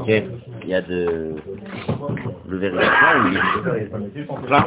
Okay. 0.00 0.24
Il 0.62 0.68
y 0.68 0.74
a 0.74 0.82
de 0.82 1.36
l'ouverture 2.48 2.80
ou 4.30 4.36
plein 4.46 4.64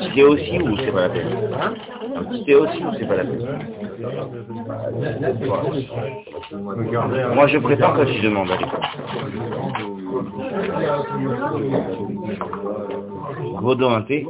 petit 0.00 0.22
aussi 0.22 0.58
ou 0.58 0.76
c'est 0.76 0.92
pas 0.92 1.02
la 1.02 1.08
peine? 1.10 1.26
Un 2.16 2.24
petit 2.24 2.44
thé 2.44 2.54
aussi 2.54 2.84
ou 2.84 2.92
c'est 2.98 3.06
pas 3.06 3.16
la 3.16 3.24
peine? 3.24 3.46
Moi 7.34 7.46
je 7.46 7.58
prépare 7.58 7.94
quand 7.94 8.06
je 8.06 8.22
demande 8.22 8.50
à 8.50 8.56
l'école. 8.56 8.80
Vaudon 13.60 13.90
un 13.92 14.02
thé 14.02 14.26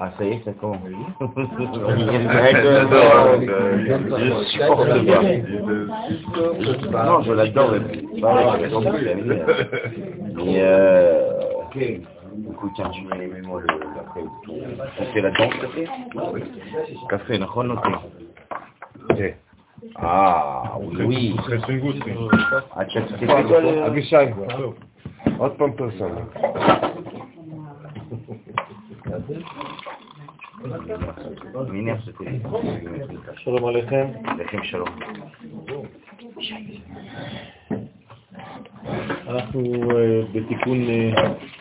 ah, 0.00 0.12
ça 0.16 0.24
y 0.24 0.28
est, 0.28 0.44
ça 0.44 0.52
commence. 0.52 0.78
je 1.20 1.26
supporte 4.46 4.88
pas. 6.92 7.04
Non, 7.04 7.22
je 7.22 7.32
l'adore. 7.32 7.74
Mais 10.36 10.60
euh... 10.62 11.98
Écoute, 12.50 12.72
tiens, 12.74 12.90
tu 12.90 13.04
mets 13.04 13.40
moi 13.42 13.60
le 13.60 13.66
café. 13.66 14.20
Tu 14.96 15.04
fais 15.12 15.20
la 15.20 15.30
danse, 15.30 15.54
café 15.60 15.88
Café, 17.08 17.38
non, 17.38 17.46
Ok. 19.10 19.34
Ah, 19.96 20.78
oui. 21.06 21.36
Ah, 22.76 22.84
tu 22.84 22.98
as 22.98 23.02
fait 23.02 23.26
quoi 23.26 23.60
le... 23.60 23.82
Abishai. 23.84 24.34
עוד 25.38 25.52
פעם 25.52 25.72
פרסומת. 25.72 26.22
שלום 33.36 33.64
עליכם. 33.64 34.06
עליכם 34.24 34.64
שלום. 34.64 34.88
אנחנו 39.28 39.62
בתיקון 40.32 40.80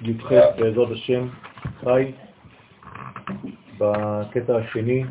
י"ח 0.02 0.31
בעזרת 0.58 0.92
השם 0.92 1.28
חי 1.84 2.11
בקטע 3.78 4.58
השני. 4.58 5.03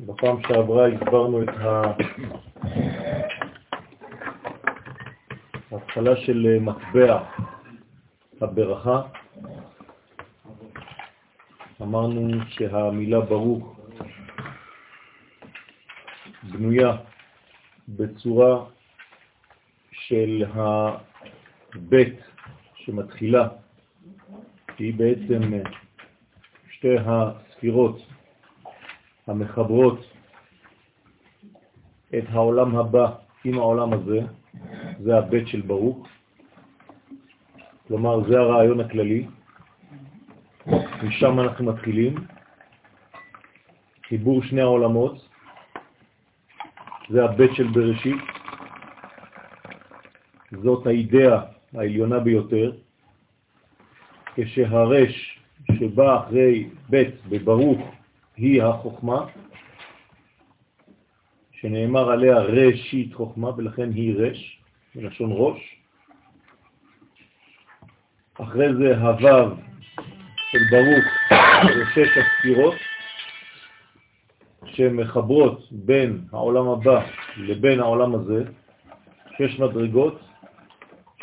בפעם 0.00 0.36
שעברה 0.42 0.88
הסברנו 0.88 1.42
את 1.42 1.48
ההתחלה 5.70 6.16
של 6.16 6.58
מטבע 6.60 7.22
הברכה. 8.40 9.02
אמרנו 11.82 12.30
שהמילה 12.48 13.20
ברוך 13.20 13.76
בנויה 16.42 16.96
בצורה 17.88 18.64
של 20.10 20.44
הבית 20.54 22.18
שמתחילה, 22.74 23.48
שהיא 24.76 24.94
בעצם 24.94 25.40
שתי 26.70 26.96
הספירות 27.06 27.98
המחברות 29.26 30.00
את 32.18 32.24
העולם 32.32 32.76
הבא 32.76 33.12
עם 33.44 33.58
העולם 33.58 33.92
הזה, 33.92 34.20
זה 35.00 35.18
הבית 35.18 35.48
של 35.48 35.60
ברוך, 35.60 36.08
כלומר 37.88 38.28
זה 38.28 38.38
הרעיון 38.38 38.80
הכללי, 38.80 39.26
משם 41.02 41.40
אנחנו 41.40 41.64
מתחילים, 41.64 42.14
חיבור 44.08 44.42
שני 44.42 44.60
העולמות, 44.60 45.28
זה 47.10 47.24
הבית 47.24 47.50
של 47.54 47.66
בראשית, 47.66 48.39
זאת 50.52 50.86
האידאה 50.86 51.40
העליונה 51.74 52.18
ביותר, 52.18 52.72
כשהרש 54.34 55.40
שבא 55.78 56.18
אחרי 56.18 56.68
בית 56.88 57.14
בברוך 57.28 57.80
היא 58.36 58.62
החוכמה, 58.62 59.26
שנאמר 61.52 62.10
עליה 62.10 62.38
ראשית 62.38 63.14
חוכמה 63.14 63.50
ולכן 63.56 63.92
היא 63.92 64.14
רש, 64.16 64.60
בלשון 64.94 65.30
ראש. 65.32 65.76
אחרי 68.34 68.74
זה 68.74 68.96
הוו 68.96 69.56
של 70.50 70.58
ברוך 70.70 71.04
זה 71.74 71.84
שש 71.94 72.18
הספירות 72.18 72.74
שמחברות 74.64 75.68
בין 75.70 76.24
העולם 76.32 76.68
הבא 76.68 77.06
לבין 77.36 77.80
העולם 77.80 78.14
הזה, 78.14 78.44
שש 79.38 79.60
מדרגות, 79.60 80.20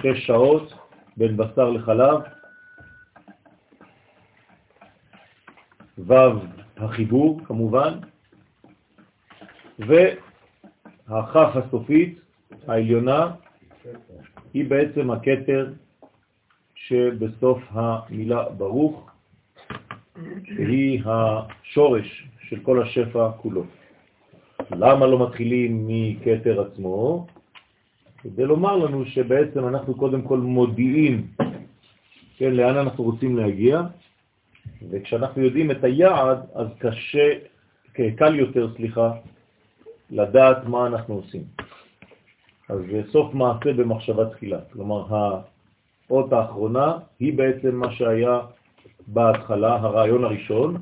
שש 0.02 0.26
שעות 0.26 0.74
בין 1.18 1.38
בשר 1.38 1.70
לחלב, 1.70 2.20
ו' 5.98 6.14
החיבור 6.78 7.42
כמובן, 7.46 7.94
והכף 9.80 11.56
הסופית 11.56 12.20
העליונה 12.68 13.32
היא 14.54 14.70
בעצם 14.70 15.12
הקטר 15.12 15.74
שבסוף 16.76 17.60
המילה 17.70 18.50
ברוך, 18.50 19.10
שהיא 20.46 21.02
השורש 21.06 22.28
של 22.50 22.60
כל 22.60 22.82
השפע 22.82 23.32
כולו. 23.32 23.64
למה 24.72 25.06
לא 25.06 25.28
מתחילים 25.28 25.88
מקטר 25.88 26.62
עצמו? 26.62 27.28
כדי 28.28 28.46
לומר 28.46 28.76
לנו 28.78 29.06
שבעצם 29.06 29.68
אנחנו 29.68 29.96
קודם 29.96 30.22
כל 30.22 30.38
מודיעים 30.38 31.28
כן, 32.38 32.54
לאן 32.54 32.78
אנחנו 32.78 33.04
רוצים 33.04 33.38
להגיע, 33.38 33.82
וכשאנחנו 34.90 35.42
יודעים 35.42 35.72
את 35.72 35.84
היעד, 35.84 36.38
אז 36.56 36.68
קשה, 36.80 37.34
קל 37.94 38.36
יותר, 38.36 38.74
סליחה, 38.76 39.12
לדעת 40.10 40.66
מה 40.66 40.88
אנחנו 40.88 41.16
עושים. 41.16 41.44
אז 42.70 42.82
סוף 43.12 43.34
מעשה 43.34 43.74
במחשבה 43.74 44.30
תחילה. 44.30 44.60
כלומר, 44.74 45.06
האות 46.10 46.34
האחרונה 46.34 46.98
היא 47.20 47.38
בעצם 47.38 47.76
מה 47.76 47.92
שהיה 47.92 48.40
בהתחלה, 49.08 49.76
הרעיון 49.76 50.24
הראשון, 50.24 50.78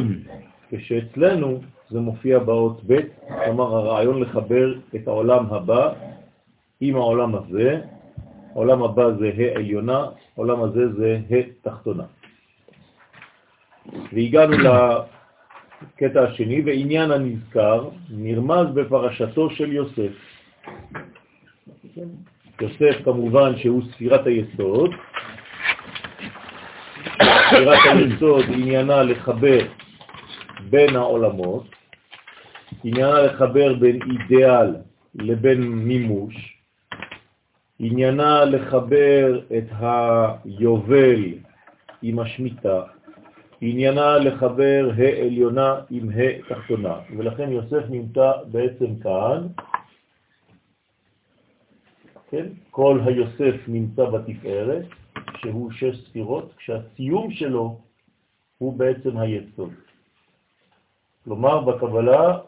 כשאצלנו 0.70 1.60
זה 1.90 2.00
מופיע 2.00 2.38
באות 2.38 2.80
ב', 2.86 3.00
כלומר 3.44 3.76
הרעיון 3.76 4.20
לחבר 4.20 4.74
את 4.94 5.08
העולם 5.08 5.46
הבא 5.46 5.92
עם 6.80 6.96
העולם 6.96 7.34
הזה, 7.34 7.80
העולם 8.52 8.82
הבא 8.82 9.10
זה 9.10 9.30
ה' 9.38 9.56
עליונה, 9.56 10.04
העולם 10.36 10.62
הזה 10.62 10.92
זה 10.92 11.18
ה' 11.30 11.42
תחתונה. 11.62 12.04
והגענו 14.12 14.56
לקטע 14.56 16.22
השני, 16.22 16.62
ועניין 16.64 17.10
הנזכר 17.10 17.88
נרמז 18.10 18.66
בפרשתו 18.74 19.50
של 19.50 19.72
יוסף. 19.72 20.12
יוסף 22.60 23.04
כמובן 23.04 23.56
שהוא 23.56 23.82
ספירת 23.92 24.26
היסוד, 24.26 24.90
ספירת 27.50 27.78
היסוד 27.92 28.44
עניינה 28.48 29.02
לחבר 29.02 29.58
בין 30.70 30.96
העולמות, 30.96 31.64
עניינה 32.84 33.20
לחבר 33.22 33.74
בין 33.74 33.98
אידיאל 34.02 34.74
לבין 35.14 35.62
מימוש, 35.62 36.55
עניינה 37.78 38.44
לחבר 38.44 39.40
את 39.58 39.64
היובל 39.80 41.24
עם 42.02 42.18
השמיטה, 42.18 42.82
עניינה 43.60 44.18
לחבר 44.18 44.90
ה' 44.96 45.22
עליונה 45.24 45.80
עם 45.90 46.10
ה' 46.10 46.48
תחתונה, 46.48 46.98
ולכן 47.16 47.52
יוסף 47.52 47.82
נמצא 47.90 48.32
בעצם 48.50 48.98
כאן, 49.02 49.46
כן? 52.30 52.46
כל 52.70 53.00
היוסף 53.04 53.54
נמצא 53.68 54.04
בתפארת, 54.04 54.84
שהוא 55.36 55.70
שש 55.70 56.08
ספירות, 56.08 56.52
כשהסיום 56.56 57.30
שלו 57.30 57.80
הוא 58.58 58.78
בעצם 58.78 59.16
היסוד. 59.16 59.72
כלומר, 61.24 61.60
בקבלה 61.60 62.38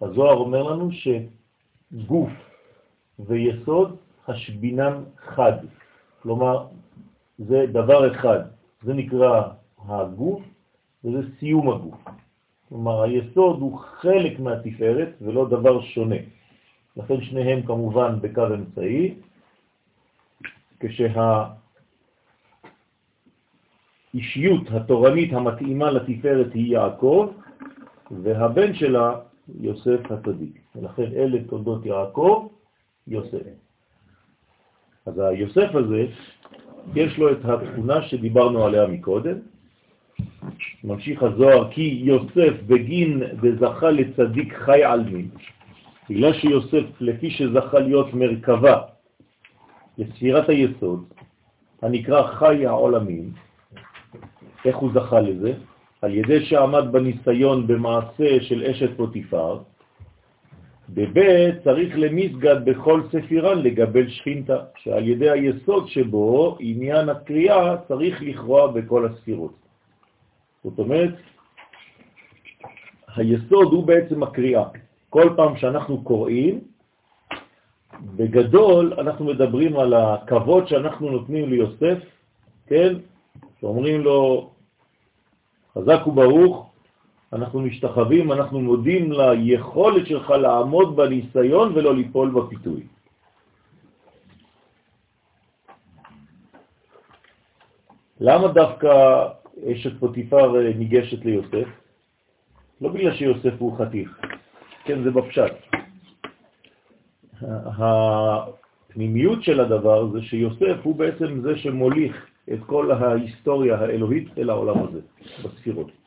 הזוהר 0.00 0.36
אומר 0.36 0.62
לנו 0.62 0.90
שגוף 0.92 2.30
ויסוד 3.18 3.96
השבינם 4.28 5.04
חד, 5.18 5.52
כלומר, 6.22 6.66
זה 7.38 7.66
דבר 7.72 8.12
אחד, 8.12 8.40
זה 8.82 8.94
נקרא 8.94 9.42
הגוף, 9.88 10.42
וזה 11.04 11.18
סיום 11.38 11.70
הגוף. 11.70 12.04
כלומר, 12.68 13.02
היסוד 13.02 13.60
הוא 13.60 13.78
חלק 13.78 14.40
מהתפארת 14.40 15.08
ולא 15.20 15.48
דבר 15.48 15.82
שונה. 15.82 16.16
לכן 16.96 17.20
שניהם 17.20 17.62
כמובן 17.62 18.20
בקו 18.20 18.46
אמצעי, 18.46 19.14
כשהאישיות 20.80 21.50
התורנית 24.70 25.32
המתאימה 25.32 25.90
לתפארת 25.90 26.54
היא 26.54 26.72
יעקב, 26.72 27.30
והבן 28.10 28.74
שלה 28.74 29.20
יוסף 29.60 30.10
הצדיק. 30.10 30.60
ולכן 30.76 31.02
אלה 31.02 31.38
תולדות 31.48 31.86
יעקב, 31.86 32.48
יוסף. 33.06 33.65
אז 35.06 35.18
היוסף 35.18 35.74
הזה, 35.74 36.06
יש 36.94 37.18
לו 37.18 37.32
את 37.32 37.44
התכונה 37.44 38.02
שדיברנו 38.02 38.64
עליה 38.64 38.86
מקודם. 38.86 39.36
ממשיך 40.84 41.22
הזוהר, 41.22 41.70
כי 41.70 42.00
יוסף 42.04 42.62
בגין 42.66 43.22
דזכה 43.42 43.90
לצדיק 43.90 44.54
חי 44.54 44.84
על 44.84 45.04
מין. 45.04 45.28
בגלל 46.10 46.32
שיוסף, 46.32 46.84
לפי 47.00 47.30
שזכה 47.30 47.78
להיות 47.78 48.14
מרכבה 48.14 48.80
לספירת 49.98 50.48
היסוד, 50.48 51.04
הנקרא 51.82 52.26
חי 52.26 52.66
העולמים, 52.66 53.32
איך 54.64 54.76
הוא 54.76 54.90
זכה 54.94 55.20
לזה? 55.20 55.52
על 56.02 56.14
ידי 56.14 56.44
שעמד 56.44 56.92
בניסיון 56.92 57.66
במעשה 57.66 58.40
של 58.40 58.62
אשת 58.62 58.96
פוטיפר, 58.96 59.58
בבית 60.88 61.54
צריך 61.64 61.94
למסגד 61.96 62.64
בכל 62.64 63.02
ספירן 63.12 63.62
לגבל 63.62 64.08
שכינתה, 64.08 64.58
שעל 64.76 65.08
ידי 65.08 65.30
היסוד 65.30 65.88
שבו 65.88 66.56
עניין 66.60 67.08
הקריאה 67.08 67.76
צריך 67.88 68.22
לכרוע 68.22 68.66
בכל 68.66 69.06
הספירות. 69.06 69.54
זאת 70.64 70.78
אומרת, 70.78 71.14
היסוד 73.16 73.72
הוא 73.72 73.86
בעצם 73.86 74.22
הקריאה. 74.22 74.64
כל 75.10 75.34
פעם 75.36 75.56
שאנחנו 75.56 76.02
קוראים, 76.02 76.60
בגדול 78.16 78.94
אנחנו 78.98 79.24
מדברים 79.24 79.76
על 79.76 79.94
הכבוד 79.94 80.68
שאנחנו 80.68 81.10
נותנים 81.10 81.50
ליוסף, 81.50 81.98
כן? 82.66 82.94
שאומרים 83.60 84.00
לו, 84.00 84.50
חזק 85.74 86.06
וברוך, 86.06 86.65
אנחנו 87.36 87.60
משתחווים, 87.60 88.32
אנחנו 88.32 88.60
מודים 88.60 89.12
ליכולת 89.12 90.06
שלך 90.06 90.30
לעמוד 90.30 90.96
בניסיון 90.96 91.72
ולא 91.74 91.94
ליפול 91.94 92.30
בפיתוי. 92.30 92.82
למה 98.20 98.48
דווקא 98.48 98.88
אשת 99.72 100.00
פוטיפר 100.00 100.72
ניגשת 100.76 101.24
ליוסף? 101.24 101.68
לא 102.80 102.88
בגלל 102.88 103.14
שיוסף 103.14 103.54
הוא 103.58 103.78
חתיך, 103.78 104.20
כן, 104.84 105.02
זה 105.04 105.10
בפשט. 105.10 105.52
הפנימיות 107.78 109.42
של 109.42 109.60
הדבר 109.60 110.08
זה 110.12 110.22
שיוסף 110.22 110.76
הוא 110.82 110.96
בעצם 110.96 111.40
זה 111.40 111.56
שמוליך 111.58 112.16
את 112.52 112.58
כל 112.66 112.90
ההיסטוריה 112.92 113.76
האלוהית 113.76 114.38
אל 114.38 114.50
העולם 114.50 114.78
הזה, 114.88 115.00
בספירות. 115.44 116.05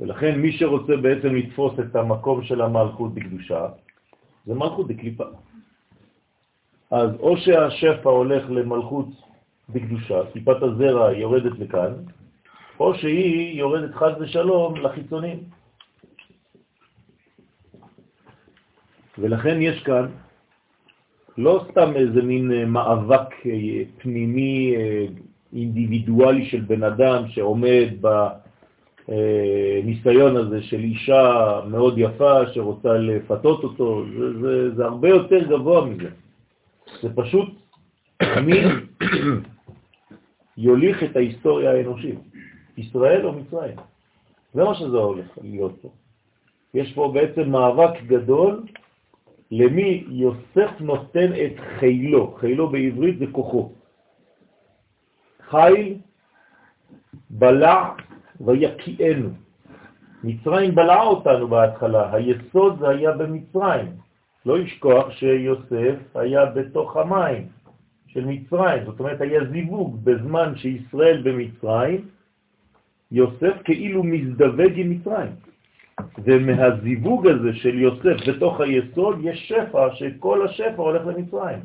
ולכן 0.00 0.40
מי 0.40 0.52
שרוצה 0.52 0.96
בעצם 0.96 1.34
לתפוס 1.34 1.72
את 1.80 1.96
המקום 1.96 2.42
של 2.42 2.60
המלכות 2.60 3.14
בקדושה, 3.14 3.66
זה 4.46 4.54
מלכות 4.54 4.88
בקליפה. 4.88 5.24
אז 6.90 7.10
או 7.20 7.36
שהשפע 7.36 8.10
הולך 8.10 8.50
למלכות 8.50 9.08
בקדושה, 9.68 10.20
טיפת 10.32 10.62
הזרע 10.62 11.12
יורדת 11.12 11.58
לכאן, 11.58 11.92
או 12.80 12.94
שהיא 12.94 13.58
יורדת 13.58 13.94
חד 13.94 14.12
ושלום 14.20 14.76
לחיצונים. 14.76 15.38
ולכן 19.18 19.62
יש 19.62 19.82
כאן 19.82 20.06
לא 21.38 21.64
סתם 21.70 21.96
איזה 21.96 22.22
מין 22.22 22.52
אה, 22.52 22.64
מאבק 22.64 23.46
אה, 23.46 23.82
פנימי 23.98 24.76
אה, 24.76 25.06
אינדיבידואלי 25.52 26.44
של 26.46 26.60
בן 26.60 26.82
אדם 26.82 27.28
שעומד 27.28 27.88
בניסיון 29.08 30.36
הזה 30.36 30.62
של 30.62 30.80
אישה 30.80 31.60
מאוד 31.70 31.98
יפה 31.98 32.46
שרוצה 32.52 32.92
לפתות 32.92 33.64
אותו, 33.64 34.04
זה, 34.18 34.40
זה, 34.40 34.74
זה 34.74 34.84
הרבה 34.84 35.08
יותר 35.08 35.44
גבוה 35.48 35.84
מזה. 35.84 36.08
זה 37.02 37.08
פשוט 37.14 37.48
מי 38.46 38.60
יוליך 40.56 41.02
את 41.02 41.16
ההיסטוריה 41.16 41.72
האנושית, 41.72 42.18
ישראל 42.76 43.26
או 43.26 43.32
מצרים. 43.32 43.76
זה 44.54 44.64
מה 44.64 44.74
שזה 44.74 44.96
הולך 44.96 45.26
להיות 45.42 45.72
פה. 45.82 45.88
יש 46.74 46.92
פה 46.92 47.12
בעצם 47.14 47.50
מאבק 47.50 48.02
גדול 48.06 48.62
למי 49.50 50.04
יוסף 50.08 50.70
נותן 50.80 51.32
את 51.32 51.52
חילו, 51.78 52.36
חילו 52.40 52.68
בעברית 52.68 53.18
זה 53.18 53.26
כוחו. 53.32 53.72
חיל 55.50 55.94
בלע 57.30 57.88
ויקיענו. 58.40 59.30
מצרים 60.24 60.74
בלעה 60.74 61.02
אותנו 61.02 61.48
בהתחלה, 61.48 62.14
היסוד 62.14 62.78
זה 62.78 62.88
היה 62.88 63.12
במצרים. 63.12 63.88
לא 64.46 64.58
לשכוח 64.58 65.10
שיוסף 65.10 65.96
היה 66.14 66.46
בתוך 66.46 66.96
המים 66.96 67.46
של 68.06 68.24
מצרים, 68.24 68.84
זאת 68.84 69.00
אומרת 69.00 69.20
היה 69.20 69.44
זיווג 69.44 70.04
בזמן 70.04 70.56
שישראל 70.56 71.22
במצרים, 71.22 72.08
יוסף 73.12 73.54
כאילו 73.64 74.02
מזדווג 74.02 74.72
עם 74.74 74.90
מצרים. 74.90 75.32
ומהזיווג 76.24 77.26
הזה 77.26 77.52
של 77.52 77.78
יוסף 77.78 78.28
בתוך 78.28 78.60
היסוד 78.60 79.18
יש 79.22 79.48
שפע, 79.48 79.94
שכל 79.94 80.46
השפע 80.46 80.82
הולך 80.82 81.06
למצרים. 81.06 81.58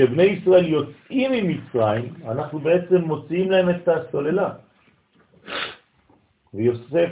כשבני 0.00 0.22
ישראל 0.22 0.66
יוצאים 0.66 1.32
ממצרים, 1.32 2.14
אנחנו 2.24 2.58
בעצם 2.58 2.96
מוציאים 2.96 3.50
להם 3.50 3.70
את 3.70 3.88
הסוללה. 3.88 4.50
ויוסף 6.54 7.10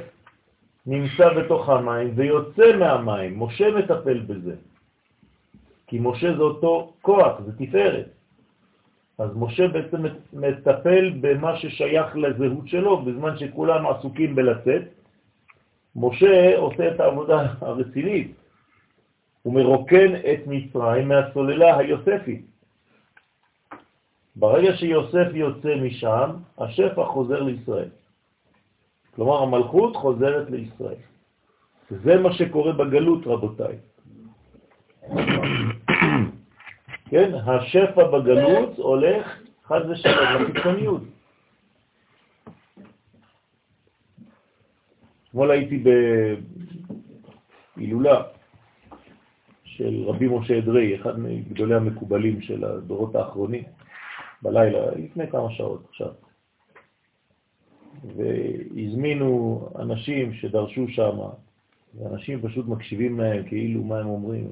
נמצא 0.87 1.35
בתוך 1.35 1.69
המים 1.69 2.13
ויוצא 2.17 2.77
מהמים, 2.77 3.43
משה 3.43 3.71
מטפל 3.71 4.19
בזה. 4.19 4.55
כי 5.87 5.99
משה 6.01 6.37
זה 6.37 6.43
אותו 6.43 6.93
כוח, 7.03 7.41
זה 7.47 7.53
תפארת. 7.59 8.09
אז 9.19 9.31
משה 9.37 9.69
בעצם 9.69 10.03
מטפל 10.33 11.13
במה 11.21 11.57
ששייך 11.57 12.17
לזהות 12.17 12.69
שלו, 12.69 13.03
בזמן 13.03 13.39
שכולם 13.39 13.87
עסוקים 13.87 14.35
בלצאת, 14.35 14.83
משה 15.97 16.57
עושה 16.57 16.95
את 16.95 17.01
העבודה 17.01 17.53
הרצינית, 17.61 18.33
הוא 19.43 19.55
מרוקן 19.55 20.15
את 20.15 20.41
מצרים 20.47 21.09
מהסוללה 21.09 21.77
היוספית. 21.77 22.58
ברגע 24.39 24.77
שיוסף 24.77 25.29
יוצא 25.35 25.75
משם, 25.75 26.31
השפע 26.59 27.05
חוזר 27.05 27.43
לישראל. 27.43 27.89
כלומר, 29.15 29.43
המלכות 29.43 29.97
חוזרת 29.97 30.51
לישראל. 30.51 31.03
זה 31.91 32.17
מה 32.21 32.33
שקורה 32.33 32.73
בגלות, 32.73 33.27
רבותיי. 33.27 33.77
כן, 37.11 37.35
השפע 37.35 38.05
בגלות 38.11 38.79
הולך 38.79 39.39
חד 39.65 39.81
ושלום 39.91 40.43
לחיצוניות. 40.43 41.03
אתמול 45.29 45.51
הייתי 45.51 45.85
בהילולה 47.77 48.23
של 49.65 50.05
רבי 50.07 50.29
משה 50.29 50.59
אדרי, 50.59 50.97
אחד 50.97 51.21
מגדולי 51.21 51.75
המקובלים 51.75 52.41
של 52.41 52.65
הדורות 52.65 53.15
האחרונים, 53.15 53.63
בלילה, 54.43 54.91
לפני 54.91 55.31
כמה 55.31 55.51
שעות 55.51 55.85
עכשיו. 55.89 56.13
והזמינו 58.17 59.61
אנשים 59.79 60.33
שדרשו 60.33 60.89
שם, 60.89 61.19
ואנשים 61.95 62.43
פשוט 62.43 62.67
מקשיבים 62.67 63.21
להם 63.21 63.49
כאילו 63.49 63.85
מה 63.85 63.99
הם 63.99 64.07
אומרים. 64.07 64.49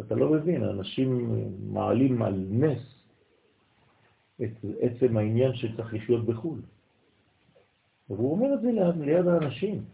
אתה 0.00 0.14
לא 0.14 0.28
מבין, 0.28 0.64
אנשים 0.64 1.30
מעלים 1.72 2.22
על 2.22 2.44
נס 2.50 2.98
את 4.42 4.50
עצם 4.80 5.16
העניין 5.16 5.54
שצריך 5.54 5.94
לחיות 5.94 6.26
בחו"ל. 6.26 6.60
והוא 8.10 8.32
אומר 8.32 8.54
את 8.54 8.60
זה 8.60 8.70
ליד 9.00 9.26
האנשים. 9.26 9.84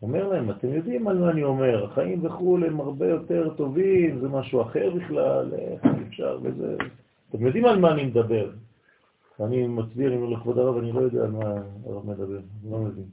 הוא 0.00 0.08
אומר 0.08 0.28
להם, 0.28 0.50
אתם 0.50 0.68
יודעים 0.72 1.08
על 1.08 1.18
מה 1.18 1.30
אני 1.30 1.42
אומר, 1.42 1.84
החיים 1.84 2.22
בחו"ל 2.22 2.64
הם 2.64 2.80
הרבה 2.80 3.08
יותר 3.08 3.54
טובים, 3.56 4.20
זה 4.20 4.28
משהו 4.28 4.62
אחר 4.62 4.90
בכלל, 4.90 5.54
איך 5.54 5.84
אפשר 6.14 6.38
וזה. 6.42 6.76
אתם 7.30 7.46
יודעים 7.46 7.64
על 7.64 7.80
מה 7.80 7.92
אני 7.92 8.04
מדבר. 8.04 8.50
אני 9.40 9.66
מצביר 9.66 10.12
עם 10.12 10.32
לכבוד 10.32 10.58
הרב, 10.58 10.76
אני 10.76 10.92
לא 10.92 11.00
יודע 11.00 11.24
על 11.24 11.30
מה 11.30 11.44
הרב 11.86 12.06
מדבר, 12.06 12.38
אני 12.38 12.70
לא 12.70 12.78
מבין. 12.78 13.04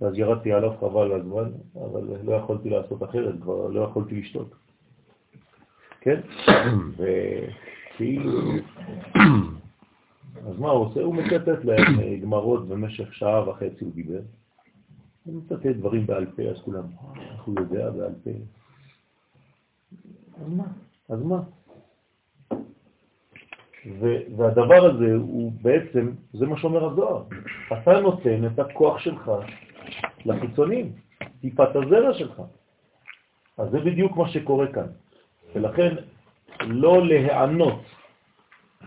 ואז 0.00 0.18
ירדתי 0.18 0.52
עליו 0.52 0.72
חבל 0.80 1.12
הזמן, 1.12 1.50
אבל 1.74 2.02
לא 2.24 2.32
יכולתי 2.32 2.70
לעשות 2.70 3.02
אחרת, 3.02 3.34
כבר 3.42 3.68
לא 3.68 3.80
יכולתי 3.80 4.20
לשתות. 4.20 4.54
כן? 6.00 6.20
וכאילו 6.96 8.40
אז 10.48 10.58
מה 10.58 10.70
הוא 10.70 10.86
עושה? 10.86 11.00
הוא 11.00 11.14
מצטט 11.14 11.64
להם 11.64 12.00
אה, 12.00 12.16
גמרות 12.22 12.68
במשך 12.68 13.14
שעה 13.14 13.48
וחצי 13.48 13.84
הוא 13.84 13.92
דיבר. 13.94 14.20
הוא 15.24 15.34
מצטט 15.34 15.66
דברים 15.66 16.06
בעל 16.06 16.26
פה, 16.26 16.42
אז 16.42 16.60
כולם, 16.62 16.84
איך 17.32 17.42
הוא 17.42 17.54
יודע 17.60 17.90
בעל 17.90 18.14
פה? 18.24 18.30
אז 20.40 20.52
מה? 20.52 20.64
אז 21.08 21.22
מה? 21.22 21.42
והדבר 24.36 24.84
הזה 24.84 25.14
הוא 25.14 25.52
בעצם, 25.62 26.12
זה 26.32 26.46
מה 26.46 26.58
שאומר 26.58 26.84
הזוהר, 26.84 27.22
אתה 27.72 28.00
נותן 28.00 28.46
את 28.46 28.58
הכוח 28.58 28.98
שלך 28.98 29.30
לחיצונים, 30.26 30.92
טיפת 31.40 31.76
הזרע 31.76 32.14
שלך. 32.14 32.42
אז 33.58 33.70
זה 33.70 33.80
בדיוק 33.80 34.16
מה 34.16 34.28
שקורה 34.28 34.66
כאן. 34.66 34.86
ולכן 35.54 35.94
לא 36.60 37.06
להיענות, 37.06 37.82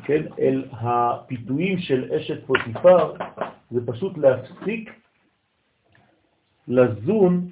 כן, 0.04 0.24
אל 0.40 0.66
הפיתויים 0.72 1.80
של 1.80 2.14
אשת 2.14 2.46
פוטיפר, 2.46 3.14
זה 3.72 3.80
פשוט 3.86 4.18
להפסיק 4.18 4.90
לזון 6.68 7.50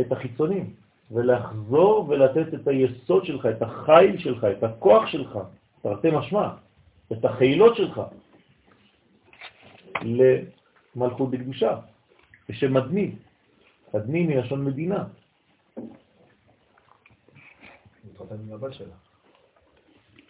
את 0.00 0.12
החיצונים, 0.12 0.74
ולחזור 1.10 2.08
ולתת 2.08 2.54
את 2.54 2.68
היסוד 2.68 3.24
שלך, 3.24 3.46
את 3.46 3.62
החיל 3.62 4.18
שלך, 4.18 4.44
את 4.44 4.64
הכוח 4.64 5.06
שלך, 5.06 5.38
תרתי 5.84 6.08
משמע, 6.10 6.48
את 7.12 7.24
החילות 7.24 7.76
שלך, 7.76 8.00
למלכות 10.02 11.30
בקדושה, 11.30 11.80
בשם 12.48 12.74
מדני, 12.74 13.12
מדני 13.94 14.26
מלשון 14.26 14.64
מדינה. 14.64 15.04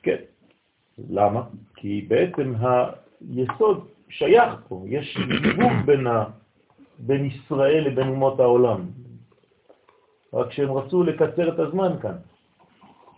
כן. 0.02 0.16
למה? 1.10 1.42
כי 1.76 2.04
בעצם 2.08 2.54
היסוד 3.30 3.88
שייך 4.08 4.54
פה, 4.68 4.84
יש 4.88 5.18
דיבוק 5.42 5.72
בין, 5.86 6.06
ה... 6.06 6.24
בין 6.98 7.24
ישראל 7.24 7.84
לבין 7.86 8.08
אומות 8.08 8.40
העולם. 8.40 8.90
רק 10.32 10.52
שהם 10.52 10.72
רצו 10.72 11.02
לקצר 11.02 11.54
את 11.54 11.58
הזמן 11.58 11.92
כאן. 12.02 12.16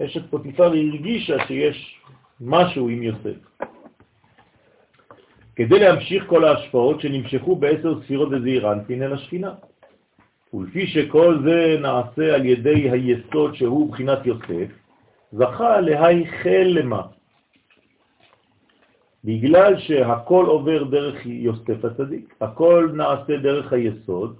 אשת 0.05 0.31
פוטיפר 0.31 0.65
הרגישה 0.65 1.47
שיש 1.47 2.03
משהו 2.41 2.89
עם 2.89 3.03
יוסף. 3.03 3.37
כדי 5.57 5.79
להמשיך 5.79 6.25
כל 6.27 6.45
ההשפעות 6.45 7.01
שנמשכו 7.01 7.57
בעשר 7.57 8.03
ספירות 8.03 8.29
וזעיר 8.33 8.73
אנפין 8.73 9.03
אל 9.03 9.13
השכינה. 9.13 9.55
ולפי 10.55 10.87
שכל 10.87 11.39
זה 11.45 11.77
נעשה 11.81 12.35
על 12.35 12.45
ידי 12.45 12.91
היסוד 12.91 13.55
שהוא 13.55 13.91
בחינת 13.93 14.27
יוסף, 14.27 14.69
זכה 15.33 15.81
להי 15.81 16.27
חלמה. 16.43 17.03
בגלל 19.25 19.79
שהכל 19.79 20.47
עובר 20.47 20.85
דרך 20.85 21.27
יוסף 21.27 21.85
הצדיק, 21.85 22.35
הכל 22.41 22.91
נעשה 22.95 23.37
דרך 23.37 23.73
היסוד. 23.73 24.37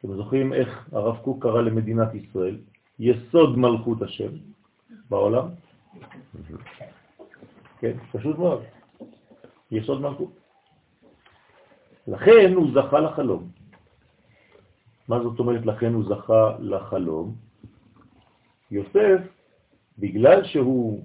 אתם 0.00 0.16
זוכרים 0.16 0.52
איך 0.52 0.88
הרב 0.92 1.16
קוק 1.16 1.42
קרא 1.42 1.62
למדינת 1.62 2.14
ישראל? 2.14 2.56
יסוד 2.98 3.58
מלכות 3.58 4.02
השם 4.02 4.32
בעולם. 5.10 5.46
כן, 7.78 7.96
פשוט 8.12 8.38
מאוד. 8.38 8.62
יסוד 9.70 10.00
מלכות. 10.00 10.32
לכן 12.06 12.52
הוא 12.54 12.70
זכה 12.74 13.00
לחלום. 13.00 13.48
מה 15.08 15.22
זאת 15.22 15.38
אומרת 15.38 15.66
לכן 15.66 15.92
הוא 15.92 16.04
זכה 16.04 16.56
לחלום? 16.58 17.34
יוסף, 18.70 19.20
בגלל 19.98 20.44
שהוא 20.44 21.04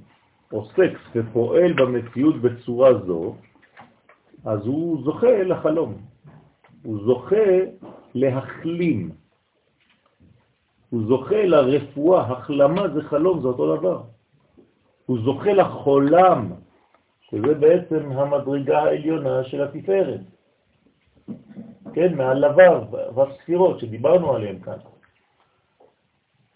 עוסק 0.52 0.92
ופועל 1.16 1.74
במציאות 1.74 2.36
בצורה 2.36 2.90
זו, 3.08 3.36
אז 4.46 4.66
הוא 4.66 5.04
זוכה 5.04 5.44
לחלום. 5.44 5.98
הוא 6.84 7.00
זוכה 7.06 7.46
להחלים. 8.16 9.12
הוא 10.90 11.02
זוכה 11.08 11.46
לרפואה, 11.46 12.22
החלמה 12.32 12.88
זה 12.94 13.02
חלום, 13.04 13.42
זה 13.42 13.48
אותו 13.48 13.78
דבר. 13.78 14.02
הוא 15.10 15.20
זוכה 15.20 15.54
לחולם, 15.54 16.54
שזה 17.22 17.54
בעצם 17.54 18.12
המדרגה 18.12 18.80
העליונה 18.80 19.44
של 19.44 19.62
התפארת. 19.62 20.20
כן, 21.94 22.16
מהלבר 22.16 22.84
והספירות 23.16 23.80
שדיברנו 23.80 24.36
עליהם 24.36 24.60
כאן. 24.60 24.78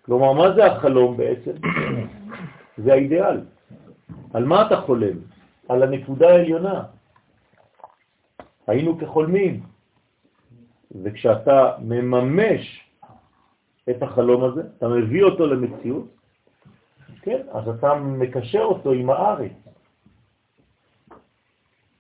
כלומר, 0.06 0.34
מה 0.34 0.56
זה 0.56 0.66
החלום 0.66 1.18
בעצם? 1.18 1.52
זה 2.84 2.94
האידיאל. 2.94 3.42
על 4.34 4.46
מה 4.46 4.68
אתה 4.68 4.82
חולם? 4.82 5.18
על 5.70 5.84
הנקודה 5.84 6.30
העליונה. 6.30 6.84
היינו 8.68 8.98
כחולמים. 9.00 9.64
וכשאתה 11.04 11.72
מממש 11.82 12.90
את 13.90 14.04
החלום 14.04 14.44
הזה, 14.44 14.62
אתה 14.78 14.88
מביא 14.88 15.24
אותו 15.24 15.48
למציאות, 15.48 16.23
כן, 17.24 17.42
אז 17.52 17.70
אתה 17.70 17.96
מקשר 17.96 18.60
אותו 18.60 18.92
עם 18.92 19.10
הארץ. 19.10 19.52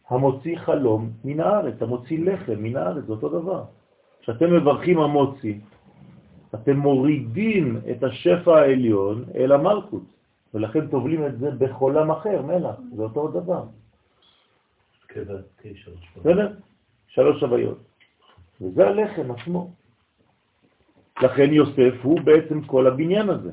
המוציא 0.09 0.57
חלום 0.57 1.11
מן 1.23 1.39
הארץ, 1.39 1.81
המוציא 1.81 2.25
לחם 2.25 2.59
מן 2.59 2.75
הארץ, 2.75 3.03
זה 3.05 3.11
אותו 3.11 3.29
דבר. 3.29 3.63
כשאתם 4.21 4.53
מברכים 4.53 4.99
המוציא, 4.99 5.55
אתם 6.55 6.77
מורידים 6.77 7.81
את 7.91 8.03
השפע 8.03 8.59
העליון 8.59 9.25
אל 9.35 9.51
המלכות, 9.51 10.03
ולכן 10.53 10.87
תובלים 10.87 11.25
את 11.25 11.39
זה 11.39 11.51
בחולם 11.51 12.11
אחר, 12.11 12.41
מלח, 12.41 12.75
זה 12.95 13.03
אותו 13.03 13.27
דבר. 13.27 13.63
בסדר? 16.19 16.53
שלוש 17.07 17.43
הוויות. 17.43 17.77
וזה 18.61 18.87
הלחם 18.87 19.31
עצמו. 19.31 19.71
לכן 21.21 21.53
יוסף 21.53 21.93
הוא 22.03 22.19
בעצם 22.21 22.61
כל 22.61 22.87
הבניין 22.87 23.29
הזה. 23.29 23.51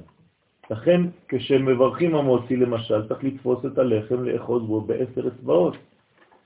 לכן 0.71 1.01
כשמברכים 1.29 2.15
המוציא 2.15 2.59
למשל, 2.59 3.09
צריך 3.09 3.25
לתפוס 3.25 3.65
את 3.67 3.79
הלחם, 3.79 4.25
לאחוז 4.25 4.63
בו 4.67 4.81
בעשר 4.81 5.29
אצבעות. 5.29 5.77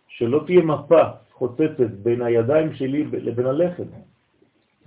שלא 0.09 0.43
תהיה 0.47 0.62
מפה 0.62 1.02
חוצצת 1.33 1.90
בין 2.02 2.23
הידיים 2.23 2.75
שלי 2.75 3.04
לבין 3.04 3.47
הלחם. 3.47 3.83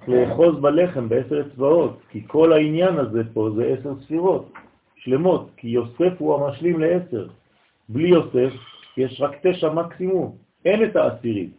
לאחוז 0.08 0.60
בלחם 0.62 1.10
בעשר 1.10 1.42
אצבעות, 1.42 2.00
כי 2.10 2.24
כל 2.28 2.54
העניין 2.54 2.98
הזה 2.98 3.22
פה 3.34 3.50
זה 3.56 3.66
עשר 3.66 3.94
ספירות 4.06 4.52
שלמות, 4.96 5.50
כי 5.58 5.68
יוסף 5.68 6.14
הוא 6.18 6.36
המשלים 6.36 6.80
לעשר. 6.80 7.28
בלי 7.90 8.08
יוסף 8.08 8.54
יש 8.98 9.22
רק 9.22 9.36
תשע 9.42 9.74
מקסימום, 9.74 10.36
אין 10.66 10.84
את 10.84 10.96
העשירי, 10.96 11.50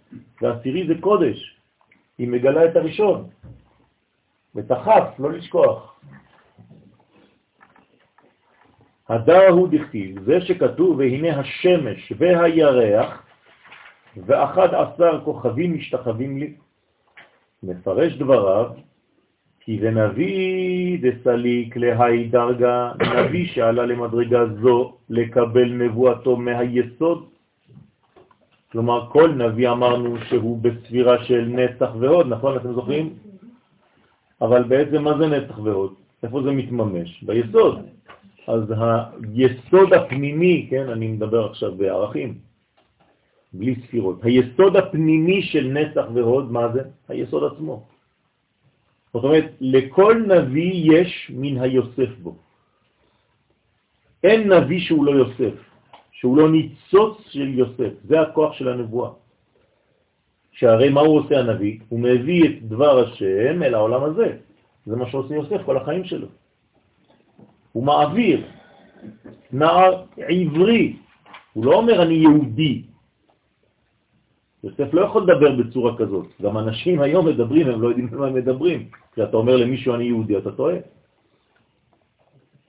והעשירי 0.42 0.86
זה 0.86 0.94
קודש, 1.00 1.56
היא 2.18 2.28
מגלה 2.28 2.64
את 2.64 2.76
הראשון. 2.76 3.24
ותחף, 4.54 5.04
לא 5.18 5.32
לשכוח. 5.32 6.00
הדר 9.08 9.48
הוא 9.48 9.68
דכתיב, 9.68 10.24
זה 10.24 10.40
שכתוב, 10.40 10.98
והנה 10.98 11.40
השמש 11.40 12.12
והירח 12.18 13.22
ואחד 14.26 14.68
עשר 14.74 15.20
כוכבים 15.24 15.74
משתחווים 15.74 16.38
לי. 16.38 16.52
מפרש 17.62 18.12
דבריו, 18.12 18.70
כי 19.60 19.78
זה 19.80 19.90
נביא 19.90 20.98
דסליק 21.02 21.76
להי 21.76 22.28
דרגה, 22.28 22.92
נביא 23.16 23.46
שעלה 23.46 23.86
למדרגה 23.86 24.46
זו 24.62 24.96
לקבל 25.10 25.72
נבואתו 25.72 26.36
מהיסוד. 26.36 27.28
כלומר, 28.72 29.10
כל 29.10 29.30
נביא 29.30 29.70
אמרנו 29.70 30.16
שהוא 30.28 30.58
בספירה 30.62 31.24
של 31.24 31.44
נצח 31.48 31.90
והוד, 32.00 32.26
נכון? 32.28 32.56
אתם 32.56 32.72
זוכרים? 32.72 33.14
אבל 34.40 34.62
בעצם 34.62 35.02
מה 35.02 35.18
זה 35.18 35.26
נצח 35.26 35.58
והוד? 35.58 35.94
איפה 36.22 36.42
זה 36.42 36.50
מתממש? 36.50 37.22
ביסוד. 37.22 37.86
אז 38.48 38.62
היסוד 38.72 39.92
הפנימי, 39.92 40.66
כן, 40.70 40.88
אני 40.88 41.08
מדבר 41.08 41.50
עכשיו 41.50 41.74
בערכים, 41.76 42.38
בלי 43.52 43.74
ספירות. 43.84 44.24
היסוד 44.24 44.76
הפנימי 44.76 45.42
של 45.42 45.66
נצח 45.66 46.04
והוד, 46.14 46.52
מה 46.52 46.72
זה? 46.72 46.82
היסוד 47.08 47.52
עצמו. 47.52 47.86
זאת 49.12 49.24
אומרת, 49.24 49.44
לכל 49.60 50.14
נביא 50.28 50.72
יש 50.96 51.30
מן 51.34 51.60
היוסף 51.60 52.10
בו. 52.22 52.36
אין 54.24 54.52
נביא 54.52 54.80
שהוא 54.80 55.04
לא 55.04 55.12
יוסף, 55.12 55.56
שהוא 56.12 56.36
לא 56.36 56.50
ניצוץ 56.50 57.16
של 57.28 57.48
יוסף. 57.58 57.92
זה 58.04 58.20
הכוח 58.20 58.52
של 58.52 58.68
הנבואה. 58.68 59.10
שהרי 60.52 60.88
מה 60.88 61.00
הוא 61.00 61.20
עושה 61.20 61.38
הנביא? 61.38 61.78
הוא 61.88 62.00
מביא 62.00 62.48
את 62.48 62.62
דבר 62.62 62.98
השם 63.04 63.62
אל 63.62 63.74
העולם 63.74 64.02
הזה. 64.04 64.36
זה 64.86 64.96
מה 64.96 65.10
שעושה 65.10 65.34
יוסף 65.34 65.60
כל 65.64 65.76
החיים 65.76 66.04
שלו. 66.04 66.28
הוא 67.78 67.86
מעביר. 67.86 68.46
נער 69.52 70.04
עברי. 70.16 70.96
הוא 71.52 71.64
לא 71.64 71.74
אומר 71.74 72.02
אני 72.02 72.14
יהודי, 72.14 72.82
יוסף 74.64 74.94
לא 74.94 75.00
יכול 75.00 75.22
לדבר 75.22 75.56
בצורה 75.56 75.98
כזאת. 75.98 76.26
גם 76.42 76.58
אנשים 76.58 77.00
היום 77.00 77.26
מדברים, 77.26 77.66
הם 77.70 77.82
לא 77.82 77.88
יודעים 77.88 78.08
מה 78.12 78.26
הם 78.26 78.34
מדברים. 78.34 78.88
כשאתה 79.12 79.36
אומר 79.36 79.56
למישהו 79.56 79.94
אני 79.94 80.04
יהודי, 80.04 80.38
אתה 80.38 80.52
טועה. 80.52 80.76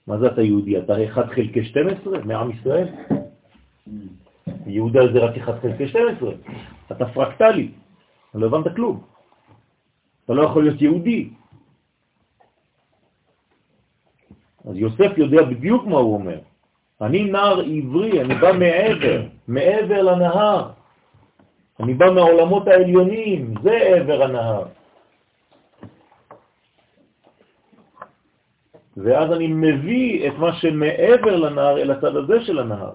מה 0.07 0.17
זה 0.17 0.27
אתה 0.27 0.41
יהודי? 0.41 0.77
אתה 0.77 0.93
1 1.05 1.25
חלקי 1.29 1.63
12 1.63 2.23
מעם 2.25 2.51
ישראל? 2.51 2.87
יהודה 4.65 4.99
זה 5.13 5.19
רק 5.19 5.37
1 5.37 5.61
חלקי 5.61 5.87
12, 5.87 6.31
אתה 6.91 7.05
פרקטלי, 7.05 7.71
לא 8.35 8.45
הבנת 8.45 8.75
כלום. 8.75 9.01
אתה 10.25 10.33
לא 10.33 10.41
יכול 10.41 10.63
להיות 10.63 10.81
יהודי. 10.81 11.29
אז 14.69 14.75
יוסף 14.75 15.17
יודע 15.17 15.41
בדיוק 15.43 15.85
מה 15.85 15.97
הוא 15.97 16.13
אומר. 16.13 16.39
אני 17.01 17.23
נער 17.23 17.59
עברי, 17.59 18.21
אני 18.21 18.35
בא 18.35 18.51
מעבר, 18.51 19.21
מעבר 19.47 20.01
לנהר. 20.01 20.69
אני 21.79 21.93
בא 21.93 22.05
מהעולמות 22.11 22.67
העליונים, 22.67 23.53
זה 23.63 23.71
עבר 23.71 24.23
הנהר. 24.23 24.65
ואז 28.97 29.31
אני 29.31 29.47
מביא 29.47 30.27
את 30.27 30.33
מה 30.37 30.53
שמעבר 30.53 31.35
לנהר 31.35 31.77
אל 31.77 31.91
הצד 31.91 32.15
הזה 32.15 32.41
של 32.45 32.59
הנהר. 32.59 32.93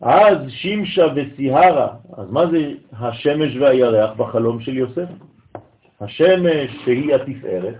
אז 0.00 0.38
שימשה 0.48 1.06
וסיהרה, 1.16 1.88
אז 2.16 2.30
מה 2.30 2.46
זה 2.46 2.72
השמש 2.92 3.56
והירח 3.56 4.10
בחלום 4.16 4.60
של 4.60 4.76
יוסף? 4.76 5.08
השמש 6.00 6.70
שהיא 6.84 7.14
התפארת, 7.14 7.74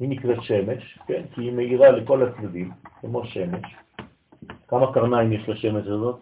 היא 0.00 0.08
נקראת 0.08 0.42
שמש, 0.42 0.98
כן? 1.06 1.22
כי 1.34 1.40
היא 1.40 1.52
מאירה 1.52 1.90
לכל 1.90 2.22
הצדדים, 2.22 2.70
כמו 3.00 3.24
שמש. 3.24 3.74
כמה 4.68 4.92
קרניים 4.92 5.32
יש 5.32 5.48
לשמש 5.48 5.86
הזאת? 5.86 6.20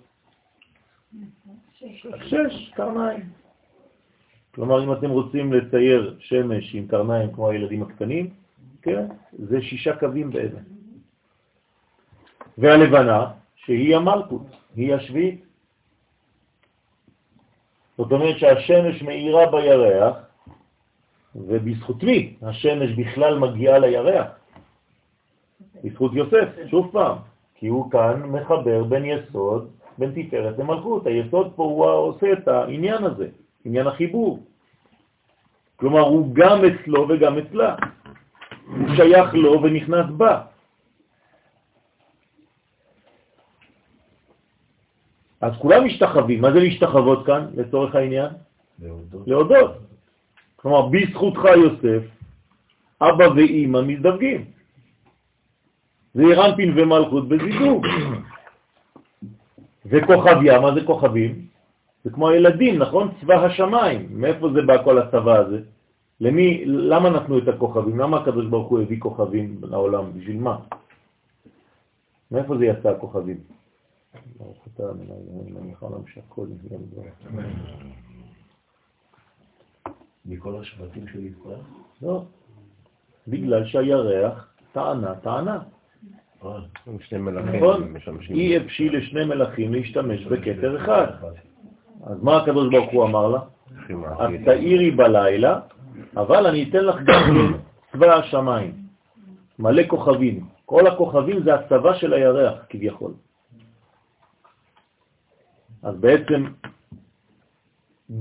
שש, 1.73 2.07
שש 2.25 2.73
קרניים. 2.75 3.21
כלומר, 4.55 4.85
אם 4.85 4.93
אתם 4.93 5.11
רוצים 5.11 5.53
לצייר 5.53 6.17
שמש 6.21 6.75
עם 6.75 6.87
קרניים 6.87 7.33
כמו 7.33 7.51
הילדים 7.51 7.83
הקטנים, 7.83 8.31
כן, 8.83 9.07
זה 9.33 9.63
שישה 9.63 9.97
קווים 9.97 10.31
באבן. 10.31 10.63
והלבנה, 12.59 13.27
שהיא 13.57 13.97
המלכות, 13.97 14.47
היא 14.77 14.95
השביעית. 14.95 15.45
זאת 17.99 18.13
אומרת 18.13 18.39
שהשמש 18.39 19.03
מאירה 19.03 19.51
בירח, 19.51 20.17
ובזכות 21.35 22.03
מי 22.03 22.35
השמש 22.43 22.91
בכלל 22.91 23.39
מגיעה 23.39 23.79
לירח? 23.79 24.27
בזכות 25.85 26.13
יוסף, 26.15 26.49
שוב 26.71 26.91
פעם, 26.93 27.17
כי 27.55 27.67
הוא 27.67 27.91
כאן 27.91 28.23
מחבר 28.23 28.85
בין 28.85 29.05
יסוד, 29.05 29.71
בין 29.99 30.13
תפארת 30.15 30.59
למלכות. 30.59 31.07
היסוד 31.07 31.53
פה 31.57 31.63
הוא 31.63 31.85
עושה 31.87 32.33
את 32.33 32.49
העניין 32.49 33.05
הזה. 33.05 33.29
עניין 33.65 33.87
החיבור. 33.87 34.43
כלומר, 35.77 36.01
הוא 36.01 36.35
גם 36.35 36.59
אצלו 36.65 37.07
וגם 37.09 37.39
אצלה. 37.39 37.77
הוא 38.67 38.97
שייך 38.97 39.35
לו 39.35 39.63
ונכנס 39.63 40.07
בה. 40.17 40.43
אז 45.41 45.53
כולם 45.59 45.85
משתחווים. 45.85 46.41
מה 46.41 46.53
זה 46.53 46.59
להשתחוות 46.61 47.27
כאן, 47.27 47.47
לצורך 47.55 47.95
העניין? 47.95 48.29
להודות. 48.83 49.29
להודות. 49.29 49.84
כלומר, 50.65 50.89
בזכותך 50.89 51.45
יוסף, 51.45 52.03
אבא 53.01 53.25
ואימא 53.37 53.81
מזדווגים. 53.83 54.45
זה 56.15 56.23
ירנפין 56.23 56.73
ומלכות 56.77 57.29
בזידוג. 57.29 57.87
וכוכביה, 59.91 60.61
מה 60.61 60.75
זה 60.75 60.81
כוכבים? 60.87 61.47
זה 62.05 62.11
כמו 62.11 62.29
הילדים, 62.29 62.79
נכון? 62.79 63.13
צבא 63.21 63.35
השמיים. 63.45 64.09
מאיפה 64.11 64.49
זה 64.53 64.63
בא 64.63 64.85
כל 64.85 64.99
הצבא 64.99 65.37
הזה? 65.37 65.61
למי, 66.21 66.65
למה 66.65 67.11
נתנו 67.11 67.39
את 67.39 67.49
הכוכבים? 67.49 67.99
למה 67.99 68.17
הקדוש 68.21 68.47
ברוך 68.47 68.69
הוא 68.69 68.81
הביא 68.81 69.01
כוכבים 69.01 69.61
לעולם? 69.63 70.05
בשביל 70.17 70.39
מה? 70.41 70.57
מאיפה 72.31 72.57
זה 72.57 72.65
יצא 72.65 72.89
הכוכבים? 72.89 73.41
ברוך 74.37 74.67
אתה 74.75 74.83
העולם 75.81 76.07
שהכל 76.07 76.47
נהיה 76.49 76.79
בדבר. 76.81 77.45
מכל 80.27 80.57
השבטים 80.61 81.09
של 81.09 81.27
ישראל? 81.27 81.61
לא. 82.03 82.23
בגלל 83.29 83.67
שהירח 83.67 84.55
טענה, 84.73 85.15
טענה. 85.15 85.59
שני 87.01 87.19
מלאכים 87.19 87.55
נכון? 87.55 87.95
אי 88.31 88.57
אפשי 88.57 88.89
לשני 88.89 89.25
מלאכים 89.25 89.73
להשתמש 89.73 90.25
בכתר 90.25 90.77
אחד. 90.85 91.07
אז 92.07 92.23
מה 92.23 92.37
הקדוש 92.37 92.69
ברוך 92.71 92.93
הוא 92.93 93.05
אמר 93.05 93.29
לה? 93.29 93.41
את 94.25 94.41
תאירי 94.45 94.91
בלילה, 94.91 95.61
אבל 96.17 96.47
אני 96.47 96.71
אתן 96.71 96.85
לך 96.85 96.97
גם 97.05 97.55
צבא 97.93 98.15
השמיים, 98.15 98.75
מלא 99.59 99.83
כוכבים. 99.89 100.47
כל 100.65 100.87
הכוכבים 100.87 101.43
זה 101.43 101.55
הצבא 101.55 101.95
של 101.95 102.13
הירח 102.13 102.67
כביכול. 102.69 103.13
אז 105.83 105.97
בעצם 105.97 106.45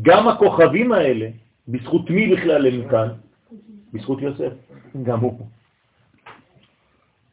גם 0.01 0.27
הכוכבים 0.27 0.91
האלה, 0.91 1.27
בזכות 1.67 2.09
מי 2.09 2.35
בכלל 2.35 2.67
הם 2.67 2.89
כאן? 2.89 3.07
בזכות 3.93 4.21
יוסף, 4.21 4.53
גם 5.03 5.19
הוא 5.19 5.37
פה. 5.37 5.45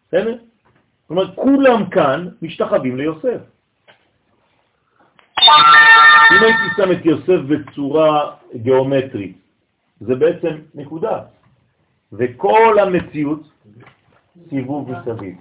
בסדר? 0.09 0.37
זאת 0.37 1.11
אומרת, 1.11 1.35
כולם 1.35 1.91
כאן 1.91 2.29
משתחווים 2.43 2.97
ליוסף. 2.97 3.41
אם 6.33 6.43
הייתי 6.43 6.69
שם 6.77 6.93
את 6.93 7.05
יוסף 7.05 7.41
בצורה 7.49 8.37
גיאומטרית, 8.55 9.37
זה 10.01 10.15
בעצם 10.15 10.57
נקודה. 10.75 11.23
וכל 12.13 12.79
המציאות 12.79 13.43
סיבוב 14.51 14.91
מסביב. 14.91 15.37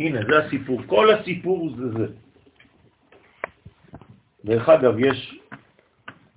הנה, 0.00 0.20
זה 0.28 0.38
הסיפור. 0.38 0.80
כל 0.86 1.14
הסיפור 1.14 1.70
זה 1.76 1.98
זה. 1.98 2.06
דרך 4.44 4.68
אגב, 4.68 4.94
יש 4.98 5.40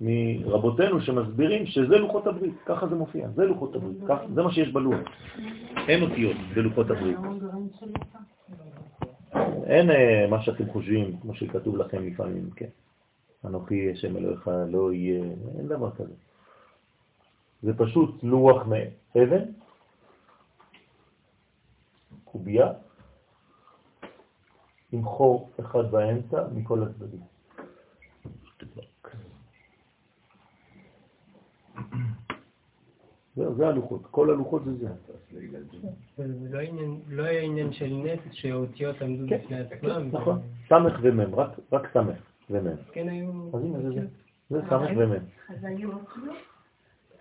מרבותינו 0.00 1.00
שמסבירים 1.00 1.66
שזה 1.66 1.98
לוחות 1.98 2.26
הברית, 2.26 2.54
ככה 2.66 2.86
זה 2.86 2.94
מופיע, 2.94 3.28
זה 3.28 3.44
לוחות 3.44 3.74
הברית, 3.74 3.96
זה 4.34 4.42
מה 4.42 4.52
שיש 4.52 4.72
בלוח. 4.72 5.00
אין 5.88 6.02
אותיות 6.02 6.36
בלוחות 6.54 6.90
הברית. 6.90 7.18
אין 9.64 9.90
אה, 9.90 10.26
מה 10.30 10.42
שאתם 10.42 10.72
חושבים, 10.72 11.16
כמו 11.20 11.34
שכתוב 11.34 11.76
לכם 11.76 12.06
לפעמים, 12.06 12.50
כן. 12.50 12.68
אנוכי 13.44 13.90
השם 13.90 14.16
אלוהיך 14.16 14.50
לא 14.68 14.92
יהיה, 14.92 15.24
אין 15.58 15.68
דבר 15.68 15.90
כזה. 15.90 16.14
זה 17.62 17.78
פשוט 17.78 18.22
לוח 18.22 18.66
מאבן, 18.66 19.44
קובייה, 22.24 22.72
עם 24.92 25.04
חור 25.04 25.50
אחד 25.60 25.90
באמצע 25.90 26.44
מכל 26.54 26.82
הצדדים. 26.82 27.20
זהו, 33.38 33.54
זה 33.54 33.68
הלוחות, 33.68 34.00
כל 34.10 34.30
הלוחות 34.30 34.64
זה 34.64 34.74
זה. 34.74 34.88
לא, 36.50 36.60
לא 37.08 37.22
היה 37.22 37.42
עניין 37.42 37.72
של 37.72 37.86
נס 38.04 38.20
שהאותיות 38.32 39.02
עמדו 39.02 39.24
כן, 39.28 39.38
בפני 39.38 39.56
כן, 39.68 39.90
עצמם. 39.90 40.08
נכון, 40.12 40.38
סמך 40.68 40.98
ומם, 41.02 41.34
רק 41.72 41.88
סמך 41.92 42.16
ומם. 42.50 42.70
כן 42.92 43.08
היו... 43.08 43.30
אז 43.54 43.64
הנה 43.64 43.78
זה 43.82 43.90
זה, 43.90 44.06
זה 44.50 44.60
סמך 44.70 44.90
ומם. 44.96 45.14
אז 45.48 45.64
היו 45.64 45.90
אותיות? 45.92 46.36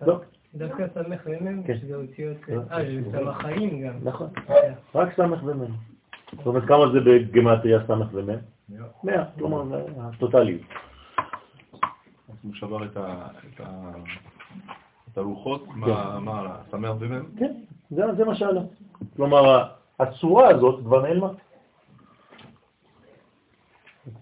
לא, 0.02 0.20
דווקא 0.56 0.88
סמך 0.94 1.22
ומם, 1.26 1.64
כן. 1.64 1.78
שזה 1.78 1.96
אותיות... 1.96 2.38
לא. 2.50 2.62
אה, 2.72 3.02
זה 3.04 3.12
סמך 3.12 3.38
חיים 3.38 3.82
גם. 3.82 3.94
נכון, 4.04 4.30
רק 4.96 5.16
סמך 5.16 5.44
ומם. 5.44 5.74
זאת 6.38 6.46
אומרת, 6.46 6.64
כמה 6.68 6.92
זה 6.94 7.00
בגמטריה 7.00 7.80
סמך 7.88 8.08
ומם? 8.14 8.38
מאה, 9.04 9.26
כלומר, 9.38 9.86
הטוטליות. 10.00 10.62
אז 12.30 12.36
הוא 12.44 12.54
שבר 12.54 12.86
את 12.86 12.98
ה- 12.98 13.28
את 15.18 15.22
ה- 15.22 15.24
את 15.24 15.26
הלוחות, 15.26 15.68
מה- 15.68 16.20
מה, 16.20 16.56
שמח 16.72 16.92
ומם? 17.00 17.24
כן, 17.38 17.54
זה, 17.92 18.04
זה 18.18 18.26
מה 18.26 18.36
שעלה. 18.36 18.62
כלומר, 19.16 19.64
הצורה 20.00 20.48
הזאת 20.50 20.80
כבר 20.84 21.02
נעלמה. 21.02 21.30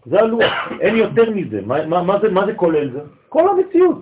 זה 0.05 0.19
הלוח, 0.19 0.43
אין 0.81 0.95
יותר 0.95 1.31
מזה. 1.31 1.61
מה, 1.65 1.85
מה, 1.85 2.03
מה, 2.03 2.19
זה, 2.21 2.31
מה 2.31 2.45
זה 2.45 2.53
כולל 2.55 2.91
זה? 2.91 3.01
כל 3.29 3.49
המציאות. 3.49 3.97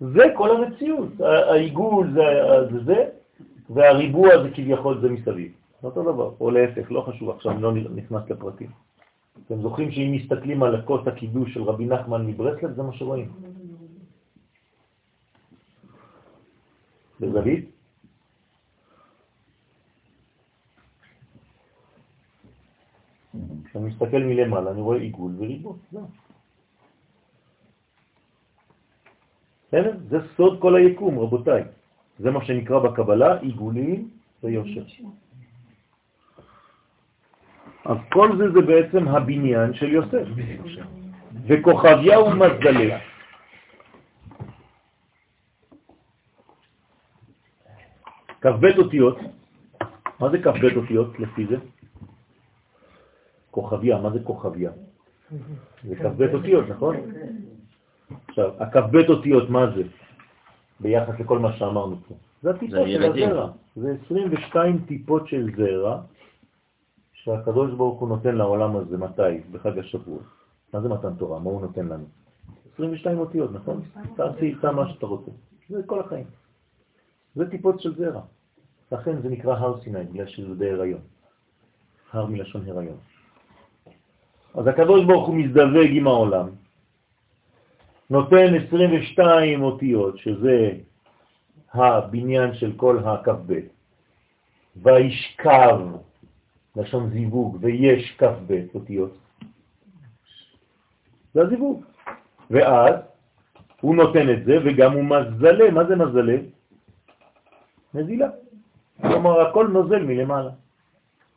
זה 0.00 0.24
כל 0.36 0.56
המציאות. 0.56 1.20
העיגול 1.20 2.10
זה 2.72 2.84
זה, 2.84 3.04
והריבוע 3.70 4.28
זה 4.42 4.50
כביכול 4.54 5.00
זה 5.00 5.08
מסביב. 5.10 5.52
זה 5.82 5.86
אותו 5.88 6.02
דבר, 6.02 6.30
או 6.40 6.50
להפך, 6.50 6.92
לא 6.92 7.00
חשוב 7.00 7.30
עכשיו, 7.30 7.60
לא 7.60 7.72
נכנס 7.72 8.22
לפרטים. 8.30 8.70
אתם 9.46 9.62
זוכרים 9.62 9.90
שאם 9.90 10.12
מסתכלים 10.12 10.62
על 10.62 10.74
הכוס 10.74 11.06
הקידוש 11.06 11.54
של 11.54 11.62
רבי 11.62 11.84
נחמן 11.86 12.26
מברסלב, 12.26 12.72
זה 12.74 12.82
מה 12.82 12.92
שרואים. 12.92 13.28
בזווית. 17.22 17.70
כשאני 23.64 23.84
מסתכל 23.86 24.18
מלמעלה, 24.18 24.70
אני 24.70 24.80
רואה 24.80 24.98
עיגול 24.98 25.32
וריבוע. 25.38 25.74
זהו. 25.92 26.08
בסדר? 29.68 29.96
זה 30.08 30.18
סוד 30.36 30.60
כל 30.60 30.76
היקום, 30.76 31.18
רבותיי. 31.18 31.62
זה 32.18 32.30
מה 32.30 32.44
שנקרא 32.44 32.78
בקבלה 32.78 33.38
עיגולים 33.40 34.10
ויושר. 34.42 34.84
אז 37.84 37.98
כל 38.12 38.28
זה 38.38 38.52
זה 38.52 38.60
בעצם 38.60 39.08
הבניין 39.08 39.74
של 39.74 39.88
יוסף. 39.92 40.26
וכוכביה 41.46 42.20
ומזלה. 42.20 43.11
כ"ב 48.42 48.64
אותיות, 48.78 49.18
מה 50.20 50.30
זה 50.30 50.38
כ"ב 50.42 50.76
אותיות 50.76 51.20
לפי 51.20 51.46
זה? 51.46 51.56
כוכביה, 53.50 54.00
מה 54.00 54.10
זה 54.10 54.18
כוכביה? 54.24 54.70
זה 55.88 55.96
כ"ב 55.96 56.22
אותיות, 56.34 56.68
נכון? 56.68 56.96
עכשיו, 58.28 58.50
הכ"ב 58.58 58.96
אותיות, 59.08 59.50
מה 59.50 59.70
זה? 59.76 59.82
ביחס 60.80 61.20
לכל 61.20 61.38
מה 61.38 61.52
שאמרנו 61.52 61.96
פה. 62.08 62.14
זה 62.42 62.50
הטיפות 62.50 62.88
של 62.88 63.02
הזרע. 63.02 63.50
זה 63.76 63.96
22 64.06 64.78
טיפות 64.78 65.28
של 65.28 65.50
זרע 65.56 66.00
שהקדוש 67.12 67.70
ברוך 67.70 68.00
הוא 68.00 68.08
נותן 68.08 68.34
לעולם 68.34 68.76
הזה, 68.76 68.98
מתי? 68.98 69.40
בחג 69.52 69.78
השבוע. 69.78 70.18
מה 70.74 70.80
זה 70.80 70.88
מתן 70.88 71.14
תורה? 71.14 71.38
מה 71.38 71.50
הוא 71.50 71.60
נותן 71.60 71.86
לנו? 71.86 72.04
22 72.74 73.18
אותיות, 73.18 73.52
נכון? 73.52 73.80
תעשי 74.16 74.46
איתה 74.46 74.72
מה 74.72 74.88
שאתה 74.88 75.06
רוצה. 75.06 75.30
זה 75.68 75.82
כל 75.86 76.00
החיים. 76.00 76.26
זה 77.34 77.50
טיפות 77.50 77.80
של 77.80 77.94
זרע. 77.94 78.20
לכן 78.92 79.22
זה 79.22 79.28
נקרא 79.28 79.54
הר 79.54 79.80
סיני, 79.80 80.04
בגלל 80.04 80.26
שזה 80.26 80.54
בהיריון. 80.54 81.00
הר 82.12 82.26
מלשון 82.26 82.68
הריון. 82.68 82.98
אז 84.54 84.66
הקדוש 84.66 85.04
ברוך 85.04 85.26
הוא 85.26 85.36
מזדווג 85.36 85.90
עם 85.90 86.06
העולם, 86.06 86.48
נותן 88.10 88.54
22 88.66 89.62
אותיות, 89.62 90.18
שזה 90.18 90.70
הבניין 91.72 92.54
של 92.54 92.72
כל 92.76 92.98
הכ"ב, 92.98 93.52
וישכב, 94.76 95.80
לשון 96.76 97.10
זיווג, 97.10 97.58
ויש 97.60 98.16
כ"ב 98.18 98.64
אותיות. 98.74 99.16
זה 101.34 101.40
הזיווג. 101.40 101.84
ואז 102.50 102.94
הוא 103.80 103.96
נותן 103.96 104.30
את 104.30 104.44
זה, 104.44 104.58
וגם 104.64 104.92
הוא 104.92 105.04
מזלה. 105.04 105.70
מה 105.70 105.84
זה 105.84 105.96
מזלה? 105.96 106.36
נזילה. 107.94 108.28
כלומר, 109.00 109.40
הכל 109.40 109.66
נוזל 109.68 110.02
מלמעלה. 110.02 110.50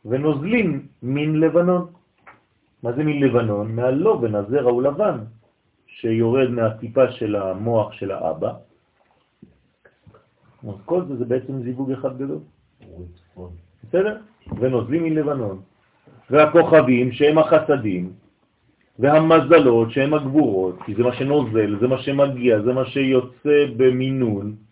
ונוזלים 0.04 0.86
מן 1.02 1.36
לבנון. 1.36 1.86
מה 2.82 2.92
זה 2.92 3.04
מן 3.04 3.18
לבנון? 3.22 3.72
מהלובן, 3.72 4.34
הזרע 4.34 4.70
הוא 4.70 4.82
לבן, 4.82 5.18
שיורד 5.86 6.50
מהטיפה 6.50 7.12
של 7.12 7.36
המוח 7.36 7.92
של 7.92 8.10
האבא. 8.10 8.52
כל 10.84 11.04
זה 11.08 11.16
זה 11.16 11.24
בעצם 11.24 11.62
זיווג 11.62 11.90
אחד 11.92 12.18
גדול. 12.18 12.38
בסדר? 13.88 14.16
ונוזלים 14.58 15.04
מלבנון. 15.04 15.60
והכוכבים 16.30 17.12
שהם 17.12 17.38
החסדים, 17.38 18.12
והמזלות 18.98 19.90
שהם 19.90 20.14
הגבורות, 20.14 20.82
כי 20.82 20.94
זה 20.94 21.02
מה 21.02 21.12
שנוזל, 21.12 21.78
זה 21.80 21.86
מה 21.86 21.98
שמגיע, 21.98 22.60
זה 22.60 22.72
מה 22.72 22.84
שיוצא 22.84 23.58
במינון, 23.76 24.65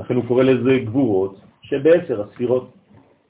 לכן 0.00 0.14
הוא 0.14 0.24
קורא 0.28 0.42
לזה 0.42 0.78
גבורות, 0.84 1.36
שבעשר 1.62 2.22
הספירות. 2.22 2.72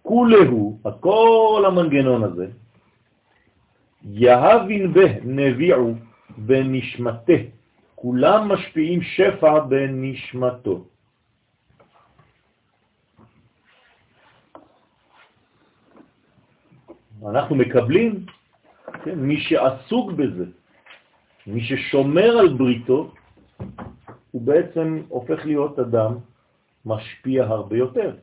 כולהו, 0.02 0.78
כל 1.00 1.64
המנגנון 1.66 2.22
הזה, 2.24 2.46
יהבין 4.04 4.92
בה 4.92 5.06
נביעו 5.24 5.94
בנשמתה, 6.38 7.38
כולם 7.94 8.52
משפיעים 8.52 9.02
שפע 9.02 9.58
בנשמתו. 9.60 10.84
אנחנו 17.28 17.54
מקבלים, 17.56 18.24
כן, 19.04 19.18
מי 19.18 19.40
שעסוק 19.40 20.12
בזה, 20.12 20.44
מי 21.46 21.60
ששומר 21.60 22.38
על 22.38 22.48
בריתו, 22.48 23.12
הוא 24.30 24.42
בעצם 24.42 25.02
הופך 25.08 25.46
להיות 25.46 25.78
אדם 25.78 26.14
משפיע 26.86 27.44
הרבה 27.44 27.76
יותר. 27.76 28.16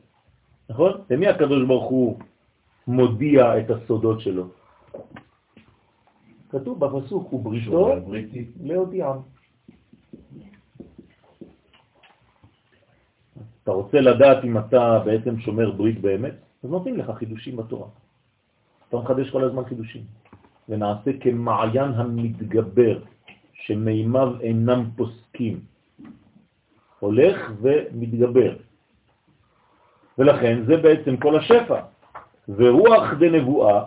נכון? 0.68 0.92
למי 1.10 1.26
הקדוש 1.26 1.66
ברוך 1.66 1.90
הוא 1.90 2.18
מודיע 2.86 3.58
את 3.58 3.70
הסודות 3.70 4.20
שלו? 4.20 4.48
כתוב 6.50 6.80
בפסוק, 6.80 7.28
הוא 7.30 7.42
בריתו 7.44 7.94
להודיעם. 8.60 9.18
אתה 13.62 13.70
רוצה 13.70 14.00
לדעת 14.00 14.44
אם 14.44 14.58
אתה 14.58 15.02
בעצם 15.04 15.40
שומר 15.40 15.70
ברית 15.70 16.00
באמת? 16.00 16.34
אז 16.64 16.70
נותנים 16.70 16.96
לך 16.96 17.10
חידושים 17.10 17.56
בתורה. 17.56 17.88
אתה 18.88 18.96
מחדש 18.96 19.30
כל 19.30 19.44
הזמן 19.44 19.64
חידושים. 19.64 20.02
ונעשה 20.68 21.10
כמעיין 21.20 21.90
המתגבר, 21.92 22.98
שמימיו 23.52 24.40
אינם 24.40 24.90
פוסקים. 24.96 25.60
הולך 27.00 27.52
ומתגבר. 27.60 28.56
ולכן 30.18 30.62
זה 30.66 30.76
בעצם 30.76 31.16
כל 31.16 31.38
השפע. 31.38 31.80
ורוח 32.48 33.12
דנבואה 33.20 33.84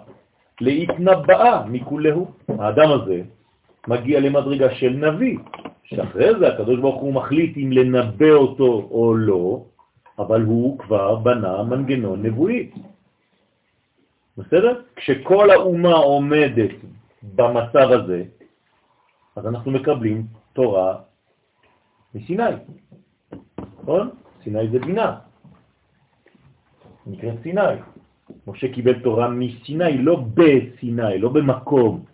להתנבאה 0.62 1.66
מכולהו. 1.66 2.32
האדם 2.48 2.92
הזה 2.92 3.22
מגיע 3.88 4.20
למדרגה 4.20 4.76
של 4.76 4.90
נביא, 4.90 5.38
שאחרי 5.84 6.40
זה 6.40 6.48
הקדוש 6.48 6.80
ברוך 6.80 7.02
הוא 7.02 7.14
מחליט 7.14 7.58
אם 7.58 7.72
לנבא 7.72 8.32
אותו 8.32 8.88
או 8.92 9.16
לא, 9.16 9.64
אבל 10.20 10.42
הוא 10.42 10.80
כבר 10.80 11.16
בנה 11.16 11.64
מנגנון 11.64 12.26
נבואי. 12.26 12.70
בסדר? 14.38 14.82
כשכל 14.96 15.50
האומה 15.50 15.94
עומדת 15.94 16.72
במצב 17.24 17.88
הזה, 17.92 18.24
אז 19.36 19.48
אנחנו 19.48 19.72
מקבלים 19.72 20.26
תורה 20.54 20.96
מסיני. 22.16 22.56
נכון? 23.82 24.10
סיני 24.44 24.68
זה 24.68 24.80
בינה. 24.80 25.18
נקראת 27.08 27.36
סיני. 27.44 27.76
משה 28.48 28.74
קיבל 28.74 29.00
תורה 29.00 29.30
מסיני, 29.30 29.98
לא 29.98 30.24
בסיני, 30.34 31.20
לא 31.20 31.30
במקום. 31.30 32.06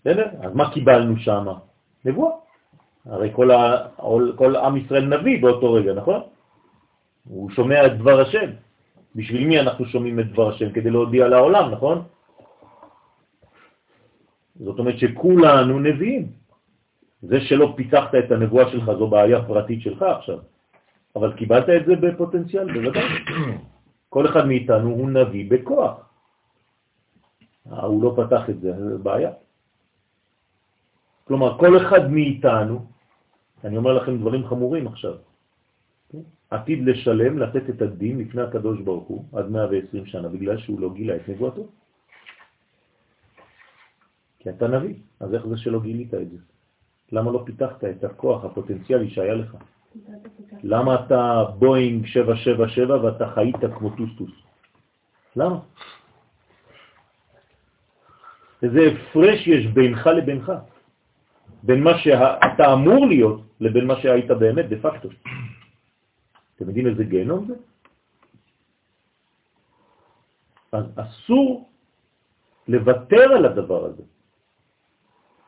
בסדר? 0.00 0.26
אז 0.40 0.54
מה 0.54 0.70
קיבלנו 0.70 1.16
שם? 1.16 1.46
נבואה. 2.04 2.32
הרי 3.04 3.30
כל, 3.32 3.50
ה... 3.50 3.88
כל 4.36 4.56
עם 4.56 4.76
ישראל 4.76 5.04
נביא 5.04 5.42
באותו 5.42 5.72
רגע, 5.72 5.94
נכון? 5.94 6.20
הוא 7.28 7.50
שומע 7.50 7.86
את 7.86 7.98
דבר 7.98 8.20
השם. 8.20 8.50
בשביל 9.14 9.46
מי 9.46 9.60
אנחנו 9.60 9.84
שומעים 9.84 10.20
את 10.20 10.32
דבר 10.32 10.48
השם? 10.48 10.72
כדי 10.72 10.90
להודיע 10.90 11.28
לעולם, 11.28 11.70
נכון? 11.70 12.02
זאת 14.60 14.78
אומרת 14.78 14.98
שכולנו 14.98 15.78
נביאים. 15.78 16.26
זה 17.22 17.40
שלא 17.40 17.74
פיתחת 17.76 18.14
את 18.14 18.30
הנבואה 18.30 18.70
שלך 18.70 18.84
זו 18.98 19.06
בעיה 19.06 19.44
פרטית 19.44 19.82
שלך 19.82 20.02
עכשיו. 20.02 20.38
אבל 21.16 21.32
קיבלת 21.36 21.68
את 21.68 21.86
זה 21.86 21.94
בפוטנציאל, 21.96 22.72
בוודאי. 22.72 23.02
כל 24.14 24.26
אחד 24.26 24.46
מאיתנו 24.46 24.88
הוא 24.88 25.10
נביא 25.10 25.50
בכוח. 25.50 26.08
אה, 27.72 27.84
הוא 27.84 28.02
לא 28.02 28.14
פתח 28.16 28.50
את 28.50 28.60
זה, 28.60 28.72
זה 28.72 28.98
בעיה. 28.98 29.30
כלומר, 31.24 31.58
כל 31.58 31.76
אחד 31.76 32.10
מאיתנו, 32.10 32.86
אני 33.64 33.76
אומר 33.76 33.92
לכם 33.92 34.18
דברים 34.18 34.46
חמורים 34.48 34.86
עכשיו, 34.86 35.14
עתיד 36.50 36.78
לשלם, 36.88 37.38
לתת 37.38 37.70
את 37.70 37.82
הדין 37.82 38.18
לפני 38.18 38.42
הקדוש 38.42 38.80
ברוך 38.80 39.08
הוא 39.08 39.24
עד 39.32 39.50
120 39.50 40.06
שנה, 40.06 40.28
בגלל 40.28 40.58
שהוא 40.58 40.80
לא 40.80 40.94
גילה 40.94 41.16
את 41.16 41.28
נבואתו. 41.28 41.68
כי 44.38 44.50
אתה 44.50 44.68
נביא, 44.68 44.94
אז 45.20 45.34
איך 45.34 45.46
זה 45.46 45.56
שלא 45.56 45.80
גילית 45.80 46.14
את 46.14 46.30
זה? 46.30 46.36
למה 47.12 47.30
לא 47.30 47.42
פיתחת 47.46 47.84
את 47.84 48.04
הכוח 48.04 48.44
הפוטנציאלי 48.44 49.10
שהיה 49.10 49.34
לך? 49.34 49.56
למה 50.62 50.94
אתה 50.94 51.44
בואינג 51.58 52.06
777 52.06 53.04
ואתה 53.04 53.26
חיית 53.34 53.62
כמו 53.78 53.90
טוסטוס? 53.96 54.30
למה? 55.36 55.58
איזה 58.62 58.80
הפרש 58.92 59.46
יש 59.46 59.66
בינך 59.66 60.06
לבינך, 60.06 60.52
בין 61.62 61.82
מה 61.82 61.98
שאתה 61.98 62.72
אמור 62.72 63.06
להיות 63.06 63.40
לבין 63.60 63.86
מה 63.86 63.96
שהיית 64.00 64.30
באמת 64.30 64.68
דה 64.68 64.76
פקטו. 64.82 65.08
אתם 66.56 66.68
יודעים 66.68 66.86
איזה 66.86 67.04
גיהנום 67.04 67.46
זה? 67.46 67.54
אז 70.72 70.84
אסור 70.96 71.70
לוותר 72.68 73.22
על 73.32 73.44
הדבר 73.46 73.84
הזה. 73.84 74.02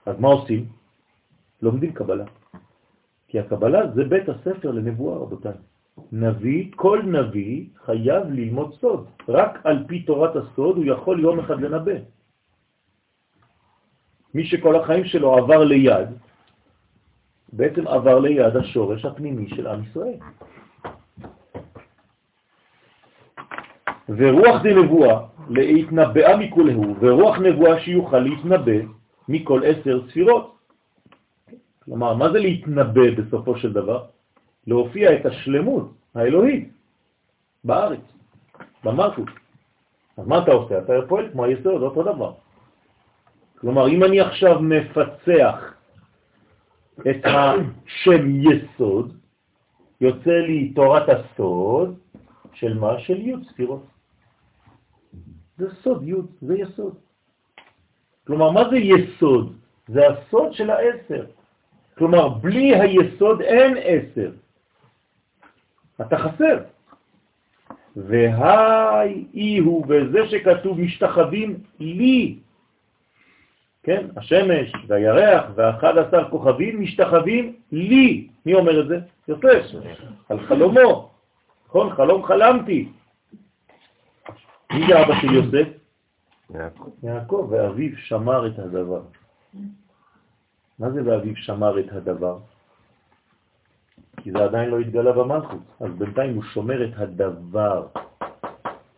אז 0.06 0.16
מה 0.18 0.28
עושים? 0.28 0.79
לומדים 1.62 1.92
קבלה. 1.92 2.24
כי 3.28 3.38
הקבלה 3.38 3.90
זה 3.94 4.04
בית 4.04 4.28
הספר 4.28 4.70
לנבואה, 4.70 5.18
רבותיי. 5.18 5.52
נביא, 6.12 6.70
כל 6.76 7.02
נביא 7.04 7.66
חייב 7.84 8.22
ללמוד 8.30 8.74
סוד. 8.74 9.06
רק 9.28 9.58
על 9.64 9.84
פי 9.88 10.02
תורת 10.02 10.36
הסוד 10.36 10.76
הוא 10.76 10.84
יכול 10.84 11.20
יום 11.20 11.38
אחד 11.38 11.60
לנבא. 11.60 11.92
מי 14.34 14.44
שכל 14.46 14.76
החיים 14.76 15.04
שלו 15.04 15.36
עבר 15.36 15.64
ליד, 15.64 16.08
בעצם 17.52 17.88
עבר 17.88 18.18
ליד 18.18 18.56
השורש 18.56 19.04
הפנימי 19.04 19.48
של 19.48 19.66
עם 19.66 19.82
ישראל. 19.82 20.18
ורוח 24.08 24.62
די 24.62 24.74
נבואה 24.74 25.26
להתנבאה 25.50 26.36
מכולהו, 26.36 26.94
ורוח 27.00 27.38
נבואה 27.38 27.80
שיוכל 27.80 28.18
להתנבא 28.18 28.78
מכל 29.28 29.60
עשר 29.64 30.08
ספירות. 30.08 30.59
כלומר, 31.84 32.14
מה 32.14 32.32
זה 32.32 32.38
להתנבא 32.38 33.10
בסופו 33.16 33.56
של 33.56 33.72
דבר? 33.72 34.04
להופיע 34.66 35.14
את 35.16 35.26
השלמות 35.26 35.92
האלוהית 36.14 36.68
בארץ, 37.64 38.00
במלכות. 38.84 39.28
אז 40.16 40.26
מה 40.26 40.38
אתה 40.42 40.50
עושה? 40.52 40.78
אתה 40.78 40.92
פועל 41.08 41.32
כמו 41.32 41.44
היסוד, 41.44 41.82
אותו 41.82 42.02
דבר. 42.02 42.32
כלומר, 43.60 43.88
אם 43.88 44.04
אני 44.04 44.20
עכשיו 44.20 44.60
מפצח 44.60 45.74
את 47.00 47.24
השם 47.24 48.22
יסוד, 48.40 49.16
יוצא 50.00 50.30
לי 50.30 50.72
תורת 50.72 51.08
הסוד 51.08 51.98
של 52.52 52.78
מה? 52.78 53.00
של 53.00 53.20
י' 53.20 53.34
ספירות. 53.48 53.86
זה 55.58 55.74
סוד 55.82 56.08
י', 56.08 56.14
זה 56.40 56.54
יסוד. 56.58 56.94
כלומר, 58.26 58.50
מה 58.50 58.70
זה 58.70 58.76
יסוד? 58.76 59.56
זה 59.88 60.00
הסוד 60.08 60.52
של 60.52 60.70
העשר. 60.70 61.24
כלומר, 62.00 62.28
בלי 62.28 62.76
היסוד 62.80 63.40
אין 63.40 63.76
עשר. 63.76 64.30
אתה 66.00 66.18
חסר. 66.18 66.58
והי 67.96 69.58
הוא, 69.58 69.86
וזה 69.88 70.28
שכתוב 70.28 70.80
משתחווים 70.80 71.58
לי, 71.80 72.38
כן, 73.82 74.06
השמש 74.16 74.72
והירח 74.86 75.44
והאחד 75.54 75.98
עשר 75.98 76.30
כוכבים 76.30 76.80
משתחווים 76.80 77.56
לי. 77.72 78.28
מי 78.46 78.54
אומר 78.54 78.80
את 78.80 78.88
זה? 78.88 78.98
יוסף, 79.28 79.64
על 80.28 80.40
חלומו. 80.46 81.10
נכון, 81.68 81.94
חלום 81.94 82.24
חלמתי. 82.24 82.88
מי 84.72 84.86
זה 84.88 85.02
אבא 85.02 85.14
של 85.20 85.34
יוסף? 85.34 85.68
יעקב. 86.54 86.90
יעקב, 87.02 87.48
ואביו 87.50 87.90
שמר 87.96 88.46
את 88.46 88.58
הדבר. 88.58 89.00
מה 90.80 90.90
זה 90.90 91.00
ואביו 91.04 91.36
שמר 91.36 91.80
את 91.80 91.92
הדבר? 91.92 92.38
כי 94.16 94.32
זה 94.32 94.44
עדיין 94.44 94.70
לא 94.70 94.78
התגלה 94.78 95.12
במלכות, 95.12 95.62
אז 95.80 95.90
בינתיים 95.98 96.34
הוא 96.34 96.42
שומר 96.42 96.84
את 96.84 96.90
הדבר, 96.96 97.86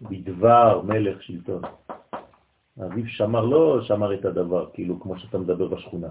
בדבר 0.02 0.80
מלך 0.84 1.22
שלטון. 1.22 1.62
אביו 2.84 3.06
שמר, 3.06 3.44
לא 3.44 3.82
שמר 3.82 4.14
את 4.14 4.24
הדבר, 4.24 4.66
כאילו 4.72 5.00
כמו 5.00 5.18
שאתה 5.18 5.38
מדבר 5.38 5.68
בשכונה. 5.68 6.08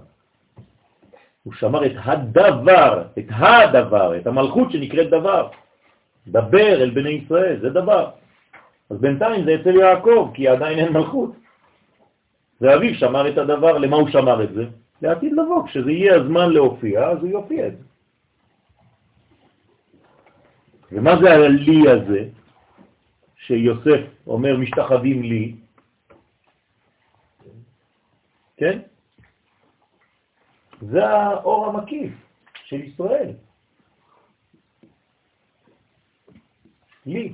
הוא 1.42 1.52
שמר 1.52 1.86
את 1.86 1.96
הדבר, 2.04 3.04
את 3.18 3.26
הדבר, 3.30 4.16
את 4.16 4.26
המלכות 4.26 4.72
שנקראת 4.72 5.10
דבר. 5.10 5.48
דבר 6.26 6.82
אל 6.82 6.90
בני 6.90 7.10
ישראל, 7.10 7.60
זה 7.60 7.70
דבר. 7.70 8.10
אז 8.90 9.00
בינתיים 9.00 9.44
זה 9.44 9.54
אצל 9.54 9.76
יעקב, 9.76 10.30
כי 10.34 10.48
עדיין 10.48 10.78
אין 10.78 10.92
מלכות. 10.92 11.32
ואביו 12.60 12.94
שמר 12.94 13.28
את 13.28 13.38
הדבר, 13.38 13.78
למה 13.78 13.96
הוא 13.96 14.08
שמר 14.08 14.44
את 14.44 14.54
זה? 14.54 14.64
לעתיד 15.02 15.32
לבוא, 15.32 15.66
כשזה 15.66 15.90
יהיה 15.90 16.14
הזמן 16.14 16.50
להופיע, 16.50 17.08
אז 17.08 17.18
הוא 17.18 17.28
יופיע 17.28 17.66
את 17.68 17.78
זה. 17.78 17.84
ומה 20.92 21.10
זה 21.22 21.30
הלי 21.30 21.90
הזה, 21.90 22.28
שיוסף 23.36 24.00
אומר 24.26 24.56
משתחווים 24.56 25.22
לי? 25.22 25.54
כן? 28.56 28.78
זה 30.80 31.06
האור 31.06 31.66
המקיף 31.66 32.12
של 32.64 32.80
ישראל. 32.80 33.32
לי. 37.06 37.32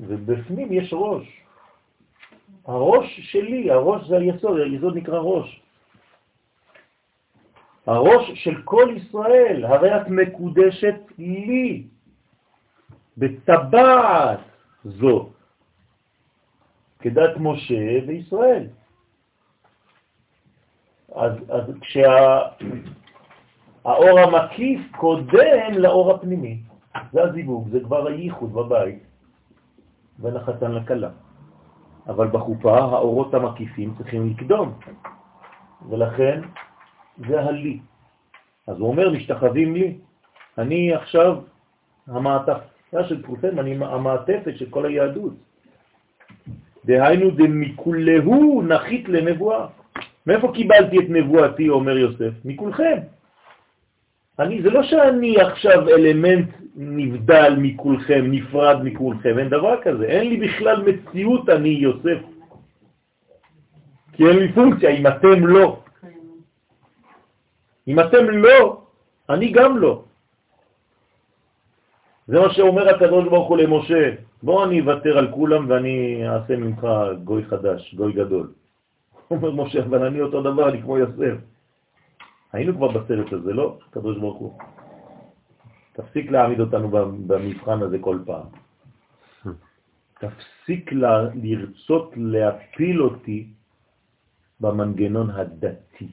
ובפנים 0.00 0.72
יש 0.72 0.90
ראש. 0.92 1.40
הראש 2.64 3.20
שלי, 3.20 3.70
הראש 3.70 4.08
זה 4.08 4.16
היסוד, 4.16 4.58
היסוד 4.58 4.96
נקרא 4.96 5.18
ראש. 5.18 5.61
הראש 7.86 8.30
של 8.34 8.62
כל 8.64 8.94
ישראל, 8.96 9.64
הרי 9.64 9.96
את 9.96 10.08
מקודשת 10.08 10.94
לי, 11.18 11.86
בטבעת 13.18 14.40
זו, 14.84 15.28
כדת 16.98 17.36
משה 17.36 17.98
וישראל. 18.06 18.66
אז, 21.14 21.32
אז 21.48 21.64
כשהאור 21.80 22.18
המקיף 24.18 24.80
קודם 24.96 25.72
לאור 25.78 26.14
הפנימי, 26.14 26.60
זה 27.12 27.22
הזיווג, 27.22 27.68
זה 27.68 27.80
כבר 27.80 28.06
הייחוד 28.06 28.52
בבית, 28.52 29.02
בין 30.18 30.36
החתן 30.36 30.72
לקלה. 30.72 31.10
אבל 32.08 32.28
בחופה 32.28 32.78
האורות 32.78 33.34
המקיפים 33.34 33.94
צריכים 33.98 34.30
לקדום, 34.30 34.78
ולכן 35.88 36.40
זה 37.18 37.40
הלי. 37.40 37.78
אז 38.66 38.78
הוא 38.78 38.88
אומר, 38.88 39.10
משתחווים 39.10 39.74
לי. 39.74 39.94
אני 40.58 40.94
עכשיו 40.94 41.38
המעטפה 42.06 43.04
של 43.08 43.22
כולכם, 43.22 43.58
אני 43.58 43.74
המעטפת 43.80 44.52
של 44.56 44.66
כל 44.70 44.86
היהדות. 44.86 45.32
דהיינו 46.84 47.30
דמיקולהו 47.30 48.62
נחית 48.62 49.08
לנבואה. 49.08 49.66
מאיפה 50.26 50.52
קיבלתי 50.54 50.98
את 50.98 51.08
נבואתי, 51.08 51.68
אומר 51.68 51.96
יוסף? 51.96 52.32
מכולכם. 52.44 52.98
אני, 54.38 54.62
זה 54.62 54.70
לא 54.70 54.82
שאני 54.82 55.40
עכשיו 55.40 55.88
אלמנט 55.88 56.48
נבדל 56.76 57.54
מכולכם, 57.58 58.24
נפרד 58.30 58.76
מכולכם, 58.84 59.38
אין 59.38 59.48
דבר 59.48 59.82
כזה. 59.82 60.04
אין 60.04 60.28
לי 60.28 60.36
בכלל 60.36 60.82
מציאות 60.82 61.48
אני 61.48 61.68
יוסף. 61.68 62.18
כי 64.12 64.26
אין 64.26 64.36
לי 64.38 64.52
פונקציה, 64.52 64.90
אם 64.90 65.06
אתם 65.06 65.46
לא. 65.46 65.81
אם 67.88 68.00
אתם 68.00 68.28
לא, 68.28 68.82
אני 69.30 69.52
גם 69.52 69.78
לא. 69.78 70.04
זה 72.26 72.40
מה 72.40 72.54
שאומר 72.54 72.88
הקדוש 72.88 73.24
ברוך 73.28 73.48
הוא 73.48 73.58
למשה, 73.58 74.14
בוא 74.42 74.64
אני 74.64 74.80
אוותר 74.80 75.18
על 75.18 75.30
כולם 75.30 75.70
ואני 75.70 76.22
אעשה 76.28 76.56
ממך 76.56 76.86
גוי 77.24 77.44
חדש, 77.44 77.94
גוי 77.94 78.12
גדול. 78.12 78.52
אומר 79.30 79.50
משה, 79.50 79.82
אבל 79.82 80.06
אני 80.06 80.20
אותו 80.20 80.42
דבר, 80.42 80.68
אני 80.68 80.82
כמו 80.82 80.98
יוסף. 80.98 81.36
היינו 82.52 82.76
כבר 82.76 82.88
בסרט 82.88 83.32
הזה, 83.32 83.52
לא? 83.52 83.78
קדוש 83.90 84.18
ברוך 84.18 84.38
הוא. 84.38 84.58
תפסיק 85.92 86.30
להעמיד 86.30 86.60
אותנו 86.60 86.88
במבחן 87.26 87.82
הזה 87.82 87.98
כל 87.98 88.18
פעם. 88.26 88.46
תפסיק 90.20 90.92
לה, 90.92 91.28
לרצות 91.34 92.12
להפיל 92.16 93.02
אותי 93.02 93.46
במנגנון 94.60 95.30
הדתי, 95.30 96.08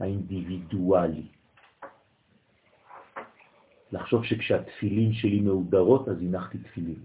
האינדיבידואלי. 0.00 1.26
לחשוב 3.92 4.24
שכשהתפילין 4.24 5.12
שלי 5.12 5.40
מאודרות, 5.40 6.08
אז 6.08 6.16
הנחתי 6.20 6.58
תפילין. 6.58 6.98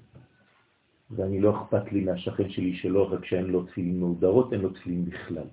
ואני 1.12 1.42
לא 1.42 1.58
אכפת 1.58 1.92
לי 1.92 2.04
מהשכן 2.04 2.50
שלי 2.50 2.76
שלא 2.76 3.14
רק 3.14 3.26
שאין 3.26 3.46
לו 3.46 3.64
תפילין 3.64 4.00
מאודרות, 4.00 4.54
אין 4.54 4.62
לו 4.62 4.70
תפילין 4.70 5.06
בכלל. 5.06 5.48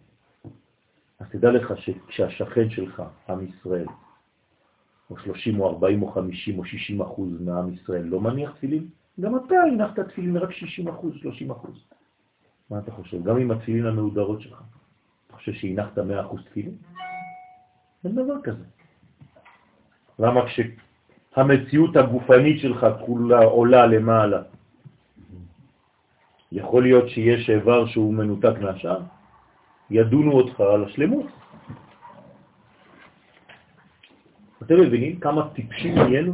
אז 1.21 1.27
תדע 1.31 1.51
לך 1.51 1.73
שכשהשכן 1.77 2.71
שלך, 2.71 3.03
עם 3.29 3.47
ישראל, 3.47 3.87
או 5.11 5.19
30 5.19 5.61
או 5.61 5.69
40 5.69 6.03
או 6.03 6.13
50 6.13 6.59
או 6.59 6.65
60 6.65 7.01
אחוז 7.01 7.41
מעם 7.41 7.75
ישראל 7.75 8.03
לא 8.03 8.21
מניח 8.21 8.51
תפילין, 8.51 8.89
גם 9.21 9.37
אתה 9.37 9.55
הנחת 9.55 10.01
תפילין 10.01 10.37
רק 10.37 10.53
60 10.53 10.89
אחוז, 10.89 11.15
30 11.15 11.51
אחוז. 11.51 11.85
מה 12.71 12.79
אתה 12.79 12.91
חושב? 12.93 13.25
גם 13.25 13.37
עם 13.37 13.51
התפילין 13.51 13.87
המאודרות 13.87 14.41
שלך. 14.41 14.63
אתה 15.27 15.37
חושב 15.37 15.53
שהנחת 15.53 15.99
100 15.99 16.21
אחוז 16.21 16.41
תפילין? 16.45 16.77
אין 18.05 18.15
דבר 18.15 18.43
כזה. 18.43 18.65
למה 20.19 20.41
כשהמציאות 20.47 21.97
הגופנית 21.97 22.61
שלך 22.61 22.87
כולה 23.07 23.39
עולה 23.45 23.87
למעלה, 23.87 24.43
יכול 26.53 26.83
להיות 26.83 27.09
שיש 27.09 27.51
איבר 27.51 27.87
שהוא 27.87 28.15
מנותק 28.15 28.59
מהשאר? 28.61 29.01
ידונו 29.91 30.33
אותך 30.33 30.61
על 30.61 30.85
השלמות. 30.85 31.27
אתם 34.63 34.81
מבינים 34.81 35.21
כמה 35.21 35.49
טיפשים 35.55 35.95
נהיינו? 35.95 36.33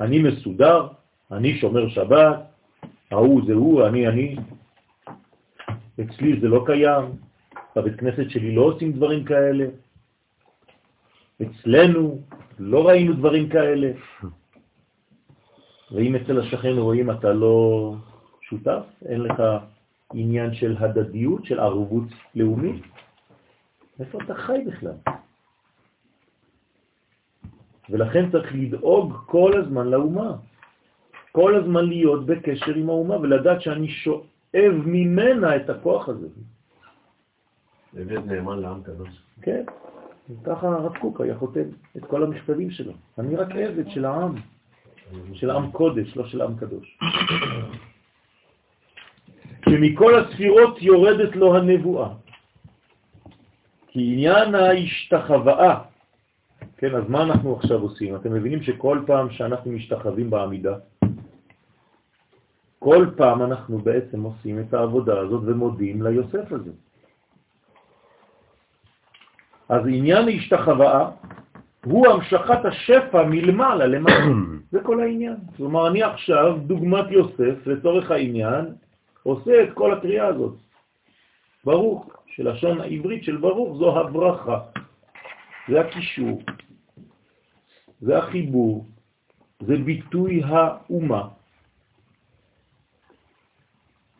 אני 0.00 0.18
מסודר, 0.22 0.88
אני 1.32 1.58
שומר 1.58 1.88
שבת, 1.88 2.38
ההוא 3.10 3.42
זה 3.46 3.54
הוא, 3.54 3.86
אני 3.86 4.08
אני. 4.08 4.36
אצלי 6.00 6.40
זה 6.40 6.48
לא 6.48 6.62
קיים, 6.66 7.04
בבית 7.78 8.00
כנסת 8.00 8.30
שלי 8.30 8.54
לא 8.54 8.62
עושים 8.62 8.92
דברים 8.92 9.24
כאלה. 9.24 9.66
אצלנו 11.42 12.20
לא 12.58 12.88
ראינו 12.88 13.12
דברים 13.14 13.48
כאלה. 13.48 13.92
ואם 15.90 16.14
אצל 16.14 16.40
השכן 16.40 16.74
רואים 16.78 17.10
אתה 17.10 17.32
לא 17.32 17.94
שותף, 18.40 18.82
אין 19.06 19.20
לך 19.20 19.42
עניין 20.14 20.54
של 20.54 20.76
הדדיות, 20.78 21.44
של 21.44 21.60
ערבות 21.60 22.08
לאומית, 22.34 22.82
איפה 24.00 24.18
אתה 24.24 24.34
חי 24.34 24.58
בכלל? 24.66 24.98
ולכן 27.90 28.30
צריך 28.30 28.54
לדאוג 28.54 29.16
כל 29.26 29.52
הזמן 29.56 29.86
לאומה. 29.86 30.36
כל 31.32 31.54
הזמן 31.54 31.84
להיות 31.84 32.26
בקשר 32.26 32.74
עם 32.74 32.88
האומה 32.88 33.16
ולדעת 33.16 33.62
שאני 33.62 33.88
שואב 33.88 34.74
ממנה 34.84 35.56
את 35.56 35.70
הכוח 35.70 36.08
הזה. 36.08 36.28
עבד 37.96 38.26
נאמן 38.26 38.58
לעם 38.58 38.82
קדוש. 38.82 39.22
כן, 39.42 39.64
ככה 40.44 40.68
הרב 40.68 40.98
קוק 40.98 41.20
היה 41.20 41.38
חותם 41.38 41.68
את 41.96 42.04
כל 42.04 42.22
המכתבים 42.22 42.70
שלו. 42.70 42.92
אני 43.18 43.36
רק 43.36 43.48
עבד 43.50 43.90
של 43.90 44.04
העם, 44.04 44.34
של 45.32 45.50
עם 45.50 45.70
קודש, 45.70 46.16
לא 46.16 46.26
של 46.26 46.42
עם 46.42 46.56
קדוש. 46.56 46.98
שמכל 49.68 50.18
הספירות 50.18 50.82
יורדת 50.82 51.36
לו 51.36 51.56
הנבואה. 51.56 52.08
כי 53.88 54.12
עניין 54.12 54.54
ההשתחוואה, 54.54 55.80
כן, 56.76 56.94
אז 56.94 57.04
מה 57.08 57.22
אנחנו 57.22 57.56
עכשיו 57.56 57.80
עושים? 57.80 58.16
אתם 58.16 58.32
מבינים 58.32 58.62
שכל 58.62 59.02
פעם 59.06 59.30
שאנחנו 59.30 59.72
משתחווים 59.72 60.30
בעמידה, 60.30 60.76
כל 62.78 63.06
פעם 63.16 63.42
אנחנו 63.42 63.78
בעצם 63.78 64.22
עושים 64.22 64.60
את 64.60 64.74
העבודה 64.74 65.20
הזאת 65.20 65.42
ומודים 65.46 66.02
ליוסף 66.02 66.52
הזה. 66.52 66.70
אז 69.68 69.82
עניין 69.86 70.28
ההשתחוואה 70.28 71.10
הוא 71.84 72.06
המשכת 72.08 72.64
השפע 72.64 73.22
מלמעלה 73.22 73.86
למעלה. 73.86 74.34
זה 74.72 74.80
כל 74.82 75.00
העניין. 75.00 75.36
כלומר, 75.56 75.88
אני 75.88 76.02
עכשיו, 76.02 76.58
דוגמת 76.66 77.10
יוסף, 77.10 77.66
לצורך 77.66 78.10
העניין, 78.10 78.74
עושה 79.22 79.62
את 79.62 79.68
כל 79.74 79.92
הקריאה 79.92 80.26
הזאת. 80.26 80.54
ברוך, 81.64 82.10
שלשון 82.26 82.80
העברית 82.80 83.24
של 83.24 83.36
ברוך 83.36 83.78
זו 83.78 83.98
הברכה. 84.00 84.60
זה 85.68 85.80
הקישור, 85.80 86.42
זה 88.00 88.18
החיבור, 88.18 88.86
זה 89.60 89.76
ביטוי 89.76 90.42
האומה. 90.44 91.28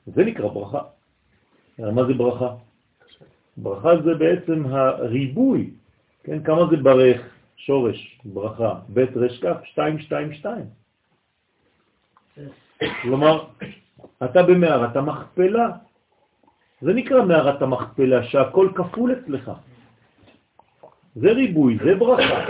זה 0.07 0.25
נקרא 0.25 0.49
ברכה. 0.49 0.83
מה 1.79 2.05
זה 2.05 2.15
ברכה? 2.15 2.68
ברכה 3.63 4.03
זה 4.05 4.15
בעצם 4.15 4.67
הריבוי, 4.67 5.71
כן? 6.25 6.43
כמה 6.43 6.67
זה 6.71 6.77
ברך, 6.77 7.21
שורש, 7.57 8.21
ברכה, 8.25 8.75
בית 8.89 9.17
רש 9.17 9.41
כף, 9.41 9.57
שתיים, 9.65 9.99
שתיים, 9.99 10.33
שתיים. 10.33 10.67
כלומר, 13.03 13.45
אתה 14.25 14.43
במערת 14.43 14.97
המכפלה. 14.97 15.69
זה 16.81 16.93
נקרא 16.93 17.25
מערת 17.25 17.63
המכפלה, 17.63 18.25
שהכל 18.25 18.69
כפול 18.75 19.13
אצלך. 19.13 19.51
זה 21.15 21.33
ריבוי, 21.33 21.79
זה 21.85 21.95
ברכה. 21.95 22.47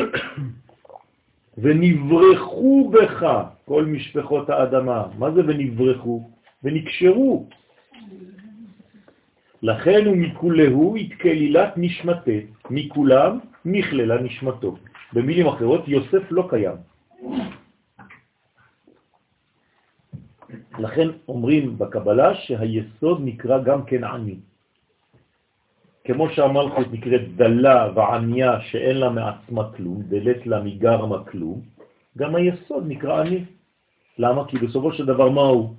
ונברחו 1.58 2.90
בך 2.92 3.26
כל 3.64 3.84
משפחות 3.84 4.50
האדמה. 4.50 5.06
מה 5.18 5.30
זה 5.30 5.40
ונברחו? 5.46 6.30
ונקשרו. 6.62 7.48
לכן 9.62 10.06
ומכולהו 10.06 10.96
התקלילת 10.96 11.72
נשמתה, 11.76 12.38
מכולם 12.70 13.38
נכללה 13.64 14.22
נשמתו. 14.22 14.76
במילים 15.12 15.46
אחרות, 15.46 15.88
יוסף 15.88 16.22
לא 16.30 16.46
קיים. 16.50 16.76
לכן 20.78 21.08
אומרים 21.28 21.78
בקבלה 21.78 22.34
שהיסוד 22.34 23.20
נקרא 23.24 23.58
גם 23.62 23.84
כן 23.84 24.04
עני. 24.04 24.36
כמו 26.04 26.30
שהמלכות 26.30 26.86
נקראת 26.92 27.36
דלה 27.36 27.92
ועניה 27.94 28.60
שאין 28.60 28.96
לה 28.96 29.10
מעצמה 29.10 29.72
כלום, 29.76 30.02
דלת 30.08 30.46
לה 30.46 30.62
מגרמה 30.62 31.24
כלום, 31.24 31.60
גם 32.18 32.34
היסוד 32.34 32.84
נקרא 32.88 33.20
עני. 33.20 33.44
למה? 34.18 34.48
כי 34.48 34.58
בסופו 34.58 34.92
של 34.92 35.06
דבר 35.06 35.28
מה 35.28 35.42
הוא? 35.42 35.74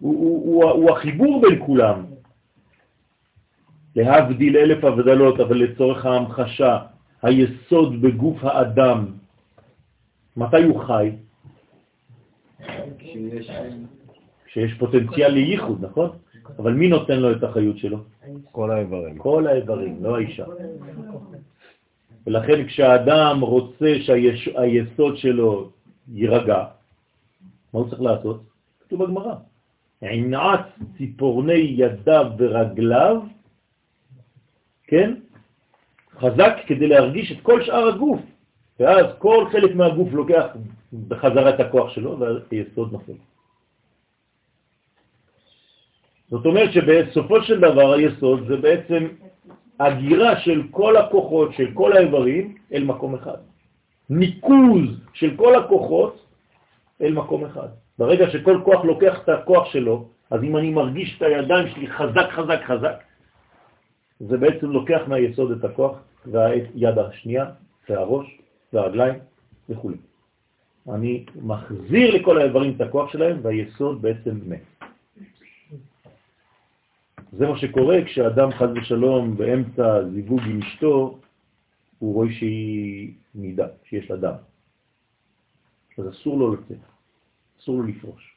הוא, 0.00 0.16
הוא, 0.16 0.64
הוא, 0.64 0.70
הוא 0.70 0.90
החיבור 0.90 1.40
בין 1.40 1.60
כולם. 1.66 2.11
להבדיל 3.96 4.56
אלף 4.56 4.84
הבדלות, 4.84 5.40
אבל 5.40 5.56
לצורך 5.56 6.06
ההמחשה, 6.06 6.78
היסוד 7.22 8.02
בגוף 8.02 8.44
האדם, 8.44 9.06
מתי 10.36 10.62
הוא 10.62 10.80
חי? 10.84 11.10
כשיש 14.46 14.74
פוטנציאל 14.78 15.32
לייחוד, 15.32 15.84
נכון? 15.84 16.08
אבל 16.58 16.72
מי 16.72 16.88
נותן 16.88 17.20
לו 17.20 17.32
את 17.32 17.42
החיות 17.44 17.78
שלו? 17.78 17.98
כל 18.52 18.70
האיברים. 18.70 19.18
כל 19.18 19.46
האיברים, 19.46 19.96
לא 20.00 20.16
האישה. 20.16 20.44
ולכן 22.26 22.66
כשהאדם 22.66 23.40
רוצה 23.40 23.94
שהיסוד 24.04 25.16
שלו 25.16 25.70
יירגע, 26.12 26.64
מה 27.74 27.80
הוא 27.80 27.88
צריך 27.90 28.02
לעשות? 28.02 28.42
כתוב 28.80 29.04
בגמרא. 29.04 29.34
עינעת 30.00 30.66
ציפורני 30.98 31.74
ידיו 31.78 32.26
ורגליו, 32.38 33.16
כן? 34.92 35.14
חזק 36.20 36.54
כדי 36.66 36.86
להרגיש 36.86 37.32
את 37.32 37.40
כל 37.42 37.64
שאר 37.64 37.88
הגוף. 37.88 38.20
ואז 38.80 39.06
כל 39.18 39.48
חלק 39.52 39.74
מהגוף 39.74 40.12
לוקח 40.12 40.46
בחזרה 41.08 41.50
את 41.50 41.60
הכוח 41.60 41.90
שלו 41.90 42.18
והיסוד 42.18 42.92
נופל. 42.92 43.16
זאת 46.30 46.46
אומרת 46.46 46.72
שבסופו 46.72 47.42
של 47.42 47.60
דבר 47.60 47.92
היסוד 47.92 48.44
זה 48.48 48.56
בעצם 48.56 49.08
הגירה 49.80 50.40
של 50.40 50.62
כל 50.70 50.96
הכוחות, 50.96 51.52
של 51.52 51.68
כל 51.74 51.96
האיברים, 51.96 52.54
אל 52.72 52.84
מקום 52.84 53.14
אחד. 53.14 53.40
ניקוז 54.10 54.88
של 55.14 55.36
כל 55.36 55.54
הכוחות 55.54 56.14
אל 57.00 57.12
מקום 57.12 57.44
אחד. 57.44 57.68
ברגע 57.98 58.30
שכל 58.30 58.60
כוח 58.64 58.84
לוקח 58.84 59.24
את 59.24 59.28
הכוח 59.28 59.72
שלו, 59.72 60.08
אז 60.30 60.40
אם 60.44 60.56
אני 60.56 60.70
מרגיש 60.70 61.16
את 61.16 61.22
הידיים 61.22 61.68
שלי 61.68 61.88
חזק, 61.90 62.28
חזק, 62.30 62.60
חזק, 62.64 62.96
זה 64.28 64.36
בעצם 64.36 64.66
לוקח 64.70 65.00
מהיסוד 65.08 65.50
את 65.50 65.64
הכוח, 65.64 65.98
והיד 66.26 66.98
השנייה, 66.98 67.50
והראש, 67.88 68.38
והרגליים 68.72 69.18
וכו'. 69.68 69.90
אני 70.88 71.24
מחזיר 71.42 72.14
לכל 72.14 72.38
האיברים 72.38 72.72
את 72.76 72.80
הכוח 72.80 73.12
שלהם, 73.12 73.38
והיסוד 73.42 74.02
בעצם 74.02 74.38
מת. 74.46 74.62
זה 77.32 77.46
מה 77.46 77.58
שקורה 77.58 78.04
כשאדם 78.04 78.50
חז 78.52 78.68
ושלום 78.76 79.36
באמצע 79.36 80.08
זיווג 80.14 80.40
עם 80.40 80.58
אשתו, 80.62 81.18
הוא 81.98 82.14
רואה 82.14 82.28
שהיא 82.32 83.14
נידה, 83.34 83.66
שיש 83.84 84.10
לה 84.10 84.16
דם. 84.16 84.34
אז 85.98 86.08
אסור 86.08 86.38
לו 86.38 86.54
לצאת, 86.54 86.78
אסור 87.60 87.76
לו 87.76 87.82
לפרוש. 87.82 88.34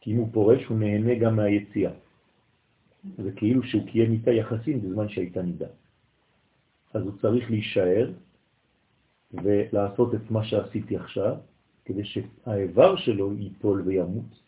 כי 0.00 0.12
אם 0.12 0.16
הוא 0.16 0.28
פורש, 0.32 0.64
הוא 0.64 0.78
נהנה 0.78 1.14
גם 1.14 1.36
מהיציאה. 1.36 1.90
זה 3.18 3.32
כאילו 3.32 3.62
שהוא 3.62 3.86
קיים 3.86 4.12
איתה 4.12 4.30
יחסים 4.30 4.80
בזמן 4.82 5.08
שהייתה 5.08 5.42
נידה. 5.42 5.66
אז 6.94 7.02
הוא 7.02 7.12
צריך 7.20 7.50
להישאר 7.50 8.10
ולעשות 9.32 10.14
את 10.14 10.30
מה 10.30 10.44
שעשיתי 10.44 10.96
עכשיו, 10.96 11.36
כדי 11.84 12.04
שהאיבר 12.04 12.96
שלו 12.96 13.32
ייפול 13.32 13.82
וימות, 13.86 14.42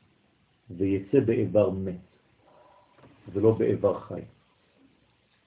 ויצא 0.70 1.20
באיבר 1.20 1.70
מת, 1.70 1.94
ולא 3.32 3.52
באיבר 3.52 4.00
חי. 4.00 4.20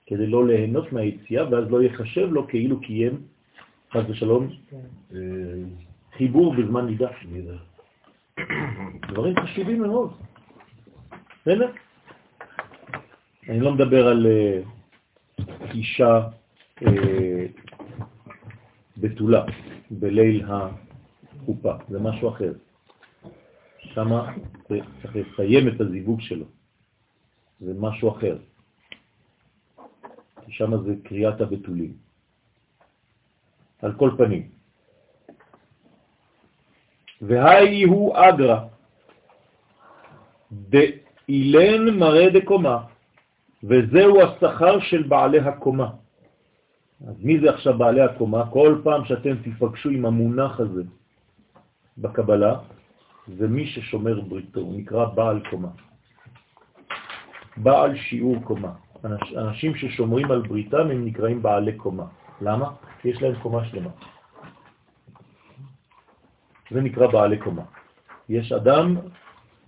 כדי 0.05 0.27
לא 0.27 0.47
ליהנות 0.47 0.93
מהיציאה, 0.93 1.49
ואז 1.49 1.71
לא 1.71 1.83
יחשב 1.83 2.27
לו 2.31 2.47
כאילו 2.47 2.81
קיים, 2.81 3.21
חס 3.91 4.03
ושלום, 4.09 4.49
אה, 5.13 5.19
חיבור 6.17 6.55
בזמן 6.55 6.85
נידה. 6.85 7.09
דברים 9.11 9.35
חשובים 9.39 9.81
מאוד. 9.81 10.13
בסדר? 11.41 11.71
אני 13.49 13.59
לא 13.59 13.71
מדבר 13.71 14.07
על 14.07 14.27
אה, 14.27 14.61
אישה 15.73 16.27
אה, 16.81 17.45
בתולה 18.97 19.45
בליל 19.91 20.45
החופה, 20.47 21.73
זה 21.89 21.99
משהו 21.99 22.29
אחר. 22.29 22.53
שם 23.79 24.09
צריך 25.01 25.15
לסיים 25.15 25.67
את 25.67 25.81
הזיווג 25.81 26.21
שלו, 26.21 26.45
זה 27.59 27.73
משהו 27.79 28.09
אחר. 28.09 28.37
שם 30.49 30.83
זה 30.83 30.93
קריאת 31.03 31.41
הבתולים. 31.41 31.93
על 33.81 33.93
כל 33.93 34.11
פנים. 34.17 34.49
והי 37.21 37.83
הוא 37.83 38.15
אגרה, 38.17 38.67
דאילן 40.51 41.89
מראה 41.99 42.29
דקומה, 42.29 42.92
וזהו 43.63 44.21
השכר 44.21 44.79
של 44.79 45.03
בעלי 45.03 45.39
הקומה. 45.39 45.89
אז 47.07 47.15
מי 47.23 47.39
זה 47.39 47.49
עכשיו 47.49 47.77
בעלי 47.77 48.01
הקומה? 48.01 48.43
כל 48.51 48.81
פעם 48.83 49.05
שאתם 49.05 49.35
תפגשו 49.43 49.89
עם 49.89 50.05
המונח 50.05 50.59
הזה 50.59 50.83
בקבלה, 51.97 52.59
זה 53.27 53.47
מי 53.47 53.67
ששומר 53.67 54.21
בריתו, 54.21 54.59
הוא 54.59 54.79
נקרא 54.79 55.05
בעל 55.05 55.39
קומה. 55.49 55.69
בעל 57.57 57.95
שיעור 57.95 58.43
קומה. 58.43 58.71
אנשים 59.37 59.75
ששומרים 59.75 60.31
על 60.31 60.41
בריתם 60.41 60.91
הם 60.91 61.05
נקראים 61.05 61.41
בעלי 61.41 61.73
קומה. 61.73 62.05
למה? 62.41 62.71
כי 63.01 63.09
יש 63.09 63.21
להם 63.21 63.35
קומה 63.41 63.65
שלמה. 63.65 63.89
זה 66.71 66.81
נקרא 66.81 67.07
בעלי 67.07 67.37
קומה. 67.37 67.63
יש 68.29 68.51
אדם 68.51 68.95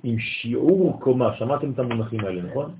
עם 0.03 0.19
שיעור 0.19 0.99
קומה, 1.01 1.35
שמעתם 1.37 1.71
את 1.71 1.79
המונחים 1.79 2.19
האלה, 2.19 2.41
נכון? 2.41 2.75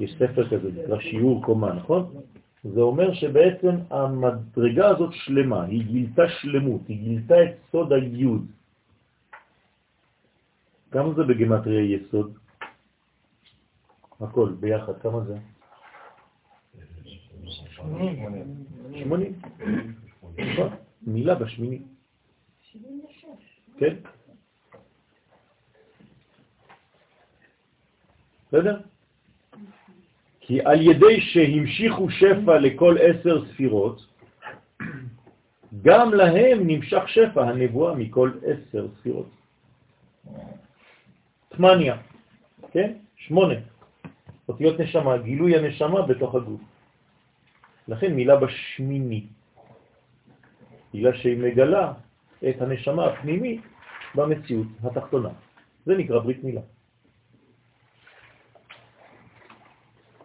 יש 0.00 0.14
ספר 0.14 0.48
כזה, 0.50 0.68
נקרא 0.72 1.00
שיעור 1.00 1.44
קומה, 1.44 1.72
נכון? 1.72 2.14
זה 2.64 2.80
אומר 2.80 3.14
שבעצם 3.14 3.74
המדרגה 3.90 4.88
הזאת 4.88 5.12
שלמה, 5.12 5.64
היא 5.64 5.84
גילתה 5.84 6.22
שלמות, 6.28 6.80
היא 6.88 6.98
גילתה 6.98 7.34
את 7.42 7.54
סוד 7.72 7.92
היוד. 7.92 8.46
כמה 10.90 11.14
זה 11.14 11.22
בגמטריה 11.22 11.96
יסוד? 11.96 12.38
הכל 14.20 14.52
ביחד, 14.60 15.00
כמה 15.02 15.20
זה? 15.24 15.36
שמונים. 18.92 19.32
נכון, 20.38 20.68
מילה 21.02 21.34
בשמיני. 21.34 21.78
כן? 23.78 23.94
בסדר? 28.48 28.80
כי 30.50 30.58
על 30.64 30.80
ידי 30.82 31.20
שהמשיכו 31.20 32.10
שפע 32.10 32.58
לכל 32.58 32.96
עשר 32.98 33.46
ספירות, 33.46 34.06
גם 35.82 36.14
להם 36.14 36.58
נמשך 36.66 37.02
שפע 37.06 37.42
הנבואה 37.42 37.94
מכל 37.94 38.30
עשר 38.42 38.88
ספירות. 38.98 39.30
תמניה, 41.48 41.96
כן? 42.70 42.92
שמונה. 43.16 43.54
אותיות 44.48 44.80
נשמה, 44.80 45.18
גילוי 45.18 45.56
הנשמה 45.56 46.02
בתוך 46.02 46.34
הגוף. 46.34 46.60
לכן 47.88 48.10
מילה 48.14 48.36
בשמיני, 48.36 49.26
בגלל 50.94 51.14
שהיא 51.16 51.38
מגלה 51.38 51.92
את 52.48 52.62
הנשמה 52.62 53.06
הפנימית 53.06 53.60
במציאות 54.14 54.66
התחתונה. 54.82 55.30
זה 55.86 55.94
נקרא 55.94 56.18
ברית 56.18 56.44
מילה. 56.44 56.60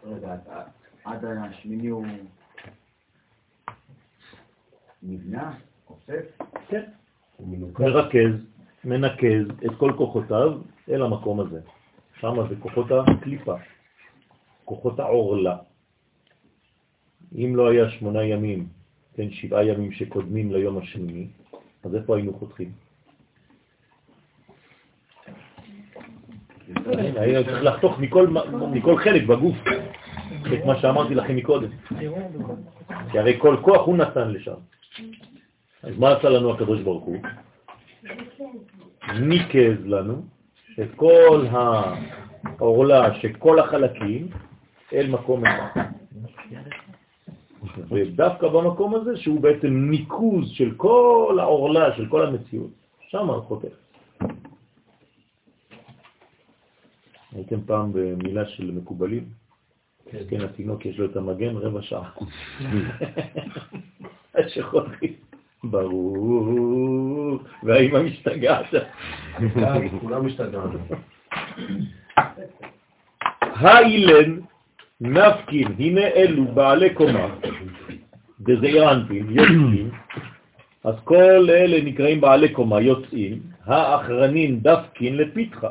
רגע, 0.05 0.35
עד 1.05 1.25
השמיני 1.25 1.87
הוא 1.87 2.05
נבנה, 5.03 5.53
אוסף? 5.89 6.41
כן. 6.67 6.83
מרכז, 7.79 8.45
מנקז 8.83 9.65
את 9.65 9.71
כל 9.77 9.93
כוחותיו 9.97 10.57
אל 10.89 11.01
המקום 11.01 11.39
הזה. 11.39 11.61
שם 12.19 12.35
זה 12.49 12.55
כוחות 12.59 12.85
הקליפה, 12.91 13.55
כוחות 14.65 14.99
העורלה. 14.99 15.57
אם 17.35 17.55
לא 17.55 17.69
היה 17.69 17.89
שמונה 17.89 18.23
ימים, 18.23 18.67
כן, 19.13 19.31
שבעה 19.31 19.65
ימים 19.65 19.91
שקודמים 19.91 20.51
ליום 20.51 20.77
השמיני, 20.77 21.27
אז 21.83 21.95
איפה 21.95 22.15
היינו 22.15 22.33
חותכים? 22.33 22.71
היה 27.15 27.43
צריך 27.43 27.63
לחתוך 27.63 27.99
מכל 28.71 28.97
חלק 28.97 29.23
בגוף 29.27 29.55
את 30.53 30.65
מה 30.65 30.81
שאמרתי 30.81 31.15
לכם 31.15 31.35
מקודם. 31.35 31.69
כי 33.11 33.19
הרי 33.19 33.39
כל 33.39 33.57
כוח 33.61 33.85
הוא 33.85 33.97
נתן 33.97 34.31
לשם. 34.31 34.59
אז 35.83 35.97
מה 35.97 36.17
עשה 36.17 36.29
לנו 36.29 36.53
הקדוש 36.53 36.81
ברוך 36.81 37.03
הוא? 37.03 37.17
ניקז 39.19 39.85
לנו 39.85 40.21
את 40.81 40.89
כל 40.95 41.45
העורלה 41.51 43.13
של 43.21 43.33
כל 43.33 43.59
החלקים 43.59 44.27
אל 44.93 45.09
מקום 45.09 45.45
אחד. 45.45 45.81
ודווקא 47.89 48.47
במקום 48.47 48.95
הזה, 48.95 49.17
שהוא 49.17 49.41
בעצם 49.41 49.67
ניקוז 49.67 50.49
של 50.49 50.73
כל 50.77 51.37
העורלה, 51.41 51.95
של 51.97 52.05
כל 52.09 52.25
המציאות, 52.25 52.71
שם 53.07 53.27
חותך. 53.41 53.75
הייתם 57.31 57.61
פעם 57.65 57.91
במילה 57.93 58.45
של 58.45 58.71
מקובלים? 58.71 59.44
כן, 60.11 60.17
כן 60.29 60.41
התינוק 60.41 60.85
יש 60.85 60.97
לו 60.97 61.05
את 61.05 61.17
המגן 61.17 61.55
רבע 61.55 61.81
שעה. 61.81 62.09
שחותכים. 64.53 65.13
ברור, 65.63 67.39
והאימא 67.63 68.01
משתגעת. 68.01 68.65
כולם 70.01 70.25
משתגעת. 70.25 70.69
האילן 73.41 74.39
נפקין, 75.01 75.67
הנה 75.79 76.01
אלו 76.01 76.45
בעלי 76.45 76.93
קומה, 76.93 77.35
דזעירנטים, 78.41 79.29
יוצאים, 79.29 79.91
אז 80.83 80.95
כל 81.03 81.49
אלה 81.49 81.83
נקראים 81.83 82.21
בעלי 82.21 82.49
קומה, 82.49 82.81
יוצאים, 82.81 83.39
האחרנים 83.65 84.59
דפקין 84.59 85.17
לפתחה. 85.17 85.69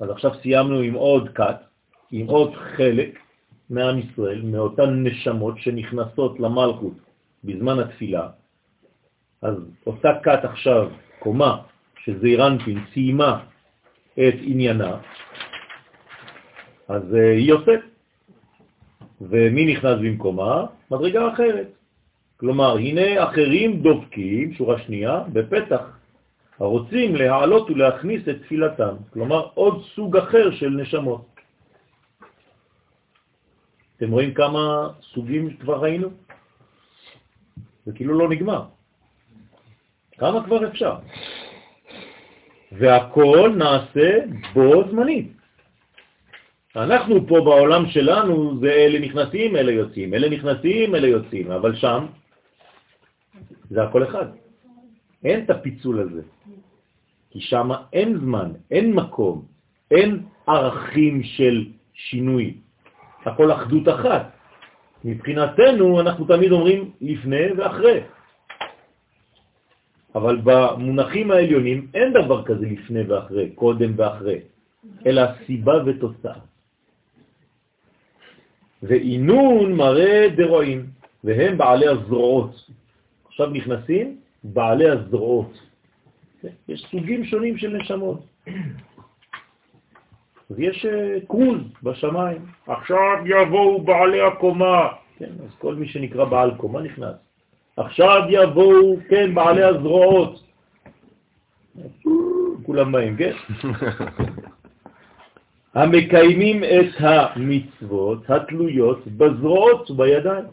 אז 0.00 0.10
עכשיו 0.10 0.34
סיימנו 0.42 0.80
עם 0.80 0.94
עוד 0.94 1.28
קט, 1.28 1.64
עם 2.12 2.26
עוד 2.26 2.54
חלק 2.54 3.18
מעם 3.70 3.98
ישראל, 3.98 4.42
מאותן 4.42 5.06
נשמות 5.06 5.58
שנכנסות 5.58 6.40
למלכות 6.40 6.94
בזמן 7.44 7.78
התפילה. 7.78 8.28
אז 9.42 9.54
אותה 9.86 10.08
קט 10.22 10.44
עכשיו, 10.44 10.90
קומה, 11.18 11.56
שזעירנטין 12.04 12.78
סיימה 12.92 13.40
את 14.14 14.34
עניינה, 14.42 14.96
אז 16.88 17.14
אה, 17.14 17.32
היא 17.32 17.48
יוצאת. 17.48 17.80
ומי 19.20 19.72
נכנס 19.72 19.98
במקומה? 19.98 20.66
מדרגה 20.90 21.32
אחרת. 21.32 21.68
כלומר, 22.36 22.76
הנה 22.76 23.24
אחרים 23.24 23.82
דופקים, 23.82 24.52
שורה 24.52 24.78
שנייה, 24.78 25.22
בפתח, 25.32 25.82
הרוצים 26.58 27.16
להעלות 27.16 27.70
ולהכניס 27.70 28.28
את 28.28 28.36
תפילתם. 28.42 28.94
כלומר, 29.12 29.48
עוד 29.54 29.82
סוג 29.94 30.16
אחר 30.16 30.50
של 30.50 30.70
נשמות. 30.70 31.29
אתם 34.00 34.10
רואים 34.10 34.34
כמה 34.34 34.88
סוגים 35.12 35.56
כבר 35.56 35.76
ראינו? 35.76 36.08
זה 37.86 37.92
כאילו 37.92 38.18
לא 38.18 38.28
נגמר. 38.28 38.64
כמה 40.18 40.44
כבר 40.44 40.68
אפשר? 40.68 40.94
והכל 42.72 43.52
נעשה 43.56 44.10
בו 44.54 44.88
זמנית. 44.90 45.32
אנחנו 46.76 47.26
פה 47.28 47.40
בעולם 47.44 47.88
שלנו, 47.88 48.60
זה 48.60 48.72
אלה 48.72 48.98
נכנסים, 48.98 49.56
אלה 49.56 49.72
יוצאים, 49.72 50.14
אלה 50.14 50.28
נכנסים, 50.28 50.94
אלה 50.94 51.08
יוצאים, 51.08 51.50
אבל 51.50 51.76
שם 51.76 52.06
זה 53.70 53.82
הכל 53.82 54.04
אחד. 54.04 54.26
אין 55.24 55.44
את 55.44 55.50
הפיצול 55.50 56.00
הזה. 56.00 56.22
כי 57.30 57.40
שם 57.40 57.68
אין 57.92 58.18
זמן, 58.18 58.52
אין 58.70 58.92
מקום, 58.92 59.44
אין 59.90 60.24
ערכים 60.46 61.22
של 61.22 61.66
שינוי. 61.94 62.69
הכל 63.26 63.52
אחדות 63.52 63.88
אחת. 63.88 64.30
מבחינתנו 65.04 66.00
אנחנו 66.00 66.24
תמיד 66.24 66.52
אומרים 66.52 66.90
לפני 67.00 67.52
ואחרי. 67.56 68.00
אבל 70.14 70.40
במונחים 70.44 71.30
העליונים 71.30 71.86
אין 71.94 72.12
דבר 72.12 72.44
כזה 72.44 72.66
לפני 72.66 73.02
ואחרי, 73.02 73.50
קודם 73.54 73.92
ואחרי, 73.96 74.38
אלא 75.06 75.22
סיבה 75.46 75.74
ותוצאה. 75.86 76.38
ואינון 78.82 79.72
מראה 79.72 80.26
דרועים, 80.36 80.86
והם 81.24 81.58
בעלי 81.58 81.88
הזרועות. 81.88 82.70
עכשיו 83.28 83.50
נכנסים 83.50 84.20
בעלי 84.44 84.88
הזרועות. 84.90 85.52
יש 86.68 86.86
סוגים 86.90 87.24
שונים 87.24 87.58
של 87.58 87.76
נשמות. 87.76 88.20
אז 90.50 90.58
יש 90.58 90.86
אה, 90.86 91.18
קרוז 91.28 91.60
בשמיים. 91.82 92.46
עכשיו 92.66 93.16
יבואו 93.24 93.82
בעלי 93.82 94.20
הקומה. 94.20 94.88
כן, 95.18 95.30
אז 95.44 95.50
כל 95.58 95.74
מי 95.74 95.88
שנקרא 95.88 96.24
בעל 96.24 96.50
קומה 96.56 96.82
נכנס. 96.82 97.14
עכשיו 97.76 98.22
יבואו, 98.28 98.96
כן, 99.08 99.34
בעלי 99.34 99.62
הזרועות. 99.62 100.42
כולם 102.62 102.92
באים, 102.92 103.16
כן? 103.16 103.32
המקיימים 105.74 106.64
את 106.64 106.94
המצוות 106.98 108.30
התלויות 108.30 109.06
בזרועות 109.06 109.90
ובידיים. 109.90 110.44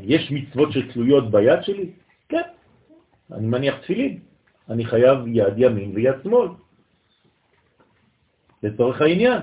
יש 0.00 0.32
מצוות 0.32 0.72
שתלויות 0.72 1.30
ביד 1.30 1.62
שלי? 1.62 1.90
כן. 2.28 2.42
אני 3.32 3.46
מניח 3.46 3.78
תפילין. 3.78 4.18
אני 4.70 4.84
חייב 4.84 5.18
יד 5.26 5.54
ימין 5.56 5.92
ויד 5.94 6.14
שמאל. 6.22 6.48
לצורך 8.62 9.00
העניין. 9.00 9.42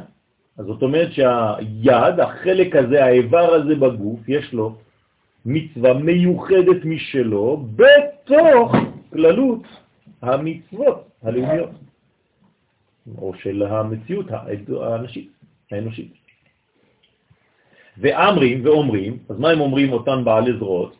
אז 0.57 0.65
זאת 0.65 0.81
אומרת 0.81 1.11
שהיד, 1.13 2.19
החלק 2.19 2.75
הזה, 2.75 3.05
האיבר 3.05 3.53
הזה 3.53 3.75
בגוף, 3.75 4.19
יש 4.29 4.53
לו 4.53 4.75
מצווה 5.45 5.93
מיוחדת 5.93 6.85
משלו 6.85 7.65
בתוך 7.75 8.71
כללות 9.13 9.61
המצוות 10.21 11.07
הלאומיות. 11.23 11.69
או 13.17 13.33
של 13.33 13.63
המציאות 13.63 14.25
האנשית, 14.31 15.31
האנושית. 15.71 16.13
ואמרים 17.97 18.65
ואומרים, 18.65 19.17
אז 19.29 19.39
מה 19.39 19.49
הם 19.49 19.61
אומרים 19.61 19.93
אותן 19.93 20.23
בעלי 20.23 20.57
זרועות? 20.57 20.95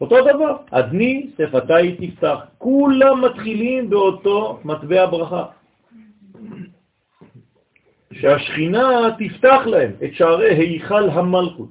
אותו 0.00 0.16
דבר, 0.24 0.56
אדני 0.70 1.30
שפתי 1.38 1.96
תפתח. 2.00 2.38
כולם 2.58 3.24
מתחילים 3.24 3.90
באותו 3.90 4.60
מטבע 4.64 5.06
ברכה. 5.06 5.44
שהשכינה 8.12 9.16
תפתח 9.18 9.62
להם 9.66 9.92
את 10.04 10.14
שערי 10.14 10.54
היכל 10.54 11.10
המלכות. 11.10 11.70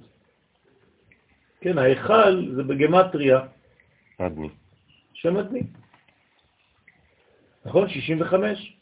כן, 1.61 1.77
ההיכל 1.77 2.55
זה 2.55 2.63
בגמטריה 2.63 3.39
אדני. 4.17 4.49
שם 5.13 5.37
אדני. 5.37 5.63
נכון? 7.65 7.89
65. 7.89 8.77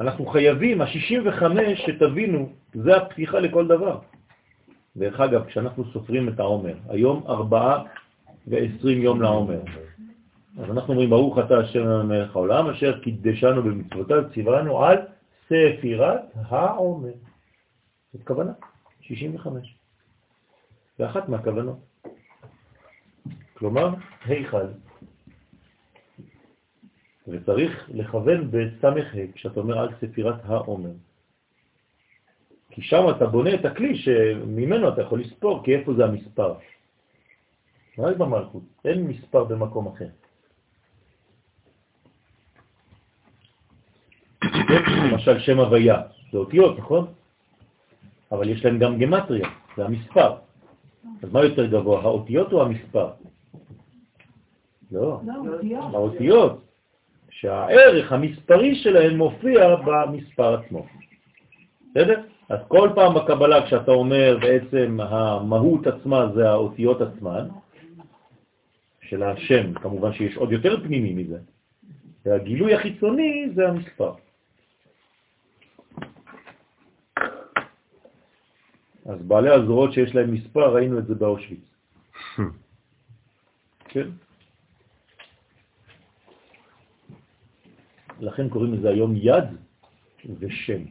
אנחנו 0.00 0.26
חייבים, 0.26 0.80
ה-65 0.80 1.42
שתבינו, 1.76 2.52
זה 2.74 2.96
הפתיחה 2.96 3.38
לכל 3.38 3.66
דבר. 3.66 3.98
דרך 4.96 5.20
אגב, 5.20 5.44
כשאנחנו 5.44 5.84
סופרים 5.92 6.28
את 6.28 6.40
העומר, 6.40 6.74
היום 6.88 7.24
ארבעה 7.28 7.82
ועשרים 8.46 9.02
יום 9.02 9.22
לעומר. 9.22 9.60
אז 10.58 10.70
אנחנו 10.70 10.92
אומרים, 10.92 11.10
ברוך 11.10 11.38
אתה 11.38 11.58
השם 11.58 11.86
המלך 11.86 12.36
העולם, 12.36 12.68
אשר 12.68 13.00
קידשנו 13.00 13.62
במצוותיו, 13.62 14.22
ציוונו 14.34 14.84
על 14.84 14.98
ספירת 15.46 16.20
העומר. 16.34 17.12
זאת 18.12 18.26
כוונה, 18.26 18.52
65. 19.00 19.76
ואחת 20.98 21.28
מהכוונות. 21.28 21.78
כלומר, 23.54 23.94
היכל. 24.24 24.66
וצריך 27.28 27.90
לכוון 27.94 28.50
בסמך 28.50 29.06
כשאתה 29.34 29.60
אומר 29.60 29.78
על 29.78 29.88
ספירת 30.00 30.40
העומר. 30.44 30.92
כי 32.70 32.82
שם 32.82 33.04
אתה 33.16 33.26
בונה 33.26 33.54
את 33.54 33.64
הכלי 33.64 33.96
שממנו 33.96 34.88
אתה 34.88 35.02
יכול 35.02 35.20
לספור, 35.20 35.64
כי 35.64 35.74
איפה 35.74 35.94
זה 35.94 36.04
המספר? 36.04 36.54
רק 37.98 38.16
במלכות, 38.16 38.62
אין 38.84 39.06
מספר 39.06 39.44
במקום 39.44 39.86
אחר. 39.86 40.08
למשל 45.10 45.38
שם 45.38 45.60
הוויה, 45.60 46.02
זה 46.32 46.38
אותיות, 46.38 46.78
נכון? 46.78 47.06
אבל 48.32 48.48
יש 48.48 48.64
להם 48.64 48.78
גם 48.78 48.98
גמטריה, 48.98 49.48
זה 49.76 49.84
המספר. 49.84 50.34
אז 51.22 51.32
מה 51.32 51.44
יותר 51.44 51.66
גבוה, 51.66 52.02
האותיות 52.02 52.52
או 52.52 52.62
המספר? 52.62 53.10
לא, 54.92 55.20
האותיות, 55.92 56.60
שהערך 57.30 58.12
המספרי 58.12 58.74
שלהם 58.74 59.16
מופיע 59.16 59.76
במספר 59.76 60.54
עצמו. 60.54 60.86
בסדר? 61.90 62.20
אז 62.48 62.58
כל 62.68 62.90
פעם 62.94 63.14
בקבלה 63.14 63.66
כשאתה 63.66 63.90
אומר 63.90 64.38
בעצם 64.40 65.00
המהות 65.00 65.86
עצמה 65.86 66.26
זה 66.34 66.50
האותיות 66.50 67.00
עצמן, 67.00 67.48
של 69.02 69.22
השם, 69.22 69.74
כמובן 69.74 70.12
שיש 70.12 70.36
עוד 70.36 70.52
יותר 70.52 70.80
פנימי 70.84 71.12
מזה, 71.12 71.38
והגילוי 72.26 72.74
החיצוני 72.74 73.50
זה 73.54 73.68
המספר. 73.68 74.12
אז 79.04 79.22
בעלי 79.22 79.50
הזרועות 79.50 79.92
שיש 79.92 80.14
להם 80.14 80.34
מספר, 80.34 80.74
ראינו 80.74 80.98
את 80.98 81.06
זה 81.06 81.14
באושוויץ. 81.14 81.64
כן? 83.90 84.08
לכן 88.20 88.48
קוראים 88.48 88.74
לזה 88.74 88.88
היום 88.90 89.14
יד 89.16 89.44
ושם. 90.38 90.82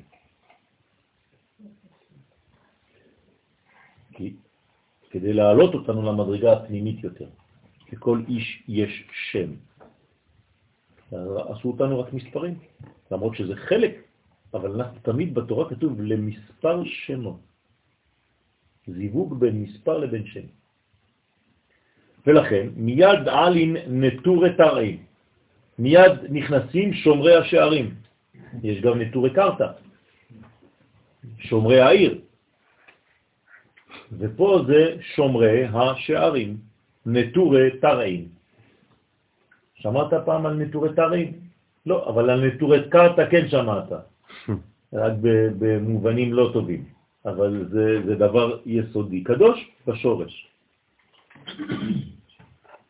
כי 4.11 4.35
כדי 5.09 5.33
להעלות 5.33 5.73
אותנו 5.73 6.01
למדרגה 6.01 6.53
הפנימית 6.53 7.03
יותר, 7.03 7.29
לכל 7.91 8.21
איש 8.27 8.63
יש 8.67 9.07
שם. 9.31 9.51
עשו 11.49 11.67
אותנו 11.67 11.99
רק 11.99 12.13
מספרים, 12.13 12.59
למרות 13.11 13.35
שזה 13.35 13.55
חלק, 13.55 14.03
אבל 14.53 14.81
אנחנו 14.81 14.99
תמיד 15.01 15.33
בתורה 15.33 15.69
כתוב 15.69 16.01
למספר 16.01 16.83
שמות. 16.85 17.52
זיווג 18.87 19.39
בין 19.39 19.63
מספר 19.63 19.97
לבין 19.97 20.25
שם. 20.25 20.47
ולכן 22.27 22.67
מיד 22.75 23.27
עלין 23.27 23.77
נטורי 23.87 24.53
תרעים, 24.57 24.97
מיד 25.79 26.11
נכנסים 26.29 26.93
שומרי 26.93 27.35
השערים. 27.35 27.95
יש 28.63 28.81
גם 28.81 29.01
נטורי 29.01 29.33
קרתא, 29.33 29.67
שומרי 31.39 31.81
העיר. 31.81 32.21
ופה 34.17 34.63
זה 34.67 34.95
שומרי 35.15 35.65
השערים, 35.65 36.57
נטורי 37.05 37.79
תרעים. 37.81 38.27
שמעת 39.75 40.13
פעם 40.25 40.45
על 40.45 40.53
נטורי 40.53 40.89
תרעים? 40.95 41.31
לא, 41.85 42.09
אבל 42.09 42.29
על 42.29 42.47
נטורי 42.47 42.89
קרתא 42.89 43.29
כן 43.29 43.47
שמעת, 43.47 43.91
רק 44.93 45.13
במובנים 45.59 46.33
לא 46.33 46.49
טובים. 46.53 46.92
אבל 47.25 47.65
זה, 47.71 48.01
זה 48.05 48.15
דבר 48.15 48.59
יסודי, 48.65 49.23
קדוש 49.23 49.69
בשורש. 49.87 50.47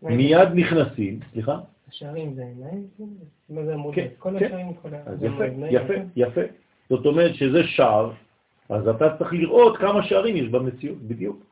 מיד 0.02 0.50
נכנסים, 0.56 1.20
סליחה? 1.32 1.60
השערים 1.90 2.34
זה 2.34 2.42
עיניים? 2.42 2.88
מה 3.50 3.66
זה? 3.66 3.76
כן, 3.94 4.08
כל 4.18 4.30
כן. 4.40 4.46
השערים, 4.46 4.74
כל 4.74 4.90
העיניים, 4.94 5.76
יפה? 5.76 5.94
יפה. 6.16 6.42
זאת 6.90 7.06
אומרת 7.06 7.36
שזה 7.36 7.64
שער, 7.64 8.12
אז 8.70 8.88
אתה 8.88 9.18
צריך 9.18 9.34
לראות 9.34 9.78
כמה 9.78 10.04
שערים 10.04 10.36
יש 10.36 10.48
במציאות, 10.50 10.98
בדיוק. 10.98 11.44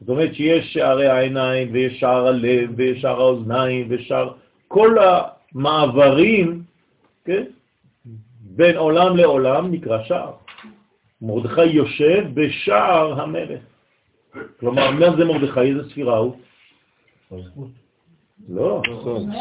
זאת 0.00 0.08
אומרת 0.08 0.34
שיש 0.34 0.72
שערי 0.72 1.06
העיניים, 1.06 1.68
ויש 1.72 2.00
שער 2.00 2.26
הלב, 2.26 2.70
ויש 2.76 3.00
שער 3.00 3.20
האוזניים, 3.20 3.86
ושער... 3.90 4.32
כל 4.68 4.96
המעברים, 4.98 6.62
כן? 7.24 7.44
בין 8.40 8.76
עולם 8.76 9.16
לעולם 9.16 9.70
נקרא 9.70 10.04
שער. 10.04 10.32
מרדכי 11.22 11.64
יושב 11.64 12.24
בשער 12.34 13.20
המלך. 13.20 13.60
כלומר, 14.60 14.90
מה 14.90 15.16
זה 15.16 15.24
מרדכי? 15.24 15.60
איזה 15.60 15.88
ספירה 15.90 16.16
הוא? 16.18 16.36
לא, 18.48 18.82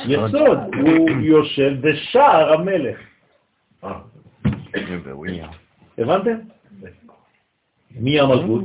יסוד. 0.07 0.57
הוא 0.85 1.09
יושב 1.09 1.71
בשער 1.81 2.53
המלך. 2.53 2.99
הבנתם? 5.97 6.37
מי 7.91 8.19
המלכות? 8.19 8.63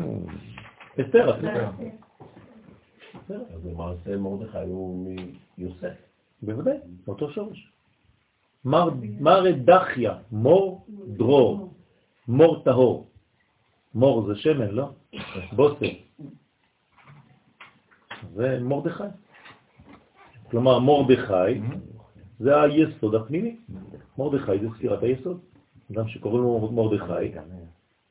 אסתר. 1.00 1.36
אסתר. 1.36 1.66
אז 3.54 3.66
למעשה 3.66 4.16
מרדכי 4.16 4.58
הוא 4.58 5.14
מיוסף. 5.58 5.92
בוודאי, 6.42 6.76
אותו 7.08 7.30
שורש. 7.30 7.68
מר- 8.64 8.90
מר 9.20 9.44
דחיה, 9.64 10.14
מור 10.32 10.86
דרור, 11.06 11.72
מור 12.28 12.64
טהור. 12.64 13.10
מור 13.94 14.26
זה 14.26 14.36
שמן, 14.36 14.70
לא? 14.70 14.90
בוסר. 15.56 15.86
זה 18.34 18.58
מרדכי. 18.60 19.04
כלומר, 20.50 20.78
מרדכי 20.78 21.60
זה 22.38 22.62
היסוד 22.62 23.14
הפנימי. 23.14 23.56
מרדכי 24.18 24.58
זה 24.58 24.66
ספירת 24.76 25.02
היסוד. 25.02 25.40
אדם 25.92 26.08
שקוראים 26.08 26.42
לו 26.42 26.72
מרדכי, 26.72 27.38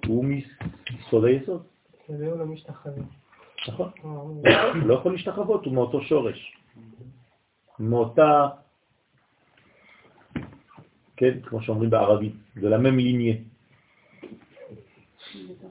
הוא 0.08 0.26
מסוד 0.26 1.26
היסוד. 1.26 1.64
זהו 2.08 2.38
לא 2.38 2.46
משתחווה. 2.46 3.04
נכון. 3.68 3.90
אה, 4.46 4.74
לא 4.88 4.94
יכול 4.94 5.12
להשתחוות, 5.12 5.66
הוא 5.66 5.74
מאותו 5.74 6.02
שורש. 6.02 6.58
מאותה, 7.80 8.48
כן, 11.18 11.42
כמו 11.42 11.62
שאומרים 11.62 11.90
בערבית, 11.90 12.34
זה 12.56 12.70
למם 12.70 12.98
ליניה. 12.98 13.36
בסדר? 15.36 15.68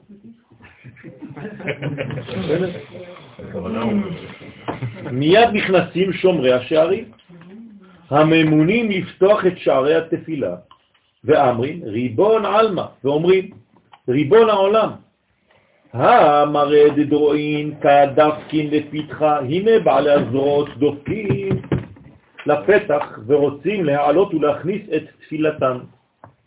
מיד 5.11 5.49
נכנסים 5.53 6.13
שומרי 6.13 6.53
השערים, 6.53 7.05
הממונים 8.09 8.91
לפתוח 8.91 9.45
את 9.45 9.57
שערי 9.57 9.95
התפילה, 9.95 10.55
ואמרים, 11.23 11.81
ריבון 11.83 12.45
עלמא, 12.45 12.85
ואומרים, 13.03 13.49
ריבון 14.09 14.49
העולם, 14.49 14.89
המרד 15.93 16.99
דרועין 16.99 17.73
כדפקין 17.81 18.69
לפתחה, 18.71 19.39
הנה 19.39 19.79
בעלי 19.83 20.11
הזרועות 20.11 20.69
דופקים 20.77 21.61
לפתח 22.45 23.19
ורוצים 23.27 23.85
להעלות 23.85 24.33
ולהכניס 24.33 24.81
את 24.95 25.03
תפילתם. 25.21 25.79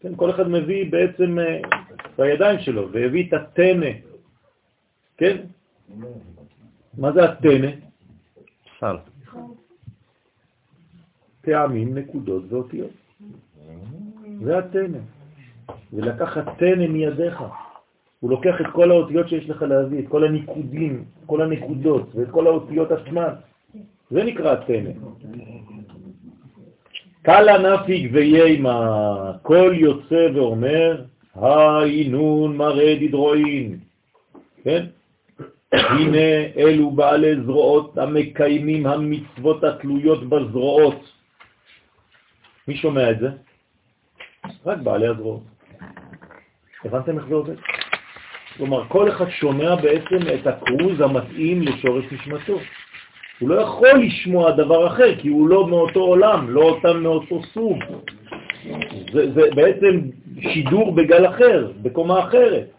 כן, 0.01 0.15
כל 0.17 0.31
אחד 0.31 0.49
מביא 0.51 0.91
בעצם 0.91 1.39
אה, 1.39 1.59
בידיים 2.19 2.59
שלו, 2.61 2.89
והביא 2.93 3.25
את 3.29 3.35
הטנא, 3.35 3.91
כן? 5.19 5.37
מה 6.99 7.13
זה 7.13 7.25
הטנא? 7.25 7.71
סל. 8.81 8.97
טעמים, 11.41 11.99
נקודות 11.99 12.43
ואותיות. 12.49 12.91
זה 14.45 14.59
הטנא. 14.59 14.99
ולקחת 15.93 16.45
טנא 16.59 16.87
מידיך. 16.87 17.43
הוא 18.21 18.31
לוקח 18.31 18.61
את 18.61 18.67
כל 18.73 18.91
האותיות 18.91 19.29
שיש 19.29 19.51
לך 19.51 19.63
להביא, 19.63 19.99
את 19.99 20.09
כל 20.09 20.25
הניקודים, 20.25 21.05
כל 21.27 21.43
הנקודות 21.43 22.15
ואת 22.15 22.31
כל 22.31 22.47
האותיות 22.47 22.93
עצמן. 22.93 23.35
זה 24.11 24.25
נקרא 24.25 24.55
תנא. 24.55 24.91
קלה 27.23 27.59
נפיק 27.59 28.11
ויימה, 28.13 29.33
כל 29.43 29.73
יוצא 29.75 30.29
ואומר, 30.35 31.05
היי 31.35 32.09
נון 32.09 32.57
מראה 32.57 32.99
דדרואין. 33.01 33.79
כן? 34.63 34.87
הנה 35.73 36.55
אלו 36.57 36.91
בעלי 36.91 37.41
זרועות 37.45 37.99
המקיימים 37.99 38.87
המצוות 38.87 39.65
התלויות 39.65 40.29
בזרועות. 40.29 41.13
מי 42.69 42.77
שומע 42.77 43.11
את 43.11 43.19
זה? 43.19 43.29
רק 44.67 44.79
בעלי 44.79 45.07
הזרועות. 45.07 45.43
הבנתם 46.85 47.19
איך 47.19 47.27
זה 47.29 47.35
עובד? 47.35 47.55
כלומר, 48.57 48.89
כל 48.89 49.09
אחד 49.09 49.31
שומע 49.31 49.75
בעצם 49.75 50.19
את 50.35 50.47
הקרוז 50.47 51.01
המתאים 51.01 51.63
לשורש 51.63 52.05
נשמתו. 52.13 52.59
הוא 53.39 53.49
לא 53.49 53.61
יכול 53.61 53.99
לשמוע 53.99 54.51
דבר 54.51 54.87
אחר, 54.87 55.21
כי 55.21 55.29
הוא 55.29 55.49
לא 55.49 55.67
מאותו 55.67 56.01
עולם, 56.01 56.51
לא 56.51 56.63
אותם 56.63 57.03
מאותו 57.03 57.43
סוג. 57.43 57.79
זה, 59.13 59.33
זה 59.33 59.43
בעצם 59.55 60.01
שידור 60.41 60.95
בגל 60.95 61.27
אחר, 61.29 61.73
בקומה 61.83 62.21
אחרת. 62.21 62.78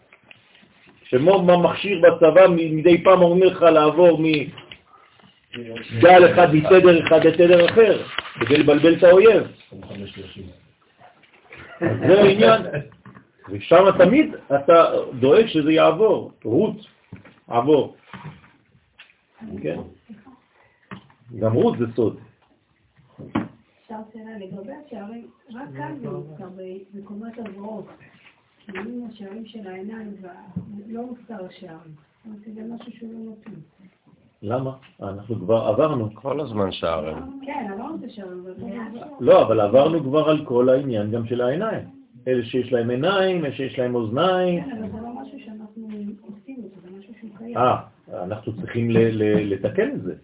שמוב 1.10 1.56
מכשיר 1.56 2.00
בצבא 2.00 2.46
מדי 2.48 3.04
פעם 3.04 3.22
אומר 3.22 3.46
לך 3.46 3.62
לעבור 3.62 4.20
מגל 4.20 4.50
אחד 6.32 6.54
מתדר 6.54 7.06
אחד 7.06 7.26
לתדר 7.26 7.70
אחר, 7.70 8.02
כדי 8.40 8.58
לבלבל 8.58 8.98
את 8.98 9.02
האויב. 9.02 9.42
זה 11.80 12.20
העניין. 12.20 12.62
ושם 13.48 13.84
תמיד 13.98 14.34
אתה 14.46 14.92
דואג 15.20 15.46
שזה 15.46 15.72
יעבור, 15.72 16.32
רות, 16.44 16.76
עבור. 17.48 17.96
כן? 19.62 19.80
גם 21.38 21.52
רות 21.52 21.78
זה 21.78 21.84
סוד. 21.96 22.18
אפשר 23.82 23.94
שאלה 24.12 24.38
לגבי 24.38 24.72
השערים, 24.86 25.26
רק 25.54 25.68
כאן 25.76 25.96
זה 26.02 26.10
מוזכר 26.10 26.48
בקומת 26.94 27.38
כאילו 28.72 29.06
השערים 29.12 29.46
של 29.46 29.66
העיניים, 29.66 30.16
לא 30.88 31.06
מוזכר 31.06 31.46
השערים. 31.46 31.94
זה 32.54 32.60
משהו 32.74 32.92
שהוא 32.92 33.12
לא 33.12 33.32
מתאים. 33.32 33.60
למה? 34.42 34.72
אנחנו 35.02 35.34
כבר 35.34 35.56
עברנו. 35.66 36.14
כל 36.14 36.40
הזמן 36.40 36.72
שערים. 36.72 37.16
כן, 37.46 37.66
עברנו 37.72 37.96
את 37.96 38.04
השערים. 38.04 38.44
לא, 39.20 39.42
אבל 39.42 39.60
עברנו 39.60 40.02
כבר 40.02 40.28
על 40.28 40.44
כל 40.44 40.68
העניין 40.68 41.10
גם 41.10 41.26
של 41.26 41.40
העיניים. 41.40 41.84
אלה 42.28 42.44
שיש 42.44 42.72
להם 42.72 42.90
עיניים, 42.90 43.44
אלה 43.44 43.54
שיש 43.54 43.78
להם 43.78 43.94
אוזניים. 43.94 44.64
כן, 44.64 44.70
אבל 44.70 44.92
זה 44.92 44.98
לא 45.02 45.22
משהו 45.22 45.38
שאנחנו 45.44 45.88
עושים 46.20 46.64
אותו, 46.64 46.76
זה 46.82 46.98
משהו 46.98 47.14
שהוא 47.20 47.30
קיים. 47.38 47.56
אה, 47.56 47.80
אנחנו 48.22 48.56
צריכים 48.56 48.90
לתקן 49.24 49.90
את 49.90 50.02
זה. 50.02 50.14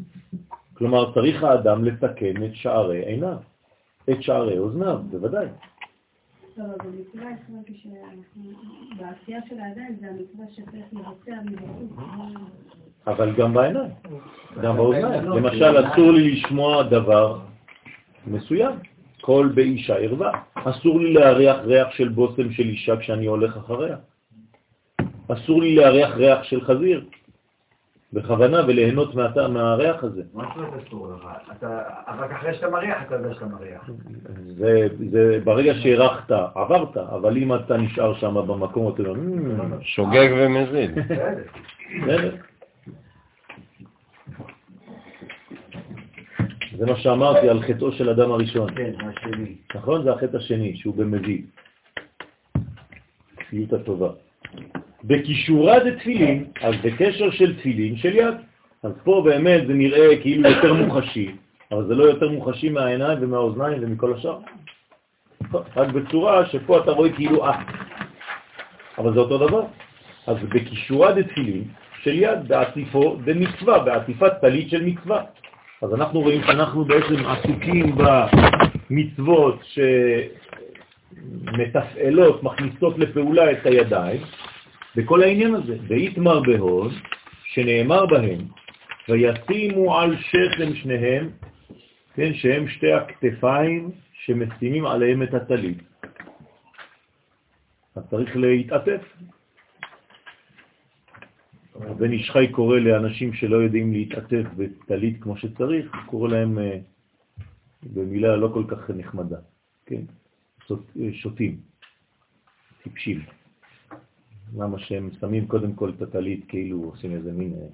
כלומר, 0.74 1.14
צריך 1.14 1.42
האדם 1.44 1.84
לתקן 1.84 2.44
את 2.44 2.54
שערי 2.54 3.04
עיניו, 3.06 3.36
את 4.10 4.22
שערי 4.22 4.58
אוזניו, 4.58 4.98
בוודאי. 5.10 5.46
לא, 6.56 6.64
במצווה 6.84 7.30
החלטתי 7.30 7.74
שבעשייה 7.74 9.40
של 9.48 9.54
הידיים 9.60 9.96
זה 10.00 10.06
המצווה 10.06 10.44
שצריך 10.50 10.84
לבצע 10.92 11.40
מבחוץ. 11.44 11.90
אבל 13.06 13.34
גם 13.36 13.54
בעיניים, 13.54 13.90
גם 14.62 14.76
באוזניים. 14.76 15.24
למשל, 15.24 15.86
אסור 15.86 16.12
לי 16.12 16.30
לשמוע 16.32 16.82
דבר 16.82 17.38
מסוים, 18.26 18.72
קול 19.20 19.48
באישה 19.48 19.94
ערווה. 19.94 20.32
אסור 20.54 21.00
לי 21.00 21.12
להריח 21.12 21.56
ריח 21.64 21.90
של 21.90 22.08
בושם 22.08 22.52
של 22.52 22.62
אישה 22.62 22.96
כשאני 22.96 23.26
הולך 23.26 23.56
אחריה. 23.56 23.96
אסור 25.28 25.62
לי 25.62 25.74
להריח 25.74 26.10
ריח 26.10 26.42
של 26.42 26.60
חזיר. 26.60 27.04
בכוונה 28.12 28.66
וליהנות 28.66 29.14
מהריח 29.48 30.04
הזה. 30.04 30.22
מה 30.34 30.44
זאת 30.44 30.56
אומרת 30.56 30.86
אסור 30.86 31.08
לך? 31.08 31.28
רק 32.18 32.30
אחרי 32.32 32.54
שאתה 32.54 32.70
מריח 32.70 33.02
אתה 33.06 33.14
יודע 33.14 33.34
שאתה 33.34 33.46
מריח. 33.46 33.90
זה 35.10 35.40
ברגע 35.44 35.74
שהרחת, 35.74 36.30
עברת, 36.54 36.96
אבל 36.96 37.36
אם 37.36 37.54
אתה 37.54 37.76
נשאר 37.76 38.14
שם 38.14 38.34
במקום, 38.34 38.94
אתה 38.94 39.02
אומר, 39.08 39.74
אה, 39.74 39.78
שוגג 39.82 40.28
ומזיד. 40.38 40.90
זה 46.78 46.86
מה 46.86 46.96
שאמרתי 46.96 47.48
על 47.48 47.62
חטאו 47.62 47.92
של 47.92 48.10
אדם 48.10 48.32
הראשון. 48.32 48.74
כן, 48.74 48.92
השני. 49.00 49.56
נכון? 49.74 50.04
זה 50.04 50.12
החטא 50.12 50.36
השני, 50.36 50.76
שהוא 50.76 50.94
במזיד. 50.94 51.46
כפיות 53.36 53.72
הטובה. 53.72 54.10
בקישורה 55.04 55.84
זה 55.84 55.98
תפילין, 55.98 56.44
אז 56.62 56.74
בקשר 56.82 57.30
של 57.30 57.56
תפילין 57.56 57.96
של 57.96 58.16
יד. 58.16 58.34
אז 58.82 58.92
פה 59.04 59.22
באמת 59.24 59.66
זה 59.66 59.74
נראה 59.74 60.16
כאילו 60.22 60.50
יותר 60.50 60.74
מוחשי, 60.74 61.32
אבל 61.72 61.86
זה 61.86 61.94
לא 61.94 62.04
יותר 62.04 62.28
מוחשי 62.28 62.68
מהעיניים 62.68 63.18
ומהאוזניים 63.20 63.78
ומכל 63.82 64.14
השאר. 64.14 64.38
רק 65.76 65.88
בצורה 65.88 66.46
שפה 66.46 66.78
אתה 66.78 66.90
רואה 66.90 67.12
כאילו 67.12 67.44
אה, 67.44 67.62
אבל 68.98 69.14
זה 69.14 69.20
אותו 69.20 69.38
דבר. 69.38 69.62
אז 70.26 70.36
בקישורה 70.42 71.12
דתפילין 71.12 71.64
של 72.02 72.14
יד, 72.14 72.48
בעטיפו 72.48 73.16
דמצווה, 73.24 73.78
בעטיפת 73.78 74.32
טלית 74.40 74.70
של 74.70 74.84
מצווה. 74.84 75.22
אז 75.82 75.94
אנחנו 75.94 76.20
רואים 76.20 76.42
שאנחנו 76.42 76.84
בעצם 76.84 77.26
עסוקים 77.26 77.96
במצוות 78.90 79.60
שמתפעלות, 81.12 82.42
מכניסות 82.42 82.98
לפעולה 82.98 83.52
את 83.52 83.66
הידיים, 83.66 84.20
בכל 84.96 85.22
העניין 85.22 85.54
הזה. 85.54 85.76
ויתמר 85.88 86.40
בהוד, 86.40 86.92
שנאמר 87.44 88.06
בהם, 88.06 88.40
וישימו 89.08 89.98
על 89.98 90.16
שכם 90.16 90.74
שניהם, 90.74 91.30
כן, 92.14 92.34
שהם 92.34 92.68
שתי 92.68 92.92
הכתפיים 92.92 93.90
שמשימים 94.12 94.86
עליהם 94.86 95.22
את 95.22 95.34
הטלית. 95.34 95.78
אז 97.96 98.02
צריך 98.10 98.36
להתעטף. 98.36 99.02
הבן 101.74 102.12
ישחי 102.12 102.48
קורא 102.52 102.78
לאנשים 102.78 103.32
שלא 103.32 103.56
יודעים 103.56 103.92
להתעטף 103.92 104.44
בטלית 104.56 105.22
כמו 105.22 105.36
שצריך, 105.36 105.96
קורא 106.06 106.28
להם 106.28 106.58
אה, 106.58 106.78
במילה 107.82 108.36
לא 108.36 108.48
כל 108.54 108.64
כך 108.68 108.90
נחמדה, 108.90 109.38
כן? 109.86 110.02
שוטים, 111.12 111.60
טיפשים. 112.82 113.35
למה 114.54 114.78
שהם 114.78 115.10
שמים 115.20 115.46
קודם 115.46 115.72
כל 115.72 115.90
את 115.96 116.02
הטלית, 116.02 116.44
כאילו 116.48 116.84
עושים 116.84 117.12
איזה 117.12 117.32
מין... 117.32 117.54
אה, 117.54 117.66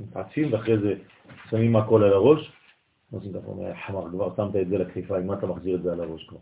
מתעצים, 0.00 0.52
ואחרי 0.52 0.78
זה 0.78 0.94
שמים 1.50 1.76
הכל 1.76 2.02
על 2.02 2.12
הראש, 2.12 2.52
עושים 3.10 3.32
ככה, 3.32 3.46
אומר, 3.46 3.72
חמר, 3.86 4.10
כבר 4.10 4.36
שמת 4.36 4.56
את 4.56 4.68
זה 4.68 4.78
לכתפיים, 4.78 5.26
מה 5.26 5.34
אתה 5.34 5.46
מחזיר 5.46 5.76
את 5.76 5.82
זה 5.82 5.92
על 5.92 6.00
הראש 6.00 6.28
כבר? 6.28 6.38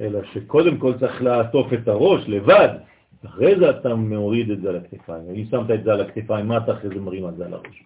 אלא 0.00 0.24
שקודם 0.24 0.78
כל 0.78 0.98
צריך 0.98 1.22
לעטוף 1.22 1.72
את 1.72 1.88
הראש 1.88 2.28
לבד, 2.28 2.68
אחרי 3.26 3.58
זה 3.58 3.70
אתה 3.70 3.94
מוריד 3.94 4.50
את 4.50 4.60
זה 4.60 4.68
על 4.68 4.76
הכתפיים. 4.76 5.30
אם 5.30 5.44
שמת 5.50 5.70
את 5.70 5.84
זה 5.84 5.92
על 5.92 6.00
הכתפיים, 6.00 6.48
מה 6.48 6.56
אתה 6.56 6.72
אחרי 6.72 6.88
זה 6.88 7.00
מרים 7.00 7.28
את 7.28 7.36
זה 7.36 7.46
על 7.46 7.54
הראש? 7.54 7.82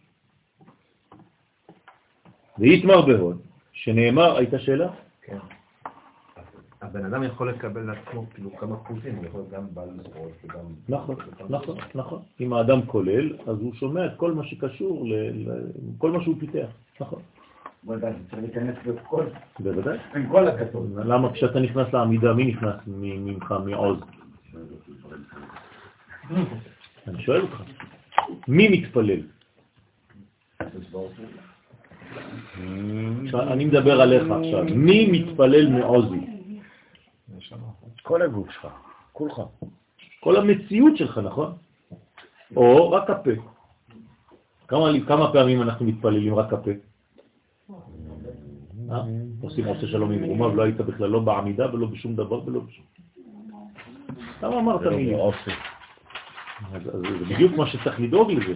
ויתמר 2.59 3.07
בהוד, 3.07 3.41
שנאמר, 3.73 4.37
הייתה 4.37 4.59
שאלה? 4.59 4.93
כן. 5.23 5.39
הבן 6.83 7.05
אדם 7.05 7.23
יכול 7.23 7.51
לקבל 7.51 7.81
לעצמו 7.81 8.27
כאילו 8.35 8.57
כמה 8.57 8.77
חוזים, 8.77 9.17
הוא 9.17 9.27
יכול 9.27 9.43
גם 9.51 9.67
בעל 9.75 9.89
זרועות 10.03 10.33
וגם... 10.45 10.65
נכון, 10.89 11.17
נכון, 11.49 11.77
נכון. 11.95 12.23
אם 12.41 12.53
האדם 12.53 12.87
כולל, 12.87 13.37
אז 13.47 13.61
הוא 13.61 13.75
שומע 13.75 14.07
את 14.07 14.13
כל 14.17 14.33
מה 14.33 14.45
שקשור, 14.45 15.07
כל 15.99 16.11
מה 16.11 16.23
שהוא 16.23 16.37
פיתח, 16.41 16.67
נכון. 17.01 17.23
בוודאי, 17.85 18.13
צריך 18.31 18.43
להיכנס 18.43 18.77
בכל... 18.87 19.25
בוודאי. 19.61 19.99
עם 20.15 20.29
כל 20.29 20.49
הכתוב. 20.49 20.99
למה 20.99 21.33
כשאתה 21.33 21.61
נכנס 21.61 21.93
לעמידה, 21.93 22.33
מי 22.33 22.45
נכנס 22.45 22.75
ממך, 22.87 23.55
מעוז? 23.67 23.99
אני 27.09 27.23
שואל 27.23 27.41
אותך, 27.43 27.63
מי 28.49 28.69
מתפלל? 28.69 29.21
אני 33.35 33.65
מדבר 33.65 34.01
עליך 34.01 34.31
עכשיו, 34.31 34.65
מי 34.75 35.09
מתפלל 35.13 35.69
מעוזי? 35.69 36.30
כל 38.03 38.23
הגוף 38.23 38.51
שלך, 38.51 38.67
כולך. 39.13 39.41
כל 40.21 40.37
המציאות 40.37 40.97
שלך, 40.97 41.19
נכון? 41.19 41.53
או 42.57 42.91
רק 42.91 43.11
הפה. 43.11 43.31
כמה, 44.69 44.87
כמה 45.07 45.33
פעמים 45.33 45.63
אנחנו 45.63 45.87
מתפללים 45.87 46.35
רק 46.35 46.53
הפה? 46.53 46.71
אה? 48.91 49.03
עושים 49.43 49.65
עושה 49.65 49.87
שלום 49.87 50.11
עם 50.11 50.23
רומה, 50.25 50.47
ולא 50.47 50.63
היית 50.63 50.77
בכלל 50.77 51.09
לא 51.11 51.21
בעמידה 51.21 51.75
ולא 51.75 51.87
בשום 51.87 52.17
דבר 52.17 52.49
ולא 52.49 52.61
בשום... 52.61 52.85
למה 54.43 54.59
אמרת 54.59 54.87
מילים? 54.87 55.19
זה 56.83 57.25
בדיוק 57.31 57.53
מה 57.57 57.67
שצריך 57.67 58.01
לדאוג 58.01 58.31
לזה. 58.31 58.55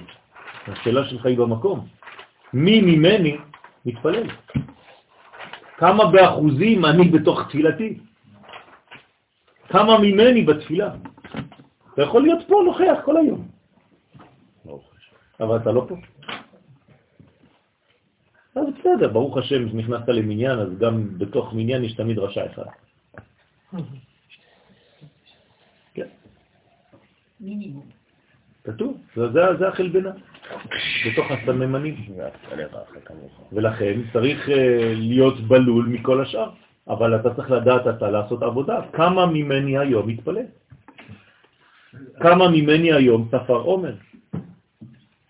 השאלה 0.69 1.05
שלך 1.05 1.27
היא 1.27 1.39
במקום. 1.39 1.87
מי 2.53 2.81
ממני 2.81 3.37
מתפלל? 3.87 4.27
כמה 5.77 6.07
באחוזים 6.07 6.85
אני 6.85 7.09
בתוך 7.09 7.49
תפילתי? 7.49 7.99
כמה 9.69 9.99
ממני 9.99 10.43
בתפילה. 10.45 10.95
אתה 11.95 12.03
יכול 12.03 12.23
להיות 12.23 12.49
פה 12.49 12.63
נוכח 12.65 12.99
כל 13.05 13.17
היום. 13.17 13.49
אבל 15.41 15.57
אתה 15.57 15.73
לא 15.73 15.87
פה. 15.89 15.97
אז 18.57 18.67
בסדר, 18.79 19.09
ברוך 19.13 19.37
השם, 19.37 19.77
נכנסת 19.79 20.09
למניין, 20.09 20.59
אז 20.59 20.79
גם 20.79 21.19
בתוך 21.19 21.53
מניין 21.53 21.85
יש 21.85 21.93
תמיד 21.95 22.19
רשע 22.19 22.47
אחד. 22.47 22.65
כן. 25.95 26.09
מינימום. 27.41 27.87
כתוב, 28.65 28.99
זה, 29.17 29.29
זה, 29.33 29.41
זה 29.59 29.69
החלבנה, 29.69 30.11
בתוך 31.07 31.31
הסממנים. 31.31 31.97
ולכן 33.53 34.01
צריך 34.13 34.49
אה, 34.49 34.93
להיות 34.95 35.41
בלול 35.41 35.87
מכל 35.87 36.23
השאר, 36.23 36.51
אבל 36.89 37.17
אתה 37.17 37.35
צריך 37.35 37.51
לדעת 37.51 37.87
אתה 37.97 38.11
לעשות 38.11 38.43
עבודה. 38.43 38.81
כמה 38.93 39.27
ממני 39.27 39.79
היום 39.79 40.09
מתפלל? 40.09 40.47
כמה 42.21 42.49
ממני 42.49 42.93
היום 42.93 43.29
ספר 43.29 43.57
עומר? 43.57 43.95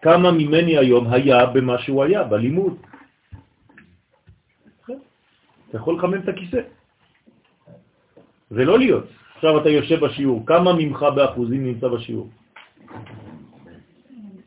כמה 0.03 0.33
ממני 0.33 0.79
היום 0.79 1.13
היה 1.13 1.47
במה 1.47 1.79
שהוא 1.79 2.05
היה, 2.05 2.25
בלימוד? 2.25 2.77
אתה 5.69 5.83
יכול 5.83 5.95
לחמם 5.95 6.21
את 6.23 6.29
הכיסא. 6.29 6.61
ולא 8.51 8.79
להיות. 8.79 9.05
עכשיו 9.35 9.61
אתה 9.61 9.69
יושב 9.69 10.05
בשיעור, 10.05 10.47
כמה 10.47 10.73
ממך 10.73 11.03
באחוזים 11.03 11.65
נמצא 11.67 11.89
בשיעור? 11.89 12.29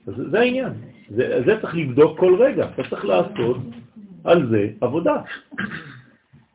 זה, 0.06 0.30
זה 0.30 0.40
העניין. 0.40 0.74
זה, 1.10 1.42
זה 1.46 1.62
צריך 1.62 1.76
לבדוק 1.76 2.20
כל 2.20 2.36
רגע. 2.40 2.68
אתה 2.74 2.84
צריך 2.90 3.06
לעשות 3.06 3.58
על 4.24 4.50
זה 4.50 4.70
עבודה. 4.82 5.16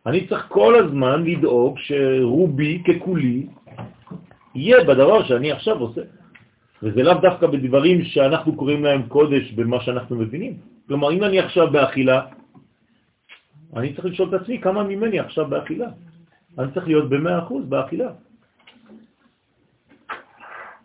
אני 0.06 0.26
צריך 0.26 0.44
כל 0.48 0.74
הזמן 0.74 1.24
לדאוג 1.24 1.78
שרובי 1.78 2.82
ככולי 2.86 3.46
יהיה 4.54 4.84
בדבר 4.84 5.24
שאני 5.24 5.52
עכשיו 5.52 5.78
עושה. 5.78 6.00
וזה 6.82 7.02
לאו 7.02 7.14
דווקא 7.14 7.46
בדברים 7.46 8.04
שאנחנו 8.04 8.56
קוראים 8.56 8.84
להם 8.84 9.02
קודש 9.02 9.52
במה 9.52 9.80
שאנחנו 9.80 10.16
מבינים. 10.16 10.58
כלומר, 10.88 11.12
אם 11.12 11.24
אני 11.24 11.38
עכשיו 11.38 11.70
באכילה, 11.70 12.20
אני 13.76 13.94
צריך 13.94 14.04
לשאול 14.04 14.28
את 14.28 14.42
עצמי 14.42 14.60
כמה 14.60 14.82
ממני 14.82 15.18
עכשיו 15.20 15.46
באכילה. 15.46 15.88
אני 16.58 16.72
צריך 16.74 16.86
להיות 16.86 17.08
ב-100% 17.08 17.54
באכילה. 17.68 18.10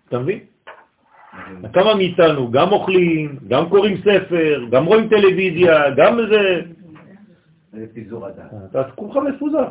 אתה 0.07 0.19
מבין? 0.19 0.39
כמה 1.73 1.95
מאיתנו 1.95 2.51
גם 2.51 2.71
אוכלים, 2.71 3.39
גם 3.47 3.69
קוראים 3.69 3.97
ספר, 3.97 4.65
גם 4.71 4.85
רואים 4.85 5.09
טלוויזיה, 5.09 5.89
גם 5.97 6.19
איזה... 7.73 8.15
אתה 8.71 8.83
כולך 8.95 9.15
מפוזר. 9.15 9.67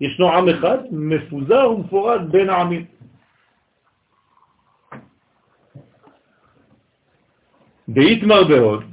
ישנו 0.00 0.32
עם 0.32 0.48
אחד 0.48 0.78
מפוזר 0.90 1.70
ומפורד 1.70 2.32
בין 2.32 2.50
העמים. 2.50 2.84
באיתמר 7.88 8.44
בהוד, 8.44 8.84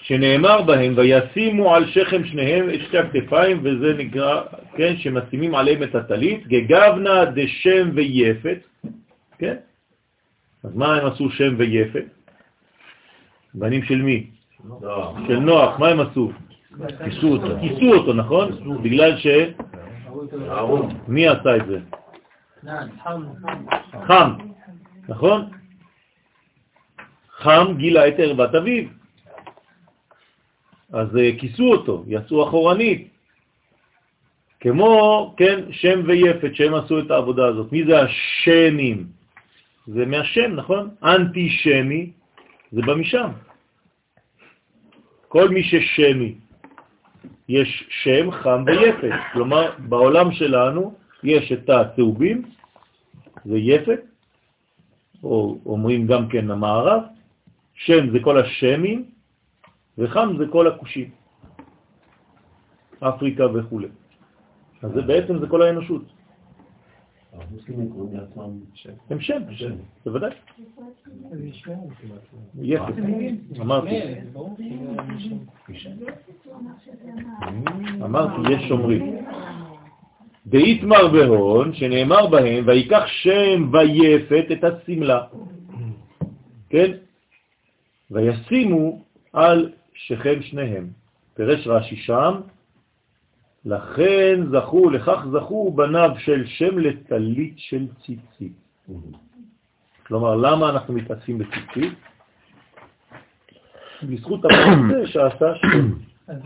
שנאמר 0.00 0.62
בהם, 0.62 0.94
וישימו 0.96 1.74
על 1.74 1.86
שכם 1.90 2.24
שניהם 2.24 2.70
את 2.70 2.80
שתי 2.80 2.98
הכתפיים, 2.98 3.60
וזה 3.62 3.94
נקרא, 3.98 4.42
כן, 4.76 4.96
שמשימים 4.96 5.54
עליהם 5.54 5.82
את 5.82 5.94
הטלית, 5.94 6.46
גגבנה 6.46 7.24
דשם 7.24 7.90
ויפת, 7.94 8.58
כן? 9.38 9.56
אז 10.64 10.76
מה 10.76 10.96
הם 10.96 11.06
עשו 11.06 11.30
שם 11.30 11.54
ויפת? 11.58 12.04
בנים 13.54 13.82
של 13.82 14.02
מי? 14.02 14.30
של 15.26 15.38
נוח, 15.38 15.78
מה 15.78 15.88
הם 15.88 16.00
עשו? 16.00 16.32
כיסו 17.04 17.28
אותו. 17.28 17.60
כיסו 17.60 17.94
אותו, 17.94 18.12
נכון? 18.12 18.78
בגלל 18.82 19.16
ש... 19.18 19.26
מי 21.08 21.28
עשה 21.28 21.56
את 21.56 21.66
זה? 21.66 21.78
חם, 24.06 24.32
נכון? 25.08 25.50
חם 27.30 27.74
גילה 27.76 28.08
את 28.08 28.14
ערוות 28.18 28.54
אביו. 28.54 28.84
אז 30.92 31.16
אה, 31.16 31.30
כיסו 31.38 31.64
אותו, 31.64 32.04
יצאו 32.06 32.48
אחורנית. 32.48 33.08
כמו, 34.60 35.34
כן, 35.36 35.60
שם 35.70 36.00
ויפת, 36.06 36.54
שהם 36.54 36.74
עשו 36.74 36.98
את 36.98 37.10
העבודה 37.10 37.46
הזאת. 37.46 37.72
מי 37.72 37.84
זה 37.84 38.00
השמים? 38.00 39.06
זה 39.86 40.06
מהשם, 40.06 40.54
נכון? 40.54 40.90
אנטי 41.02 41.48
שמי, 41.50 42.10
זה 42.72 42.82
בא 42.82 42.94
משם. 42.94 43.30
כל 45.28 45.48
מי 45.48 45.62
ששמי, 45.62 46.34
יש 47.48 47.88
שם, 48.02 48.30
חם 48.30 48.64
ויפת. 48.66 49.10
כלומר, 49.32 49.72
בעולם 49.78 50.32
שלנו 50.32 50.94
יש 51.22 51.52
את 51.52 51.70
הצהובים, 51.70 52.42
זה 53.44 53.58
יפת, 53.58 54.00
או 55.22 55.58
אומרים 55.66 56.06
גם 56.06 56.28
כן 56.28 56.50
המערב, 56.50 57.02
שם 57.74 58.10
זה 58.10 58.18
כל 58.22 58.38
השמים, 58.38 59.04
וחם 59.98 60.36
זה 60.38 60.44
כל 60.52 60.66
הכושים, 60.68 61.10
אפריקה 63.00 63.46
וכו'. 63.54 63.80
אז 64.82 64.90
זה 64.94 65.02
בעצם 65.02 65.38
זה 65.38 65.46
כל 65.46 65.62
האנושות. 65.62 66.02
הם 69.10 69.20
שם, 69.20 69.42
בוודאי. 70.04 70.30
יפת, 72.60 72.94
אמרתי. 73.60 74.00
אמרתי, 78.04 78.52
יש 78.52 78.68
שומרים. 78.68 79.16
דאיתמר 80.46 81.08
בהון, 81.08 81.74
שנאמר 81.74 82.26
בהם, 82.26 82.64
ויקח 82.66 83.06
שם 83.06 83.70
ויפת 83.72 84.46
את 84.52 84.64
הסמלה. 84.64 85.26
כן? 86.70 86.92
וישימו 88.10 89.02
על 89.32 89.72
שכם 89.94 90.42
שניהם. 90.42 90.86
פרש 91.34 91.66
רש"י 91.66 91.96
שם, 91.96 92.40
לכן 93.68 94.40
זכו, 94.52 94.90
לכך 94.90 95.26
זכו 95.32 95.72
בניו 95.72 96.10
של 96.18 96.46
שם 96.46 96.78
לטלית 96.78 97.54
של 97.56 97.86
ציצית. 98.06 98.52
כלומר, 100.06 100.36
למה 100.36 100.70
אנחנו 100.70 100.94
מתעסקים 100.94 101.38
בציצית? 101.38 101.92
בזכות 104.02 104.40
המעשה 104.44 105.06
שעשה 105.06 105.54
שם. 105.54 105.92
אז 106.28 106.36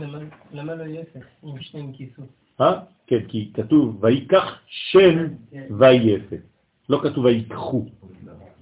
למה 0.52 0.74
לא 0.74 0.84
יפת 0.84 1.20
עם 1.42 1.60
שניהם 1.60 1.92
כיסות? 1.92 2.26
אה? 2.60 2.80
כן, 3.06 3.20
כי 3.28 3.50
כתוב 3.54 4.04
ויקח 4.04 4.58
שם 4.66 5.26
ויפת. 5.70 6.40
לא 6.88 7.00
כתוב 7.02 7.24
ויקחו. 7.24 7.86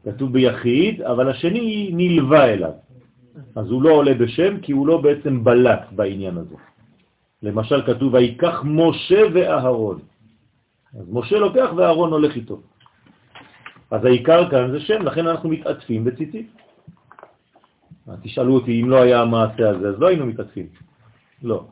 כתוב 0.05 0.33
ביחיד, 0.33 1.03
אבל 1.03 1.31
השני 1.31 1.91
נלווה 1.93 2.45
אליו. 2.45 2.73
אז 3.55 3.71
הוא 3.71 3.83
לא 3.83 3.91
עולה 3.91 4.15
בשם 4.15 4.61
כי 4.61 4.73
הוא 4.73 4.87
לא 4.87 5.01
בעצם 5.01 5.45
בלט 5.45 5.93
בעניין 5.93 6.37
הזה. 6.37 6.57
למשל 7.43 7.83
כתוב, 7.87 8.15
ויקח 8.15 8.63
משה 8.65 9.23
ואהרון. 9.33 9.99
אז 10.99 11.07
משה 11.13 11.39
לוקח 11.39 11.71
ואהרון 11.77 12.13
הולך 12.13 12.37
איתו. 12.37 12.61
אז 13.91 14.05
העיקר 14.05 14.51
כאן 14.51 14.71
זה 14.71 14.81
שם, 14.81 15.03
לכן 15.03 15.27
אנחנו 15.27 15.49
מתעטפים 15.49 16.05
בציצית. 16.05 16.51
תשאלו 18.23 18.55
אותי, 18.55 18.83
אם 18.83 18.91
לא 18.91 19.03
היה 19.03 19.21
המעשה 19.23 19.71
הזה, 19.71 19.89
אז 19.89 20.01
לא 20.01 20.07
היינו 20.07 20.27
מתעטפים. 20.27 20.67
לא. 21.43 21.65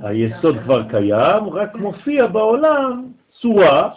היסוד 0.00 0.56
כבר 0.64 0.88
קיים, 0.88 1.48
רק 1.48 1.74
מופיע 1.74 2.26
בעולם 2.26 3.12
צורה 3.40 3.90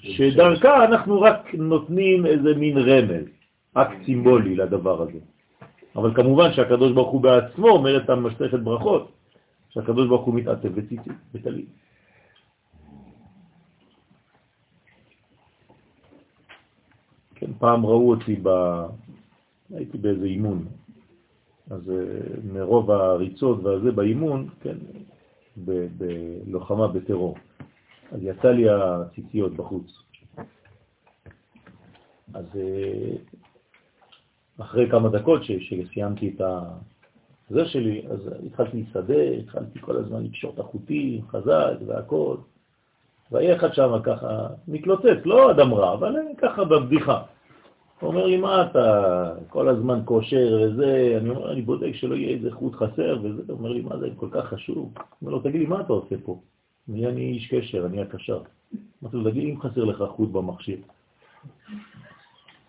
שדרכה 0.00 0.84
אנחנו 0.84 1.20
רק 1.20 1.54
נותנים 1.54 2.26
איזה 2.26 2.54
מין 2.54 2.78
רמז, 2.78 3.24
אקט 3.74 4.04
סימבולי 4.04 4.56
לדבר 4.56 5.02
הזה. 5.02 5.18
אבל 5.96 6.14
כמובן 6.14 6.52
שהקדוש 6.52 6.92
ברוך 6.92 7.10
הוא 7.10 7.20
בעצמו 7.20 7.68
אומר 7.68 7.96
את 7.96 8.10
המשתכת 8.10 8.58
ברכות, 8.58 9.12
שהקדוש 9.74 10.08
ברוך 10.08 10.26
הוא 10.26 10.34
מתעטף 10.34 10.68
בציצית, 10.68 11.12
בטלית. 11.34 11.68
כן, 17.34 17.52
פעם 17.58 17.86
ראו 17.86 18.10
אותי, 18.10 18.36
ב... 18.42 18.48
הייתי 19.70 19.98
באיזה 19.98 20.24
אימון, 20.24 20.64
אז 21.70 21.90
אה, 21.90 21.94
מרוב 22.52 22.90
הריצות 22.90 23.64
והזה 23.64 23.90
באימון, 23.90 24.48
כן, 24.60 24.76
בלוחמה 25.56 26.88
בטרור. 26.88 27.36
אז 28.12 28.20
יצא 28.22 28.48
לי 28.48 28.64
הציציות 28.70 29.52
בחוץ. 29.52 30.02
אז 32.34 32.44
אה, 32.56 33.16
אחרי 34.58 34.90
כמה 34.90 35.08
דקות 35.08 35.42
שסיימתי 35.44 36.28
את 36.28 36.40
זה 37.54 37.66
שלי, 37.66 38.02
אז 38.10 38.30
התחלתי 38.46 38.82
להסתדר, 38.82 39.32
התחלתי 39.38 39.80
כל 39.80 39.96
הזמן 39.96 40.24
לקשור 40.24 40.52
את 40.54 40.58
החוטים, 40.58 41.20
חזק 41.28 41.74
והכל. 41.86 42.36
והיה 43.32 43.56
אחד 43.56 43.74
שם 43.74 43.92
ככה 44.02 44.46
מתלוצץ, 44.68 45.18
לא 45.24 45.50
אדם 45.50 45.74
רע, 45.74 45.94
אבל 45.94 46.14
ככה 46.38 46.64
בבדיחה. 46.64 47.22
הוא 48.00 48.08
אומר 48.08 48.26
לי, 48.26 48.36
מה 48.36 48.62
אתה 48.62 49.32
כל 49.48 49.68
הזמן 49.68 50.00
כושר 50.04 50.60
וזה, 50.62 51.18
אני 51.20 51.28
אומר, 51.28 51.52
אני 51.52 51.62
בודק 51.62 51.92
שלא 51.94 52.14
יהיה 52.14 52.36
איזה 52.36 52.52
חוט 52.52 52.74
חסר 52.74 53.18
וזה, 53.22 53.42
הוא 53.48 53.58
אומר 53.58 53.72
לי, 53.72 53.80
מה 53.80 53.98
זה 53.98 54.08
כל 54.16 54.28
כך 54.30 54.44
חשוב? 54.44 54.76
הוא 54.76 55.04
אומר 55.22 55.32
לו, 55.32 55.40
תגיד 55.40 55.60
לי, 55.60 55.66
מה 55.66 55.80
אתה 55.80 55.92
עושה 55.92 56.16
פה? 56.24 56.40
אני 56.88 57.22
איש 57.22 57.46
קשר, 57.46 57.86
אני 57.86 58.02
הקשר. 58.02 58.40
אמרתי 59.02 59.16
לו, 59.16 59.30
תגיד, 59.30 59.44
אם 59.44 59.60
חסר 59.60 59.84
לך 59.84 60.04
חוט 60.08 60.30
במכשיר. 60.30 60.78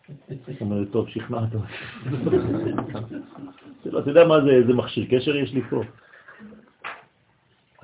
זאת 0.08 0.62
אומרת, 0.62 0.88
טוב, 0.92 1.10
שכנעת 1.10 1.50
אותי. 1.56 1.74
לא, 3.86 4.00
אתה 4.00 4.10
יודע 4.10 4.26
מה 4.26 4.42
זה, 4.42 4.50
איזה 4.50 4.74
מכשיר 4.74 5.06
קשר 5.10 5.36
יש 5.36 5.54
לי 5.54 5.62
פה? 5.62 5.82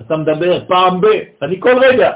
אתה 0.00 0.16
מדבר 0.16 0.66
פעם 0.66 1.00
ב... 1.00 1.06
אני 1.42 1.60
כל 1.60 1.78
רגע. 1.82 2.10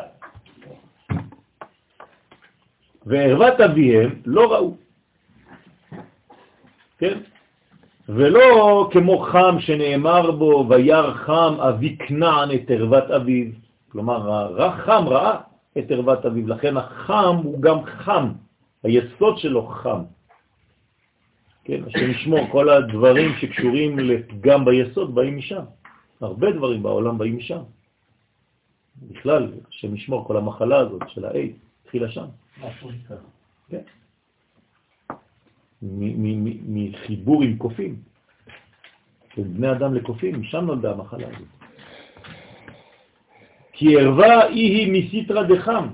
וערוות 3.06 3.60
אביהם 3.60 4.22
לא 4.26 4.52
ראו. 4.52 4.76
כן? 6.98 7.18
ולא 8.08 8.88
כמו 8.92 9.18
חם 9.18 9.56
שנאמר 9.60 10.30
בו, 10.30 10.66
וירא 10.68 11.14
חם 11.14 11.54
אבי 11.60 11.96
כנען 11.96 12.50
את 12.54 12.70
ערוות 12.70 13.10
אביו. 13.10 13.46
כלומר, 13.88 14.62
החם 14.62 15.04
ראה 15.08 15.40
את 15.78 15.90
ערוות 15.90 16.26
אביו, 16.26 16.48
לכן 16.48 16.76
החם 16.76 17.36
הוא 17.42 17.62
גם 17.62 17.84
חם, 17.84 18.28
היסוד 18.86 19.38
שלו 19.38 19.66
חם. 19.66 20.02
כן, 21.64 21.80
השם 21.86 22.10
ישמור, 22.10 22.40
כל 22.52 22.68
הדברים 22.68 23.36
שקשורים 23.40 23.98
לפגם 23.98 24.64
ביסוד 24.64 25.14
באים 25.14 25.36
משם. 25.36 25.64
הרבה 26.20 26.52
דברים 26.52 26.82
בעולם 26.82 27.18
באים 27.18 27.36
משם. 27.36 27.62
בכלל, 29.02 29.52
השם 29.68 29.94
ישמור, 29.94 30.24
כל 30.26 30.36
המחלה 30.36 30.78
הזאת 30.78 31.02
של 31.08 31.24
האייד 31.24 31.52
התחילה 31.82 32.10
שם. 32.10 32.26
כן. 33.68 33.82
מחיבור 35.82 37.42
עם 37.42 37.56
קופים, 37.56 37.96
בין 39.36 39.54
בני 39.54 39.70
אדם 39.72 39.94
לקופים, 39.94 40.40
משם 40.40 40.64
נולדה 40.64 40.92
המחלה 40.92 41.26
הזאת. 41.26 41.48
כי 43.72 43.96
ערווה 43.96 44.44
היא 44.44 44.92
מסיטרא 44.92 45.42
דחם. 45.42 45.86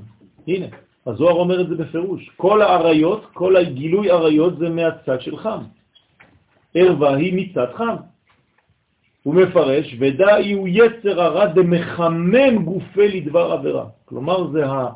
הנה, 0.47 0.66
הזוהר 1.07 1.34
אומר 1.34 1.61
את 1.61 1.68
זה 1.68 1.74
בפירוש. 1.74 2.30
כל 2.36 2.62
העריות, 2.62 3.26
כל 3.32 3.57
הגילוי 3.57 4.11
עריות 4.11 4.59
זה 4.59 4.68
מהצד 4.68 5.20
של 5.20 5.36
חם. 5.36 5.62
ערווה 6.74 7.16
היא 7.16 7.32
מצד 7.36 7.66
חם. 7.74 7.96
הוא 9.22 9.34
מפרש, 9.34 9.96
ודאי 9.98 10.53
הוא 10.53 10.68
יצר 10.68 11.20
הרע 11.20 11.46
דמחמם 11.46 12.64
גופה 12.64 13.07
לדבר 13.07 13.53
עבירה. 13.53 13.86
כלומר, 14.05 14.50
זה 14.53 14.66
ה... 14.66 14.88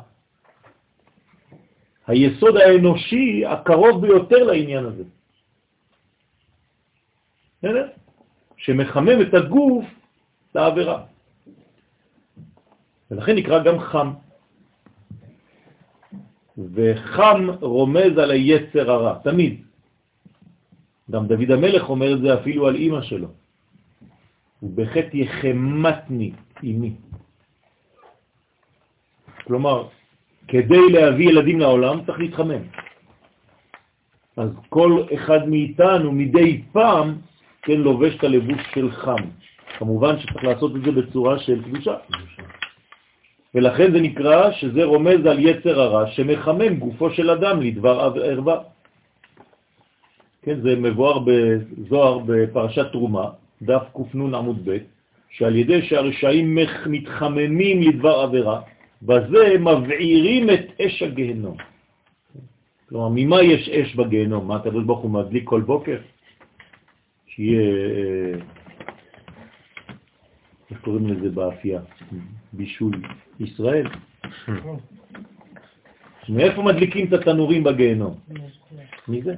היסוד 2.07 2.57
האנושי 2.57 3.45
הקרוב 3.45 4.01
ביותר 4.01 4.43
לעניין 4.43 4.85
הזה. 4.85 5.03
בסדר? 7.57 7.87
שמחמם 8.57 9.21
את 9.21 9.33
הגוף 9.33 9.85
לעבירה. 10.55 11.03
ולכן 13.11 13.35
נקרא 13.35 13.63
גם 13.63 13.79
חם. 13.79 14.13
וחם 16.57 17.47
רומז 17.61 18.17
על 18.17 18.31
היצר 18.31 18.91
הרע, 18.91 19.13
תמיד. 19.23 19.61
גם 21.11 21.27
דוד 21.27 21.51
המלך 21.51 21.89
אומר 21.89 22.13
את 22.13 22.21
זה 22.21 22.33
אפילו 22.33 22.67
על 22.67 22.75
אימא 22.75 23.01
שלו. 23.01 23.27
ובחטא 24.63 25.17
יחמתני 25.17 26.31
אימי. 26.63 26.93
כלומר, 29.43 29.87
כדי 30.47 30.89
להביא 30.91 31.29
ילדים 31.29 31.59
לעולם 31.59 32.05
צריך 32.05 32.19
להתחמם. 32.19 32.61
אז 34.37 34.49
כל 34.69 35.03
אחד 35.13 35.49
מאיתנו 35.49 36.11
מדי 36.11 36.61
פעם 36.71 37.15
כן 37.61 37.77
לובש 37.77 38.15
את 38.15 38.23
הלבוש 38.23 38.61
של 38.73 38.91
חם. 38.91 39.23
כמובן 39.77 40.19
שצריך 40.19 40.43
לעשות 40.43 40.75
את 40.75 40.81
זה 40.81 40.91
בצורה 40.91 41.39
של 41.39 41.63
קדושה. 41.63 41.95
ולכן 43.55 43.91
זה 43.91 44.01
נקרא 44.01 44.51
שזה 44.51 44.83
רומז 44.83 45.25
על 45.25 45.39
יצר 45.39 45.81
הרע 45.81 46.11
שמחמם 46.11 46.75
גופו 46.75 47.09
של 47.09 47.29
אדם 47.29 47.61
לדבר 47.61 47.99
ערווה. 47.99 48.59
כן, 50.41 50.59
זה 50.61 50.75
מבואר 50.75 51.19
בזוהר 51.19 52.19
בפרשת 52.25 52.91
תרומה, 52.91 53.29
דף 53.61 53.83
קנ 53.93 54.35
עמוד 54.35 54.69
ב', 54.69 54.77
שעל 55.29 55.55
ידי 55.55 55.81
שהרשעים 55.81 56.57
מתחממים 56.85 57.81
לדבר 57.81 58.19
עבירה, 58.19 58.61
בזה 59.01 59.57
מבעירים 59.59 60.49
את 60.49 60.81
אש 60.81 61.03
הגהנום. 61.03 61.57
כלומר, 62.89 63.09
ממה 63.15 63.43
יש 63.43 63.69
אש 63.69 63.95
בגהנום? 63.95 64.47
מה 64.47 64.55
הקדוש 64.55 64.83
ברוך 64.83 64.99
הוא 64.99 65.11
מדליק 65.11 65.43
כל 65.43 65.61
בוקר? 65.61 65.97
שיהיה, 67.27 67.61
אה, 67.61 68.33
איך 70.71 70.81
קוראים 70.81 71.07
לזה 71.07 71.29
באפייה? 71.29 71.81
בישול 72.53 72.93
ישראל. 73.39 73.87
מאיפה 76.29 76.61
מדליקים 76.61 77.07
את 77.07 77.13
התנורים 77.13 77.63
בגיהנום? 77.63 78.15
מזה. 79.07 79.35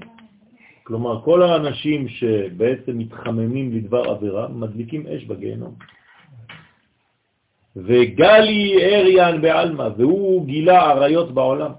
כלומר, 0.84 1.22
כל 1.22 1.42
האנשים 1.42 2.08
שבעצם 2.08 2.98
מתחממים 2.98 3.72
לדבר 3.78 4.10
עבירה, 4.10 4.48
מדליקים 4.48 5.08
אש 5.08 5.26
בגיהנום. 5.26 5.76
וגלי 7.76 8.74
אריאן 8.96 9.42
בעלמא, 9.42 9.90
והוא 9.98 10.46
גילה 10.46 10.82
עריות 10.82 11.32
בעולם. 11.32 11.72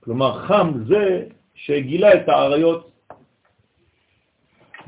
כלומר, 0.00 0.46
חם 0.46 0.72
זה 0.86 1.26
שגילה 1.54 2.14
את 2.14 2.28
העריות. 2.28 2.95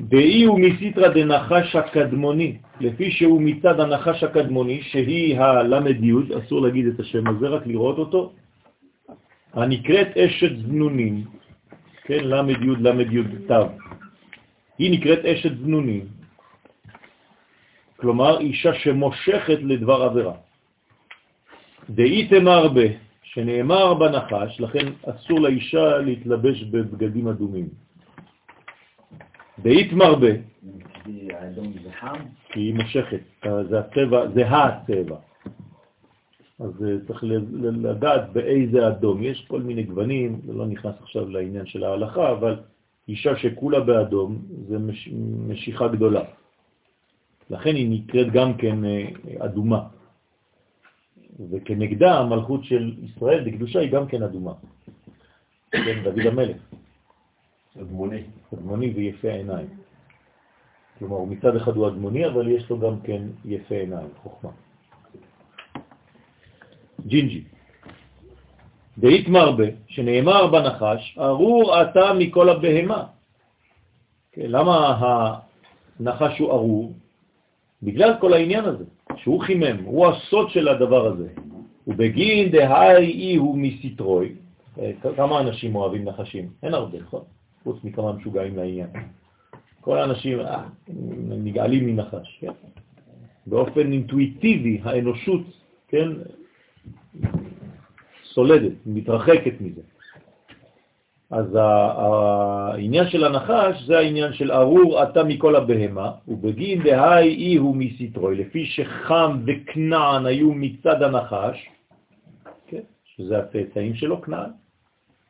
דאי 0.01 0.43
הוא 0.43 0.59
מסיטרא 0.59 1.07
דנחש 1.07 1.75
הקדמוני, 1.75 2.57
לפי 2.79 3.11
שהוא 3.11 3.41
מצד 3.41 3.79
הנחש 3.79 4.23
הקדמוני, 4.23 4.81
שהיא 4.81 5.39
הלמד 5.39 6.03
י', 6.03 6.13
אסור 6.39 6.61
להגיד 6.61 6.87
את 6.87 6.99
השם 6.99 7.27
הזה, 7.27 7.47
רק 7.47 7.67
לראות 7.67 7.97
אותו, 7.97 8.33
הנקראת 9.53 10.17
אשת 10.17 10.51
זנונים, 10.67 11.23
כן, 12.03 12.23
למד 12.23 12.61
י' 12.63 12.75
למד 12.79 13.13
י' 13.13 13.23
תו. 13.47 13.65
היא 14.77 14.91
נקראת 14.91 15.25
אשת 15.25 15.57
זנונים, 15.57 16.05
כלומר 17.97 18.39
אישה 18.39 18.73
שמושכת 18.73 19.59
לדבר 19.61 20.03
עבירה. 20.03 20.33
דאיתם 21.89 22.47
הרבה, 22.47 22.87
שנאמר 23.23 23.93
בנחש, 23.93 24.61
לכן 24.61 24.85
אסור 25.05 25.39
לאישה 25.39 25.97
להתלבש 25.97 26.63
בבגדים 26.63 27.27
אדומים. 27.27 27.88
דאית 29.61 29.93
מרבה, 29.93 30.31
כי 32.51 32.59
היא 32.59 32.73
מושכת, 32.73 33.21
זה 33.69 33.79
הצבע, 33.79 34.27
זה 34.33 34.47
הצבע. 34.47 35.15
אז 36.59 36.83
אה, 36.83 36.95
צריך 37.07 37.23
לדעת 37.61 38.33
באיזה 38.33 38.87
אדום. 38.87 39.23
יש 39.23 39.45
כל 39.47 39.61
מיני 39.61 39.83
גוונים, 39.83 40.41
זה 40.45 40.53
לא 40.53 40.65
נכנס 40.65 40.95
עכשיו 41.01 41.29
לעניין 41.29 41.65
של 41.65 41.83
ההלכה, 41.83 42.31
אבל 42.31 42.59
אישה 43.07 43.37
שכולה 43.37 43.79
באדום 43.79 44.41
זה 44.67 44.79
מש, 44.79 45.09
משיכה 45.47 45.87
גדולה. 45.87 46.23
לכן 47.49 47.75
היא 47.75 47.89
נקראת 47.89 48.31
גם 48.31 48.53
כן 48.57 48.85
אה, 48.85 49.05
אדומה. 49.39 49.81
וכנגדה 51.51 52.19
המלכות 52.19 52.63
של 52.63 52.93
ישראל 53.03 53.43
בקדושה 53.49 53.79
היא 53.79 53.91
גם 53.91 54.07
כן 54.07 54.23
אדומה. 54.23 54.53
כן, 55.71 56.03
דוד 56.03 56.25
המלך. 56.25 56.57
אדמוני. 57.77 58.23
אדמוני 58.53 58.89
ויפה 58.89 59.31
עיניים. 59.31 59.67
כלומר, 60.99 61.23
מצד 61.23 61.55
אחד 61.55 61.75
הוא 61.75 61.87
אדמוני, 61.87 62.27
אבל 62.27 62.47
יש 62.47 62.69
לו 62.69 62.79
גם 62.79 63.01
כן 63.01 63.21
יפה 63.45 63.75
עיניים, 63.75 64.09
חוכמה. 64.23 64.51
ג'ינג'י. 67.05 67.43
דאית 68.97 69.27
מרבה, 69.27 69.63
שנאמר 69.87 70.47
בנחש, 70.47 71.17
ארור 71.19 71.81
אתה 71.81 72.13
מכל 72.13 72.49
הבהמה. 72.49 73.05
כן, 74.31 74.51
למה 74.51 74.99
הנחש 75.99 76.39
הוא 76.39 76.51
ארור? 76.51 76.93
בגלל 77.83 78.13
כל 78.21 78.33
העניין 78.33 78.65
הזה, 78.65 78.85
שהוא 79.17 79.41
חימם, 79.41 79.83
הוא 79.85 80.07
הסוד 80.07 80.49
של 80.49 80.67
הדבר 80.67 81.05
הזה. 81.05 81.27
ובגין 81.87 82.51
דהי 82.51 82.97
אי 82.97 83.35
הוא 83.35 83.57
מסיטרוי, 83.57 84.35
אה, 84.79 84.91
כמה 85.15 85.39
אנשים 85.39 85.75
אוהבים 85.75 86.03
נחשים? 86.05 86.49
אין 86.63 86.73
הרבה, 86.73 86.97
נכון? 86.99 87.23
חוץ 87.63 87.83
מכמה 87.83 88.13
משוגעים 88.13 88.57
לעניין. 88.57 88.89
כל 89.81 89.97
האנשים 89.97 90.39
אה, 90.39 90.63
נגעלים 91.29 91.85
מנחש, 91.85 92.37
כן? 92.41 92.51
באופן 93.47 93.91
אינטואיטיבי 93.91 94.81
האנושות, 94.83 95.41
כן, 95.87 96.09
סולדת, 98.23 98.73
מתרחקת 98.85 99.61
מזה. 99.61 99.81
אז 101.31 101.55
העניין 101.55 103.09
של 103.09 103.23
הנחש 103.23 103.83
זה 103.85 103.97
העניין 103.97 104.33
של 104.33 104.51
ארור 104.51 105.03
אתה 105.03 105.23
מכל 105.23 105.55
הבהמה, 105.55 106.11
ובגין 106.27 106.83
דהי 106.83 107.29
אי 107.29 107.55
הוא 107.55 107.75
מסיטרוי, 107.75 108.35
לפי 108.35 108.65
שחם 108.65 109.39
וכנען 109.47 110.25
היו 110.25 110.53
מצד 110.53 111.03
הנחש, 111.03 111.69
כן, 112.67 112.81
שזה 113.05 113.37
הצאצאים 113.37 113.95
שלו, 113.95 114.21
כנען. 114.21 114.49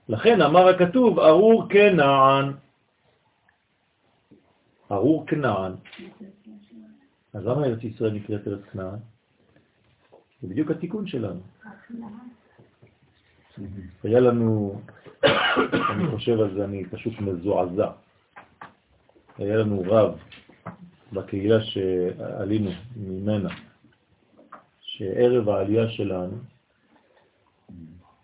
לכן 0.09 0.41
אמר 0.41 0.67
הכתוב, 0.67 1.19
ארור 1.19 1.69
כנען. 1.69 2.53
ארור 4.91 5.27
כנען. 5.27 5.71
אז 7.33 7.45
למה 7.45 7.65
ארץ 7.65 7.83
ישראל 7.83 8.11
נקראת 8.11 8.47
ארץ 8.47 8.61
כנען? 8.71 8.99
זה 10.41 10.47
בדיוק 10.47 10.71
התיקון 10.71 11.07
שלנו. 11.07 11.39
היה 14.03 14.19
לנו, 14.19 14.81
אני 15.93 16.07
חושב 16.11 16.39
על 16.39 16.53
זה, 16.53 16.65
אני 16.65 16.85
פשוט 16.85 17.13
מזועזע. 17.19 17.91
היה 19.37 19.57
לנו 19.57 19.83
רב 19.87 20.19
בקהילה 21.13 21.61
שעלינו 21.61 22.71
ממנה, 22.95 23.49
שערב 24.81 25.49
העלייה 25.49 25.89
שלנו 25.89 26.37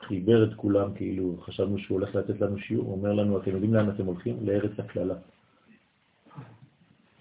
חיבר 0.08 0.44
את 0.44 0.54
כולם, 0.56 0.94
כאילו 0.96 1.38
חשבנו 1.42 1.80
שהוא 1.80 2.00
הולך 2.00 2.16
לתת 2.16 2.42
לנו 2.42 2.60
שיעור, 2.60 2.86
הוא 2.86 2.94
אומר 2.96 3.14
לנו, 3.14 3.42
אתם 3.42 3.52
יודעים 3.52 3.74
לאן 3.74 3.90
אתם 3.90 4.06
הולכים? 4.06 4.38
לארץ 4.46 4.80
הכללה, 4.80 5.16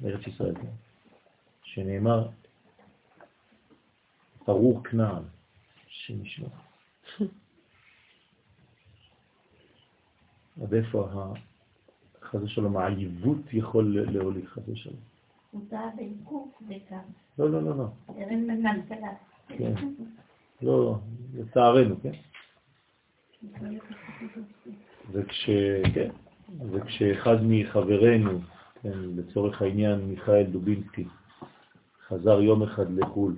לארץ 0.00 0.26
ישראל, 0.26 0.54
כן. 0.54 0.70
שנאמר, 1.62 2.28
ארור 4.48 4.84
כנען, 4.84 5.22
שנשמע. 5.88 6.48
עד 10.62 10.74
איפה 10.74 11.08
חזה 12.22 12.48
שלום, 12.48 12.76
העיוות 12.76 13.52
יכול 13.52 13.98
להוליך 14.10 14.50
חזה 14.50 14.76
שלום. 14.76 15.00
מותר 15.52 15.88
בעיכוב 15.96 16.52
וכך. 16.68 16.96
לא, 17.38 17.50
לא, 17.50 17.62
לא, 17.62 17.76
לא. 17.76 17.86
הכלכלה. 18.08 19.12
כן. 19.48 19.74
לא, 20.62 20.98
לצערנו, 21.34 21.94
כן? 22.02 22.12
וכש, 25.12 25.50
כן, 25.94 26.10
וכשאחד 26.72 27.36
מחברינו, 27.42 28.40
כן, 28.82 28.98
לצורך 29.16 29.62
העניין 29.62 30.00
מיכאל 30.00 30.42
דובינסקי, 30.42 31.04
חזר 32.08 32.40
יום 32.40 32.62
אחד 32.62 32.90
לחו"ל, 32.90 33.36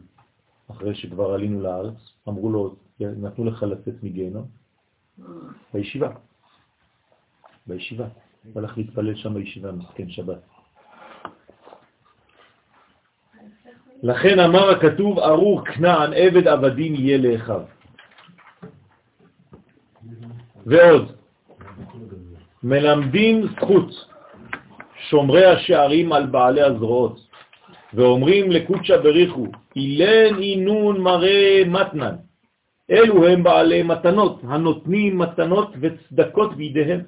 אחרי 0.70 0.94
שכבר 0.94 1.34
עלינו 1.34 1.60
לארץ, 1.62 1.94
אמרו 2.28 2.50
לו, 2.50 2.76
נתנו 3.00 3.44
לך 3.44 3.62
לצאת 3.62 3.94
מגיהנום, 4.02 4.46
בישיבה, 5.74 6.10
בישיבה, 7.66 8.06
הלך 8.56 8.78
להתפלל 8.78 9.14
שם 9.14 9.34
בישיבה, 9.34 9.72
מסכן 9.72 10.08
שבת. 10.08 10.38
לכן 14.02 14.38
אמר 14.40 14.70
הכתוב, 14.70 15.18
ארור 15.18 15.64
כנען 15.66 16.12
עבד 16.12 16.48
עבדים 16.48 16.94
יהיה 16.94 17.18
לאחיו. 17.18 17.62
ועוד, 20.66 21.12
מלמדים 22.62 23.46
זכות 23.46 23.90
שומרי 25.08 25.46
השערים 25.46 26.12
על 26.12 26.26
בעלי 26.26 26.62
הזרועות, 26.62 27.20
ואומרים 27.94 28.50
לקודשא 28.50 28.96
בריחו, 28.96 29.46
אילן 29.76 30.42
אינון 30.42 31.00
מראה 31.00 31.62
מתנן. 31.66 32.14
אלו 32.90 33.26
הם 33.26 33.42
בעלי 33.42 33.82
מתנות, 33.82 34.40
הנותנים 34.42 35.18
מתנות 35.18 35.70
וצדקות 35.80 36.56
בידיהם. 36.56 37.00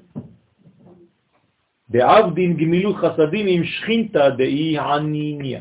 דעבדין 1.91 2.57
גמילות 2.57 2.97
חסדים 2.97 3.47
עם 3.47 3.65
שכינתא 3.65 4.29
דאי 4.29 4.79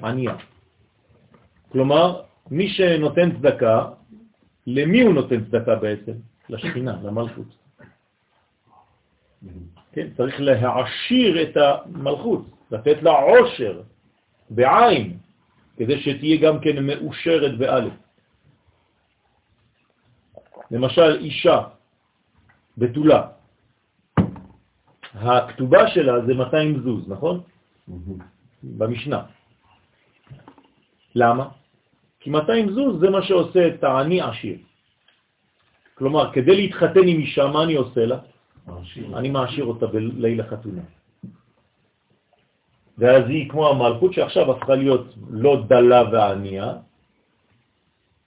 עניה. 0.03 0.35
כלומר, 1.71 2.21
מי 2.51 2.69
שנותן 2.69 3.31
צדקה, 3.31 3.85
למי 4.67 5.01
הוא 5.01 5.13
נותן 5.13 5.45
צדקה 5.45 5.75
בעצם? 5.75 6.11
לשכינה, 6.49 6.97
למלכות. 7.03 7.66
כן, 9.91 10.07
צריך 10.17 10.35
להעשיר 10.39 11.41
את 11.41 11.57
המלכות, 11.57 12.45
לתת 12.71 13.03
לה 13.03 13.11
עושר 13.11 13.81
בעין, 14.49 15.17
כדי 15.77 16.01
שתהיה 16.01 16.37
גם 16.37 16.59
כן 16.59 16.85
מאושרת 16.85 17.57
באלף. 17.57 17.93
למשל, 20.71 21.17
אישה 21.19 21.61
בתולה, 22.77 23.21
הכתובה 25.13 25.87
שלה 25.87 26.25
זה 26.25 26.33
200 26.33 26.81
זוז, 26.81 27.09
נכון? 27.09 27.41
במשנה. 28.63 29.23
למה? 31.15 31.49
כי 32.19 32.29
200 32.29 32.69
זוז 32.69 32.99
זה 32.99 33.09
מה 33.09 33.21
שעושה 33.21 33.67
את 33.67 33.83
העני 33.83 34.21
עשיר. 34.21 34.57
כלומר, 35.97 36.33
כדי 36.33 36.55
להתחתן 36.55 37.07
עם 37.07 37.19
אישה, 37.19 37.47
מה 37.47 37.63
אני 37.63 37.75
עושה 37.75 38.05
לה? 38.05 38.19
אני 39.15 39.29
מעשיר 39.29 39.65
אותה 39.65 39.87
בליל 39.87 40.41
החתונה. 40.41 40.81
ואז 42.97 43.23
היא 43.29 43.49
כמו 43.49 43.69
המלכות 43.69 44.13
שעכשיו 44.13 44.51
הפכה 44.51 44.75
להיות 44.75 45.05
לא 45.29 45.63
דלה 45.67 46.03
וענייה, 46.11 46.73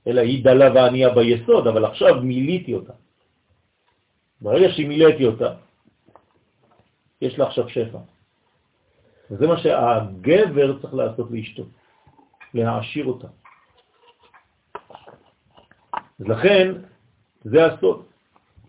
אלא 0.07 0.20
היא 0.20 0.45
דלה 0.45 0.74
וענייה 0.74 1.09
ביסוד, 1.14 1.66
אבל 1.66 1.84
עכשיו 1.84 2.22
מיליתי 2.22 2.74
אותה. 2.74 2.93
ברגע 4.41 4.68
שמילאתי 4.72 5.26
אותה, 5.26 5.55
יש 7.20 7.38
לה 7.38 7.47
עכשיו 7.47 7.68
שפע. 7.68 7.99
וזה 9.30 9.47
מה 9.47 9.59
שהגבר 9.59 10.80
צריך 10.80 10.95
לעשות 10.95 11.30
לאשתו, 11.30 11.64
להעשיר 12.55 13.07
אותה. 13.07 13.28
אז 16.20 16.26
לכן, 16.26 16.72
זה 17.45 17.66
הסוד. 17.66 18.10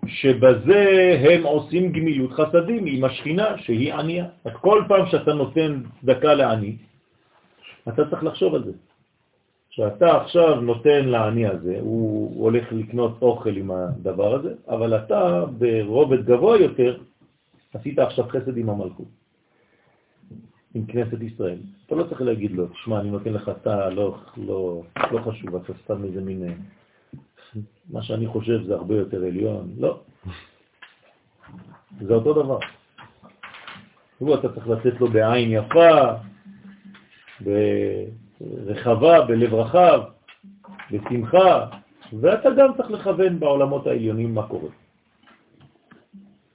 שבזה 0.08 0.84
הם 1.22 1.44
עושים 1.44 1.92
גמילות 1.92 2.32
חסדים 2.32 2.86
עם 2.86 3.04
השכינה 3.04 3.58
שהיא 3.58 3.94
ענייה. 3.94 4.26
אז 4.46 4.52
כל 4.62 4.84
פעם 4.88 5.06
שאתה 5.06 5.34
נותן 5.34 5.82
צדקה 6.02 6.34
לעני, 6.34 6.76
אתה 7.88 8.10
צריך 8.10 8.24
לחשוב 8.24 8.56
על 8.56 8.64
זה. 8.64 8.72
שאתה 9.70 10.18
עכשיו 10.22 10.62
נותן 10.62 11.06
לעני 11.06 11.46
הזה, 11.46 11.78
הוא 11.80 12.44
הולך 12.44 12.72
לקנות 12.72 13.22
אוכל 13.22 13.58
עם 13.58 13.72
הדבר 13.72 14.36
הזה, 14.36 14.54
אבל 14.68 14.98
אתה 14.98 15.46
ברובד 15.58 16.26
גבוה 16.26 16.58
יותר 16.58 16.98
עשית 17.74 18.00
עכשיו 18.00 18.26
חסד 18.30 18.58
עם 18.58 18.70
המלכות, 18.70 19.08
עם 20.74 20.86
כנסת 20.86 21.22
ישראל. 21.22 21.58
אתה 21.86 21.96
לא 21.96 22.04
צריך 22.04 22.22
להגיד 22.22 22.52
לו, 22.52 22.68
תשמע, 22.68 23.00
אני 23.00 23.12
נותן 23.12 23.34
לך 23.34 23.50
אתה, 23.50 23.90
לא, 23.90 24.18
לא, 24.38 24.84
לא 25.12 25.20
חשוב, 25.20 25.56
אתה 25.56 25.74
סתם 25.84 26.04
איזה 26.04 26.22
מין 26.22 26.44
מה 27.90 28.02
שאני 28.02 28.28
חושב 28.28 28.64
זה 28.64 28.74
הרבה 28.76 28.96
יותר 28.96 29.24
עליון. 29.24 29.70
לא. 29.80 30.00
זה 32.02 32.14
אותו 32.14 32.34
דבר. 32.34 32.60
תראו, 34.20 34.36
אתה 34.36 34.54
צריך 34.54 34.68
לתת 34.68 35.02
לו 35.02 35.08
בעין 35.08 35.52
יפה, 35.52 36.14
ברחבה, 37.42 39.22
בלב 39.22 39.54
רחב, 39.54 40.02
בשמחה, 40.92 41.66
ואתה 42.20 42.50
גם 42.58 42.74
צריך 42.78 42.92
לכוון 42.92 43.40
בעולמות 43.40 43.88
העליונים 43.88 44.36
מה 44.36 44.48
קורה. 44.48 44.70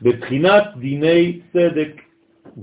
בבחינת 0.03 0.65
דיני 0.77 1.41
צדק, 1.53 2.01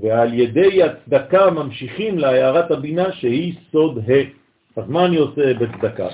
ועל 0.01 0.33
ידי 0.33 0.83
הצדקה 0.83 1.51
ממשיכים 1.51 2.19
להערת 2.19 2.71
הבינה 2.71 3.11
שהיא 3.11 3.53
סוד 3.71 3.97
ה'. 4.09 4.23
אז 4.81 4.89
מה 4.89 5.05
אני 5.05 5.17
עושה 5.17 5.53
בצדקה? 5.53 6.07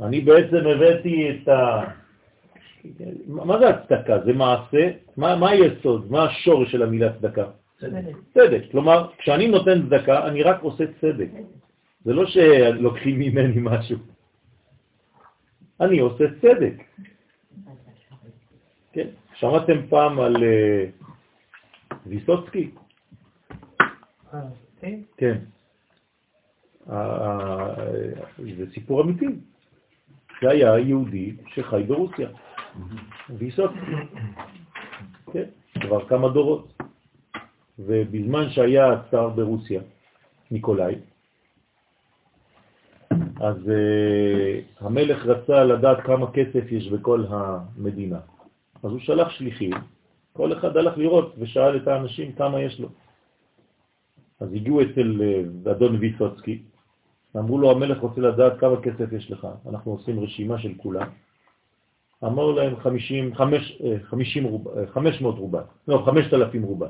אני 0.00 0.20
בעצם 0.20 0.56
הבאתי 0.56 1.30
את 1.30 1.48
ה... 1.48 1.84
מה 3.26 3.58
זה 3.58 3.68
הצדקה? 3.68 4.20
זה 4.24 4.32
מעשה? 4.32 4.90
מה, 5.16 5.36
מה 5.36 5.50
היסוד? 5.50 6.10
מה 6.10 6.24
השורש 6.24 6.72
של 6.72 6.82
המילה 6.82 7.12
צדקה? 7.12 7.44
צדק. 7.78 8.16
צדק. 8.34 8.62
כלומר, 8.70 9.10
כשאני 9.18 9.48
נותן 9.48 9.86
צדקה, 9.86 10.28
אני 10.28 10.42
רק 10.42 10.62
עושה 10.62 10.84
צדק. 11.00 11.28
זה 12.04 12.12
לא 12.12 12.26
שלוקחים 12.26 13.18
ממני 13.18 13.60
משהו. 13.60 13.98
אני 15.80 15.98
עושה 15.98 16.24
צדק. 16.40 16.74
כן? 18.92 19.08
שמעתם 19.34 19.86
פעם 19.88 20.20
על 20.20 20.44
אה, 20.44 20.84
ויסוצקי? 22.06 22.70
אה, 24.34 24.40
כן. 24.80 25.00
כן. 25.16 25.38
זה 28.56 28.64
סיפור 28.74 29.02
אמיתי. 29.02 29.26
זה 30.44 30.50
היה 30.50 30.78
יהודי 30.78 31.32
שחי 31.54 31.82
ברוסיה. 31.86 32.28
ויסוצקי. 33.38 33.96
כן, 35.32 35.48
כבר 35.80 36.08
כמה 36.08 36.28
דורות. 36.28 36.82
ובזמן 37.78 38.50
שהיה 38.50 38.92
הצאר 38.92 39.28
ברוסיה, 39.28 39.80
ניקולאי, 40.50 40.94
אז 43.40 43.56
uh, 43.56 44.84
המלך 44.84 45.26
רצה 45.26 45.64
לדעת 45.64 46.00
כמה 46.00 46.26
כסף 46.32 46.72
יש 46.72 46.88
בכל 46.88 47.24
המדינה. 47.28 48.18
אז 48.82 48.90
הוא 48.90 49.00
שלח 49.00 49.30
שליחים, 49.30 49.72
כל 50.32 50.52
אחד 50.52 50.76
הלך 50.76 50.98
לראות 50.98 51.34
ושאל 51.38 51.76
את 51.76 51.88
האנשים 51.88 52.32
כמה 52.32 52.60
יש 52.60 52.80
לו. 52.80 52.88
אז 54.40 54.48
הגיעו 54.52 54.82
אצל 54.82 55.20
uh, 55.64 55.70
אדון 55.70 55.96
ויסוצקי, 55.96 56.62
אמרו 57.36 57.58
לו, 57.58 57.70
המלך 57.70 57.98
רוצה 58.00 58.20
לדעת 58.20 58.60
כמה 58.60 58.80
כסף 58.82 59.12
יש 59.12 59.30
לך. 59.30 59.48
אנחנו 59.68 59.92
עושים 59.92 60.20
רשימה 60.20 60.58
של 60.58 60.72
כולם. 60.76 61.08
אמר 62.24 62.50
להם 62.50 62.80
50, 62.80 63.34
5, 63.34 63.82
50 64.02 64.44
רוב, 64.44 64.86
500 64.86 65.38
רובה, 65.38 65.62
לא, 65.88 66.02
5,000 66.06 66.62
רובה. 66.62 66.88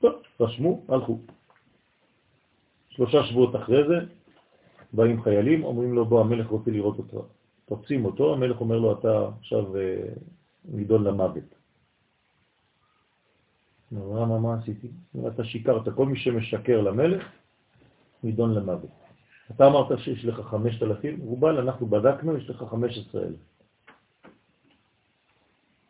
טוב, 0.00 0.12
רשמו, 0.40 0.84
הלכו. 0.88 1.18
שלושה 2.90 3.24
שבועות 3.24 3.56
אחרי 3.56 3.88
זה, 3.88 3.98
באים 4.92 5.22
חיילים, 5.22 5.64
אומרים 5.64 5.92
לו, 5.94 6.04
בוא, 6.04 6.20
המלך 6.20 6.46
רוצה 6.46 6.70
לראות 6.70 6.98
אותו. 6.98 7.26
תופסים 7.66 8.04
אותו, 8.04 8.32
המלך 8.34 8.60
אומר 8.60 8.78
לו, 8.78 8.92
אתה 8.92 9.28
עכשיו 9.40 9.76
אה, 9.76 10.04
נידון 10.64 11.04
למוות. 11.04 11.54
אומר, 13.96 14.24
מה, 14.24 14.38
מה 14.38 14.54
עשיתי? 14.54 14.88
אתה 15.26 15.44
שיקרת, 15.44 15.88
כל 15.94 16.06
מי 16.06 16.18
שמשקר 16.18 16.80
למלך, 16.80 17.22
נידון 18.22 18.54
למוות. 18.54 18.90
אתה 19.50 19.66
אמרת 19.66 19.98
שיש 19.98 20.24
לך 20.24 20.40
5,000, 20.40 21.20
רובל, 21.20 21.58
אנחנו 21.58 21.86
בדקנו, 21.86 22.36
יש 22.36 22.50
לך 22.50 22.64
15,000. 22.70 23.34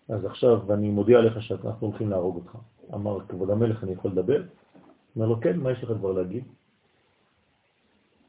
אז 0.09 0.25
עכשיו 0.25 0.75
אני 0.75 0.89
מודיע 0.91 1.21
לך 1.21 1.43
שאנחנו 1.43 1.87
הולכים 1.87 2.11
להרוג 2.11 2.37
אותך. 2.37 2.57
אמר, 2.95 3.19
כבוד 3.29 3.51
המלך, 3.51 3.85
אני 3.85 3.93
יכול 3.93 4.11
לדבר? 4.11 4.43
אומר 5.17 5.27
לו, 5.27 5.41
כן, 5.41 5.59
מה 5.59 5.73
יש 5.73 5.83
לך 5.83 5.93
כבר 5.99 6.13
להגיד? 6.13 6.45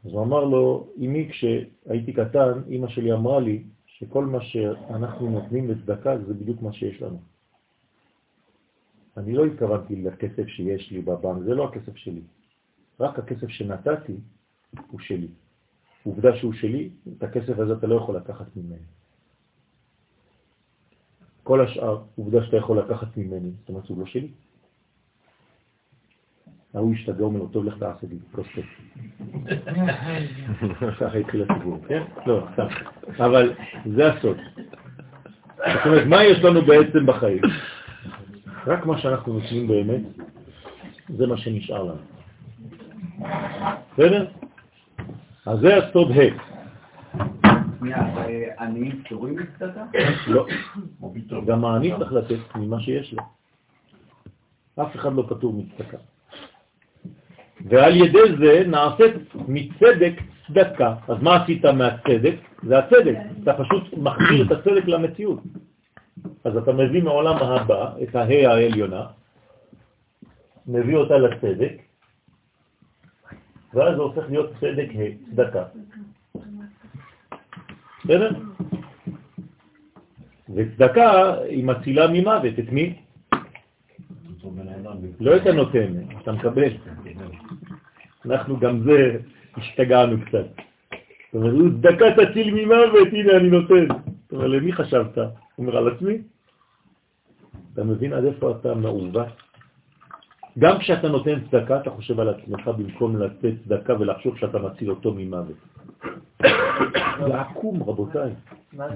אז 0.05 0.11
הוא 0.11 0.23
אמר 0.23 0.43
לו, 0.43 0.87
אמי, 0.97 1.29
כשהייתי 1.29 2.13
קטן, 2.13 2.61
אמא 2.69 2.87
שלי 2.87 3.13
אמרה 3.13 3.39
לי 3.39 3.63
שכל 3.85 4.25
מה 4.25 4.41
שאנחנו 4.41 5.29
נותנים 5.29 5.71
לצדקה 5.71 6.17
זה 6.17 6.33
בדיוק 6.33 6.61
מה 6.61 6.73
שיש 6.73 7.01
לנו. 7.01 7.19
אני 9.17 9.33
לא 9.33 9.45
התכוונתי 9.45 9.95
לכסף 9.95 10.47
שיש 10.47 10.91
לי 10.91 11.01
בבנק, 11.01 11.43
זה 11.43 11.55
לא 11.55 11.65
הכסף 11.65 11.95
שלי. 11.95 12.21
רק 12.99 13.19
הכסף 13.19 13.47
שנתתי 13.47 14.13
הוא 14.87 14.99
שלי. 14.99 15.27
עובדה 16.03 16.35
שהוא 16.35 16.53
שלי, 16.53 16.89
את 17.17 17.23
הכסף 17.23 17.59
הזה 17.59 17.73
אתה 17.73 17.87
לא 17.87 17.95
יכול 17.95 18.15
לקחת 18.15 18.45
ממני. 18.55 18.77
כל 21.43 21.61
השאר, 21.61 22.03
עובדה 22.15 22.45
שאתה 22.45 22.57
יכול 22.57 22.79
לקחת 22.79 23.17
ממני, 23.17 23.51
זאת 23.59 23.69
אומרת, 23.69 23.87
הוא 23.87 23.99
לא 23.99 24.05
שלי. 24.05 24.27
ההוא 26.73 26.93
השתגע, 26.93 27.23
אומר 27.23 27.39
לו, 27.39 27.47
טוב, 27.47 27.65
לך 27.65 27.77
תעשה 27.77 28.07
לי 28.07 28.17
כוס 28.31 28.47
תה. 28.55 28.61
ככה 30.99 31.17
התחיל 31.17 31.45
הסיפור, 31.49 31.77
כן? 31.87 32.03
לא, 32.25 32.47
סתם. 32.53 32.67
אבל 33.23 33.53
זה 33.95 34.13
הסוד. 34.13 34.37
זאת 35.57 35.85
אומרת, 35.85 36.07
מה 36.07 36.23
יש 36.23 36.39
לנו 36.43 36.61
בעצם 36.61 37.05
בחיים? 37.05 37.41
רק 38.67 38.85
מה 38.85 39.01
שאנחנו 39.01 39.33
נותנים 39.33 39.67
באמת, 39.67 40.01
זה 41.17 41.27
מה 41.27 41.37
שנשאר 41.37 41.83
לנו. 41.83 42.12
בסדר? 43.93 44.25
אז 45.45 45.59
זה 45.59 45.77
הסוד 45.77 46.11
ה'. 46.11 46.53
עניים 48.59 49.03
פטורים 49.03 49.35
מצדקה? 49.35 49.85
לא. 50.27 50.45
גם 51.45 51.65
העני 51.65 51.93
צריך 51.99 52.13
לתת 52.13 52.55
ממה 52.55 52.79
שיש 52.79 53.13
לו. 53.13 53.23
אף 54.81 54.95
אחד 54.95 55.13
לא 55.13 55.25
פטור 55.29 55.53
מצדקה. 55.53 55.97
ועל 57.65 57.95
ידי 57.95 58.37
זה 58.39 58.63
נעשית 58.67 59.13
מצדק 59.47 60.13
צדקה. 60.47 60.95
אז 61.07 61.17
מה 61.21 61.43
עשית 61.43 61.65
מהצדק? 61.65 62.35
זה 62.63 62.79
הצדק. 62.79 63.15
אתה 63.43 63.53
פשוט 63.53 63.93
מחזיר 63.97 64.45
את 64.45 64.51
הצדק 64.51 64.87
למציאות. 64.87 65.39
אז 66.43 66.57
אתה 66.57 66.71
מביא 66.71 67.03
מעולם 67.03 67.35
הבא 67.35 67.93
את 68.03 68.15
ההא 68.15 68.47
העליונה, 68.47 69.05
מביא 70.67 70.95
אותה 70.95 71.17
לצדק, 71.17 71.81
ואז 73.73 73.95
זה 73.95 74.01
הופך 74.01 74.23
להיות 74.29 74.51
צדק 74.59 74.87
ה', 74.95 75.35
צדקה. 75.35 75.63
בסדר? 78.05 78.31
וצדקה 80.55 81.33
היא 81.43 81.65
מצילה 81.65 82.07
ממוות, 82.07 82.59
את 82.59 82.69
מי? 82.71 82.95
לא 85.19 85.37
את 85.37 85.47
הנותן, 85.47 85.93
אתה 86.21 86.31
מקבל. 86.31 86.69
אנחנו 88.25 88.59
גם 88.59 88.83
זה 88.83 89.17
השתגענו 89.57 90.17
קצת. 90.25 90.45
זאת 91.33 91.43
אומרת, 91.43 91.71
צדקה 91.81 92.05
תציל 92.25 92.53
ממוות, 92.53 93.07
הנה 93.11 93.37
אני 93.37 93.49
נותן. 93.49 93.87
זאת 93.87 94.31
אומרת, 94.31 94.49
למי 94.49 94.73
חשבת? 94.73 95.17
הוא 95.17 95.25
אומר, 95.57 95.77
על 95.77 95.95
עצמי? 95.95 96.17
אתה 97.73 97.83
מבין 97.83 98.13
עד 98.13 98.25
איפה 98.25 98.51
אתה 98.51 98.73
מעוות? 98.75 99.42
גם 100.59 100.77
כשאתה 100.77 101.09
נותן 101.09 101.39
צדקה, 101.51 101.77
אתה 101.77 101.89
חושב 101.89 102.19
על 102.19 102.29
עצמך 102.29 102.67
במקום 102.67 103.17
לתת 103.17 103.53
צדקה 103.65 103.93
ולחשוב 103.99 104.37
שאתה 104.37 104.59
מציל 104.59 104.89
אותו 104.89 105.13
ממוות. 105.13 105.55
זה 107.27 107.41
עקום, 107.41 107.83
רבותיי. 107.83 108.31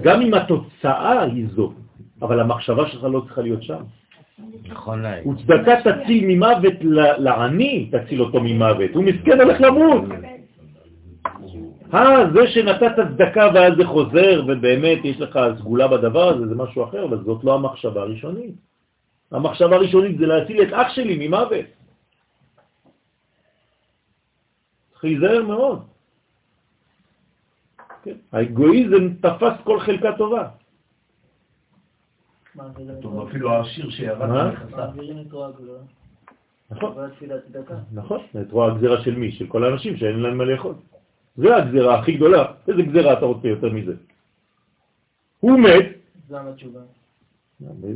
גם 0.02 0.20
אם 0.20 0.34
התוצאה 0.34 1.22
היא 1.22 1.46
זו, 1.54 1.72
אבל 2.22 2.40
המחשבה 2.40 2.88
שלך 2.88 3.04
לא 3.04 3.20
צריכה 3.20 3.42
להיות 3.42 3.62
שם. 3.62 3.82
נכון 4.68 5.02
להיום. 5.02 5.34
וצדקה 5.34 5.72
תציל 5.82 6.24
ממוות 6.26 6.74
לעני, 7.18 7.90
תציל 7.90 8.22
אותו 8.22 8.40
ממוות. 8.40 8.90
הוא 8.94 9.04
מסכן 9.04 9.40
הולך 9.40 9.60
למות. 9.60 10.02
אה, 11.94 12.30
זה 12.34 12.46
שנתת 12.46 12.92
צדקה 12.96 13.50
ואז 13.54 13.72
זה 13.76 13.86
חוזר, 13.86 14.44
ובאמת 14.48 15.04
יש 15.04 15.20
לך 15.20 15.38
סגולה 15.58 15.88
בדבר 15.88 16.28
הזה, 16.28 16.46
זה 16.46 16.54
משהו 16.54 16.84
אחר, 16.84 17.04
אבל 17.04 17.18
זאת 17.24 17.44
לא 17.44 17.54
המחשבה 17.54 18.00
הראשונית. 18.00 18.67
המחשבה 19.32 19.76
הראשונית 19.76 20.18
זה 20.18 20.26
להציל 20.26 20.62
את 20.62 20.72
אח 20.72 20.88
שלי 20.94 21.28
ממוות. 21.28 21.66
צריך 24.90 25.04
להיזהר 25.04 25.42
מאוד. 25.42 25.86
כן? 28.02 28.16
האגואיזם 28.32 29.14
תפס 29.14 29.54
כל 29.64 29.80
חלקה 29.80 30.16
טובה. 30.18 30.48
טוב, 33.02 33.28
אפילו 33.28 33.52
העשיר 33.52 33.90
שירד 33.90 34.22
נכנסה. 34.52 34.76
נכון, 36.70 36.94
נכון, 37.92 38.20
את 38.40 38.52
רואה 38.52 38.72
הגזירה 38.72 39.04
של 39.04 39.16
מי? 39.16 39.32
של 39.32 39.46
כל 39.46 39.64
האנשים 39.64 39.96
שאין 39.96 40.20
להם 40.20 40.38
מה 40.38 40.44
לאכול. 40.44 40.74
זה 41.36 41.56
הגזירה 41.56 41.98
הכי 41.98 42.12
גדולה. 42.12 42.52
איזה 42.68 42.82
גזירה 42.82 43.12
אתה 43.12 43.24
רוצה 43.24 43.48
יותר 43.48 43.68
מזה? 43.72 43.94
הוא 45.40 45.60
מת. 45.60 45.86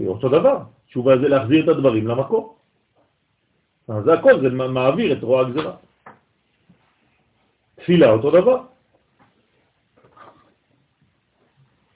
אותו 0.07 0.29
דבר. 0.29 0.63
תשובה 0.87 1.19
זה 1.19 1.29
להחזיר 1.29 1.65
את 1.65 1.69
הדברים 1.69 2.07
למקור. 2.07 2.57
אז 3.89 4.05
זה 4.05 4.13
הכל, 4.13 4.41
זה 4.41 4.49
מעביר 4.51 5.13
את 5.19 5.23
רוע 5.23 5.41
הגזירה. 5.41 5.77
תפילה 7.75 8.11
אותו 8.11 8.31
דבר. 8.31 8.63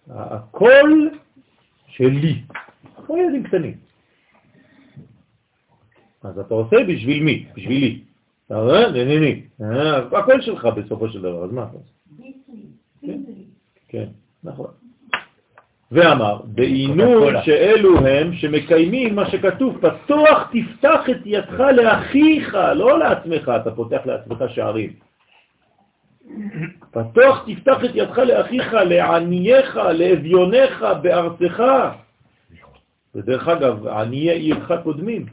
הכל 0.09 1.09
שלי, 1.87 2.43
כמו 3.07 3.17
ילדים 3.17 3.43
קטנים. 3.43 3.77
אז 6.23 6.39
אתה 6.39 6.55
עושה 6.55 6.77
בשביל 6.89 7.23
מי? 7.23 7.47
בשבילי. 7.57 8.05
אתה 8.47 8.57
רואה? 8.57 8.91
נהנה, 8.91 9.27
אה, 9.61 9.97
הכל 10.19 10.41
שלך 10.41 10.65
בסופו 10.65 11.09
של 11.09 11.23
דבר, 11.23 11.45
אז 11.45 11.53
מה 11.53 11.63
אתה 11.63 11.77
עושה? 11.77 11.93
כן, 13.01 13.21
כן, 13.89 14.09
נכון. 14.45 14.86
ואמר, 15.93 16.41
בעינות 16.45 17.35
שאלו 17.45 18.07
הם 18.07 18.35
שמקיימים 18.35 19.15
מה 19.15 19.31
שכתוב, 19.31 19.79
פתוח 19.79 20.51
תפתח 20.53 21.01
את 21.11 21.21
ידך 21.25 21.61
לאחיך, 21.61 22.55
לא 22.75 22.99
לעצמך, 22.99 23.53
אתה 23.61 23.71
פותח 23.71 24.01
לעצמך 24.05 24.45
שערים. 24.55 24.93
פתוח 26.91 27.45
תפתח 27.47 27.85
את 27.85 27.91
ידך 27.95 28.19
לאחיך, 28.19 28.73
לענייך, 28.73 29.77
לאביונך 29.77 30.87
בארצך. 31.03 31.63
ודרך 33.15 33.49
אגב, 33.49 33.87
עניי 33.87 34.31
עירך 34.31 34.73
קודמים. 34.83 35.27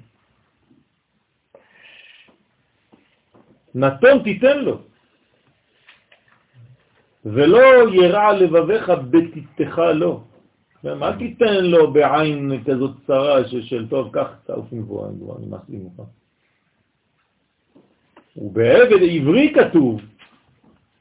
נתון 3.75 4.23
תיתן 4.23 4.59
לו. 4.59 4.81
ולא 7.25 7.89
ירע 7.93 8.33
לבביך 8.33 8.91
בתיתך 9.09 9.81
לו. 9.93 10.23
אל 10.85 11.13
תיתן 11.17 11.65
לו 11.65 11.93
בעין 11.93 12.63
כזאת 12.65 12.91
צרה 13.07 13.47
של 13.47 13.87
טוב, 13.89 14.13
קח, 14.13 14.27
תעוף 14.45 14.65
מבואה, 14.71 15.09
כבר 15.19 15.35
נמאס 15.39 15.61
לי 15.69 15.77
ממך. 15.77 16.07
ובעבד 18.37 18.99
עברי 19.09 19.53
כתוב, 19.55 20.01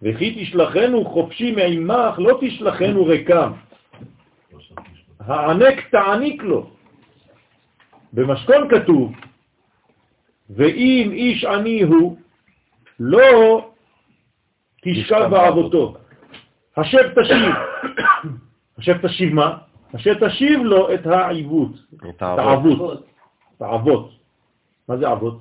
וכי 0.03 0.45
תשלחנו 0.45 1.05
חופשי 1.05 1.51
מעמך, 1.51 2.19
לא 2.19 2.39
תשלחנו 2.41 3.05
ריקם. 3.05 3.53
הענק 5.21 5.89
תעניק 5.91 6.43
לו. 6.43 6.71
במשכון 8.13 8.69
כתוב, 8.69 9.13
ואם 10.51 11.11
איש 11.13 11.45
עני 11.45 11.83
הוא, 11.83 12.17
לא 13.01 13.71
תשכב 14.83 15.29
בעבותו. 15.31 15.97
השב 16.77 17.23
תשיב. 17.23 17.55
השב 18.79 19.07
תשיב 19.07 19.35
מה? 19.35 19.59
השב 19.94 20.28
תשיב 20.28 20.60
לו 20.60 20.94
את 20.94 21.06
העיוות. 21.06 21.70
את 22.09 22.23
העבות. 22.23 23.06
את 23.56 23.62
העבות. 23.62 24.10
מה 24.89 24.97
זה 24.97 25.09
עבות? 25.09 25.40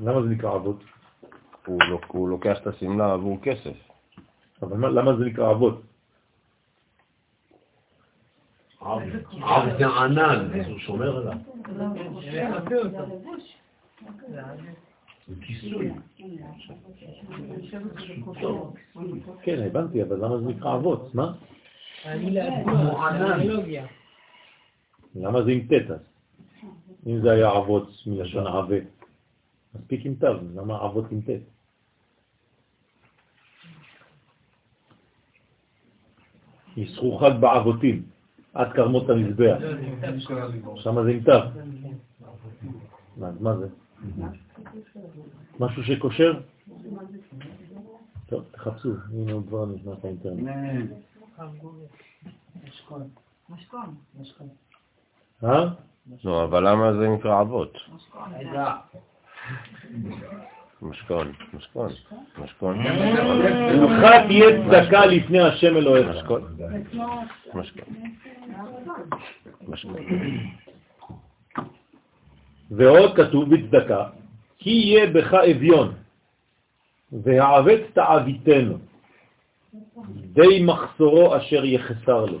למה 0.00 0.22
זה 0.22 0.28
נקרא 0.28 0.54
עבות? 0.54 0.84
הוא 2.06 2.28
לוקח 2.28 2.58
את 2.62 2.66
הסמלה 2.66 3.12
עבור 3.12 3.38
כסף. 3.42 3.76
אבל 4.62 4.98
למה 4.98 5.16
זה 5.16 5.24
נקרא 5.24 5.50
עבות? 5.50 5.82
עב 8.80 9.78
זה 9.78 9.86
ענן, 9.86 10.60
אז 10.60 10.66
הוא 10.66 10.78
שומר 10.78 11.16
עליו. 11.16 11.38
כן, 19.42 19.62
הבנתי, 19.66 20.02
אבל 20.02 20.24
למה 20.24 20.38
זה 20.38 20.46
נקרא 20.46 20.74
אבות? 20.74 21.14
מה? 21.14 21.32
האנלוגיה. 22.04 23.86
למה 25.14 25.42
זה 25.42 25.50
עם 25.50 25.60
ט' 25.60 25.90
אז? 25.90 25.98
אם 27.06 27.20
זה 27.20 27.30
היה 27.30 27.56
אבות 27.58 27.88
מלשון 28.06 28.46
עבה, 28.46 28.76
מספיק 29.74 30.06
עם 30.06 30.14
תו, 30.14 30.34
למה 30.54 30.84
אבות 30.86 31.04
עם 31.10 31.20
ט'? 31.20 31.28
יסחו 36.76 37.18
חג 37.18 37.30
באבותים, 37.40 38.02
עד 38.54 38.72
קרמות 38.72 39.10
המזבח. 39.10 39.58
שם 40.76 41.04
זה 41.04 41.10
עם 41.10 41.20
תו. 41.20 41.32
אז 43.22 43.40
מה 43.40 43.56
זה? 43.56 43.68
משהו 45.60 45.84
שקושר? 45.84 46.40
טוב, 48.26 48.44
תחפשו, 48.50 48.92
הנה 49.12 49.32
הוא 49.32 49.42
כבר 49.46 49.66
נכנס 49.66 50.04
לאינטרנט. 50.04 50.48
אה? 55.44 55.64
נו, 56.24 56.44
אבל 56.44 56.70
למה 56.70 56.92
זה 56.92 57.08
נקרא 57.08 57.40
אבות? 57.40 57.78
משכון, 60.82 61.32
משכון, 61.54 61.92
משכון. 62.38 62.78
לך 62.78 64.26
תהיה 64.26 64.46
צדקה 64.64 65.06
לפני 65.06 65.40
השם 65.40 65.76
אלוהיך. 65.76 66.08
משכון, 66.08 66.56
משכון, 67.54 67.84
משכון. 69.68 69.96
ועוד 72.70 73.16
כתוב 73.16 73.54
בצדקה, 73.54 74.04
כי 74.58 74.70
יהיה 74.70 75.06
בך 75.06 75.34
אביון, 75.34 75.94
והעבד 77.12 77.78
תעביתנו, 77.92 78.78
די 80.08 80.62
מחסורו 80.62 81.36
אשר 81.36 81.64
יחסר 81.64 82.24
לו. 82.24 82.38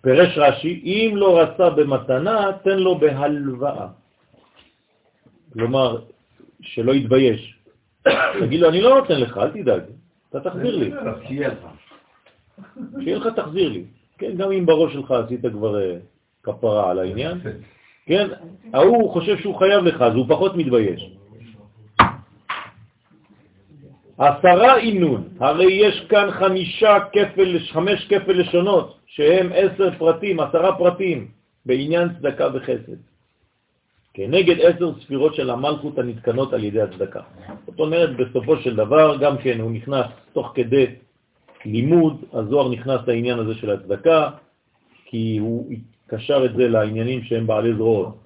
פרש 0.00 0.38
רש"י, 0.38 0.80
אם 0.84 1.16
לא 1.16 1.40
רצה 1.40 1.70
במתנה, 1.70 2.50
תן 2.64 2.78
לו 2.78 2.98
בהלוואה. 2.98 3.86
כלומר, 5.52 6.00
שלא 6.60 6.94
יתבייש. 6.94 7.58
תגיד 8.40 8.60
לו, 8.60 8.68
אני 8.68 8.80
לא 8.80 9.00
נותן 9.00 9.20
לך, 9.20 9.38
אל 9.38 9.50
תדאג, 9.50 9.82
אתה 10.30 10.40
תחזיר 10.40 10.76
לי. 10.76 10.90
שיהיה 13.00 13.18
לך 13.18 13.26
תחזיר 13.36 13.68
לי. 13.68 13.84
כן, 14.18 14.36
גם 14.36 14.52
אם 14.52 14.66
בראש 14.66 14.92
שלך 14.92 15.10
עשית 15.10 15.40
כבר 15.52 15.80
אה, 15.80 15.96
כפרה 16.42 16.90
על 16.90 16.98
העניין, 16.98 17.38
כן, 18.06 18.28
ההוא 18.72 19.12
חושב 19.12 19.38
שהוא 19.38 19.58
חייב 19.58 19.84
לך, 19.84 20.02
אז 20.02 20.14
הוא 20.14 20.26
פחות 20.28 20.56
מתבייש. 20.56 21.10
עשרה 24.18 24.78
אינון, 24.78 25.28
הרי 25.40 25.72
יש 25.72 26.06
כאן 26.08 26.30
חמישה 26.30 26.96
כפל, 27.12 27.58
חמש 27.72 28.06
כפל 28.08 28.32
לשונות, 28.32 28.98
שהם 29.06 29.50
עשר 29.54 29.90
פרטים, 29.98 30.40
עשרה 30.40 30.78
פרטים, 30.78 31.28
בעניין 31.66 32.08
צדקה 32.18 32.48
וחסד. 32.54 32.96
כנגד 34.14 34.60
עשר 34.60 34.92
ספירות 35.00 35.34
של 35.34 35.50
המלכות 35.50 35.98
הנתקנות 35.98 36.52
על 36.52 36.64
ידי 36.64 36.82
הצדקה. 36.82 37.20
זאת 37.66 37.80
אומרת, 37.80 38.16
בסופו 38.16 38.56
של 38.56 38.76
דבר, 38.76 39.16
גם 39.20 39.38
כן 39.38 39.60
הוא 39.60 39.70
נכנס 39.70 40.06
תוך 40.32 40.52
כדי 40.54 40.86
לימוד, 41.64 42.24
הזוהר 42.32 42.68
נכנס 42.68 43.00
לעניין 43.06 43.38
הזה 43.38 43.54
של 43.54 43.70
הצדקה, 43.70 44.30
כי 45.04 45.38
הוא 45.38 45.70
קשר 46.06 46.44
את 46.44 46.56
זה 46.56 46.68
לעניינים 46.68 47.22
שהם 47.22 47.46
בעלי 47.46 47.74
זרועות. 47.74 48.18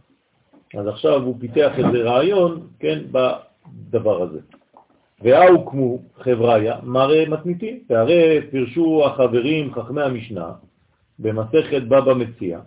אז 0.75 0.87
עכשיו 0.87 1.23
הוא 1.23 1.37
פיתח 1.41 1.73
איזה 1.79 2.03
רעיון, 2.03 2.67
כן, 2.81 2.99
בדבר 3.13 4.23
הזה. 4.23 4.41
והאו 5.21 5.67
כמו 5.67 5.99
חבריה 6.19 6.77
מראה 6.83 7.25
מתניתים, 7.29 7.79
והרי 7.91 8.41
פרשו 8.51 9.07
החברים 9.07 9.75
חכמי 9.75 10.03
המשנה 10.03 10.53
במסכת 11.19 11.83
בבא 11.83 12.15
מציע, 12.15 12.61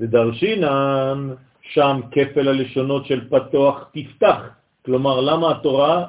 ודרשינן 0.00 1.28
שם 1.62 2.00
כפל 2.10 2.48
הלשונות 2.48 3.06
של 3.06 3.28
פתוח 3.28 3.90
תפתח, 3.92 4.40
כלומר 4.84 5.20
למה 5.20 5.50
התורה 5.50 6.06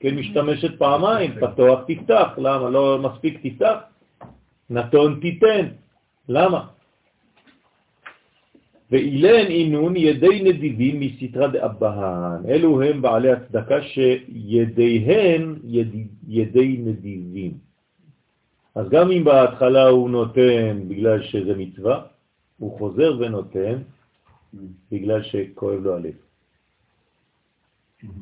כן 0.00 0.14
משתמשת 0.14 0.78
פעמיים, 0.78 1.34
פתוח 1.40 1.80
תפתח, 1.86 2.28
למה? 2.38 2.68
לא 2.68 2.98
מספיק 2.98 3.46
תפתח? 3.46 3.76
נתון 4.70 5.18
תיתן, 5.20 5.66
למה? 6.28 6.66
ואילן 8.90 9.46
אינון 9.46 9.96
ידי 9.96 10.42
נדיבים 10.44 11.00
מסתרה 11.00 11.48
דאבהן. 11.48 12.46
אלו 12.48 12.82
הם 12.82 13.02
בעלי 13.02 13.32
הצדקה 13.32 13.82
שידיהן 13.82 15.54
ידי, 15.64 16.04
ידי 16.28 16.76
נדיבים. 16.84 17.52
אז 18.74 18.88
גם 18.88 19.10
אם 19.10 19.24
בהתחלה 19.24 19.88
הוא 19.88 20.10
נותן 20.10 20.82
בגלל 20.88 21.22
שזה 21.22 21.56
מצווה, 21.56 22.02
הוא 22.58 22.78
חוזר 22.78 23.16
ונותן 23.18 23.76
בגלל 24.92 25.22
שכואב 25.22 25.80
לו 25.82 25.94
הלב. 25.94 26.14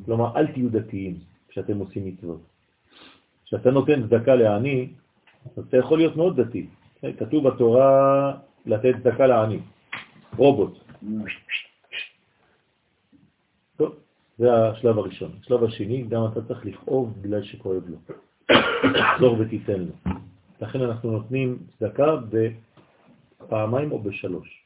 כלומר, 0.05 0.37
אל 0.37 0.47
תהיו 0.47 0.69
דתיים 0.69 1.15
כשאתם 1.47 1.77
עושים 1.77 2.05
מצוות. 2.05 2.41
כשאתה 3.45 3.71
נותן 3.71 4.07
צדקה 4.07 4.35
לעני, 4.35 4.87
אז 5.45 5.63
אתה 5.67 5.77
יכול 5.77 5.97
להיות 5.97 6.15
מאוד 6.15 6.41
דתי. 6.41 6.67
כתוב 7.17 7.47
בתורה 7.47 8.33
לתת 8.65 8.93
צדקה 9.03 9.27
לעני. 9.27 9.59
רובוט. 10.37 10.77
טוב, 13.77 13.95
זה 14.37 14.53
השלב 14.67 14.97
הראשון. 14.97 15.31
השלב 15.41 15.63
השני, 15.63 16.01
גם 16.03 16.21
אתה 16.31 16.41
צריך 16.47 16.65
לכאוב 16.65 17.13
בגלל 17.21 17.43
שכואב 17.43 17.83
לו. 17.89 17.97
תחזור 18.99 19.37
ותיתן 19.39 19.79
לו. 19.81 20.13
לכן 20.61 20.81
אנחנו 20.81 21.11
נותנים 21.11 21.57
צדקה 21.79 22.05
בפעמיים 23.39 23.91
או 23.91 23.99
בשלוש. 23.99 24.63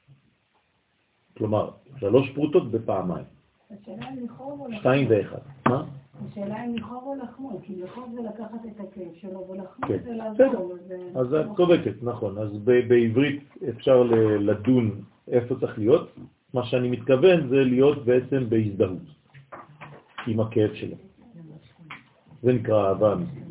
כלומר, 1.38 1.70
שלוש 2.00 2.30
פרוטות 2.36 2.72
בפעמיים. 2.72 3.26
שתיים 4.80 5.08
ואחד. 5.10 5.38
מה? 5.68 5.84
השאלה 6.32 6.66
אם 6.66 6.76
לכאוב 6.76 7.04
או 7.04 7.16
לחמוד, 7.24 7.62
כי 7.64 7.76
לכאוב 7.76 8.12
זה 8.16 8.30
לקחת 8.30 8.66
את 8.66 8.80
הכאב 8.80 9.12
שלו, 9.22 9.48
ולחמוד 9.50 9.88
כן, 9.88 10.04
זה. 10.04 10.14
לעזור. 10.14 10.76
זה- 10.88 11.20
אז 11.20 11.34
את 11.34 11.46
צודקת, 11.58 12.04
נכון. 12.04 12.38
אז 12.38 12.58
בעברית 12.88 13.44
אפשר 13.70 14.04
לדון 14.40 15.02
איפה 15.32 15.56
צריך 15.60 15.78
להיות. 15.80 16.16
מה 16.54 16.66
שאני 16.66 16.90
מתכוון 16.90 17.48
זה 17.50 17.56
להיות 17.56 18.06
בעצם 18.06 18.50
בהזדהות 18.50 19.08
עם 20.28 20.40
הכאב 20.40 20.74
שלו. 20.74 20.96
זה 22.44 22.54
נקרא 22.54 22.88
אהבה 22.88 23.14
אמיתית. 23.14 23.44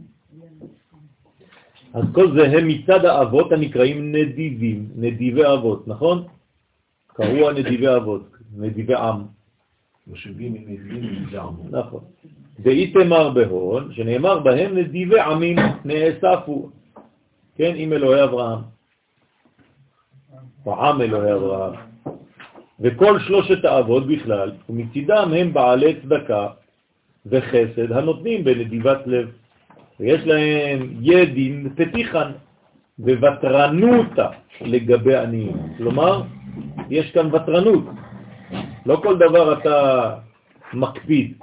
אז 1.95 2.05
כל 2.13 2.37
זה 2.37 2.59
הם 2.59 2.69
מצד 2.69 3.05
האבות 3.05 3.53
הנקראים 3.53 4.13
נדיבים, 4.13 4.89
נדיבי 4.97 5.43
אבות, 5.45 5.89
נכון? 5.89 6.25
קראו 7.07 7.51
הנדיבי 7.51 7.97
אבות, 7.97 8.31
נדיבי 8.57 8.95
עם. 8.95 9.23
יושבים 10.07 10.55
עם 10.55 10.65
מזעמו. 11.27 11.65
נכון. 11.71 12.05
ואיתמר 12.59 13.31
בהון, 13.31 13.93
שנאמר 13.93 14.39
בהם 14.39 14.79
נדיבי 14.79 15.21
עמים 15.21 15.57
נאספו, 15.85 16.71
כן, 17.57 17.73
עם 17.77 17.93
אלוהי 17.93 18.25
אברהם. 18.25 18.76
או 20.67 20.85
עם 20.85 21.01
אלוהי 21.01 21.33
אברהם. 21.33 21.75
וכל 22.81 23.19
שלושת 23.21 23.65
האבות 23.65 24.07
בכלל, 24.07 24.53
ומצידם 24.69 25.33
הם 25.37 25.53
בעלי 25.53 25.95
צדקה 26.03 26.49
וחסד 27.27 27.93
הנותנים 27.93 28.45
בנדיבת 28.45 29.07
לב. 29.07 29.29
ויש 30.01 30.27
להם 30.27 30.91
ידין 31.01 31.69
פתיחן 31.77 32.31
וותרנותה 32.99 34.29
לגבי 34.61 35.17
עניים. 35.17 35.57
כלומר, 35.77 36.23
יש 36.91 37.11
כאן 37.11 37.35
ותרנות. 37.35 37.85
לא 38.87 38.97
כל 39.03 39.19
דבר 39.19 39.53
אתה 39.59 40.15
מקפיד, 40.75 41.35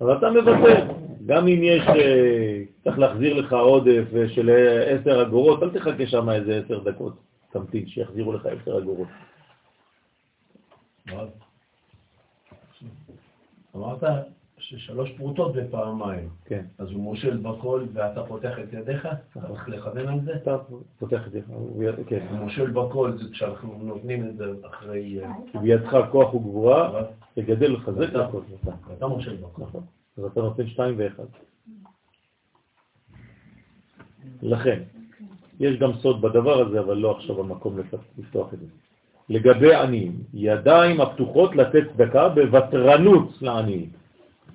אבל 0.00 0.18
אתה 0.18 0.30
מוותר. 0.30 0.86
גם 1.26 1.48
אם 1.48 1.60
יש, 1.62 1.82
אה, 1.88 2.62
צריך 2.84 2.98
להחזיר 2.98 3.34
לך 3.34 3.52
עודף 3.52 4.04
של 4.34 4.50
עשר 4.86 5.22
אגורות, 5.22 5.62
אל 5.62 5.70
תחכה 5.70 6.06
שם 6.06 6.30
איזה 6.30 6.60
עשר 6.64 6.78
דקות. 6.78 7.31
תמתין 7.52 7.88
שיחזירו 7.88 8.32
לך 8.32 8.46
עשר 8.46 8.78
אגורות. 8.78 9.08
אמרת 13.76 14.02
ששלוש 14.58 15.10
פרוטות 15.10 15.54
בפעמיים. 15.56 16.28
כן. 16.44 16.64
אז 16.78 16.90
הוא 16.90 17.02
מושל 17.02 17.36
בכל 17.36 17.84
ואתה 17.92 18.22
פותח 18.26 18.58
את 18.58 18.72
ידיך? 18.72 19.08
נכון. 19.36 19.42
צריך 19.48 19.68
לכוון 19.68 20.08
על 20.08 20.20
זה? 20.24 20.34
אתה 20.36 20.56
פותח 20.98 21.26
את 21.28 21.34
הוא- 21.48 21.84
כן. 22.06 22.26
מושל 22.30 22.70
בכל 22.70 23.12
זה 23.18 23.30
כשאנחנו 23.32 23.78
נותנים 23.82 24.28
את 24.28 24.36
זה 24.36 24.44
אחרי... 24.66 25.24
אה, 25.24 25.30
כי 25.52 25.58
בידך 25.58 25.96
כוח 26.12 26.34
וגבורה, 26.34 27.02
לגדל 27.36 27.72
ולחזק 27.74 28.08
אתה- 28.10 28.24
הכל. 28.26 28.40
אתה. 28.62 28.70
אתה 28.98 29.06
מושל 29.06 29.36
בכל. 29.36 29.62
נכון. 29.62 29.84
אז 30.18 30.24
אתה 30.24 30.40
נותן 30.40 30.66
שתיים 30.66 30.94
ואחד. 30.98 31.24
לכן, 34.42 34.82
יש 35.62 35.76
גם 35.78 35.92
סוד 36.02 36.20
בדבר 36.20 36.60
הזה, 36.60 36.80
אבל 36.80 36.96
לא 36.96 37.10
עכשיו 37.10 37.40
המקום 37.40 37.78
לפ- 37.78 38.18
לפתוח 38.18 38.54
את 38.54 38.58
זה. 38.58 38.66
לגבי 39.28 39.74
עניים, 39.74 40.12
ידיים 40.34 41.00
הפתוחות 41.00 41.56
לתת 41.56 41.84
צדקה 41.94 42.28
בוותרנות 42.28 43.28
לעניים, 43.42 43.86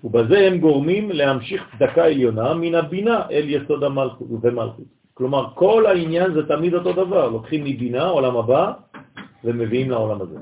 ובזה 0.04 0.38
הם 0.48 0.58
גורמים 0.58 1.10
להמשיך 1.12 1.62
צדקה 1.72 2.06
עליונה 2.06 2.54
מן 2.54 2.76
הבינה 2.76 3.22
אל 3.32 3.46
יסוד 3.50 3.84
המלכות 3.84 4.28
ומלכות. 4.42 4.86
כלומר, 5.14 5.48
כל 5.56 5.86
העניין 5.86 6.34
זה 6.34 6.48
תמיד 6.48 6.74
אותו 6.74 6.94
דבר, 6.94 7.30
לוקחים 7.30 7.64
מבינה, 7.64 8.04
עולם 8.10 8.36
הבא, 8.38 8.72
ומביאים 9.44 9.90
לעולם 9.90 10.22
הזה. 10.22 10.40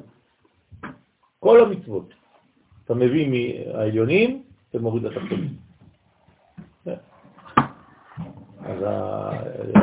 כל 1.39 1.61
המצוות. 1.61 2.09
אתה 2.85 2.93
מביא 2.93 3.25
מהעליונים 3.29 4.43
ומוריד 4.73 5.03
לתחתונים. 5.03 5.64
אז 8.65 8.83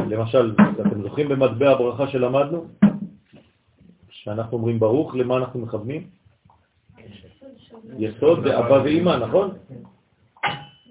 למשל, 0.09 0.55
אתם 0.81 1.03
זוכרים 1.03 1.29
במטבע 1.29 1.71
הברכה 1.71 2.07
שלמדנו? 2.07 2.67
שאנחנו 4.11 4.57
אומרים 4.57 4.81
ברוך, 4.81 5.15
למה 5.15 5.37
אנחנו 5.37 5.61
מכוונים? 5.61 6.07
יסוד 7.99 8.45
זה 8.45 8.59
אבא 8.59 8.73
ואמא, 8.85 9.17
נכון? 9.17 9.51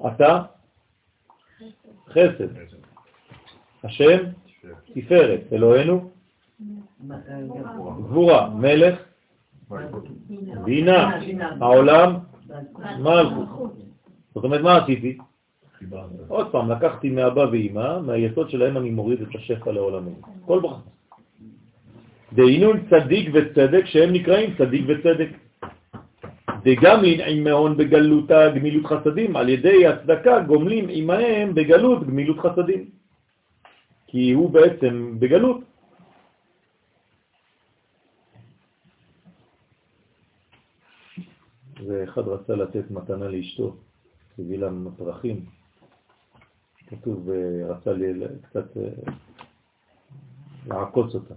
אתה? 0.07 0.41
חסד. 2.09 2.47
השם? 3.83 4.17
תפארת. 4.93 5.39
אלוהינו? 5.53 6.11
גבורה. 7.97 8.49
מלך? 8.49 8.99
בינה. 10.63 11.19
העולם? 11.61 12.15
מלכות. 12.99 13.73
זאת 14.35 14.43
אומרת, 14.43 14.61
מה 14.61 14.77
עשיתי? 14.77 15.17
עוד 16.27 16.51
פעם, 16.51 16.71
לקחתי 16.71 17.09
מאבא 17.09 17.45
ואמא, 17.51 18.01
מהיסוד 18.01 18.49
שלהם 18.49 18.77
אני 18.77 18.89
מוריד 18.89 19.21
את 19.21 19.35
השפע 19.35 19.71
לעולמנו. 19.71 20.21
כל 20.45 20.59
ברכה. 20.59 20.81
דהינון 22.33 22.77
צדיק 22.89 23.29
וצדק, 23.33 23.85
שהם 23.85 24.13
נקראים 24.13 24.49
צדיק 24.57 24.83
וצדק. 24.87 25.29
דגם 26.63 26.99
עמהון 27.25 27.77
בגלותה 27.77 28.49
גמילות 28.55 28.85
חסדים, 28.85 29.35
על 29.35 29.49
ידי 29.49 29.87
הצדקה 29.87 30.39
גומלים 30.39 30.85
עמהם 30.89 31.55
בגלות 31.55 32.07
גמילות 32.07 32.39
חסדים. 32.39 32.85
כי 34.07 34.31
הוא 34.31 34.49
בעצם 34.49 35.19
בגלות. 35.19 35.59
ואחד 41.87 42.27
רצה 42.27 42.55
לתת 42.55 42.91
מתנה 42.91 43.27
לאשתו, 43.27 43.75
הביא 44.39 44.57
לה 44.57 44.69
פרחים. 44.97 45.60
כתוב, 46.91 47.29
אה, 47.29 47.73
רצה 47.73 47.93
לי 47.93 48.25
קצת 48.41 48.77
אה, 48.77 49.11
לעקוץ 50.67 51.15
אותה. 51.15 51.33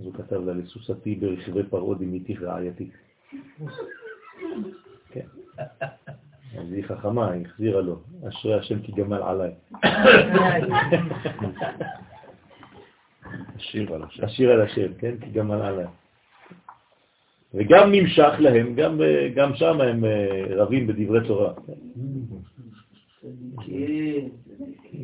אז 0.00 0.04
הוא 0.04 0.14
כתב 0.14 0.40
לה, 0.44 0.52
לסוסתי 0.52 1.14
ברכבי 1.14 1.62
פרעה 1.62 1.98
דמיתי 1.98 2.34
רעייתי. 2.34 2.90
כן. 5.10 5.26
אז 6.58 6.72
היא 6.72 6.84
חכמה, 6.84 7.30
היא 7.30 7.46
החזירה 7.46 7.80
לו, 7.80 8.02
אשרי 8.28 8.54
השם 8.54 8.82
כי 8.82 8.92
גמל 8.92 9.22
עליי. 9.22 9.54
השיר 13.56 13.94
על 13.94 14.02
השם. 14.02 14.24
השיר 14.24 14.50
על 14.50 14.60
השם, 14.60 14.94
כן? 14.98 15.14
כי 15.20 15.30
גמל 15.30 15.62
עליי. 15.62 15.86
וגם 17.54 17.92
נמשך 17.92 18.32
להם, 18.38 18.74
גם, 18.74 19.00
גם 19.34 19.54
שם 19.54 19.80
הם 19.80 20.04
אה, 20.04 20.44
רבים 20.56 20.86
בדברי 20.86 21.26
תורה. 21.26 21.52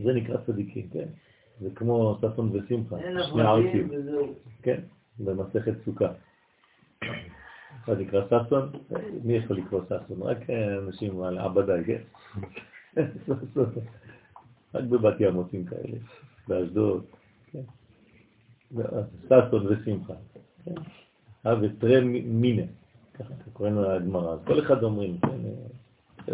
זה 0.05 0.13
נקרא 0.15 0.37
צדיקים, 0.47 0.89
כן? 0.93 1.07
זה 1.61 1.71
כמו 1.75 2.19
ששון 2.19 2.51
ושמחה, 2.53 2.97
שני 3.31 3.43
ערכים, 3.43 3.89
כן? 4.63 4.81
במסכת 5.19 5.73
סוכה. 5.85 6.13
אחד 7.85 8.01
נקרא 8.01 8.27
ששון, 8.27 8.73
מי 9.25 9.33
יכול 9.33 9.57
לקרוא 9.57 9.81
ששון? 9.85 10.23
רק 10.23 10.51
אנשים 10.87 11.23
על 11.23 11.39
עבדי, 11.39 11.81
כן? 11.87 12.03
רק 14.75 14.85
בבת 14.85 15.21
ים 15.21 15.35
עושים 15.35 15.65
כאלה, 15.65 15.99
באשדוד, 16.49 17.05
כן? 17.53 17.63
ששון 19.29 19.67
ושמחה, 19.67 20.15
כן? 20.65 20.75
ותראה 21.63 22.01
מינה, 22.25 22.63
ככה 23.15 23.35
קוראים 23.53 23.79
הגמרא, 23.79 24.33
אז 24.33 24.39
כל 24.47 24.61
אחד 24.61 24.83
אומרים, 24.83 25.19
כן, 25.21 25.37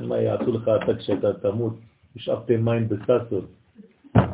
מה 0.03 0.19
יעשו 0.19 0.53
לך 0.53 0.71
אתה 0.83 0.95
כשאתה 0.95 1.33
תמות, 1.33 1.75
ישאבתם 2.17 2.65
מים 2.65 2.89
בששון, 2.89 3.47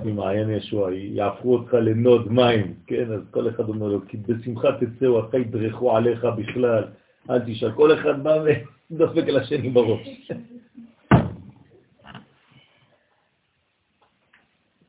ממעיין 0.04 0.50
ישוע, 0.50 0.92
יעפרו 0.92 1.54
אותך 1.54 1.74
לנוד 1.74 2.32
מים, 2.32 2.74
כן, 2.86 3.12
אז 3.12 3.20
כל 3.30 3.48
אחד 3.48 3.68
אומר 3.68 3.88
לו, 3.88 4.00
כי 4.08 4.16
בשמחה 4.16 4.68
תצאו, 4.72 5.20
אחי 5.20 5.38
ידרכו 5.38 5.96
עליך 5.96 6.24
בכלל, 6.24 6.84
אל 7.30 7.38
תשאל, 7.46 7.72
כל 7.72 7.94
אחד 7.94 8.22
בא 8.22 8.44
ודופק 8.90 9.28
על 9.28 9.36
השני 9.36 9.70
בראש. 9.70 10.30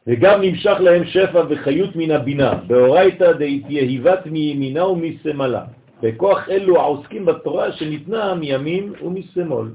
וגם 0.07 0.41
נמשך 0.41 0.77
להם 0.80 1.06
שפע 1.06 1.43
וחיות 1.49 1.95
מן 1.95 2.11
הבינה, 2.11 2.53
באורייתא 2.68 3.31
דהתייהיבת 3.31 4.26
מימינה 4.26 4.88
ומשמאלה, 4.88 5.65
בכוח 6.02 6.49
אלו 6.49 6.81
העוסקים 6.81 7.26
בתורה 7.26 7.72
שניתנה 7.72 8.35
מימין 8.35 8.93
ומשמאל. 9.02 9.68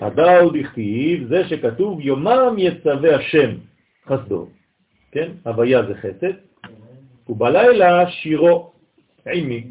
הדאו 0.00 0.50
דכתיב, 0.50 1.28
זה 1.28 1.48
שכתוב 1.48 2.00
יומם 2.00 2.54
יצווה 2.58 3.16
השם 3.16 3.50
חסדו, 4.06 4.46
כן? 5.12 5.30
הוויה 5.44 5.82
זה 5.86 5.94
חסד, 5.94 6.32
ובלילה 7.28 8.10
שירו 8.10 8.72
עימי. 9.26 9.64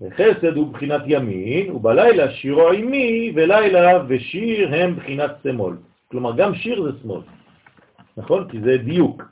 וחסד 0.00 0.56
הוא 0.56 0.72
בחינת 0.72 1.02
ימין, 1.06 1.70
ובלילה 1.70 2.30
שירו 2.30 2.70
עימי, 2.70 3.32
ולילה 3.34 4.04
ושיר 4.08 4.74
הם 4.74 4.96
בחינת 4.96 5.30
שמאל. 5.42 5.74
כלומר, 6.10 6.36
גם 6.36 6.54
שיר 6.54 6.82
זה 6.82 6.98
שמאל, 7.02 7.20
נכון? 8.16 8.48
כי 8.50 8.60
זה 8.60 8.76
דיוק. 8.76 9.22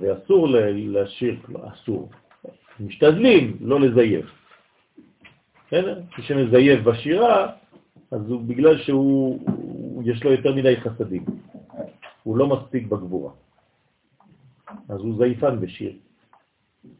ואסור 0.00 0.48
לשיר, 0.74 1.36
אסור. 1.72 2.10
משתדלים 2.80 3.56
לא 3.60 3.80
לזייף. 3.80 4.26
בסדר? 5.66 6.00
מי 6.36 6.76
בשירה, 6.76 7.48
אז 8.10 8.30
הוא 8.30 8.42
בגלל 8.42 8.78
שהוא, 8.78 9.38
יש 10.04 10.24
לו 10.24 10.32
יותר 10.32 10.54
מדי 10.54 10.76
חסדים. 10.76 11.24
הוא 12.22 12.36
לא 12.36 12.46
מספיק 12.46 12.86
בגבורה. 12.86 13.32
אז 14.88 15.00
הוא 15.00 15.16
זייפן 15.18 15.60
בשיר. 15.60 15.92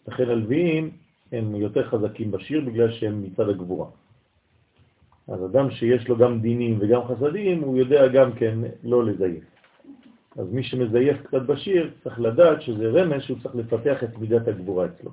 לכן 0.08 0.28
הלוויים 0.28 0.90
הם 1.32 1.54
יותר 1.54 1.90
חזקים 1.90 2.30
בשיר 2.30 2.64
בגלל 2.64 2.92
שהם 2.92 3.22
מצד 3.22 3.48
הגבורה. 3.48 3.86
אז 5.28 5.44
אדם 5.44 5.70
שיש 5.70 6.08
לו 6.08 6.16
גם 6.16 6.40
דינים 6.40 6.78
וגם 6.80 7.00
חסדים, 7.04 7.62
הוא 7.62 7.76
יודע 7.76 8.08
גם 8.08 8.32
כן 8.32 8.58
לא 8.84 9.04
לזייף. 9.04 9.44
אז 10.36 10.52
מי 10.52 10.62
שמזייף 10.62 11.22
קצת 11.22 11.42
בשיר 11.42 11.90
צריך 12.04 12.20
לדעת 12.20 12.62
שזה 12.62 12.90
רמז 12.90 13.22
שהוא 13.22 13.38
צריך 13.42 13.54
לפתח 13.54 14.04
את 14.04 14.18
מידת 14.18 14.48
הגבורה 14.48 14.86
אצלו, 14.86 15.10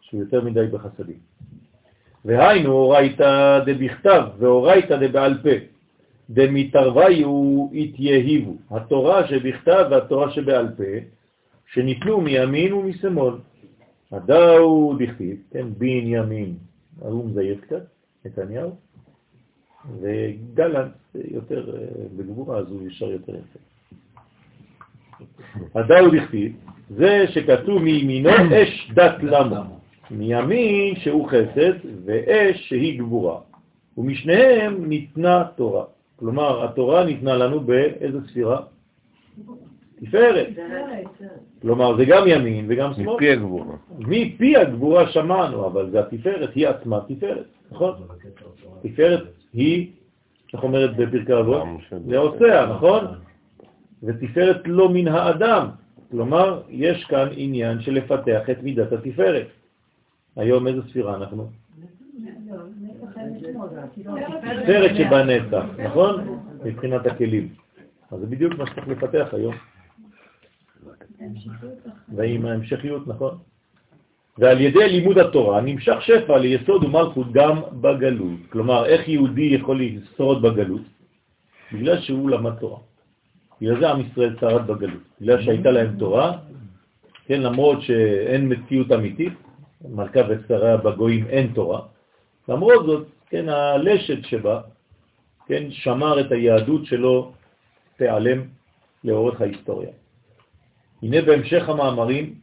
שהוא 0.00 0.20
יותר 0.20 0.44
מדי 0.44 0.66
בחסדים. 0.66 1.18
והיינו 2.26 2.72
אורייתא 2.72 3.60
דבכתב 3.66 4.22
ואורייתא 4.38 4.96
דבעל 4.96 5.38
פה. 5.42 5.76
דמיתרוויו 6.30 7.68
יתייהיבו, 7.72 8.54
התורה 8.70 9.28
שבכתב 9.28 9.86
והתורה 9.90 10.30
שבעל 10.30 10.68
פה, 10.76 10.84
שניתנו 11.72 12.20
מימין 12.20 12.72
ומשמאל. 12.72 13.34
הדאו 14.12 14.96
דכתיב, 14.98 15.36
כן, 15.50 15.66
בין 15.78 16.06
ימין, 16.06 16.54
הוא 16.98 17.24
מזייף 17.24 17.60
קצת, 17.60 17.82
נתניהו, 18.24 18.76
וגלנט 20.00 20.92
יותר 21.14 21.76
אה, 21.76 21.82
בגבורה, 22.16 22.58
אז 22.58 22.70
הוא 22.70 22.88
ישר 22.88 23.10
יותר 23.10 23.32
יפה. 23.32 23.58
הדאו 25.74 26.10
דכתיב, 26.10 26.52
זה 26.90 27.24
שכתוב 27.28 27.82
מימינו 27.82 28.30
אש 28.30 28.90
דת 28.94 29.22
למה, 29.22 29.64
מימין 30.10 30.96
שהוא 30.96 31.28
חסד 31.28 31.72
ואש 32.04 32.68
שהיא 32.68 32.98
גבורה, 32.98 33.38
ומשניהם 33.98 34.84
ניתנה 34.88 35.44
תורה. 35.56 35.84
כלומר, 36.16 36.64
התורה 36.64 37.04
ניתנה 37.04 37.36
לנו 37.36 37.60
באיזה 37.60 38.18
ספירה? 38.28 38.60
תפארת. 40.00 40.46
כלומר, 41.62 41.96
זה 41.96 42.04
גם 42.04 42.22
ימין 42.26 42.66
וגם 42.68 42.94
שמאל. 42.94 43.14
מפי 43.14 43.30
הגבורה. 43.30 43.76
מפי 43.98 44.56
הגבורה 44.56 45.08
שמענו, 45.08 45.66
אבל 45.66 45.90
זה 45.90 46.00
התפארת, 46.00 46.54
היא 46.54 46.68
עצמה 46.68 47.00
תפארת, 47.08 47.46
נכון? 47.72 47.94
תפארת 48.82 49.24
היא, 49.52 49.90
איך 50.52 50.62
אומרת 50.62 50.96
בפרקי 50.96 51.38
אבות? 51.38 51.62
זה 52.08 52.18
עושה, 52.18 52.66
נכון? 52.66 53.04
ותפארת 54.02 54.60
לא 54.66 54.88
מן 54.88 55.08
האדם. 55.08 55.68
כלומר, 56.10 56.62
יש 56.68 57.04
כאן 57.04 57.28
עניין 57.36 57.80
של 57.80 57.92
לפתח 57.92 58.50
את 58.50 58.62
מידת 58.62 58.92
התפארת. 58.92 59.46
היום 60.36 60.66
איזה 60.66 60.82
ספירה 60.88 61.16
אנחנו? 61.16 61.50
סרט 64.66 64.90
שבנצח, 64.96 65.64
נכון? 65.78 66.40
מבחינת 66.64 67.06
הכלים. 67.06 67.48
אז 68.10 68.20
זה 68.20 68.26
בדיוק 68.26 68.52
מה 68.58 68.66
שצריך 68.66 68.88
לפתח 68.88 69.28
היום. 69.32 69.54
ועם 72.16 72.46
ההמשכיות, 72.46 73.08
נכון? 73.08 73.38
ועל 74.38 74.60
ידי 74.60 74.88
לימוד 74.88 75.18
התורה 75.18 75.60
נמשך 75.60 75.96
שפע 76.00 76.38
ליסוד 76.38 76.84
ומלכות 76.84 77.32
גם 77.32 77.60
בגלות. 77.80 78.40
כלומר, 78.48 78.86
איך 78.86 79.08
יהודי 79.08 79.42
יכול 79.42 79.80
לשרוד 79.82 80.42
בגלות? 80.42 80.82
בגלל 81.72 82.00
שהוא 82.00 82.30
למד 82.30 82.54
תורה. 82.60 82.78
בגלל 83.60 83.80
זה 83.80 83.90
עם 83.90 84.00
ישראל 84.00 84.36
שרד 84.40 84.66
בגלות. 84.66 85.02
בגלל 85.20 85.42
שהייתה 85.42 85.70
להם 85.70 85.96
תורה, 85.98 86.38
כן, 87.26 87.40
למרות 87.42 87.82
שאין 87.82 88.52
מציאות 88.52 88.92
אמיתית, 88.92 89.32
מלכה 89.90 90.20
ושרה 90.28 90.76
בגויים 90.76 91.26
אין 91.26 91.52
תורה, 91.54 91.80
למרות 92.48 92.86
זאת, 92.86 93.06
כן, 93.28 93.48
הלשת 93.48 94.24
שבה, 94.24 94.60
כן, 95.46 95.70
שמר 95.70 96.20
את 96.20 96.32
היהדות 96.32 96.86
שלו 96.86 97.32
תיעלם 97.96 98.42
לאורך 99.04 99.40
ההיסטוריה. 99.40 99.90
הנה 101.02 101.22
בהמשך 101.22 101.68
המאמרים 101.68 102.34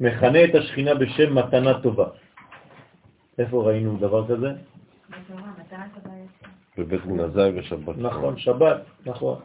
מכנה 0.00 0.44
את 0.44 0.54
השכינה 0.54 0.94
בשם 0.94 1.38
מתנה 1.38 1.80
טובה. 1.82 2.06
איפה 3.38 3.62
ראינו 3.64 3.96
דבר 3.96 4.28
כזה? 4.28 4.52
בבית 6.78 7.06
גנזי 7.06 7.58
ושבת. 7.58 7.98
נכון, 7.98 8.38
שבת, 8.38 8.82
נכון. 9.06 9.38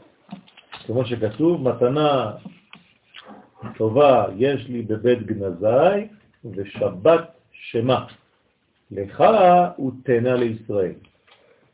כמו 0.86 1.06
שכתוב, 1.06 1.70
מתנה 1.70 2.32
טובה 3.78 4.26
יש 4.36 4.68
לי 4.68 4.82
בבית 4.82 5.26
גנזי 5.26 6.07
ושבת 6.51 7.30
שמה. 7.51 8.05
לך 8.91 9.23
הוא 9.76 9.91
תנה 10.03 10.35
לישראל. 10.35 10.93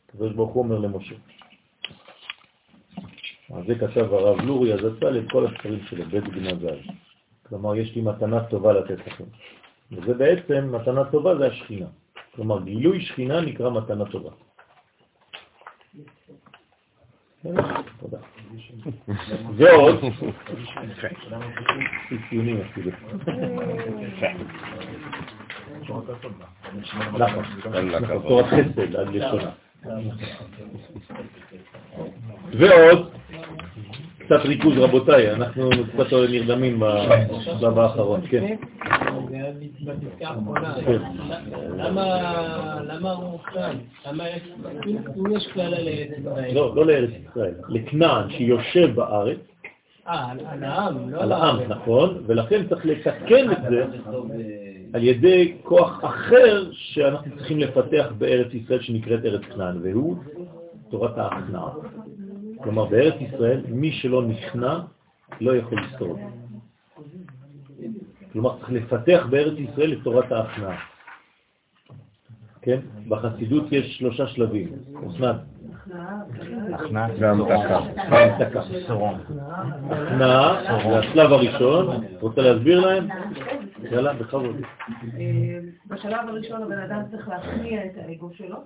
הקדוש 0.08 0.32
ברוך 0.32 0.52
הוא 0.52 0.64
אומר 0.64 0.78
למשה. 0.78 1.14
אז 3.54 3.64
זה 3.66 3.74
כתב 3.74 4.12
הרב 4.12 4.40
לורי 4.40 4.72
הזצ"ל 4.72 5.18
את 5.18 5.24
כל 5.32 5.46
הספרים 5.46 5.84
שלו, 5.86 6.04
בית 6.04 6.24
גנזי. 6.24 6.88
כלומר, 7.48 7.76
יש 7.76 7.94
לי 7.94 8.02
מתנה 8.02 8.44
טובה 8.44 8.72
לתת 8.72 9.06
לכם. 9.06 9.24
וזה 9.92 10.14
בעצם, 10.14 10.74
מתנה 10.74 11.04
טובה 11.04 11.38
זה 11.38 11.46
השכינה. 11.46 11.86
כלומר, 12.34 12.62
גילוי 12.62 13.00
שכינה 13.00 13.40
נקרא 13.40 13.70
מתנה 13.70 14.04
טובה. 14.04 14.30
תודה. 18.00 18.18
ועוד. 19.56 20.04
ועוד, 32.58 33.10
קצת 34.32 34.46
ריכוז 34.46 34.78
רבותיי, 34.78 35.30
אנחנו 35.30 35.70
קצת 35.94 36.12
נרדמים 36.30 36.80
בשלב 36.80 37.78
האחרון, 37.78 38.20
כן. 38.30 38.56
למה 42.86 43.12
הוא 43.12 43.38
כאן? 43.38 43.76
למה 44.06 44.24
יש 45.36 45.46
כלל 45.52 45.74
על 45.74 45.88
ארץ 45.88 46.18
ישראל? 46.18 46.54
לא, 46.54 46.76
לא 46.76 46.86
לארץ 46.86 47.10
ישראל, 47.30 47.54
לכנען 47.68 48.30
שיושב 48.30 48.94
בארץ. 48.94 49.38
אה, 50.08 50.32
על 50.48 50.64
העם, 50.64 51.10
לא 51.10 51.22
על 51.22 51.32
העם, 51.32 51.56
נכון, 51.68 52.22
ולכן 52.26 52.66
צריך 52.68 52.86
לתקן 52.86 53.52
את 53.52 53.58
זה 53.70 53.84
על 54.92 55.02
ידי 55.02 55.56
כוח 55.62 56.04
אחר 56.04 56.64
שאנחנו 56.72 57.36
צריכים 57.36 57.58
לפתח 57.58 58.06
בארץ 58.18 58.54
ישראל 58.54 58.80
שנקראת 58.80 59.24
ארץ 59.24 59.42
כנען, 59.54 59.78
והוא 59.82 60.16
תורת 60.90 61.18
ההכנעה. 61.18 61.70
כלומר, 62.62 62.84
בארץ 62.84 63.14
ישראל, 63.20 63.62
מי 63.68 63.92
שלא 63.92 64.22
נכנע 64.22 64.80
לא 65.40 65.56
יכול 65.56 65.78
לשרוד. 65.80 66.18
כלומר, 68.32 68.58
צריך 68.58 68.70
לפתח 68.72 69.26
בארץ 69.30 69.58
ישראל 69.58 69.92
את 69.92 69.98
תורת 70.04 70.32
ההכנעה. 70.32 70.78
כן? 72.62 72.78
בחסידות 73.08 73.72
יש 73.72 73.98
שלושה 73.98 74.26
שלבים. 74.26 74.68
אסנת. 75.08 75.36
הכנעה 76.72 77.08
והמתקה. 77.18 77.78
הכנעה 79.90 80.62
זה 80.88 80.98
השלב 80.98 81.32
הראשון. 81.32 82.04
רוצה 82.20 82.40
להסביר 82.40 82.80
להם? 82.80 83.08
יאללה, 83.90 84.12
בכבוד. 84.12 84.56
בשלב 85.86 86.28
הראשון 86.28 86.62
הבן 86.62 86.78
אדם 86.78 87.02
צריך 87.10 87.28
להכניע 87.28 87.84
את 87.84 87.92
האגו 87.96 88.30
שלו, 88.34 88.56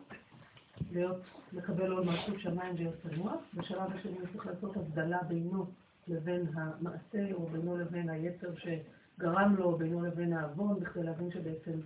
להיות, 0.93 1.17
לקבל 1.53 1.93
עוד 1.93 2.07
משהו 2.07 2.41
שמיים 2.41 2.77
להיות 2.77 2.95
צנוע. 3.03 3.33
בשלב 3.55 3.93
השני 3.95 4.19
הוא 4.19 4.29
צריך 4.33 4.47
לעשות 4.47 4.77
הבדלה 4.77 5.23
בינו 5.23 5.67
לבין 6.09 6.47
המעשה 6.55 7.33
או 7.33 7.47
בינו 7.47 7.77
לבין 7.77 8.09
היצר 8.09 8.51
שגרם 8.57 9.55
לו, 9.59 9.77
בינו 9.77 10.05
לבין 10.05 10.33
העוון, 10.33 10.81
בכדי 10.81 11.03
להבין 11.03 11.31
שבעצם 11.31 11.81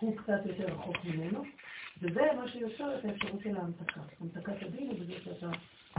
הוא 0.00 0.16
קצת 0.16 0.40
יותר 0.46 0.64
רחוק 0.64 0.96
ממנו. 1.04 1.42
וזה 2.02 2.20
מה 2.36 2.48
שיוצר 2.48 2.98
את 2.98 3.04
האפשרות 3.04 3.40
של 3.42 3.56
ההמתקה. 3.56 4.00
המתקת 4.20 4.62
הדין 4.62 4.90
היא 4.90 5.00
בזה 5.00 5.12
שאתה 5.24 5.50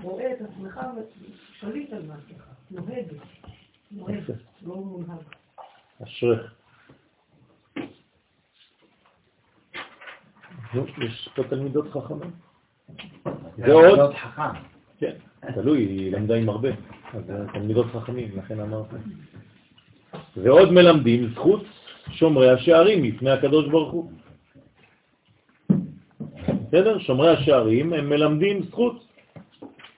רואה 0.02 0.34
את 0.34 0.42
עצמך 0.42 0.80
ושליט 0.96 1.94
על 1.94 2.06
מעשיך, 2.06 2.48
נוהג, 2.72 3.06
נוהג, 3.92 4.24
לא 4.62 4.76
מונהג. 4.76 5.24
אשריך. 6.04 6.54
יש 10.98 11.30
פה 11.36 11.44
תלמידות 11.50 11.92
חכמים. 11.92 12.32
ועוד, 13.57 13.99
כן, 14.99 15.11
תלוי, 15.53 15.80
היא 15.80 16.11
למדה 16.11 16.36
עם 16.36 16.49
הרבה, 16.49 16.70
אז 17.14 17.24
תלמידות 17.53 17.86
חכמים, 17.94 18.30
לכן 18.38 18.60
אמרתי. 18.60 18.95
ועוד 20.38 20.72
מלמדים 20.72 21.30
זכות 21.34 21.64
שומרי 22.11 22.49
השערים 22.49 23.03
לפני 23.03 23.30
הקדוש 23.30 23.68
ברוך 23.68 23.91
הוא. 23.91 24.11
בסדר? 26.68 26.99
שומרי 26.99 27.30
השערים 27.30 27.94
הם 27.94 28.10
מלמדים 28.10 28.64
זכות 28.64 29.03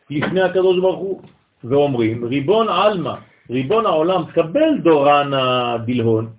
לפני 0.09 0.41
הקדוש 0.41 0.79
ברוך 0.79 0.99
הוא, 0.99 1.21
ואומרים, 1.63 2.25
ריבון 2.25 2.69
עלמא, 2.69 3.13
ריבון 3.49 3.85
העולם, 3.85 4.25
קבל 4.25 4.77
דורן 4.83 5.33
הדלהון, 5.33 6.29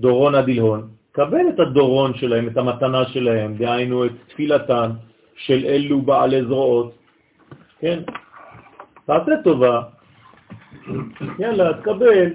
דורון 0.00 0.34
הדלהון, 0.34 0.88
קבל 1.12 1.48
את 1.54 1.60
הדורון 1.60 2.14
שלהם, 2.14 2.48
את 2.48 2.56
המתנה 2.56 3.04
שלהם, 3.08 3.56
דהיינו 3.56 4.04
את 4.04 4.12
תפילתם 4.28 4.90
של 5.36 5.64
אלו 5.66 6.02
בעלי 6.02 6.44
זרועות, 6.44 6.92
כן? 7.78 8.02
תעשה 9.06 9.32
טובה, 9.44 9.82
יאללה, 11.38 11.74
תקבל. 11.74 12.30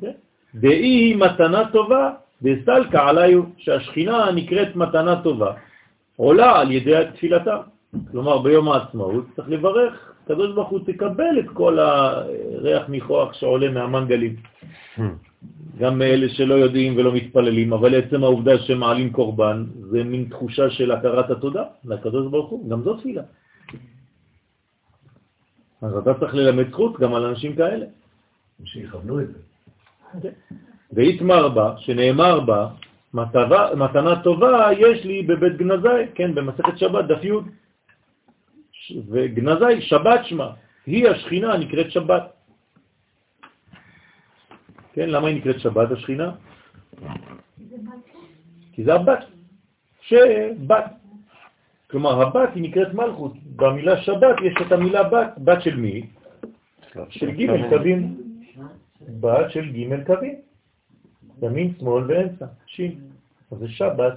כן? 0.00 0.12
דאי 0.54 1.14
מתנה 1.14 1.70
טובה, 1.72 2.10
דסלקה 2.42 3.08
עליו, 3.08 3.42
שהשכינה 3.56 4.30
נקראת 4.34 4.76
מתנה 4.76 5.22
טובה, 5.22 5.52
עולה 6.16 6.60
על 6.60 6.70
ידי 6.70 7.02
תפילתה. 7.14 7.58
כלומר, 8.10 8.38
ביום 8.38 8.68
העצמאות 8.68 9.24
צריך 9.36 9.48
לברך, 9.48 10.12
הקדוש 10.24 10.54
ברוך 10.54 10.68
הוא 10.68 10.80
תקבל 10.86 11.38
את 11.38 11.48
כל 11.52 11.78
הריח 11.78 12.88
ניחוח 12.88 13.32
שעולה 13.32 13.70
מהמנגלים. 13.70 14.36
גם 15.78 15.98
מאלה 15.98 16.28
שלא 16.28 16.54
יודעים 16.54 16.96
ולא 16.96 17.12
מתפללים, 17.14 17.72
אבל 17.72 17.94
עצם 17.94 18.24
העובדה 18.24 18.58
שמעלים 18.58 19.12
קורבן, 19.12 19.64
זה 19.90 20.04
מין 20.04 20.26
תחושה 20.30 20.70
של 20.70 20.92
הכרת 20.92 21.30
התודה 21.30 21.64
לקדוש 21.84 22.30
ברוך 22.30 22.50
הוא, 22.50 22.70
גם 22.70 22.82
זו 22.82 22.94
תפילה. 22.96 23.22
אז 25.82 25.96
אתה 25.96 26.14
צריך 26.14 26.34
ללמד 26.34 26.70
זכות 26.70 27.00
גם 27.00 27.14
על 27.14 27.24
אנשים 27.24 27.56
כאלה. 27.56 27.86
שיכוונו 28.64 29.20
את 29.20 29.28
זה. 30.22 30.30
והתמר 30.92 31.48
בה, 31.48 31.74
שנאמר 31.78 32.40
בה, 32.40 32.68
מתנה, 33.14 33.74
מתנה 33.74 34.22
טובה 34.22 34.68
יש 34.78 35.04
לי 35.04 35.22
בבית 35.22 35.56
גנזי, 35.56 36.14
כן, 36.14 36.34
במסכת 36.34 36.78
שבת, 36.78 37.04
דף 37.04 37.24
י', 37.24 37.32
וגנזי, 39.08 39.80
שבת 39.80 40.20
שמה, 40.24 40.50
היא 40.86 41.08
השכינה 41.08 41.56
נקראת 41.56 41.90
שבת. 41.90 42.22
כן, 44.94 45.10
למה 45.10 45.28
היא 45.28 45.36
נקראת 45.36 45.60
שבת 45.60 45.90
השכינה? 45.90 46.34
כי 48.72 48.84
זה 48.84 48.94
הבת, 48.94 49.24
שבת. 50.00 50.84
כלומר, 51.90 52.22
הבת 52.22 52.50
היא 52.54 52.62
נקראת 52.62 52.94
מלכות. 52.94 53.32
במילה 53.56 54.02
שבת 54.02 54.36
יש 54.42 54.54
את 54.66 54.72
המילה 54.72 55.02
בת, 55.02 55.38
בת 55.38 55.62
של 55.62 55.76
מי? 55.76 56.06
של 57.08 57.30
ג' 57.30 57.68
קווים. 57.70 58.16
בת 59.20 59.50
של 59.50 59.72
ג' 59.72 60.06
קווים. 60.06 60.34
ימין, 61.42 61.74
שמאל 61.78 62.04
ואמצע, 62.08 62.46
שין. 62.66 63.00
אז 63.50 63.58
זה 63.58 63.68
שבת, 63.68 64.14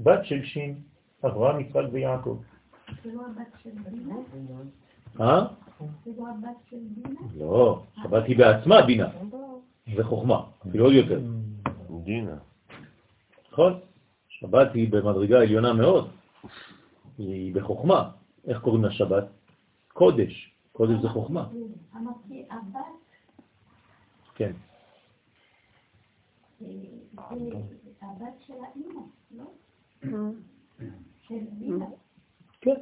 בת 0.00 0.24
של 0.24 0.44
שין, 0.44 0.74
אברהם, 1.24 1.60
יצחק 1.60 1.84
ויעקב. 1.92 2.38
זה 3.04 3.10
לא 3.14 3.22
הבת 3.26 3.52
של 3.62 3.70
בינה? 3.90 4.14
אה? 5.20 5.46
זה 6.04 6.10
לא 6.18 6.24
הבת 6.28 6.56
של 6.70 6.76
בינה? 6.96 7.20
לא, 7.38 7.82
שבת 8.02 8.24
היא 8.26 8.38
בעצמה 8.38 8.82
בינה, 8.82 9.08
זה 9.96 10.04
חוכמה, 10.04 10.40
אפילו 10.68 10.84
עוד 10.84 10.94
יותר. 10.94 11.20
דינה. 12.04 12.36
נכון? 13.52 13.80
שבת 14.28 14.74
היא 14.74 14.92
במדרגה 14.92 15.40
עליונה 15.40 15.72
מאוד, 15.72 16.10
היא 17.18 17.54
בחוכמה. 17.54 18.10
איך 18.46 18.60
קוראים 18.60 18.84
לה 18.84 18.90
שבת? 18.90 19.24
קודש, 19.92 20.52
קודש 20.72 21.02
זה 21.02 21.08
חוכמה. 21.08 21.48
אמרתי 21.96 22.44
הבת? 22.50 22.80
כן. 24.34 24.52
אה, 26.62 26.66
זה 27.20 28.06
הבת 28.06 28.34
של 28.46 28.54
האימא, 28.54 29.00
לא? 29.30 29.44
של 31.28 31.44
דינה. 31.58 31.86
כן. 32.60 32.74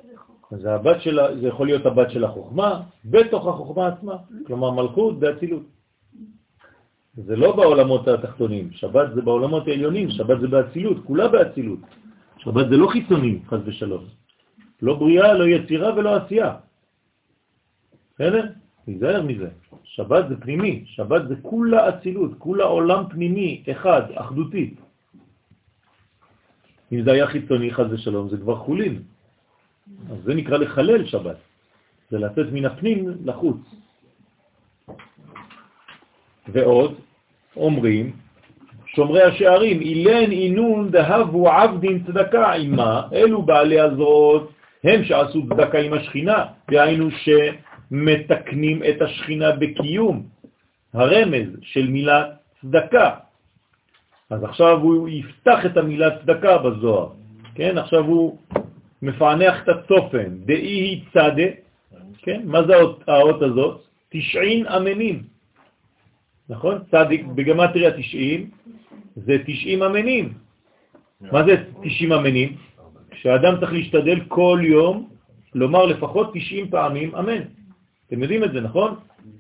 אז 0.50 0.64
הבת 0.64 1.00
שלה, 1.00 1.36
זה 1.40 1.46
יכול 1.46 1.66
להיות 1.66 1.86
הבת 1.86 2.10
של 2.10 2.24
החוכמה, 2.24 2.82
בתוך 3.04 3.46
החוכמה 3.46 3.88
עצמה. 3.88 4.16
כלומר, 4.46 4.70
מלכות 4.70 5.14
ואצילות. 5.20 5.62
זה 7.26 7.36
לא 7.36 7.56
בעולמות 7.56 8.08
התחתונים, 8.08 8.72
שבת 8.72 9.14
זה 9.14 9.22
בעולמות 9.22 9.68
העליונים, 9.68 10.10
שבת 10.10 10.40
זה 10.40 10.48
באצילות, 10.48 11.04
כולה 11.04 11.28
באצילות. 11.28 11.80
שבת 12.38 12.68
זה 12.70 12.76
לא 12.76 12.86
חיצוני, 12.86 13.38
חז 13.46 13.58
ושלום. 13.64 14.04
לא 14.82 14.94
בריאה, 14.94 15.34
לא 15.34 15.44
יצירה 15.44 15.94
ולא 15.94 16.16
עשייה. 16.16 16.50
בסדר? 18.14 18.44
תיזהר 18.84 19.22
מזה. 19.22 19.50
שבת 19.84 20.28
זה 20.28 20.36
פנימי, 20.40 20.84
שבת 20.86 21.28
זה 21.28 21.34
כולה 21.42 21.88
אצילות, 21.88 22.38
כולה 22.38 22.64
עולם 22.64 23.02
פנימי, 23.10 23.62
אחד, 23.70 24.02
אחדותי. 24.14 24.74
אם 26.92 27.02
זה 27.02 27.10
היה 27.12 27.26
חיצוני, 27.26 27.74
חז 27.74 27.92
ושלום, 27.92 28.28
זה 28.28 28.36
כבר 28.36 28.56
חולין. 28.56 29.02
אז 30.10 30.18
זה 30.24 30.34
נקרא 30.34 30.56
לחלל 30.58 31.06
שבת. 31.06 31.36
זה 32.10 32.18
לצאת 32.18 32.46
מן 32.52 32.64
הפנים 32.64 33.26
לחוץ. 33.26 33.60
ועוד, 36.48 37.07
אומרים, 37.58 38.12
שומרי 38.86 39.22
השערים, 39.22 39.80
אילן 39.80 40.30
אינון 40.30 40.90
דהבו 40.90 41.48
עבדין 41.48 42.04
צדקה 42.06 42.52
עמה, 42.52 43.02
אלו 43.12 43.42
בעלי 43.42 43.80
הזרועות 43.80 44.52
הם 44.84 45.04
שעשו 45.04 45.46
צדקה 45.48 45.78
עם 45.78 45.92
השכינה, 45.92 46.44
דהיינו 46.70 47.08
שמתקנים 47.10 48.82
את 48.82 49.02
השכינה 49.02 49.52
בקיום, 49.52 50.22
הרמז 50.94 51.48
של 51.62 51.90
מילה 51.90 52.24
צדקה. 52.60 53.10
אז 54.30 54.44
עכשיו 54.44 54.78
הוא 54.80 55.08
יפתח 55.08 55.66
את 55.66 55.76
המילה 55.76 56.18
צדקה 56.18 56.58
בזוהר, 56.58 57.08
כן? 57.54 57.78
עכשיו 57.78 58.04
הוא 58.04 58.38
מפענח 59.02 59.62
את 59.62 59.68
הצופן, 59.68 60.28
דאי 60.44 61.04
צדה, 61.12 61.50
כן? 62.22 62.40
מה 62.44 62.62
זה 62.62 62.74
האות 63.06 63.42
הזאת? 63.42 63.80
תשעין 64.08 64.66
אמנים. 64.66 65.37
נכון? 66.48 66.78
צדיק 66.90 67.24
בגמטריה 67.26 67.90
90 67.90 68.50
זה 69.16 69.36
90 69.46 69.82
אמנים. 69.82 70.32
מה 71.20 71.44
זה 71.46 71.64
90 71.82 72.12
אמנים? 72.12 72.56
כשאדם 73.10 73.60
צריך 73.60 73.72
להשתדל 73.72 74.20
כל 74.28 74.60
יום 74.62 75.08
לומר 75.54 75.86
לפחות 75.86 76.30
90 76.34 76.70
פעמים 76.70 77.14
אמן. 77.14 77.42
אתם 78.06 78.22
יודעים 78.22 78.44
את 78.44 78.52
זה, 78.52 78.60
נכון? 78.60 78.94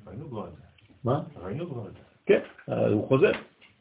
ראינו 0.06 0.28
כבר 0.28 0.46
את 0.46 0.52
זה. 0.52 0.62
מה? 1.04 1.20
ראינו 1.42 1.70
כבר 1.70 1.88
את 1.88 1.92
זה. 1.92 2.00
כן, 2.26 2.40
הוא 2.92 3.08
חוזר. 3.08 3.32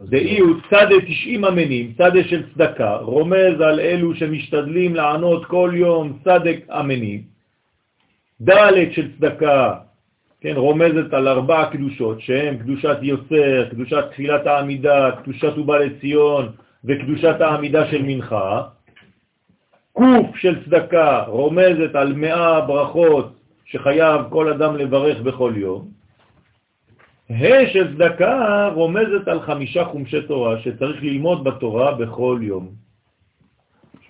דאי 0.01 0.39
הוא 0.39 0.55
צדה 0.69 1.01
90 1.07 1.45
אמנים, 1.45 1.93
צדה 1.93 2.23
של 2.23 2.53
צדקה, 2.53 2.95
רומז 2.95 3.61
על 3.61 3.79
אלו 3.79 4.15
שמשתדלים 4.15 4.95
לענות 4.95 5.45
כל 5.45 5.71
יום 5.73 6.19
צדק 6.23 6.69
אמנים. 6.69 7.21
ד' 8.41 8.91
של 8.91 9.17
צדקה, 9.17 9.79
כן, 10.41 10.55
רומזת 10.55 11.13
על 11.13 11.27
ארבע 11.27 11.65
קדושות, 11.65 12.21
שהן 12.21 12.57
קדושת 12.57 12.97
יוצר, 13.01 13.69
קדושת 13.69 14.05
תפילת 14.11 14.47
העמידה, 14.47 15.11
קדושת 15.23 15.57
ובא 15.57 15.77
לציון 15.77 16.51
וקדושת 16.85 17.41
העמידה 17.41 17.91
של 17.91 18.01
מנחה. 18.01 18.63
קוף 19.93 20.35
של 20.35 20.65
צדקה 20.65 21.23
רומזת 21.27 21.95
על 21.95 22.13
מאה 22.13 22.61
ברכות 22.61 23.33
שחייב 23.65 24.21
כל 24.29 24.53
אדם 24.53 24.75
לברך 24.75 25.21
בכל 25.21 25.53
יום. 25.55 25.87
ה' 27.29 27.67
של 27.73 27.97
צדקה 27.97 28.69
רומזת 28.73 29.27
על 29.27 29.41
חמישה 29.41 29.85
חומשי 29.85 30.21
תורה 30.21 30.59
שצריך 30.59 31.03
ללמוד 31.03 31.43
בתורה 31.43 31.95
בכל 31.95 32.39
יום. 32.41 32.69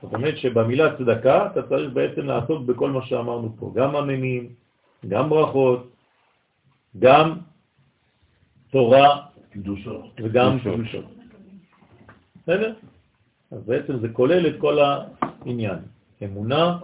זאת 0.01 0.13
אומרת 0.13 0.37
שבמילה 0.37 0.97
צדקה 0.97 1.45
אתה 1.45 1.61
צריך 1.61 1.93
בעצם 1.93 2.25
לעסוק 2.25 2.65
בכל 2.65 2.89
מה 2.89 3.01
שאמרנו 3.05 3.55
פה, 3.59 3.71
גם 3.75 3.95
אמנים, 3.95 4.49
גם 5.07 5.29
ברכות, 5.29 5.96
גם 6.99 7.37
תורה 8.71 9.25
קדושות. 9.49 10.05
וגם 10.23 10.59
קדושות. 10.59 11.05
בסדר? 12.43 12.73
אז 13.51 13.63
בעצם 13.65 13.99
זה 13.99 14.09
כולל 14.09 14.47
את 14.47 14.55
כל 14.59 14.77
העניין. 14.79 15.79
אמונה, 16.23 16.77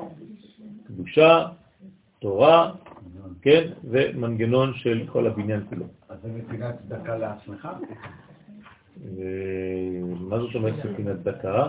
קדושה, 0.88 1.46
תורה, 2.20 2.72
כן, 3.42 3.68
ומנגנון 3.84 4.74
של 4.74 5.04
כל 5.12 5.28
הבניין 5.28 5.66
כולו. 5.70 5.86
אז 6.10 6.18
זה 6.24 6.30
נתינת 6.30 6.76
צדקה 6.88 7.18
לעצמך? 7.18 7.68
מה 10.20 10.40
זאת 10.40 10.56
אומרת 10.56 10.86
נתינת 10.86 11.16
צדקה? 11.24 11.68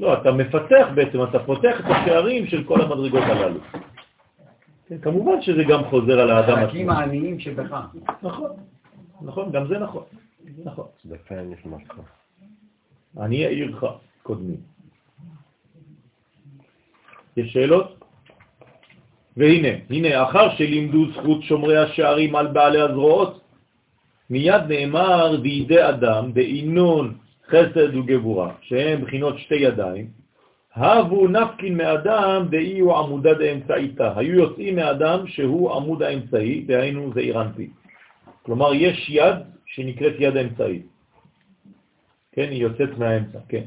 לא, 0.00 0.20
אתה 0.20 0.32
מפתח 0.32 0.88
בעצם, 0.94 1.22
אתה 1.22 1.38
פותח 1.38 1.80
את 1.80 1.84
השערים 1.84 2.46
של 2.46 2.64
כל 2.64 2.80
המדרגות 2.80 3.22
הללו. 3.22 3.60
כמובן 5.02 5.42
שזה 5.42 5.64
גם 5.68 5.84
חוזר 5.84 6.20
על 6.20 6.30
האדם 6.30 6.58
החלקים 6.58 6.90
עצמו. 6.90 7.00
העניים 7.00 7.40
שבך. 7.40 7.80
נכון, 8.22 8.50
נכון, 9.22 9.52
גם 9.52 9.66
זה 9.66 9.78
נכון. 9.78 10.02
נכון. 10.64 10.86
צדקה 11.02 11.42
נשמתך. 11.42 11.94
אני 13.20 13.46
אעירך 13.46 13.84
קודמי. 14.22 14.56
יש 17.36 17.52
שאלות? 17.52 18.04
והנה, 19.36 19.68
הנה, 19.90 20.22
אחר 20.22 20.56
שלימדו 20.56 21.12
זכות 21.12 21.42
שומרי 21.42 21.78
השערים 21.78 22.36
על 22.36 22.46
בעלי 22.46 22.80
הזרועות, 22.80 23.40
מיד 24.30 24.62
נאמר 24.68 25.36
בידי 25.42 25.88
אדם, 25.88 26.32
דאינון 26.32 27.18
חסד 27.48 27.94
וגבורה, 27.94 28.54
שהם 28.60 29.00
בחינות 29.00 29.38
שתי 29.38 29.54
ידיים, 29.54 30.06
הבו 30.78 31.28
נפקין 31.28 31.76
מאדם 31.76 32.46
דאי 32.50 32.78
הוא 32.78 32.96
עמודה 32.96 33.34
דאמצעיתה. 33.34 34.18
היו 34.18 34.34
יוצאים 34.34 34.76
מאדם 34.76 35.26
שהוא 35.26 35.72
עמוד 35.74 36.02
האמצעי, 36.02 36.60
דהיינו 36.60 37.12
זה 37.14 37.20
אירנטי. 37.20 37.70
כלומר, 38.42 38.74
יש 38.74 39.10
יד 39.10 39.36
שנקראת 39.66 40.14
יד 40.18 40.36
האמצעית. 40.36 40.86
כן, 42.32 42.48
היא 42.50 42.62
יוצאת 42.62 42.98
מהאמצע, 42.98 43.38
כן. 43.48 43.62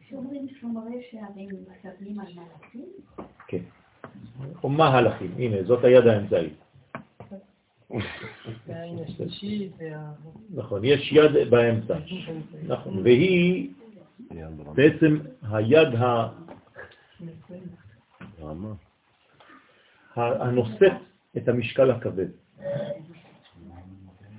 כשאומרים 0.00 0.46
שומרי 0.60 1.02
שערים 1.10 1.48
מסתכלים 1.48 2.20
על 2.20 2.26
מלאכים, 2.26 2.86
כן. 3.48 3.62
או 4.62 4.68
מה 4.68 4.88
הלכים? 4.88 5.30
הנה, 5.38 5.62
זאת 5.62 5.84
היד 5.84 6.06
האמצעית. 6.06 6.54
נכון, 10.54 10.84
יש 10.84 11.12
יד 11.12 11.50
באמצע. 11.50 11.94
נכון, 12.66 12.98
והיא 13.04 13.68
בעצם 14.74 15.18
היד 15.42 15.88
ה- 15.94 16.28
הנושאת 20.16 20.92
את 21.36 21.48
המשקל 21.48 21.90
הכבד. 21.90 22.26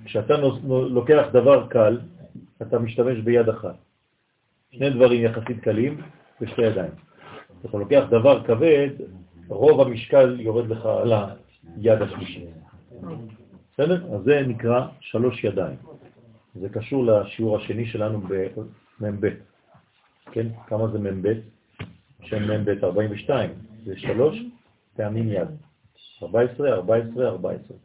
כשאתה 0.04 0.34
לוקח 0.68 1.26
דבר 1.32 1.66
קל, 1.68 2.00
אתה 2.62 2.78
משתמש 2.78 3.18
ביד 3.18 3.48
אחת. 3.48 3.74
שני 4.70 4.90
דברים 4.90 5.22
יחסית 5.24 5.60
קלים 5.60 6.00
בשתי 6.40 6.62
ידיים. 6.62 6.90
אתה 7.64 7.78
לוקח 7.78 8.04
דבר 8.10 8.44
כבד, 8.44 8.88
רוב 9.48 9.80
המשקל 9.80 10.40
יורד 10.40 10.68
לך 10.68 10.86
על 10.86 11.12
היד 11.76 12.02
השלישית. 12.02 12.48
בסדר? 13.72 14.14
אז 14.14 14.22
זה 14.24 14.42
נקרא 14.46 14.86
שלוש 15.00 15.44
ידיים. 15.44 15.76
זה 16.54 16.68
קשור 16.68 17.04
לשיעור 17.06 17.56
השני 17.56 17.86
שלנו 17.86 18.20
במ"ב. 18.20 19.28
כן? 20.32 20.46
כמה 20.66 20.88
זה 20.88 20.98
מ"ב? 20.98 21.32
שם 22.22 22.42
מ"ב 22.50 22.84
42. 22.84 23.50
זה 23.84 23.96
שלוש 23.98 24.38
פעמים 24.96 25.28
יד. 25.28 25.48
14, 26.22 26.72
14, 26.72 27.28
14. 27.28 27.76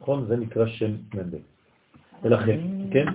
נכון? 0.00 0.26
זה 0.26 0.36
נקרא 0.36 0.66
שם 0.66 0.90
מ"ב. 1.14 1.36
ולכן, 2.22 2.60
כן? 2.92 3.06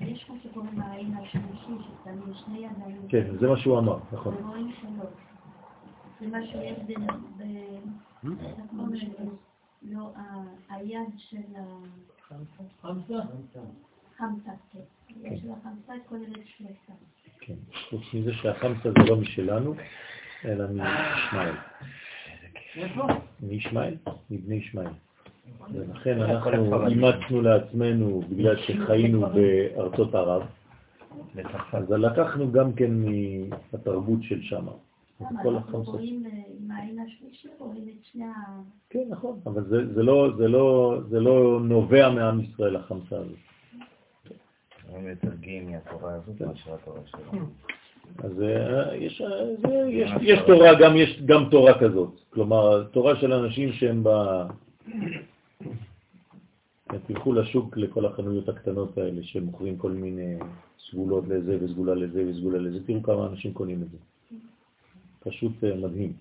ויש 0.00 0.30
מה 0.30 0.36
שקוראים 0.44 0.80
העין 0.80 1.14
השלישי, 1.16 1.46
ששמים 1.84 2.34
שני 2.34 2.58
ידיים. 2.58 3.02
כן, 3.08 3.36
זה 3.40 3.48
מה 3.48 3.56
שהוא 3.56 3.78
אמר, 3.78 3.98
נכון. 4.12 4.34
ורואים. 4.34 4.70
זה 6.20 6.26
מה 6.26 6.38
שיש 6.46 6.78
קוראים 8.70 8.92
לזה? 8.94 9.24
לא, 9.82 10.10
ה- 10.16 10.74
היד 10.74 11.08
של 11.16 11.36
החמסה, 12.82 13.20
כן. 14.72 14.78
היד 15.08 15.38
של 15.42 15.48
החמסה 15.52 15.92
כוללת 16.08 16.46
שלושה. 16.46 16.92
כן. 18.14 18.20
מזה 18.20 18.32
שהחמסה 18.32 18.90
זה 18.90 19.10
לא 19.10 19.16
משלנו, 19.16 19.74
אלא 20.44 20.64
מישמעאל. 20.66 21.54
מישמעאל? 23.40 23.94
מבני 24.30 24.54
ישמעאל. 24.54 24.90
ולכן 25.72 26.20
אנחנו 26.20 26.86
אימצנו 26.86 27.42
לעצמנו, 27.42 28.22
בגלל 28.30 28.56
שחיינו 28.56 29.20
בארצות 29.20 30.14
ערב, 30.14 30.42
אז 31.72 31.90
לקחנו 31.90 32.52
גם 32.52 32.72
כן 32.72 32.90
מהתרבות 33.72 34.22
של 34.22 34.42
שם. 34.42 34.66
כל. 35.42 35.56
רואים 35.72 36.26
אה, 36.26 36.30
עם 36.60 36.70
העין 36.70 36.98
השלישי, 36.98 37.48
רואים 37.58 37.88
את 37.88 38.04
שני 38.04 38.24
ה... 38.24 38.32
כן, 38.90 39.04
נכון, 39.08 39.40
אבל 39.46 39.64
זה, 39.64 39.94
זה, 39.94 40.02
לא, 40.02 40.28
זה, 40.36 40.48
לא, 40.48 40.98
זה 41.08 41.20
לא 41.20 41.60
נובע 41.62 42.10
מעם 42.10 42.40
ישראל, 42.40 42.76
החמסה 42.76 43.16
הזאת. 43.16 43.38
גאים 45.40 45.72
מהתורה 45.72 46.14
הזאת 46.14 46.40
מאשר 46.40 46.74
התורה 46.74 47.00
שלנו. 47.06 47.46
אז 48.18 48.42
אה, 48.42 48.96
יש, 48.96 49.20
אה, 49.20 49.28
זה, 49.62 49.74
יש, 49.88 50.10
יש 50.22 50.38
תורה, 50.46 50.74
גם 50.80 50.96
יש 50.96 51.22
גם 51.26 51.48
תורה 51.50 51.78
כזאת. 51.78 52.20
כלומר, 52.30 52.84
תורה 52.84 53.16
של 53.16 53.32
אנשים 53.32 53.72
שהם 53.72 54.04
ב... 54.04 54.08
תלכו 57.06 57.32
לשוק 57.32 57.76
לכל 57.76 58.06
החנויות 58.06 58.48
הקטנות 58.48 58.98
האלה 58.98 59.22
שמוכרים 59.22 59.76
כל 59.76 59.90
מיני 59.90 60.36
סגולות 60.90 61.28
לזה 61.28 61.58
וסגולה 61.60 61.94
לזה 61.94 62.24
וסגולה 62.28 62.58
לזה, 62.58 62.86
תראו 62.86 63.02
כמה 63.02 63.26
אנשים 63.26 63.52
קונים 63.52 63.82
את 63.82 63.90
זה. 63.90 63.96
פשוט 65.20 65.64
אה, 65.64 65.74
מדהים. 65.74 66.12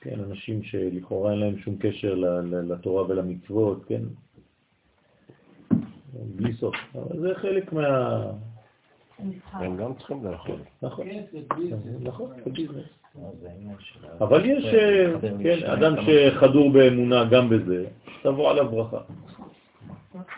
כן, 0.00 0.20
אנשים 0.20 0.62
שלכאורה 0.62 1.30
אין 1.30 1.40
להם 1.40 1.58
שום 1.58 1.76
קשר 1.76 2.14
לתורה 2.68 3.04
ולמצוות, 3.08 3.84
כן, 3.84 4.02
בלי 6.36 6.54
סוף. 6.54 6.74
אבל 6.94 7.20
זה 7.20 7.34
חלק 7.34 7.72
מה... 7.72 8.22
הם 9.52 9.76
גם 9.76 9.94
צריכים 9.94 10.24
לאכול. 10.24 10.56
נכון, 10.82 11.06
נכון, 12.00 12.30
זה 12.44 12.50
ביזנס. 12.50 12.84
אבל 14.20 14.44
יש, 14.44 14.64
אה, 14.64 15.12
כן, 15.42 15.66
אדם 15.66 15.94
שחדור 16.06 16.70
באמונה 16.72 17.24
גם 17.24 17.48
בזה, 17.48 17.84
תבוא 18.22 18.50
עליו 18.50 18.70
ברכה. 18.70 18.98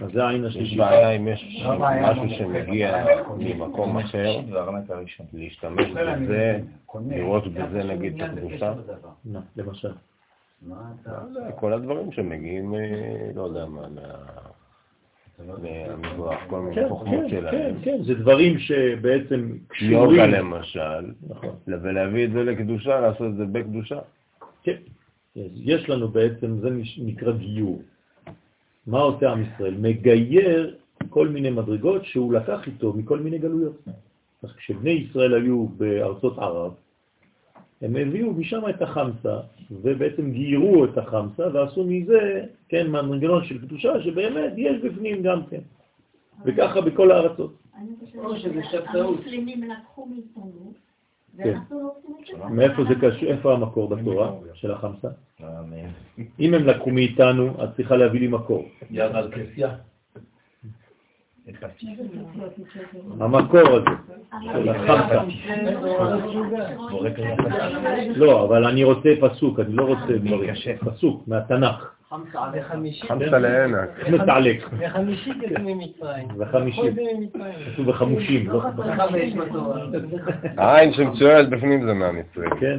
אז 0.01 0.11
זה 0.13 0.25
העין 0.25 0.45
יש 0.45 0.51
השלישית. 0.51 0.79
בעיה 0.79 1.11
אם 1.11 1.29
יש 1.29 1.65
משהו 2.03 2.29
שמגיע 2.39 3.05
ממקום 3.39 3.99
אחר, 3.99 4.41
להשתמש 5.33 5.91
בזה, 5.91 6.61
לראות 7.09 7.49
בזה 7.49 7.85
נגיד 7.85 8.23
את 8.23 8.31
הקדושה. 8.31 8.75
מה, 9.25 9.41
למשל. 9.57 9.93
כל 11.57 11.73
הדברים 11.73 12.13
שמגיעים, 12.13 12.75
אה, 12.75 12.81
לא 13.35 13.43
יודע 13.43 13.67
מה, 13.67 13.83
מהמזרח, 15.39 16.40
כל 16.47 16.61
מיני 16.61 16.74
כן, 16.74 16.89
חוכמות 16.89 17.20
כן, 17.20 17.31
כן, 17.31 17.40
שלהם. 17.40 17.74
כן, 17.82 18.02
זה 18.02 18.15
דברים 18.15 18.59
שבעצם 18.59 19.51
יוגה 19.81 20.06
קשורים. 20.06 20.20
למשל, 20.20 21.12
נכון. 21.28 21.56
ולהביא 21.66 22.24
את 22.24 22.32
זה 22.32 22.43
לקדושה, 22.43 23.01
לעשות 23.01 23.27
את 23.27 23.36
זה 23.36 23.44
בקדושה. 23.44 23.98
כן. 24.62 24.77
יש 25.55 25.89
לנו 25.89 26.09
בעצם, 26.09 26.59
זה 26.61 26.70
נקרא 26.98 27.32
גיור. 27.32 27.82
מה 28.86 29.01
עושה 29.01 29.32
עם 29.32 29.43
ישראל? 29.43 29.74
מגייר 29.78 30.77
כל 31.09 31.28
מיני 31.28 31.51
מדרגות 31.51 32.05
שהוא 32.05 32.32
לקח 32.32 32.66
איתו 32.66 32.93
מכל 32.93 33.19
מיני 33.19 33.39
גלויות. 33.39 33.82
אז 34.43 34.52
כשבני 34.56 34.90
ישראל 34.90 35.35
היו 35.35 35.69
בארצות 35.69 36.39
ערב, 36.39 36.73
הם 37.83 37.97
הביאו 37.97 38.33
משם 38.33 38.69
את 38.71 38.83
החמסה, 38.83 39.41
ובעצם 39.71 40.33
גיירו 40.33 40.85
את 40.85 40.99
החמסה, 40.99 41.43
ועשו 41.53 41.85
מזה, 41.85 42.45
כן, 42.69 42.91
מנגנון 42.91 43.45
של 43.45 43.59
קדושה, 43.59 44.03
שבאמת 44.03 44.53
יש 44.57 44.81
בפנים 44.81 45.23
גם 45.23 45.47
כן. 45.51 45.61
וככה 46.45 46.81
בכל 46.81 47.11
הארצות. 47.11 47.55
אני 47.79 47.91
חושבת 48.01 48.25
או 48.25 48.37
שזה 48.37 48.63
שבתאות. 48.65 49.17
שהמוסלמים 49.23 49.63
לקחו 49.63 50.07
מאיתנו, 50.07 50.73
כן. 51.37 51.59
לא. 51.71 52.49
מאיפה 52.51 52.83
זה 52.85 52.95
קשור? 52.95 53.29
איפה 53.29 53.53
המקור 53.53 53.89
בתורה 53.89 54.33
של 54.55 54.71
החמסה? 54.71 55.09
אם 56.41 56.55
הם 56.55 56.65
לקחו 56.67 56.91
מאיתנו, 56.91 57.65
את 57.65 57.69
צריכה 57.77 57.97
להביא 57.97 58.21
לי 58.21 58.29
מקור. 58.29 58.65
יד 58.91 59.17
על 59.17 59.31
כסייה. 59.31 59.75
המקור 63.21 63.69
הזה 63.69 63.91
של 64.53 64.69
החמסה. 64.69 65.23
לא, 68.16 68.45
אבל 68.45 68.65
אני 68.65 68.85
רוצה 68.85 69.09
פסוק, 69.21 69.61
אני 69.61 69.73
לא 69.77 69.83
רוצה 69.83 70.19
דברים. 70.19 70.55
פסוק 70.81 71.29
מהתנ"ך. 71.29 71.91
חמסה 73.09 73.39
לענק. 73.39 74.09
מתעלק. 74.12 74.69
וחמישית 74.79 75.37
יצאו 75.43 75.62
ממצרים. 75.65 76.29
ממצרים. 77.16 77.73
כתוב 77.73 77.87
בחמושים, 77.87 78.51
לא. 78.51 78.62
העין 80.57 80.93
שמצוירת 80.93 81.51
בפנים 81.51 81.87
זה 81.87 81.95
מהמצרים. 81.95 82.51
כן? 82.61 82.79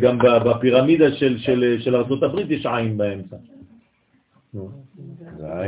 גם, 0.00 0.18
בפירמידה 0.44 1.12
של, 1.12 1.38
של, 1.38 1.76
של 1.80 1.96
ארצות 1.96 2.22
הברית 2.22 2.50
יש 2.50 2.66
עין 2.66 2.98
באמצע. 2.98 3.36
זה 4.52 4.60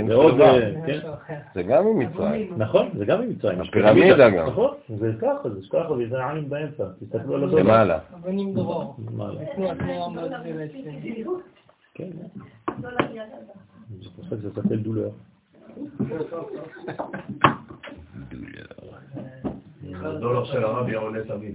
שלמה. 0.08 0.44
אה, 0.44 0.72
כן? 0.86 0.98
אחר. 0.98 1.34
זה 1.54 1.62
גם 1.62 1.86
ממצרים. 1.86 2.54
נכון, 2.56 2.88
זה 2.98 3.04
גם 3.04 3.20
ממצרים. 3.20 3.60
הפירמידה 3.60 4.30
גם. 4.30 4.46
נכון, 4.46 4.74
זה 4.88 5.12
ככה, 5.20 5.50
זה 5.50 5.60
ככה, 5.72 5.92
וזה 5.92 6.26
עין 6.26 6.48
באמצע. 6.48 6.84
תסתכלו 7.00 7.34
על 7.34 7.44
הדבר. 7.44 7.58
למעלה. 7.58 7.98
כן. 11.94 12.10
דולר. 14.76 15.10
הדולר 19.94 20.44
של 20.44 20.64
הרבי 20.64 20.94
עולה 20.94 21.24
תמיד. 21.24 21.54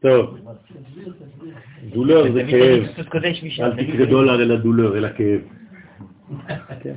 טוב, 0.00 0.38
דולר 1.92 2.32
זה 2.32 2.42
כאב. 2.50 2.84
אל 3.60 3.84
תקרא 3.84 4.04
דולר 4.04 4.42
אלא 4.42 4.56
דולר, 4.56 4.98
אלא 4.98 5.08
כאב. 5.16 5.40
כן. 6.82 6.94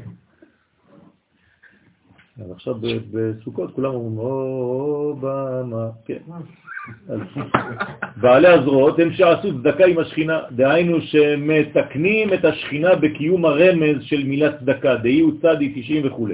אז 2.44 2.52
עכשיו 2.52 2.76
בסוכות 3.12 3.76
כולם 3.76 3.94
אומרים, 3.94 4.18
אובמה, 4.18 5.90
כן. 6.06 6.20
אז 7.10 7.20
בעלי 8.18 8.48
הזרועות 8.48 8.99
הם 8.99 9.14
שעשו 9.14 9.60
צדקה 9.60 9.86
עם 9.86 9.98
השכינה, 9.98 10.40
דהיינו 10.52 11.02
שמתקנים 11.02 12.34
את 12.34 12.45
השכינה 12.45 12.95
בקיום 12.95 13.45
הרמז 13.45 14.03
של 14.03 14.24
מילת 14.24 14.60
צדקה, 14.60 14.95
דהי 14.95 15.20
הוא 15.20 15.34
צדי 15.41 15.82
90 15.82 16.08
וכו'. 16.08 16.28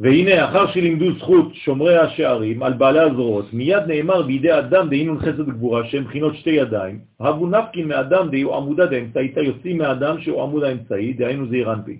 והנה, 0.00 0.44
אחר 0.44 0.72
שלימדו 0.72 1.18
זכות 1.18 1.54
שומרי 1.54 1.96
השערים 1.96 2.62
על 2.62 2.72
בעלי 2.72 3.00
הזרועות, 3.00 3.52
מיד 3.52 3.82
נאמר 3.86 4.22
בידי 4.22 4.58
אדם 4.58 4.88
דהינון 4.88 5.18
חסד 5.18 5.46
גבורה, 5.48 5.84
שהם 5.86 6.04
בחינות 6.04 6.34
שתי 6.36 6.50
ידיים, 6.50 6.98
הבו 7.20 7.46
נפקין 7.46 7.88
מאדם 7.88 8.30
דהיו 8.30 8.54
עמודה 8.54 8.86
דאמצעיתא, 8.86 9.40
יוצאים 9.40 9.78
מאדם 9.78 10.20
שהוא 10.20 10.42
עמוד 10.42 10.62
האמצעי, 10.64 11.12
דהיינו 11.12 11.46
זעיר 11.46 11.72
אנפין. 11.72 11.96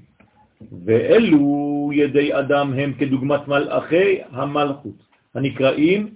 ואלו 0.84 1.90
ידי 1.94 2.38
אדם 2.38 2.72
הם 2.72 2.92
כדוגמת 2.98 3.48
מלאכי 3.48 4.18
המלכות, 4.32 4.98
הנקראים 5.34 6.08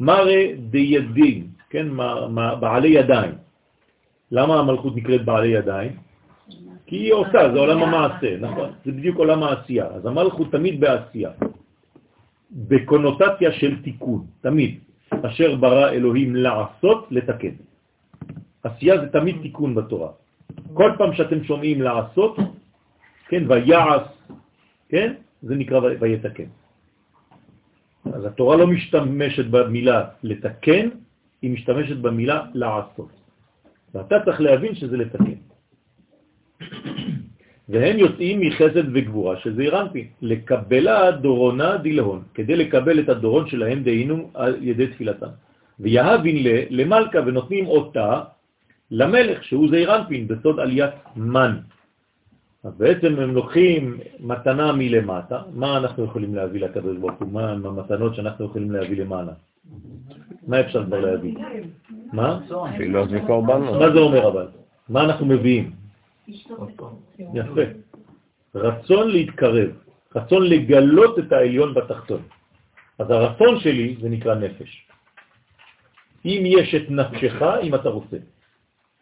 מראה 0.00 0.52
דידין, 0.70 1.46
כן, 1.70 1.86
בעלי 2.60 2.88
ידיים. 2.88 3.32
למה 4.32 4.58
המלכות 4.58 4.96
נקראת 4.96 5.24
בעלי 5.24 5.48
ידיים? 5.48 5.90
כי 6.86 6.96
היא 6.96 7.12
עושה, 7.12 7.52
זה 7.52 7.58
עולם 7.58 7.82
המעשה, 7.82 8.30
נכון? 8.40 8.70
זה 8.84 8.92
בדיוק 8.92 9.16
עולם 9.16 9.42
העשייה. 9.42 9.86
אז 9.86 10.06
המלכות 10.06 10.52
תמיד 10.52 10.80
בעשייה, 10.80 11.30
בקונוטציה 12.50 13.52
של 13.52 13.82
תיקון, 13.82 14.26
תמיד. 14.40 14.78
אשר 15.22 15.56
ברא 15.56 15.90
אלוהים 15.90 16.36
לעשות, 16.36 17.06
לתקן. 17.10 17.54
עשייה 18.62 19.00
זה 19.00 19.08
תמיד 19.08 19.36
תיקון 19.42 19.74
בתורה. 19.74 20.10
כל 20.74 20.90
פעם 20.98 21.14
שאתם 21.14 21.44
שומעים 21.44 21.82
לעשות, 21.82 22.36
כן, 23.28 23.42
ויעש, 23.48 24.06
כן, 24.88 25.14
זה 25.42 25.54
נקרא 25.54 25.80
ויתקן. 26.00 26.50
אז 28.12 28.24
התורה 28.24 28.56
לא 28.56 28.66
משתמשת 28.66 29.46
במילה 29.50 30.00
לתקן, 30.22 30.88
היא 31.42 31.50
משתמשת 31.50 31.96
במילה 31.96 32.46
לעשות. 32.54 33.10
ואתה 33.94 34.16
צריך 34.24 34.40
להבין 34.40 34.74
שזה 34.74 34.96
לתקן. 34.96 35.41
והם 37.72 37.98
יוצאים 37.98 38.40
מחסד 38.40 38.84
וגבורה, 38.92 39.36
שזה 39.36 39.62
אירנפי, 39.62 40.08
לקבלה 40.22 41.10
דורונה 41.10 41.76
דילהון, 41.76 42.22
כדי 42.34 42.56
לקבל 42.56 43.00
את 43.00 43.08
הדורון 43.08 43.48
שלהם 43.48 43.82
דהינו 43.82 44.30
על 44.34 44.56
ידי 44.60 44.86
תפילתם. 44.86 45.32
ויהבין 45.80 46.36
ל, 46.36 46.48
למלכה 46.70 47.18
ונותנים 47.26 47.66
אותה 47.66 48.20
למלך, 48.90 49.44
שהוא 49.44 49.68
זעירנפין, 49.70 50.28
בסוד 50.28 50.60
עליית 50.60 50.94
מן. 51.16 51.56
אז 52.64 52.72
בעצם 52.76 53.18
הם 53.18 53.34
לוקחים 53.34 53.98
מתנה 54.20 54.72
מלמטה, 54.72 55.38
מה 55.54 55.76
אנחנו 55.76 56.04
יכולים 56.04 56.34
להביא 56.34 56.60
לקדוש 56.60 56.96
ברוך 56.96 57.18
הוא? 57.18 57.28
מה 57.32 57.50
המתנות 57.50 58.14
שאנחנו 58.14 58.44
יכולים 58.44 58.70
להביא 58.70 58.96
למעלה? 59.00 59.32
מה 60.46 60.60
אפשר 60.60 60.84
כבר 60.84 61.00
להביא? 61.00 61.34
מה? 62.12 62.38
מה 63.78 63.92
זה 63.92 63.98
אומר 63.98 64.28
אבל? 64.28 64.46
מה 64.88 65.04
אנחנו 65.04 65.26
מביאים? 65.26 65.81
יפה. 67.34 67.60
רצון 68.54 69.10
להתקרב, 69.10 69.70
רצון 70.16 70.42
לגלות 70.46 71.18
את 71.18 71.32
העליון 71.32 71.74
בתחתון. 71.74 72.22
אז 72.98 73.10
הרצון 73.10 73.60
שלי 73.60 73.96
זה 74.00 74.08
נקרא 74.08 74.34
נפש. 74.34 74.88
אם 76.24 76.42
יש 76.46 76.74
את 76.74 76.90
נפשך, 76.90 77.42
אם 77.62 77.74
אתה 77.74 77.88
רוצה, 77.88 78.16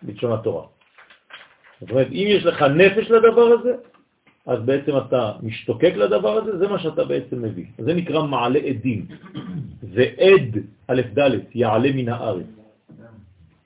בלשון 0.02 0.32
התורה. 0.32 0.66
זאת 1.80 1.90
אומרת, 1.90 2.06
אם 2.06 2.26
יש 2.28 2.44
לך 2.44 2.62
נפש 2.62 3.10
לדבר 3.10 3.46
הזה, 3.60 3.74
אז 4.46 4.58
בעצם 4.64 4.92
אתה 4.96 5.32
משתוקק 5.42 5.92
לדבר 5.96 6.32
הזה, 6.32 6.58
זה 6.58 6.68
מה 6.68 6.78
שאתה 6.78 7.04
בעצם 7.04 7.42
מביא. 7.42 7.66
זה 7.78 7.94
נקרא 7.94 8.22
מעלה 8.22 8.58
עדים. 8.58 9.06
ועד, 9.82 10.56
א' 10.88 11.00
ד', 11.18 11.30
יעלה 11.54 11.88
מן 11.94 12.08
הארץ. 12.08 12.46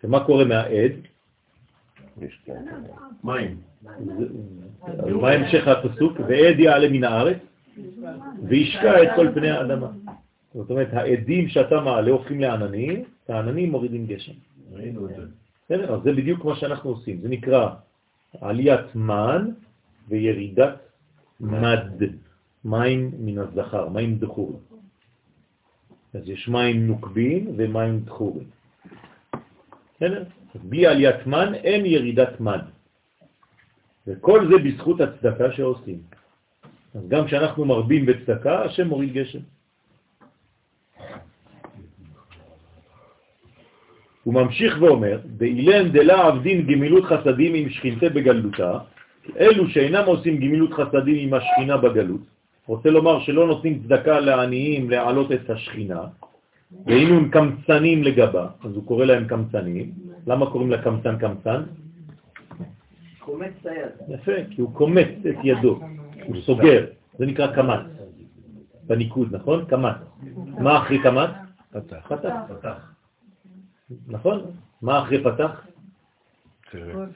ומה 0.05 0.24
קורה 0.24 0.44
מהעד? 0.44 0.93
מים. 3.24 3.57
אז 4.86 5.12
מה 5.20 5.31
המשך 5.31 5.69
הפסוק? 5.69 6.12
ועד 6.28 6.59
יעלה 6.59 6.89
מן 6.89 7.05
הארץ? 7.05 7.39
וישקע 8.43 9.03
את 9.03 9.09
כל 9.16 9.28
פני 9.35 9.51
האדמה. 9.51 9.91
זאת 10.55 10.70
אומרת, 10.70 10.89
העדים 10.93 11.49
שאתה 11.49 11.81
מעלה 11.81 12.11
הופכים 12.11 12.41
לעננים, 12.41 13.05
העננים 13.28 13.70
מורידים 13.70 14.07
גשם. 14.07 14.32
בסדר? 15.66 15.95
אז 15.95 16.03
זה 16.03 16.12
בדיוק 16.12 16.45
מה 16.45 16.57
שאנחנו 16.57 16.91
עושים. 16.91 17.20
זה 17.20 17.28
נקרא 17.28 17.69
עליית 18.41 18.95
מן 18.95 19.51
וירידת 20.09 20.78
מד, 21.41 22.03
מים 22.65 23.11
מן 23.19 23.39
הזכר, 23.39 23.89
מים 23.89 24.19
דחורים. 24.19 24.59
אז 26.15 26.28
יש 26.28 26.49
מים 26.49 26.86
נוקבים 26.86 27.55
ומים 27.57 28.01
דחורים. 28.01 28.47
בסדר? 29.97 30.24
בלי 30.62 30.86
עליית 30.86 31.26
מן 31.26 31.55
אין 31.55 31.86
ירידת 31.86 32.40
מד. 32.40 32.60
וכל 34.06 34.48
זה 34.51 34.59
בזכות 34.59 35.01
הצדקה 35.01 35.52
שעושים. 35.52 35.98
אז 36.94 37.09
גם 37.09 37.26
כשאנחנו 37.26 37.64
מרבים 37.64 38.06
בצדקה, 38.06 38.64
השם 38.64 38.89
מוריד 38.89 39.12
גשם. 39.12 39.39
הוא 44.24 44.35
ממשיך 44.35 44.76
ואומר, 44.81 45.18
באילן 45.24 45.89
דלה 45.93 46.26
עבדין 46.26 46.66
גמילות 46.66 47.05
חסדים 47.05 47.55
עם 47.55 47.70
שכינתה 47.70 48.09
בגלותה, 48.09 48.78
אלו 49.39 49.68
שאינם 49.68 50.05
עושים 50.06 50.36
גמילות 50.36 50.72
חסדים 50.72 51.28
עם 51.28 51.35
השכינה 51.35 51.76
בגלות, 51.76 52.20
רוצה 52.66 52.90
לומר 52.90 53.20
שלא 53.20 53.47
נותנים 53.47 53.82
צדקה 53.85 54.20
לעניים 54.20 54.90
להעלות 54.90 55.32
את 55.32 55.51
השכינה, 55.51 56.02
והיינו 56.86 57.16
הם 57.16 57.28
קמצנים 57.28 58.05
לגבה, 58.05 58.47
אז 58.64 58.72
הוא 58.74 58.86
קורא 58.86 59.05
להם 59.05 59.24
קמצנים. 59.28 60.03
למה 60.27 60.51
קוראים 60.51 60.71
לה 60.71 60.83
קמצן 60.83 61.19
קמצן? 61.19 61.63
קומץ 63.19 63.53
את 63.61 63.67
היד. 63.67 63.91
יפה, 64.09 64.33
כי 64.51 64.61
הוא 64.61 64.75
קומץ 64.75 65.09
את 65.31 65.37
ידו, 65.45 65.81
הוא 66.27 66.37
סוגר, 66.41 66.87
זה 67.19 67.27
נקרא 67.27 67.55
קמץ, 67.55 67.87
בניקוד, 68.87 69.35
נכון? 69.35 69.65
קמץ. 69.65 69.97
מה 70.61 70.79
אחרי 70.79 71.03
קמץ? 71.03 71.31
פתח. 71.71 72.13
פתח. 72.49 72.93
נכון? 74.07 74.41
מה 74.83 75.03
אחרי 75.03 75.25
פתח? 75.25 75.67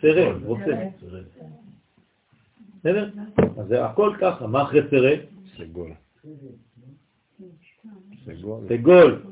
סרט, 0.00 0.36
רוצה. 0.44 0.88
בסדר? 2.80 3.10
אז 3.58 3.66
זה 3.68 3.84
הכל 3.84 4.16
ככה, 4.20 4.46
מה 4.46 4.62
אחרי 4.62 4.80
סרט? 4.90 5.20
סגול. 5.56 5.90
סגול. 8.24 8.60
סגול, 8.68 9.22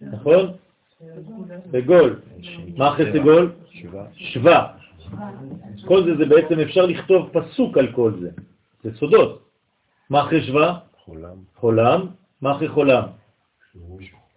נכון? 0.00 0.52
סגול. 1.72 2.20
מה 2.76 2.88
אחרי 2.88 3.12
סגול? 3.12 3.52
שווה. 4.14 4.66
כל 5.86 6.04
זה, 6.04 6.16
זה 6.16 6.26
בעצם 6.26 6.60
אפשר 6.60 6.86
לכתוב 6.86 7.30
פסוק 7.32 7.78
על 7.78 7.92
כל 7.92 8.12
זה. 8.20 8.30
זה 8.84 8.96
סודות. 8.96 9.48
מה 10.10 10.20
אחרי 10.22 10.46
שווה? 10.46 10.78
חולם. 11.04 11.36
חולם. 11.54 12.06
מה 12.40 12.56
אחרי 12.56 12.68
חולם? 12.68 13.04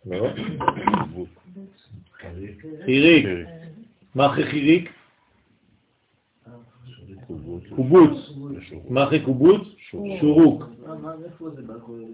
לא. 0.06 0.28
חיריק. 2.86 3.26
מה 4.16 4.26
אחרי 4.26 4.46
חיריק? 4.46 4.92
קובוץ. 7.76 8.14
מה 8.90 9.04
אחרי 9.04 9.20
קובוץ? 9.26 9.62
שורוק. 10.20 10.64
מה 10.88 11.18
זה 11.18 11.26
איפה 11.26 11.50
זה 11.50 11.62
בכולל? 11.62 12.14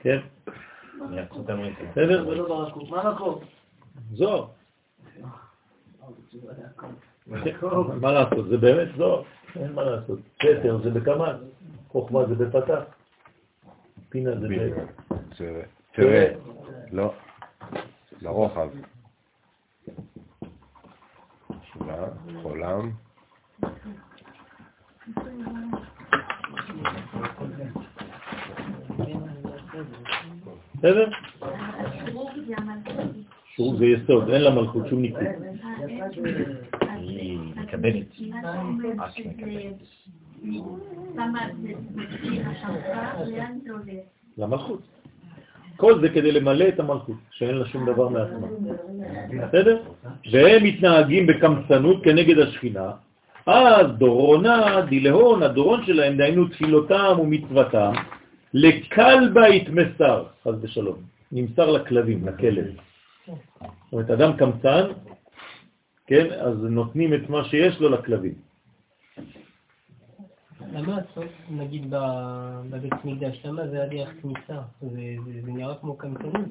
כן? 0.00 0.18
בסדר? 1.90 2.24
זה 2.28 2.34
לא. 2.34 2.68
מה 2.90 3.00
רקוב? 3.02 3.44
זו. 4.12 4.48
מה 8.00 8.12
לעשות? 8.12 8.48
זה 8.48 8.56
באמת 8.56 8.88
זו. 8.96 9.24
אין 9.60 9.72
מה 9.72 9.82
לעשות. 9.84 10.18
פטר 10.36 10.78
זה 10.82 10.90
בקמ"ן, 10.90 11.36
חוכמה 11.88 12.26
זה 12.26 12.34
בפתח, 12.34 12.82
פינה 14.08 14.40
זה 14.40 14.48
ב... 14.48 14.52
תראה, 15.92 16.34
לא, 16.92 17.14
לרוחב. 18.22 18.68
שווה, 21.72 22.08
חולם. 22.42 22.90
בסדר? 30.86 31.08
שורוק 33.56 33.78
זה 33.78 33.86
יסוד, 33.86 34.30
אין 34.30 34.42
לה 34.42 34.50
מלכות, 34.50 34.88
שום 34.88 35.02
ניקוד. 35.02 35.22
היא 36.96 37.38
מקבלת. 37.56 38.02
את 38.02 38.08
זה 43.64 43.72
הולך? 43.72 44.04
למלכות. 44.38 44.80
כל 45.76 46.00
זה 46.00 46.08
כדי 46.08 46.32
למלא 46.32 46.68
את 46.68 46.80
המלכות, 46.80 47.16
שאין 47.30 47.54
לה 47.54 47.66
שום 47.66 47.86
דבר 47.86 48.08
מעצמה. 48.08 48.46
בסדר? 49.46 49.82
והם 50.32 50.64
מתנהגים 50.64 51.26
בקמצנות 51.26 52.04
כנגד 52.04 52.38
השכינה, 52.38 52.90
אז 53.46 53.86
דורונה 53.98 54.80
דילהון, 54.88 55.42
הדורון 55.42 55.84
שלהם, 55.84 56.16
דהיינו 56.16 56.48
תפילותם 56.48 57.16
ומצוותם, 57.20 57.92
לכלבה 58.58 59.48
יתמסר, 59.48 60.24
חס 60.44 60.54
ושלום, 60.60 60.96
נמסר 61.32 61.70
לכלבים, 61.70 62.28
לכלב. 62.28 62.66
זאת 63.26 63.92
אומרת, 63.92 64.10
אדם 64.10 64.36
קמצן, 64.36 64.84
כן, 66.06 66.26
אז 66.32 66.56
נותנים 66.62 67.14
את 67.14 67.30
מה 67.30 67.44
שיש 67.44 67.80
לו 67.80 67.88
לכלבים. 67.88 68.34
למה 70.72 70.98
הסוף, 70.98 71.32
נגיד 71.50 71.94
בבית 72.70 73.04
מקדש, 73.04 73.40
למה 73.44 73.68
זה 73.68 73.76
היה 73.76 73.88
דרך 73.88 74.14
כניסה? 74.22 74.60
זה 74.80 75.52
נראה 75.52 75.74
כמו 75.80 75.96
קמצנות. 75.96 76.46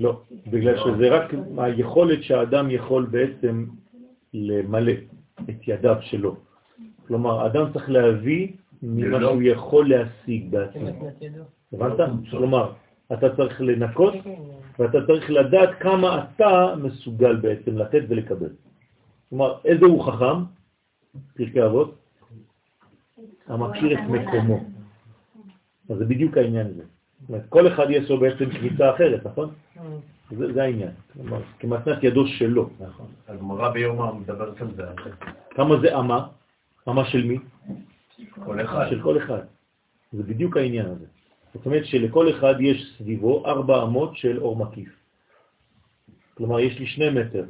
לא, 0.00 0.20
בגלל 0.46 0.76
שזה 0.76 1.08
רק 1.08 1.34
היכולת 1.58 2.22
שהאדם 2.22 2.70
יכול 2.70 3.06
בעצם 3.06 3.66
למלא 4.34 4.92
את 5.50 5.68
ידיו 5.68 5.96
שלו. 6.00 6.36
כלומר, 7.06 7.46
אדם 7.46 7.72
צריך 7.72 7.90
להביא 7.90 8.48
ממה 8.82 9.20
שהוא 9.20 9.42
יכול 9.42 9.88
להשיג 9.88 10.50
בעצמו. 10.50 11.10
הבנת? 11.72 12.00
כלומר, 12.30 12.72
אתה 13.12 13.36
צריך 13.36 13.60
לנקות 13.60 14.14
ואתה 14.78 14.98
צריך 15.06 15.30
לדעת 15.30 15.70
כמה 15.80 16.24
אתה 16.24 16.74
מסוגל 16.82 17.36
בעצם 17.36 17.78
לתת 17.78 18.02
ולקבל. 18.08 18.50
כלומר, 19.28 19.54
איזה 19.64 19.86
הוא 19.86 20.04
חכם? 20.04 20.44
פרקי 21.34 21.64
אבות? 21.64 21.94
המכיר 23.46 23.98
את 23.98 24.04
מקומו. 24.08 24.60
אז 25.90 25.98
זה 25.98 26.04
בדיוק 26.04 26.36
העניין 26.36 26.66
הזה. 26.66 26.82
זאת 27.20 27.28
אומרת, 27.28 27.42
כל 27.48 27.68
אחד 27.68 27.86
יש 27.90 28.10
לו 28.10 28.20
בעצם 28.20 28.50
כניסה 28.50 28.94
אחרת, 28.94 29.26
נכון? 29.26 29.50
זה, 30.30 30.52
זה 30.52 30.62
העניין. 30.62 30.90
כלומר, 31.12 31.40
כמתנת 31.58 32.04
ידו 32.04 32.26
שלו. 32.26 32.70
נכון. 32.80 33.06
הגמרא 33.28 33.70
ביומא 33.70 34.12
מדברת 34.12 34.60
על 34.60 34.68
זה. 34.76 34.82
כמה 35.50 35.80
זה 35.80 35.98
אמה? 35.98 36.26
אמה 36.88 37.04
של 37.04 37.24
מי? 37.24 37.38
של 38.90 39.02
כל 39.02 39.18
אחד. 39.18 39.40
זה 40.12 40.22
בדיוק 40.22 40.56
העניין 40.56 40.86
הזה. 40.86 41.06
זאת 41.54 41.66
אומרת 41.66 41.86
שלכל 41.86 42.30
אחד 42.30 42.54
יש 42.60 42.94
סביבו 42.98 43.46
ארבע 43.46 43.82
אמות 43.82 44.16
של 44.16 44.38
אור 44.40 44.56
מקיף. 44.56 44.88
כלומר, 46.34 46.60
יש 46.60 46.78
לי 46.78 46.86
שני 46.86 47.10
מטר 47.10 47.44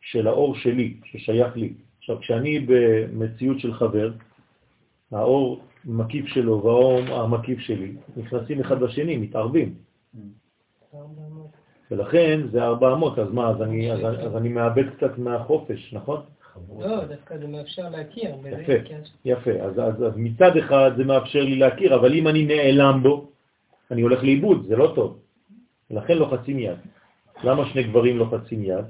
של 0.00 0.26
האור 0.26 0.56
שלי, 0.56 0.96
ששייך 1.04 1.56
לי. 1.56 1.72
עכשיו, 1.98 2.20
כשאני 2.20 2.66
במציאות 2.66 3.60
של 3.60 3.74
חבר, 3.74 4.12
האור 5.12 5.64
מקיף 5.84 6.26
שלו 6.26 6.62
והאור 6.62 7.00
המקיף 7.00 7.58
שלי 7.58 7.94
נכנסים 8.16 8.60
אחד 8.60 8.80
בשני, 8.80 9.16
מתערבים. 9.16 9.74
ולכן 11.90 12.40
זה 12.50 12.62
ארבע 12.62 12.92
אמות, 12.92 13.18
אז 13.18 13.32
מה, 13.32 13.48
אז 13.50 13.62
אני, 13.62 13.92
אז, 13.92 14.00
אז 14.26 14.36
אני 14.36 14.48
מאבד 14.48 14.96
קצת 14.96 15.18
מהחופש, 15.18 15.94
נכון? 15.94 16.22
לא, 16.78 17.04
דווקא 17.04 17.38
זה 17.38 17.46
מאפשר 17.46 17.88
להכיר. 17.88 18.34
וזה 18.38 18.62
יפה, 18.62 18.88
כן. 18.88 19.00
יפה. 19.24 19.50
אז, 19.50 19.78
אז, 19.78 20.04
אז 20.04 20.12
מצד 20.16 20.56
אחד 20.56 20.90
זה 20.96 21.04
מאפשר 21.04 21.40
לי 21.40 21.56
להכיר, 21.56 21.94
אבל 21.94 22.14
אם 22.14 22.28
אני 22.28 22.46
נעלם 22.46 23.02
בו, 23.02 23.30
אני 23.90 24.02
הולך 24.02 24.22
לאיבוד, 24.22 24.66
זה 24.68 24.76
לא 24.76 24.92
טוב. 24.94 25.18
ולכן 25.90 26.18
לוחצים 26.18 26.58
יד. 26.58 26.78
למה 27.44 27.66
שני 27.66 27.82
גברים 27.82 28.18
לוחצים 28.18 28.64
יד? 28.64 28.84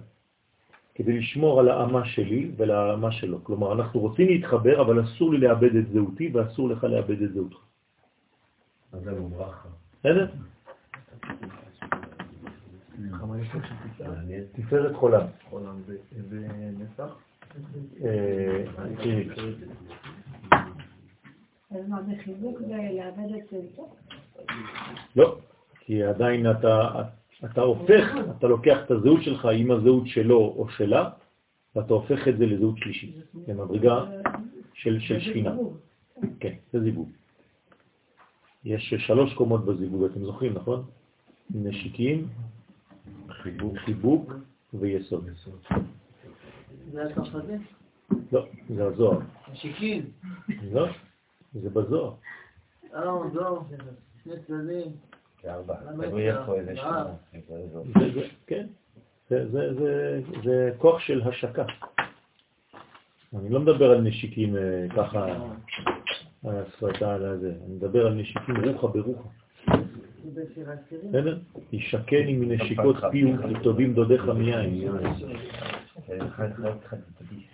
כדי 0.94 1.18
לשמור 1.18 1.60
על 1.60 1.68
האמה 1.68 2.04
שלי 2.04 2.50
ולאמה 2.56 3.12
שלו. 3.12 3.44
כלומר, 3.44 3.72
אנחנו 3.72 4.00
רוצים 4.00 4.28
להתחבר, 4.28 4.80
אבל 4.80 5.04
אסור 5.04 5.32
לי 5.32 5.38
לאבד 5.38 5.76
את 5.76 5.88
זהותי 5.92 6.30
ואסור 6.34 6.68
לך 6.68 6.84
לאבד 6.84 7.22
את 7.22 7.32
זהותך. 7.32 7.56
אז 8.92 9.02
זה 9.02 9.10
לא 9.10 9.18
ברכה. 9.18 9.68
בסדר? 10.00 10.26
תפארת 14.52 14.94
חולם. 14.94 15.26
חולם 15.50 15.82
זה 15.86 15.96
אה, 18.04 18.64
זה? 23.76 23.82
לא, 25.16 25.38
כי 25.80 26.02
עדיין 26.02 26.50
אתה, 26.50 27.02
אתה 27.44 27.60
הופך, 27.60 28.14
אתה 28.38 28.46
לוקח 28.46 28.78
את 28.84 28.90
הזהות 28.90 29.22
שלך 29.22 29.48
עם 29.54 29.70
הזהות 29.70 30.06
שלו 30.06 30.54
או 30.56 30.68
שלה, 30.68 31.10
ואתה 31.76 31.94
הופך 31.94 32.28
את 32.28 32.38
זה 32.38 32.46
לזהות 32.46 32.78
שלישית, 32.78 33.16
למדרגה 33.48 34.04
של, 34.74 35.00
שכינה. 35.00 35.56
כן, 36.40 36.54
זה 36.72 36.80
זיווג. 36.80 37.08
יש 38.64 38.94
שלוש 38.98 39.34
קומות 39.34 39.64
בזיווג, 39.64 40.04
אתם 40.04 40.24
זוכרים, 40.24 40.54
נכון? 40.54 40.84
נשיקים, 41.50 42.28
חיבוק 43.84 44.32
ויסוד. 44.74 45.30
זה 46.90 47.02
הצרפתי? 47.02 47.52
לא, 48.32 48.46
זה 48.68 48.84
הזוהר. 48.86 49.18
נשיקים. 49.52 50.10
לא, 50.72 50.86
זה 51.54 51.70
בזוהר. 51.70 52.14
אה, 52.94 53.00
זוהר. 53.32 53.58
שני 54.24 54.32
צדדים. 54.46 54.92
כארבע. 55.38 55.74
תלוי 56.00 56.30
איפה 56.30 56.54
איזה 56.54 56.76
שנה. 56.76 57.04
זה- 57.48 58.12
זה- 58.14 58.20
כן, 58.46 58.66
זה- 59.30 59.48
זה- 59.50 59.74
זה- 59.74 60.20
זה 60.44 60.70
כוח 60.78 60.98
של 61.00 61.22
השקה. 61.22 61.64
אני 63.38 63.48
לא 63.50 63.60
מדבר 63.60 63.90
על 63.90 64.00
נשיקים 64.00 64.56
אה, 64.56 64.86
ככה, 64.96 65.26
על 66.44 66.56
השפתה, 66.56 67.14
על 67.14 67.24
הזה, 67.24 67.52
אני 67.66 67.74
מדבר 67.74 68.06
על 68.06 68.14
נשיקים 68.14 68.56
רוחה 68.64 68.86
ברוחה. 68.86 69.28
בסדר? 71.08 71.38
ישקני 71.72 72.32
מנשיקות 72.36 72.96
פיו 73.10 73.28
וטובים 73.50 73.94
דודיך 73.94 74.28
מיין. 74.28 74.88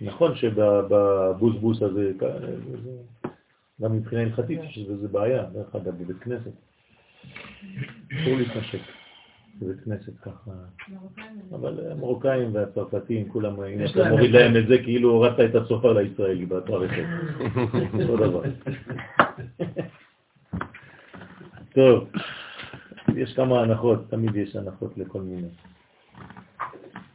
נכון 0.01 0.35
שבבוסבוס 0.35 1.81
הזה, 1.81 2.11
זה- 2.19 3.29
גם 3.81 3.93
מבחינה 3.97 4.21
הלכתית 4.21 4.59
יש 4.63 4.79
בזה 4.79 5.07
בעיה, 5.07 5.43
דרך 5.43 5.75
אגב, 5.75 6.03
בבית 6.03 6.17
כנסת. 6.23 6.51
אסור 8.21 8.37
להתנשק 8.37 8.79
בבית 9.61 9.83
כנסת 9.85 10.19
ככה. 10.21 10.51
אבל 11.51 11.91
המרוקאים 11.91 12.55
והצרפתים, 12.55 13.29
כולם, 13.29 13.63
אם 13.63 13.85
אתה 13.85 14.09
מוריד. 14.09 14.31
להם 14.31 14.57
את 14.57 14.67
זה, 14.67 14.77
כאילו 14.83 15.09
הורדת 15.09 15.39
את 15.49 15.55
הסופר 15.55 15.93
לישראלי 15.93 16.45
במערכת. 16.45 17.03
אותו 17.93 18.17
דבר. 18.17 18.41
טוב, 21.75 22.09
יש 23.15 23.33
כמה 23.35 23.61
הנחות, 23.61 23.99
תמיד 24.09 24.35
יש 24.35 24.55
הנחות 24.55 24.97
לכל 24.97 25.21
מיני. 25.21 25.47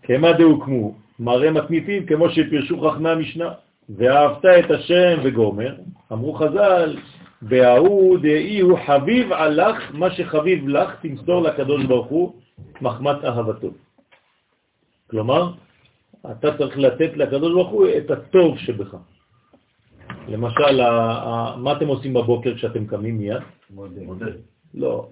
כמה 0.05 0.33
דהוקמו, 0.33 0.95
מראה 1.19 1.51
מתניתים 1.51 2.07
כמו 2.07 2.31
שפרשו 2.31 2.81
חכמי 2.81 3.11
המשנה, 3.11 3.53
ואהבת 3.89 4.45
את 4.45 4.71
השם 4.71 5.19
וגומר, 5.25 5.75
אמרו 6.13 6.33
חז"ל, 6.33 6.97
בההוא 7.43 8.19
דאי 8.19 8.61
הוא 8.61 8.79
חביב 8.87 9.33
עלך, 9.33 9.91
מה 9.93 10.11
שחביב 10.11 10.69
לך 10.69 10.95
תמסור 11.03 11.43
לקדוש 11.43 11.85
ברוך 11.85 12.07
הוא 12.07 12.35
מחמת 12.81 13.25
אהבתו. 13.25 13.71
כלומר, 15.11 15.53
אתה 16.31 16.59
צריך 16.59 16.79
לתת 16.79 17.11
לקדוש 17.17 17.53
ברוך 17.53 17.69
הוא 17.69 17.87
את 17.99 18.11
הטוב 18.11 18.59
שבך. 18.59 18.97
למשל, 20.29 20.81
מה 21.57 21.73
אתם 21.77 21.87
עושים 21.87 22.15
בבוקר 22.15 22.55
כשאתם 22.55 22.87
קמים 22.87 23.19
מיד? 23.19 23.43
מודה. 23.71 24.27
לא, 24.75 25.09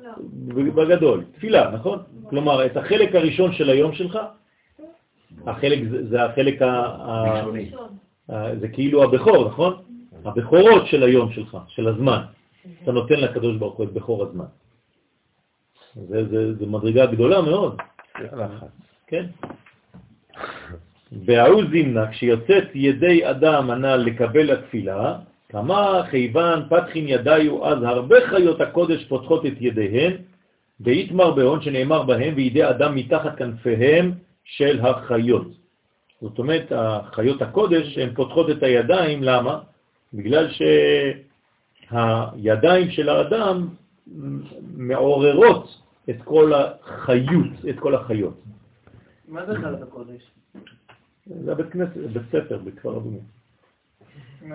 בגדול, 0.48 1.24
תפילה, 1.32 1.70
נכון? 1.70 1.98
כלומר, 2.30 2.66
את 2.66 2.76
החלק 2.76 3.14
הראשון 3.14 3.52
של 3.52 3.70
היום 3.70 3.92
שלך, 3.94 4.18
החלק, 5.46 5.78
זה, 5.90 6.08
זה 6.08 6.24
החלק 6.24 6.62
ה... 6.62 7.44
זה 8.60 8.68
כאילו 8.68 9.02
הבכור, 9.02 9.48
נכון? 9.48 9.82
הבכורות 10.24 10.86
של 10.86 11.02
היום 11.02 11.32
שלך, 11.32 11.58
של 11.68 11.88
הזמן. 11.88 12.22
אתה 12.82 12.92
נותן 12.92 13.20
לקדוש 13.20 13.56
ברוך 13.56 13.76
הוא 13.76 13.86
את 13.86 13.92
בכור 13.92 14.22
הזמן. 14.22 14.44
זה, 15.94 16.28
זה, 16.28 16.54
זה 16.54 16.66
מדרגה 16.66 17.06
גדולה 17.06 17.42
מאוד. 17.42 17.76
כן? 19.06 19.26
בהאו 21.12 21.60
זימנה, 21.70 22.10
כשיוצאת 22.10 22.64
ידי 22.74 23.30
אדם 23.30 23.70
הנ"ל 23.70 23.96
לקבל 23.96 24.50
התפילה, 24.50 25.18
כמה 25.48 26.02
חייבן 26.10 26.60
פתחין 26.70 27.04
ידיו, 27.08 27.66
אז 27.66 27.82
הרבה 27.82 28.16
חיות 28.28 28.60
הקודש 28.60 29.04
פותחות 29.04 29.46
את 29.46 29.52
ידיהן, 29.60 30.12
באיתמר 30.80 31.30
בהון 31.30 31.62
שנאמר 31.62 32.02
בהם, 32.02 32.34
וידי 32.36 32.70
אדם 32.70 32.94
מתחת 32.94 33.36
כנפיהם 33.38 34.12
של 34.56 34.80
החיות. 34.80 35.46
זאת 36.20 36.38
אומרת, 36.38 36.72
החיות 36.72 37.42
הקודש, 37.42 37.98
הן 37.98 38.14
פותחות 38.14 38.50
את 38.50 38.62
הידיים, 38.62 39.22
למה? 39.22 39.60
בגלל 40.14 40.48
שהידיים 41.90 42.90
של 42.90 43.08
האדם 43.08 43.68
מעוררות 44.76 45.82
את 46.10 46.16
כל 46.24 46.52
החיות, 46.54 47.46
את 47.70 47.78
כל 47.78 47.94
החיות. 47.94 48.42
מה 49.28 49.46
זה 49.46 49.54
חלק 49.54 49.82
הקודש? 49.82 50.30
זה 51.26 51.54
בית 51.54 51.70
כנסת, 51.70 51.96
בית 51.96 52.22
ספר 52.28 52.58
בכפר 52.58 52.96
אדומים. 52.96 53.24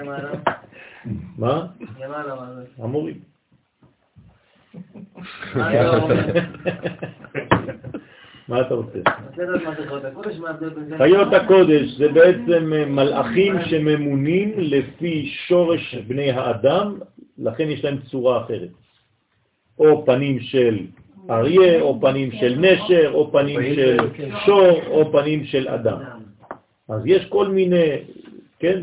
למעלה? 0.00 0.32
מה? 1.38 1.66
למעלה 2.00 2.34
מה 2.34 2.54
זה? 2.54 2.64
המורים. 2.78 3.31
מה 5.54 5.80
אתה 5.80 5.96
אומר? 5.96 6.26
מה 8.48 8.60
אתה 8.60 8.74
רוצה? 8.74 8.98
זה 9.36 10.96
חיות 10.96 11.32
הקודש? 11.32 11.90
זה? 11.98 12.08
בעצם 12.08 12.72
מלאכים 12.86 13.54
שממונים 13.64 14.52
לפי 14.56 15.26
שורש 15.46 15.94
בני 15.94 16.30
האדם, 16.30 16.98
לכן 17.38 17.68
יש 17.68 17.84
להם 17.84 17.98
צורה 17.98 18.44
אחרת. 18.44 18.68
או 19.78 20.06
פנים 20.06 20.40
של 20.40 20.78
אריה, 21.30 21.80
או 21.80 22.00
פנים 22.00 22.32
של 22.32 22.58
נשר, 22.58 23.10
או 23.14 23.32
פנים 23.32 23.60
של 23.74 23.96
שור, 24.46 24.80
או 24.86 25.12
פנים 25.12 25.44
של 25.44 25.68
אדם. 25.68 25.98
אז 26.88 27.02
יש 27.06 27.26
כל 27.26 27.48
מיני, 27.48 27.90
כן, 28.58 28.82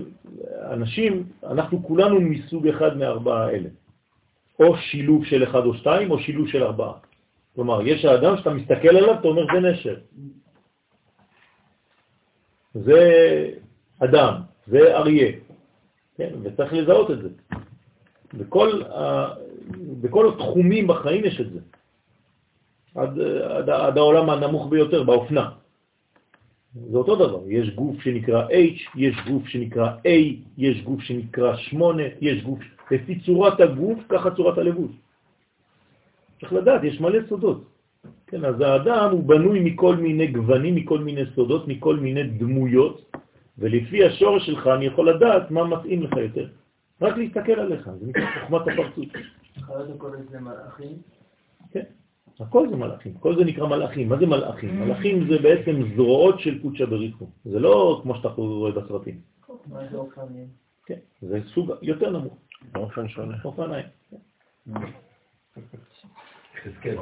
אנשים, 0.72 1.24
אנחנו 1.48 1.84
כולנו 1.84 2.22
מסוג 2.22 2.68
אחד 2.68 2.98
מארבעה 2.98 3.46
האלה. 3.46 3.70
או 4.60 4.78
שילוב 4.78 5.26
של 5.26 5.44
אחד 5.44 5.66
או 5.66 5.74
שתיים, 5.74 6.12
או 6.12 6.20
שילוב 6.20 6.48
של 6.48 6.64
ארבעה. 6.64 6.94
כלומר, 7.56 7.88
יש 7.88 8.06
האדם 8.06 8.38
שאתה 8.38 8.50
מסתכל 8.50 8.88
עליו, 8.88 9.14
אתה 9.20 9.28
אומר 9.28 9.46
זה 9.54 9.60
נשר. 9.60 9.96
זה 12.74 13.02
אדם, 14.00 14.34
זה 14.68 14.98
אריה, 14.98 15.32
כן? 16.18 16.30
וצריך 16.44 16.74
לזהות 16.74 17.12
את 17.12 17.22
זה. 17.22 17.30
בכל, 18.34 18.82
ה... 18.84 19.28
בכל 20.02 20.30
התחומים 20.30 20.88
בחיים 20.88 21.26
יש 21.26 21.42
את 21.42 21.52
זה. 21.52 21.60
עד, 22.96 23.20
עד, 23.44 23.70
עד 23.70 23.98
העולם 23.98 24.30
הנמוך 24.30 24.68
ביותר, 24.70 25.04
באופנה. 25.04 25.50
זה 26.76 26.98
אותו 26.98 27.16
דבר, 27.16 27.42
יש 27.48 27.70
גוף 27.70 28.02
שנקרא 28.02 28.48
H, 28.48 28.80
יש 28.96 29.16
גוף 29.28 29.48
שנקרא 29.48 29.90
A, 30.06 30.36
יש 30.58 30.82
גוף 30.82 31.02
שנקרא 31.02 31.56
8, 31.56 32.04
יש 32.22 32.44
גוף, 32.44 32.60
לפי 32.92 33.20
צורת 33.20 33.60
הגוף, 33.60 34.00
ככה 34.10 34.36
צורת 34.36 34.58
הלבוש. 34.58 34.92
צריך 36.40 36.54
לדעת, 36.54 36.84
יש 36.84 37.02
מלא 37.02 37.20
סודות. 37.30 37.64
כן, 38.28 38.46
אז 38.46 38.62
האדם 38.62 39.12
הוא 39.12 39.24
בנוי 39.24 39.60
מכל 39.60 39.96
מיני 39.96 40.28
גוונים, 40.28 40.76
מכל 40.76 41.00
מיני 41.00 41.22
סודות, 41.36 41.68
מכל 41.68 41.96
מיני 41.96 42.24
דמויות, 42.24 43.16
ולפי 43.58 44.06
השורש 44.06 44.46
שלך 44.46 44.68
אני 44.68 44.86
יכול 44.86 45.10
לדעת 45.10 45.52
מה 45.52 45.64
מתאים 45.64 46.04
לך 46.04 46.18
יותר. 46.18 46.48
רק 47.02 47.18
להסתכל 47.18 47.52
עליך, 47.52 47.90
זה 48.00 48.06
נקרא 48.08 48.26
חוכמת 48.42 48.62
הפרצות. 48.62 49.08
חיות 49.62 49.90
הקודש 49.96 50.20
זה 50.30 50.40
מלאכים? 50.40 50.98
כן, 51.72 51.84
הכל 52.40 52.70
זה 52.70 52.76
מלאכים, 52.76 53.14
כל 53.14 53.36
זה 53.36 53.46
נקרא 53.46 53.68
מלאכים. 53.68 54.10
מה 54.10 54.18
זה 54.18 54.26
מלאכים? 54.26 54.80
מלאכים 54.80 55.28
זה 55.30 55.38
בעצם 55.40 55.96
זרועות 55.96 56.40
של 56.40 56.62
קודשא 56.62 56.86
בריחו. 56.86 57.26
זה 57.46 57.60
לא 57.60 58.00
כמו 58.04 58.16
שאתה 58.16 58.28
רואה 58.28 58.72
בסרטים. 58.72 59.20
מה 59.68 59.80
זה 59.92 59.98
אופנים? 59.98 60.48
כן, 60.86 61.00
זה 61.22 61.40
סוג 61.54 61.72
יותר 61.82 62.10
נמוך. 62.10 62.38
באופן 62.72 63.08
שונה. 63.08 63.38
אופניים. 63.46 63.86
כן, 66.82 66.96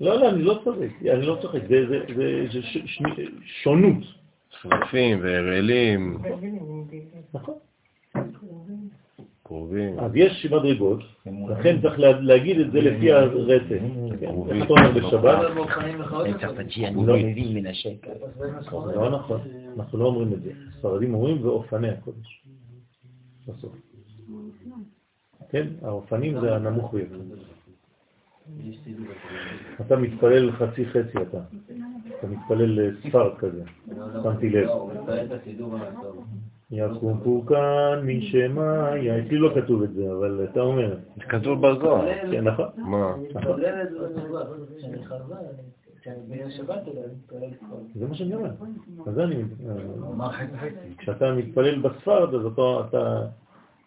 לא, 0.00 0.20
לא, 0.20 0.30
אני 0.30 0.42
לא 0.42 0.60
צוחק, 0.64 0.88
אני 1.02 1.26
לא 1.26 1.38
צוחק, 1.42 1.60
זה, 1.68 1.86
זה, 1.88 2.00
זה, 2.16 2.46
זה 2.52 2.62
ש, 2.62 2.76
ש, 2.86 3.02
שונות. 3.62 3.94
שרפים 4.50 5.20
והרעלים, 5.22 6.22
נכון. 7.34 7.54
קרובים. 9.42 9.98
אז 9.98 10.10
יש 10.14 10.46
מדרגות, 10.46 11.00
לכן 11.48 11.80
צריך 11.82 11.98
לה- 11.98 12.20
להגיד 12.20 12.60
את 12.60 12.72
זה 12.72 12.80
לפי 12.80 13.12
הרצף. 13.12 13.68
כן, 14.20 14.34
איך 14.50 14.64
אתה 14.64 14.72
אומר 14.72 14.92
בשבת? 14.92 15.38
לא. 15.56 17.06
לא 17.06 17.16
מבין 17.16 17.54
מנשק. 17.54 18.06
זה 18.38 18.46
לא 18.94 19.10
נכון, 19.10 19.40
אנחנו 19.78 19.98
לא 19.98 20.04
אומרים 20.04 20.32
את 20.32 20.42
זה. 20.42 20.50
ספרדים 20.78 21.14
אומרים 21.14 21.46
ואופני 21.46 21.88
הקודש. 21.88 22.42
בסוף. 23.48 23.72
כן, 25.50 25.66
האופנים 25.82 26.40
זה 26.40 26.56
הנמוך 26.56 26.94
ביותר. 26.94 27.16
אתה 29.80 29.96
מתפלל 29.96 30.52
חצי 30.52 30.86
חצי 30.86 31.22
אתה. 31.22 31.38
אתה 32.18 32.26
מתפלל 32.26 32.96
ספרד 33.02 33.38
כזה, 33.38 33.62
שמתי 34.22 34.50
לב. 34.50 34.68
יקום 36.70 37.20
פורקן 37.24 38.00
משמיא, 38.04 39.18
אצלי 39.18 39.38
לא 39.38 39.50
כתוב 39.54 39.82
את 39.82 39.92
זה, 39.94 40.12
אבל 40.12 40.46
אתה 40.50 40.60
אומר. 40.60 40.96
כתוב 41.18 41.66
בזוהר. 41.66 42.14
כן, 42.30 42.44
נכון. 42.44 42.66
מה? 42.76 43.14
זה 47.94 48.06
מה 48.08 48.14
שאני 48.14 48.34
אומר. 48.34 48.50
אז 49.06 49.14
זה 49.14 49.24
אני... 49.24 49.42
כשאתה 50.98 51.32
מתפלל 51.32 51.78
בספרד, 51.78 52.34
אז 52.34 52.46
אתה, 52.46 53.26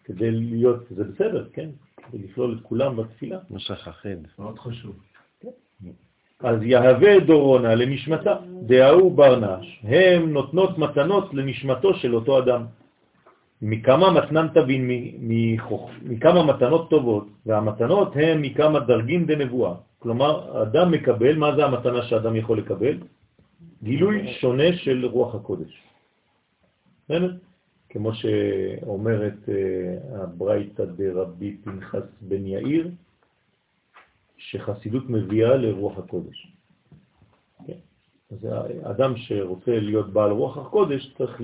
כדי 0.04 0.30
להיות, 0.30 0.84
זה 0.90 1.04
בסדר, 1.04 1.48
כן? 1.52 1.68
כדי 1.96 2.18
לכלול 2.18 2.58
את 2.58 2.62
כולם 2.62 2.96
בתפילה. 2.96 3.38
נוסח 3.50 3.88
אחיד. 3.88 4.28
מאוד 4.38 4.58
חשוב. 4.58 4.96
אז 6.40 6.62
יהווה 6.62 7.20
דורונה 7.20 7.74
לנשמתה, 7.74 8.34
דהאו 8.62 9.10
ברנש, 9.10 9.80
הם 9.82 10.32
נותנות 10.32 10.78
מתנות 10.78 11.34
לנשמתו 11.34 11.94
של 11.94 12.14
אותו 12.14 12.38
אדם. 12.38 12.66
מכמה 13.62 14.10
מתנן 14.10 14.46
תבין, 14.54 14.90
מכמה 16.02 16.42
מתנות 16.42 16.90
טובות, 16.90 17.26
והמתנות 17.46 18.12
הן 18.16 18.42
מכמה 18.42 18.80
דרגין 18.80 19.26
דנבואה. 19.26 19.74
כלומר, 19.98 20.62
אדם 20.62 20.90
מקבל, 20.90 21.36
מה 21.36 21.56
זה 21.56 21.64
המתנה 21.64 22.02
שאדם 22.02 22.36
יכול 22.36 22.58
לקבל? 22.58 22.98
גילוי 23.82 24.34
שונה 24.40 24.72
של 24.82 25.06
רוח 25.06 25.34
הקודש. 25.34 25.82
כמו 27.92 28.14
שאומרת 28.14 29.48
אה, 29.48 30.22
הברייתא 30.22 30.84
דרבי 30.84 31.56
פנחס 31.64 32.02
בן 32.20 32.46
יאיר, 32.46 32.90
שחסידות 34.36 35.10
מביאה 35.10 35.56
לרוח 35.56 35.98
הקודש. 35.98 36.52
כן. 37.66 37.78
אז 38.30 38.48
האדם 38.84 39.16
שרוצה 39.16 39.70
להיות 39.70 40.12
בעל 40.12 40.30
רוח 40.30 40.58
הקודש 40.58 41.14
צריך 41.18 41.40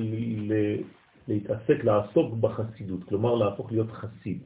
להתעסק, 1.28 1.84
לעסוק 1.84 2.34
בחסידות, 2.34 3.04
כלומר 3.04 3.34
להפוך 3.34 3.72
להיות 3.72 3.90
חסיד. 3.90 4.42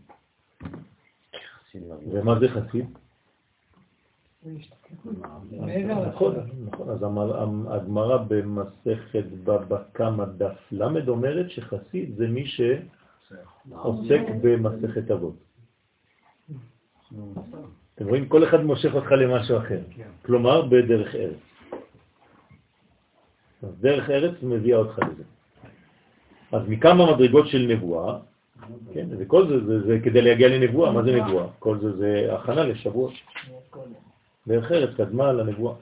ומה 2.13 2.41
זה 2.41 2.49
חסיד? 2.49 2.87
נכון, 6.07 6.35
נכון, 6.67 6.91
אז 6.91 7.03
הגמרא 7.69 8.17
במסכת 8.29 9.25
בבא 9.45 9.83
קמא 9.93 10.25
דף 10.25 10.73
ל' 10.73 11.09
אומרת 11.09 11.51
שחסיד 11.51 12.17
זה 12.17 12.29
מי 12.29 12.45
שעוסק 12.47 14.23
במסכת 14.43 15.11
אבות. 15.11 15.35
אתם 17.95 18.09
רואים, 18.09 18.29
כל 18.29 18.45
אחד 18.45 18.65
מושך 18.65 18.95
אותך 18.95 19.13
למשהו 19.13 19.59
אחר, 19.59 19.81
כלומר 20.25 20.63
בדרך 20.63 21.15
ארץ. 21.15 21.39
אז 23.63 23.81
דרך 23.81 24.11
ארץ 24.11 24.35
מביאה 24.43 24.79
אותך 24.79 24.99
לזה. 24.99 25.23
אז 26.53 26.63
מכמה 26.69 27.15
מדרגות 27.17 27.47
של 27.49 27.67
נבואה, 27.69 28.19
כן, 28.95 29.07
וכל 29.19 29.49
זה, 29.49 29.67
זה, 29.67 29.87
זה 29.87 29.99
כדי 30.05 30.23
להגיע 30.23 30.49
לנבואה, 30.49 30.93
מה 30.93 31.03
זה 31.03 31.13
נבואה? 31.17 31.47
כל 31.59 31.79
זה 31.79 31.97
זה 31.97 32.35
הכנה 32.35 32.65
לשבוע. 32.65 33.11
דרך 34.47 34.73
ארץ 34.73 34.91
קדמה 34.97 35.33
לנבואה. 35.33 35.75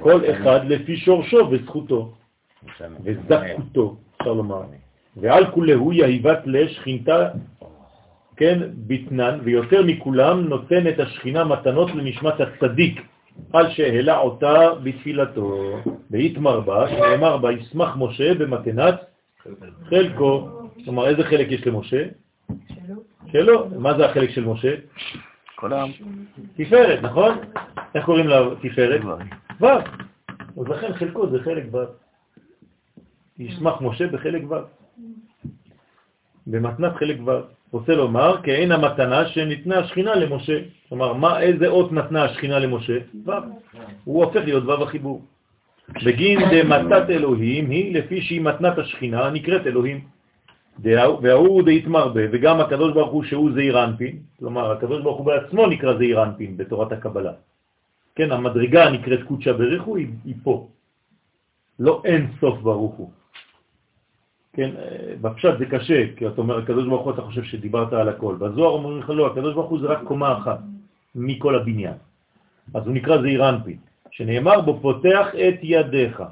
כל 0.00 0.20
אחד 0.30 0.60
לפי 0.64 0.96
שורשו 0.96 1.50
וזכותו, 1.50 2.12
וזכותו, 3.04 3.96
אפשר 4.16 4.32
לומר. 4.32 4.62
ועל 5.16 5.50
כולהו 5.50 5.92
יהיבת 5.92 6.38
לשכינתה, 6.46 7.28
כן, 8.36 8.58
בתנן, 8.86 9.38
ויותר 9.44 9.82
מכולם 9.82 10.40
נותן 10.48 10.88
את 10.88 11.00
השכינה 11.00 11.44
מתנות 11.44 11.90
לנשמת 11.94 12.40
הצדיק, 12.40 13.00
על 13.52 13.70
שהעלה 13.70 14.18
אותה 14.18 14.74
בתפילתו. 14.82 15.76
בהתמר 16.10 16.60
בה, 16.60 16.88
שנאמר 16.90 17.36
בה, 17.36 17.52
ישמח 17.52 17.96
משה 17.96 18.34
במתנת 18.34 18.94
חלקו. 19.88 20.48
כלומר, 20.84 21.08
איזה 21.08 21.22
חלק 21.24 21.46
יש 21.50 21.66
למשה? 21.66 22.04
שלו. 22.68 23.02
שלו. 23.32 23.66
מה 23.78 23.96
זה 23.98 24.06
החלק 24.06 24.30
של 24.30 24.44
משה? 24.44 24.74
כל 25.62 25.72
העם. 25.72 25.90
תפארת, 26.56 27.02
נכון? 27.02 27.38
איך 27.94 28.04
קוראים 28.04 28.28
לה 28.28 28.38
תפארת? 28.62 29.00
ו'. 29.60 29.66
אז 30.60 30.66
לכן 30.68 30.92
חלקו 30.92 31.30
זה 31.30 31.38
חלק 31.42 31.64
ו'. 31.72 31.78
ישמח 33.38 33.80
משה 33.80 34.06
בחלק 34.06 34.42
ו'. 34.50 34.54
במתנת 36.46 36.92
חלק 36.96 37.16
ו'. 37.26 37.30
רוצה 37.72 37.94
לומר, 37.94 38.42
כאין 38.42 38.72
המתנה 38.72 39.28
שניתנה 39.28 39.78
השכינה 39.78 40.14
למשה. 40.14 40.58
כלומר, 40.88 41.12
מה, 41.12 41.40
איזה 41.40 41.68
אות 41.68 41.92
נתנה 41.92 42.24
השכינה 42.24 42.58
למשה? 42.58 42.98
ו'. 43.26 43.30
הוא 44.04 44.24
הופך 44.24 44.40
להיות 44.44 44.64
ו' 44.64 44.82
החיבור. 44.82 45.22
בגין 46.04 46.38
דמתת 46.50 47.10
אלוהים 47.10 47.70
היא 47.70 47.94
לפי 47.94 48.22
שהיא 48.22 48.40
מתנת 48.40 48.78
השכינה 48.78 49.30
נקראת 49.30 49.66
אלוהים. 49.66 50.00
והוא 50.78 51.62
די 51.62 51.76
יתמרבה, 51.76 52.20
וגם 52.32 52.60
הקדוש 52.60 52.92
ברוך 52.92 53.12
הוא 53.12 53.24
שהוא 53.24 53.50
זעיר 53.54 53.84
אנפין, 53.84 54.18
כלומר 54.38 54.72
הקדוש 54.72 55.02
ברוך 55.02 55.18
הוא 55.18 55.26
בעצמו 55.26 55.66
נקרא 55.66 55.96
זעיר 55.98 56.22
אנפין 56.22 56.56
בתורת 56.56 56.92
הקבלה. 56.92 57.32
כן, 58.14 58.32
המדרגה 58.32 58.90
נקראת 58.90 59.22
קודשה 59.22 59.52
בריחו 59.52 59.96
היא, 59.96 60.08
היא 60.24 60.34
פה, 60.42 60.68
לא 61.78 62.02
אין 62.04 62.26
סוף 62.40 62.58
ברוך 62.60 62.94
הוא. 62.94 63.10
כן, 64.52 64.70
בפשט 65.20 65.58
זה 65.58 65.66
קשה, 65.66 66.16
כי 66.16 66.26
אתה 66.26 66.40
אומר, 66.40 66.58
הקדוש 66.58 66.88
ברוך 66.88 67.04
הוא, 67.04 67.12
אתה 67.12 67.22
חושב 67.22 67.42
שדיברת 67.42 67.92
על 67.92 68.08
הכל. 68.08 68.36
בזוהר 68.38 68.72
אומרים 68.72 68.98
לך, 68.98 69.10
לא, 69.10 69.26
הקדוש 69.26 69.54
ברוך 69.54 69.70
הוא 69.70 69.80
זה 69.80 69.86
רק 69.86 70.02
קומה 70.04 70.38
אחת 70.38 70.58
מכל 71.14 71.54
הבניין. 71.54 71.94
אז 72.74 72.86
הוא 72.86 72.94
נקרא 72.94 73.22
זעיר 73.22 73.48
אנפין, 73.48 73.76
שנאמר 74.10 74.60
בו, 74.60 74.78
פותח 74.80 75.26
את 75.34 75.54
ידיך. 75.62 76.22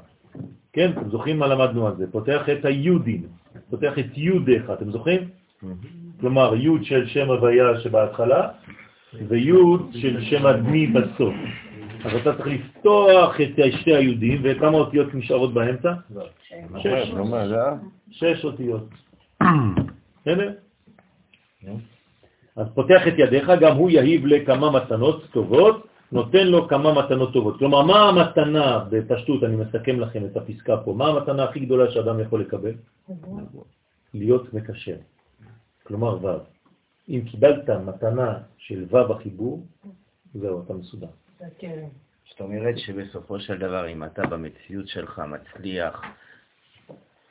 כן, 0.73 0.91
אתם 0.91 1.09
זוכרים 1.09 1.39
מה 1.39 1.47
למדנו 1.47 1.87
על 1.87 1.95
זה? 1.95 2.11
פותח 2.11 2.49
את 2.49 2.65
היודין, 2.65 3.23
פותח 3.69 3.99
את 3.99 4.17
יודיך, 4.17 4.69
אתם 4.73 4.91
זוכרים? 4.91 5.29
כלומר, 6.19 6.55
יוד 6.55 6.83
של 6.83 7.07
שם 7.07 7.29
הוויה 7.29 7.79
שבהתחלה, 7.79 8.49
ויוד 9.27 9.89
של 9.93 10.21
שם 10.21 10.47
אדמי 10.47 10.87
בסוף. 10.87 11.33
אז 12.05 12.11
אתה 12.21 12.35
צריך 12.35 12.47
לפתוח 12.47 13.41
את 13.41 13.71
שתי 13.79 13.95
היהודים, 13.95 14.41
וכמה 14.43 14.77
אותיות 14.77 15.15
נשארות 15.15 15.53
באמצע? 15.53 15.93
שש. 16.77 17.11
שש 18.11 18.45
אותיות. 18.45 18.89
בסדר? 20.21 20.51
אז 22.55 22.67
פותח 22.73 23.07
את 23.07 23.13
ידיך, 23.17 23.51
גם 23.61 23.75
הוא 23.75 23.89
יהיב 23.89 24.25
לכמה 24.25 24.71
מתנות 24.71 25.25
טובות, 25.31 25.87
נותן 26.11 26.47
לו 26.47 26.67
כמה 26.67 26.93
מתנות 26.93 27.33
טובות. 27.33 27.59
כלומר, 27.59 27.81
מה 27.81 28.09
המתנה, 28.09 28.85
בפשטות, 28.89 29.43
אני 29.43 29.55
מסכם 29.55 29.99
לכם 29.99 30.25
את 30.25 30.37
הפסקה 30.37 30.77
פה, 30.77 30.93
מה 30.93 31.07
המתנה 31.07 31.43
הכי 31.43 31.59
גדולה 31.59 31.91
שאדם 31.91 32.19
יכול 32.19 32.41
לקבל? 32.41 32.73
להיות 34.13 34.53
מקשר. 34.53 34.95
כלומר, 35.83 36.25
ו'. 36.25 36.37
אם 37.09 37.21
קיבלת 37.31 37.69
מתנה 37.69 38.37
של 38.57 38.85
ו' 38.89 39.11
החיבור, 39.11 39.65
זהו, 40.33 40.63
אתה 40.65 40.73
מסודר. 40.73 41.07
זאת 42.29 42.41
אומרת 42.41 42.77
שבסופו 42.77 43.39
של 43.39 43.57
דבר, 43.57 43.87
אם 43.87 44.03
אתה 44.03 44.27
במציאות 44.27 44.87
שלך 44.87 45.21
מצליח 45.27 46.01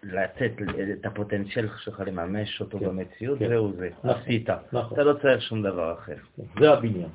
לתת 0.03 0.53
את 0.93 1.07
הפוטנציאל 1.07 1.69
שלך 1.85 2.03
לממש 2.07 2.61
אותו 2.61 2.79
כן, 2.79 2.87
במציאות, 2.87 3.39
כן. 3.39 3.49
זהו 3.49 3.73
זה, 3.73 3.89
נכון, 3.99 4.11
עשית. 4.11 4.51
נכון. 4.73 4.93
אתה 4.93 5.03
לא 5.03 5.13
צריך 5.23 5.43
שום 5.43 5.63
דבר 5.63 5.93
אחר. 5.93 6.17
זה 6.61 6.73
הבניין. 6.73 7.09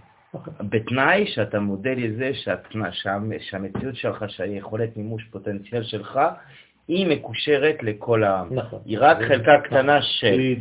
בתנאי 0.62 1.28
שאתה 1.28 1.60
מודה 1.60 1.94
לזה 1.98 2.32
שהתנא, 2.34 2.90
שהמציאות 3.40 3.95
שלך, 3.95 4.26
שהיכולת 4.28 4.98
מימוש 4.98 5.24
פוטנציאל 5.24 5.84
שלך, 5.84 6.20
היא 6.88 7.07
מקושרת 7.07 7.84
לכל 7.84 8.24
העם. 8.24 8.48
נכון. 8.52 8.80
היא 8.86 8.98
רק 9.02 9.18
חלקה 9.28 9.62
קטנה 9.64 10.02
של... 10.02 10.53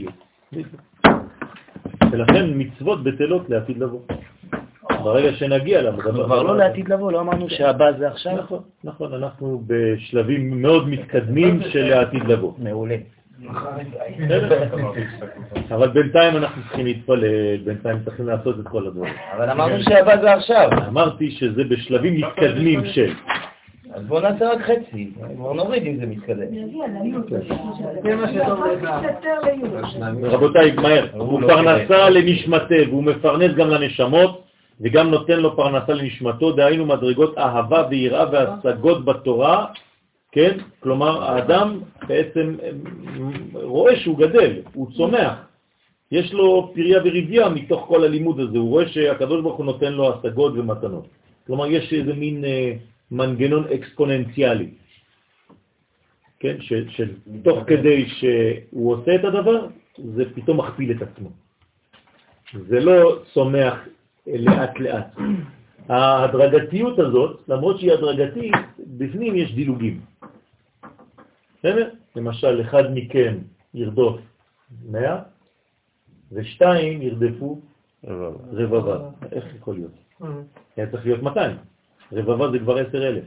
ולכן 2.13 2.45
מצוות 2.55 3.05
בטלות 3.05 3.51
לעתיד 3.51 3.79
לבוא. 3.79 4.01
ברגע 5.05 5.33
שנגיע 5.33 5.83
לה... 5.83 5.91
אנחנו 5.91 6.25
כבר 6.25 6.43
לא 6.43 6.57
לעתיד 6.57 6.89
לבוא, 6.89 7.13
לא 7.13 7.21
אמרנו 7.21 7.51
שהבא 7.51 7.93
זה 7.99 8.09
עכשיו? 8.09 8.37
נכון, 8.37 8.63
נכון, 8.85 9.15
אנחנו 9.15 9.63
בשלבים 9.67 10.63
מאוד 10.63 10.89
מתקדמים 10.89 11.61
של 11.73 11.93
העתיד 11.93 12.25
לבוא. 12.25 12.53
מעולה. 12.59 12.97
אבל 15.71 15.89
בינתיים 15.89 16.37
אנחנו 16.37 16.63
צריכים 16.63 16.87
להתפלל, 16.87 17.57
בינתיים 17.65 17.99
צריכים 18.05 18.27
לעשות 18.27 18.61
את 18.61 18.69
כל 18.69 18.87
הדברים. 18.87 19.15
אבל 19.37 19.51
אמרנו 19.51 19.83
שהבא 19.83 20.21
זה 20.21 20.33
עכשיו. 20.33 20.69
אמרתי 20.89 21.31
שזה 21.31 21.65
בשלבים 21.65 22.17
מתקדמים 22.17 22.85
של. 22.85 23.13
אז 23.95 24.03
בואו 24.07 24.21
נעשה 24.21 24.53
רק 24.53 24.61
חצי, 24.63 25.11
בואו 25.37 25.55
נוריד 25.55 25.87
אם 25.87 25.97
זה 25.97 26.07
מתקדם. 26.07 26.47
רבותיי, 30.23 30.73
מהר, 30.73 31.07
הוא 31.13 31.41
פרנסה 31.41 32.11
לנשמתה 32.11 32.75
והוא 32.89 33.05
מפרנס 33.05 33.55
גם 33.55 33.69
לנשמות 33.69 34.45
וגם 34.81 35.11
נותן 35.11 35.41
לו 35.41 35.57
פרנסה 35.57 35.93
לנשמתו, 35.95 36.53
דהיינו 36.53 36.87
מדרגות 36.87 37.39
אהבה 37.39 37.87
ויראה 37.91 38.25
והשגות 38.33 39.05
בתורה 39.05 39.67
כן? 40.35 40.59
כלומר, 40.81 41.23
האדם 41.23 41.81
בעצם 42.09 42.57
רואה 43.55 43.97
שהוא 43.97 44.19
גדל, 44.19 44.53
הוא 44.75 44.91
צומח. 44.97 45.35
יש 46.11 46.33
לו 46.33 46.73
פריה 46.75 46.99
וריביה 47.05 47.49
מתוך 47.49 47.85
כל 47.89 48.05
הלימוד 48.05 48.41
הזה, 48.41 48.59
הוא 48.59 48.69
רואה 48.69 48.89
שהקדוש 48.89 49.43
ברוך 49.43 49.57
הוא 49.57 49.67
נותן 49.67 49.93
לו 49.93 50.15
השגות 50.15 50.53
ומתנות. 50.57 51.07
כלומר, 51.47 51.67
יש 51.67 51.93
איזה 51.93 52.13
מין 52.15 52.45
אה, 52.45 52.73
מנגנון 53.11 53.65
אקספוננציאלי, 53.75 54.69
כן? 56.41 56.57
שתוך 56.61 57.59
כדי 57.67 58.07
שהוא 58.09 58.93
עושה 58.95 59.15
את 59.15 59.25
הדבר, 59.25 59.67
זה 59.99 60.25
פתאום 60.35 60.61
מכפיל 60.61 60.91
את 60.91 61.03
עצמו. 61.03 61.31
זה 62.69 62.81
לא 62.81 63.23
צומח 63.35 63.75
לאט 64.27 64.81
לאט, 64.81 65.09
ההדרגתיות 65.89 66.99
הזאת, 66.99 67.41
למרות 67.49 67.81
שהיא 67.81 67.93
הדרגתית, 67.93 68.55
בפנים 68.99 69.37
יש 69.37 69.55
דילוגים. 69.55 70.14
בסדר? 71.65 71.91
למשל, 72.17 72.61
אחד 72.61 72.83
מכם 72.95 73.39
ירדוף 73.75 74.21
100, 74.85 75.23
ושתיים 76.33 77.03
ירדפו 77.03 77.61
רבבה. 78.53 79.11
איך 79.33 79.45
יכול 79.57 79.75
להיות? 79.75 79.93
היה 80.77 80.91
צריך 80.91 81.07
להיות 81.07 81.23
200. 81.23 81.57
רבבה 82.13 82.51
זה 82.51 82.59
כבר 82.59 82.79
10,000. 82.79 83.25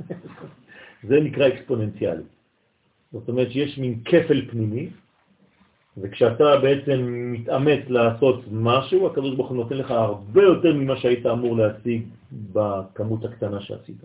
זה 1.08 1.20
נקרא 1.20 1.48
אקספוננציאלי. 1.48 2.22
זאת 3.12 3.28
אומרת 3.28 3.50
שיש 3.50 3.78
מין 3.78 4.00
כפל 4.04 4.50
פנימי, 4.50 4.90
וכשאתה 5.96 6.44
בעצם 6.62 7.32
מתאמץ 7.32 7.80
לעשות 7.88 8.44
משהו, 8.50 9.06
הקדוש 9.06 9.36
ברוך 9.36 9.48
הוא 9.48 9.56
נותן 9.56 9.76
לך 9.76 9.90
הרבה 9.90 10.42
יותר 10.42 10.74
ממה 10.74 10.96
שהיית 10.96 11.26
אמור 11.26 11.56
להשיג 11.56 12.02
בכמות 12.52 13.24
הקטנה 13.24 13.60
שעשית. 13.60 13.96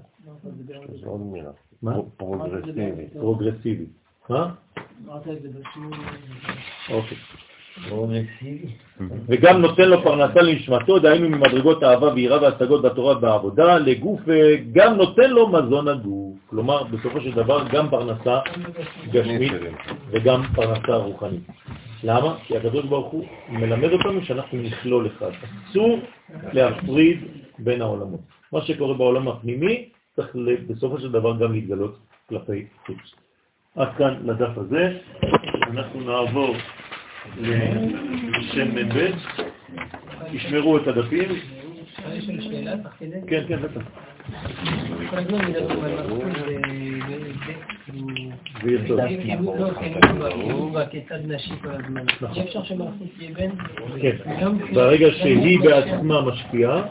זה 1.01 1.05
עוד 1.05 1.21
מילה. 1.21 1.51
מה? 1.83 1.93
פרוגרסיבי. 2.17 3.07
פרוגרסיבי. 3.13 3.85
מה? 4.29 4.49
אוקיי. 6.89 7.17
וגם 9.27 9.61
נותן 9.61 9.89
לו 9.89 10.03
פרנסה 10.03 10.41
לנשמתו, 10.41 10.99
דהיינו 10.99 11.29
ממדרגות 11.29 11.83
האהבה 11.83 12.13
ויראה 12.13 12.41
והשגות 12.41 12.81
בתורה 12.81 13.17
ובעבודה, 13.17 13.77
לגוף, 13.77 14.19
וגם 14.25 14.95
נותן 14.95 15.29
לו 15.29 15.47
מזון 15.47 15.87
הגוף. 15.87 16.37
כלומר, 16.49 16.83
בסופו 16.83 17.21
של 17.21 17.31
דבר, 17.31 17.67
גם 17.71 17.89
פרנסה 17.89 18.39
גשמית 19.11 19.51
וגם 20.11 20.43
פרנסה 20.55 20.95
רוחנית. 20.95 21.43
למה? 22.03 22.37
כי 22.43 22.57
הקדוש 22.57 22.85
ברוך 22.85 23.11
הוא 23.11 23.25
מלמד 23.49 23.91
אותנו 23.91 24.25
שאנחנו 24.25 24.57
נכלול 24.57 25.07
אחד. 25.07 25.31
אסור 25.69 25.99
להפריד 26.53 27.19
בין 27.59 27.81
העולמות. 27.81 28.19
מה 28.53 28.61
שקורה 28.61 28.93
בעולם 28.93 29.27
הפנימי 29.27 29.89
צריך 30.15 30.35
בסופו 30.67 30.99
של 30.99 31.11
דבר 31.11 31.37
גם 31.39 31.53
להתגלות 31.53 31.99
כלפי 32.29 32.65
חוץ. 32.85 32.97
עד 33.75 33.87
כאן 33.97 34.13
לדף 34.25 34.57
הזה, 34.57 34.97
אנחנו 35.71 35.99
נעבור 35.99 36.55
לשם 37.37 38.75
מ"ב, 38.75 39.11
תשמרו 40.33 40.77
את 40.77 40.87
הדפים. 40.87 41.29
כן, 43.27 43.43
כן, 43.47 43.61
בטח. 43.61 43.81
נכון. 52.21 52.41
כן, 54.01 54.15
ברגע 54.73 55.07
שהיא 55.11 55.59
בעצמה 55.59 56.21
משפיעה, 56.21 56.83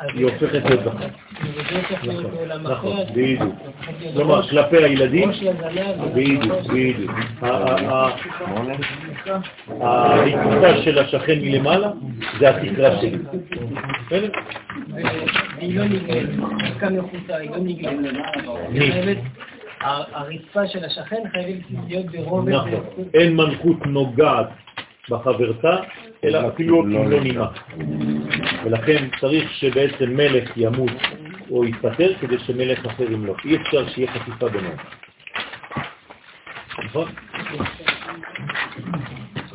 היא 0.00 0.24
הופכת 0.24 0.64
להיות 0.64 0.80
זכר. 0.84 1.06
נכון, 2.62 2.72
אחר. 2.72 3.04
בדיוק. 3.12 3.54
כלומר, 4.14 4.48
כלפי 4.48 4.76
הילדים. 4.76 5.30
בדיוק, 6.14 6.44
בדיוק. 6.68 7.10
ה- 7.42 7.46
ה- 7.46 8.08
ה- 9.30 9.40
הרצפה 9.80 10.82
של 10.82 10.98
השכן 10.98 11.38
מלמעלה 11.40 11.90
זה 12.38 12.48
התקרה 12.48 13.00
שלי. 13.00 13.18
בסדר? 14.06 14.30
והיא 15.58 15.78
לא 15.78 15.84
נגלית. 15.84 16.30
כאן 16.80 16.96
נחוצה, 16.96 17.36
היא 17.36 17.50
לא 17.50 17.56
נגלית. 17.56 17.98
היא 18.72 19.18
הרצפה 20.12 20.66
של 20.66 20.84
השכן 20.84 21.22
חייבת 21.32 21.58
להיות 21.88 22.06
ברובד. 22.06 22.52
נכון. 22.52 22.70
אין 23.14 23.36
מלכות 23.36 23.86
נוגעת 23.86 24.48
בחברתה, 25.10 25.76
אלא 26.24 26.48
אפילו 26.48 26.82
אם 26.84 27.10
לא 27.10 27.20
נימה. 27.20 27.46
ולכן 28.64 29.08
צריך 29.20 29.52
שבעצם 29.52 30.16
מלך 30.16 30.56
ימות 30.56 30.90
או 31.50 31.64
יתפטר 31.64 32.14
כדי 32.20 32.38
שמלך 32.38 32.86
אחר 32.86 33.12
ימלוך. 33.12 33.44
אי 33.44 33.56
אפשר 33.56 33.88
שיהיה 33.88 34.12
חשיפה 34.12 34.48
ביניהם. 34.48 34.76
נכון? 36.84 37.08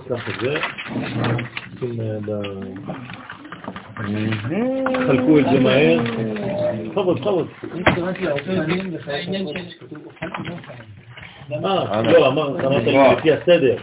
קח 0.09 0.29
את 0.29 0.41
זה. 0.41 0.55
אה, 1.83 2.17
חלקו 5.07 5.39
את 5.39 5.45
זה 5.51 5.59
מהר. 5.59 5.99
בכבוד, 6.89 7.19
בכבוד. 7.19 7.47
אה, 11.65 12.01
לא, 12.01 12.27
אמרת 12.27 12.83
לי 12.83 12.97
לפי 13.17 13.31
הסדר. 13.31 13.77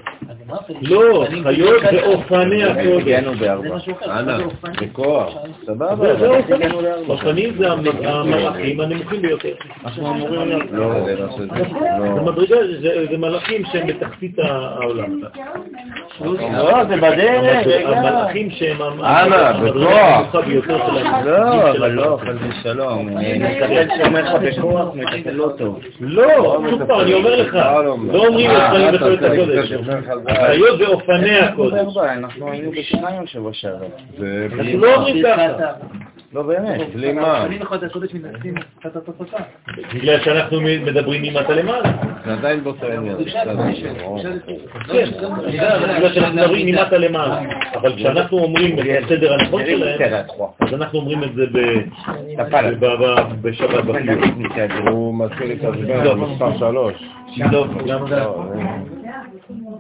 לא, 0.83 1.25
חיות 1.43 1.83
ואופני 1.93 2.65
הקודש. 2.65 3.03
הגענו 3.03 3.33
בארבע. 3.35 3.69
אנא, 4.07 4.39
בכוח. 4.83 5.35
סבבה. 5.67 6.17
זה 6.19 6.29
אופנים. 6.29 6.71
אופנים 7.09 7.55
זה 7.59 7.73
המ- 7.73 7.85
המלאכים 8.05 8.81
הנמוכים 8.81 9.23
ביותר. 9.23 9.49
לא, 10.73 10.93
זה 12.15 12.21
מדרגה, 12.23 12.57
זה- 12.81 13.07
זה 13.11 13.19
מלאכים 13.19 13.63
שהם 13.73 13.87
בתחתית 13.87 14.39
העולם. 14.39 15.21
לא, 16.25 16.85
זה 16.85 16.97
בדרך. 16.97 17.67
המלאכים 17.87 18.51
שהם 18.51 18.77
המדרגה 18.83 19.53
בכוח. 19.53 19.87
הנמוכה 19.93 20.41
ביותר 20.43 20.79
של 20.87 21.07
ה- 21.07 21.23
לא, 21.25 21.71
אבל 21.71 21.91
לא. 21.91 22.19
חס 22.23 22.35
ושלום. 22.61 23.09
מקבל 23.09 23.87
שאומר 23.99 24.21
לך 24.23 24.59
בכוח, 24.59 24.89
מקבל 24.95 25.33
לא 25.33 25.49
טוב. 25.59 25.81
לא, 26.01 26.59
שוב 26.71 26.85
פעם, 26.85 27.01
אני 27.01 27.15
אומר 27.15 27.37
לך, 27.43 27.55
לא 28.13 28.27
אומרים 28.27 28.51
אופנים 28.51 28.95
וחיות 28.95 29.23
הקודש. 29.23 29.73
חיות 30.47 30.81
ואופני 30.81 31.39
הקודש. 31.39 31.97
אנחנו 31.97 32.51
היינו 32.51 32.71
בשניים 32.71 33.27
שבוע 33.27 33.53
שעבר. 33.53 33.87
אנחנו 34.53 34.79
לא 34.79 34.95
אומרים 34.95 35.25
ככה. 35.25 35.73
לא 36.33 36.43
באמת, 36.43 36.81
בלי 36.95 37.13
מה? 37.13 37.45
אני 37.45 37.59
וחוד 37.63 37.85
הקודש 37.85 38.15
מתנגדים 38.15 38.55
קצת 38.81 38.97
התוצאה. 38.97 39.41
בגלל 39.95 40.21
שאנחנו 40.21 40.61
מדברים 40.61 41.23
ממטה 41.23 41.53
למעלה. 41.55 41.93
זה 42.25 42.33
עדיין 42.33 42.65
באותו 42.65 42.87
עניין. 42.87 43.17
כן, 44.89 45.09
בגלל 45.97 46.13
שאנחנו 46.15 46.37
מדברים 46.37 46.67
ממטה 46.67 46.99
למעלה. 46.99 47.41
אבל 47.75 47.97
כשאנחנו 47.97 48.39
אומרים 48.39 48.79
את 48.79 48.85
הסדר 49.05 49.33
הנכון 49.33 49.63
שלהם, 49.67 50.25
אז 50.61 50.75
אנחנו 50.75 50.99
אומרים 50.99 51.23
את 51.25 51.35
זה 51.35 51.47
ב- 51.53 51.59
ב- 52.81 52.85
ב- 52.85 53.43
בשבת 53.43 53.85
בפיוט. 53.85 54.25
הוא 54.89 55.15
מתחיל 55.25 55.49
להתעצבן 55.49 56.05
במספר 56.05 56.59
שלוש. 56.59 56.95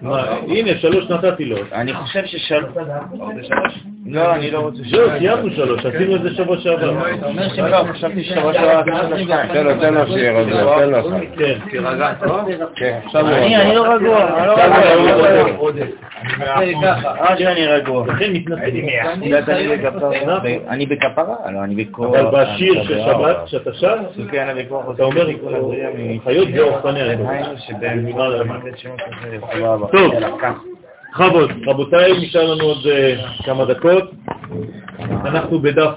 מה, 0.06 0.30
הנה, 0.48 0.78
שלוש 0.80 1.10
נתתי 1.10 1.44
לו. 1.44 1.56
אני 1.72 1.94
חושב 1.94 2.26
ששלוש... 2.26 2.70
לא, 4.08 4.34
אני 4.34 4.50
לא 4.50 4.58
רוצה 4.58 4.78
זהו, 4.90 5.08
סיימנו 5.18 5.50
שלוש, 5.50 5.86
עשינו 5.86 6.16
את 6.16 6.22
זה 6.22 6.34
שבוע 6.34 6.58
שעבר. 6.58 6.90
לא, 6.90 7.68
לא, 7.68 7.92
חשבתי 7.92 8.24
שבוע 8.24 8.52
שעבר. 8.52 8.82
תן 9.52 9.64
לו, 9.64 9.80
תן 9.80 9.94
לו 9.94 10.06
שיהיה 10.06 10.40
רגוע, 10.40 10.78
תן 10.78 10.90
לו. 10.90 11.10
כן. 11.36 11.58
כן, 12.76 12.98
עכשיו 13.04 13.26
הוא 13.28 13.36
אני 13.36 13.56
אני 13.56 13.74
לא 13.74 13.94
רגוע, 13.94 14.38
אני 14.38 14.46
לא 14.46 14.52
רגוע. 14.52 15.66
רק 17.18 17.38
שאני 17.38 17.66
רגוע. 17.66 18.06
לכן 18.06 18.32
מתנצלים. 18.32 18.86
אני 20.68 20.86
בכפרה? 20.86 21.34
לא, 21.52 21.64
אני 21.64 21.84
בכוח. 21.84 22.16
אבל 22.16 22.44
בשיר 22.44 22.84
של 22.84 23.00
שבת, 23.00 23.36
שאתה 23.46 23.74
שר, 23.74 23.96
כן, 24.30 24.56
בכוח. 24.58 24.84
אתה 24.94 25.02
אומר, 25.04 25.28
חיות 26.24 26.48
ואופני 26.54 27.00
הקודש. 27.02 27.66
טוב, 29.92 30.12
בכבוד, 31.16 31.50
רבותיי, 31.66 32.12
נשאר 32.12 32.54
לנו 32.54 32.64
עוד 32.64 32.86
אה, 32.86 33.16
כמה 33.44 33.64
דקות. 33.64 34.10
אנחנו 35.00 35.58
בדף 35.58 35.94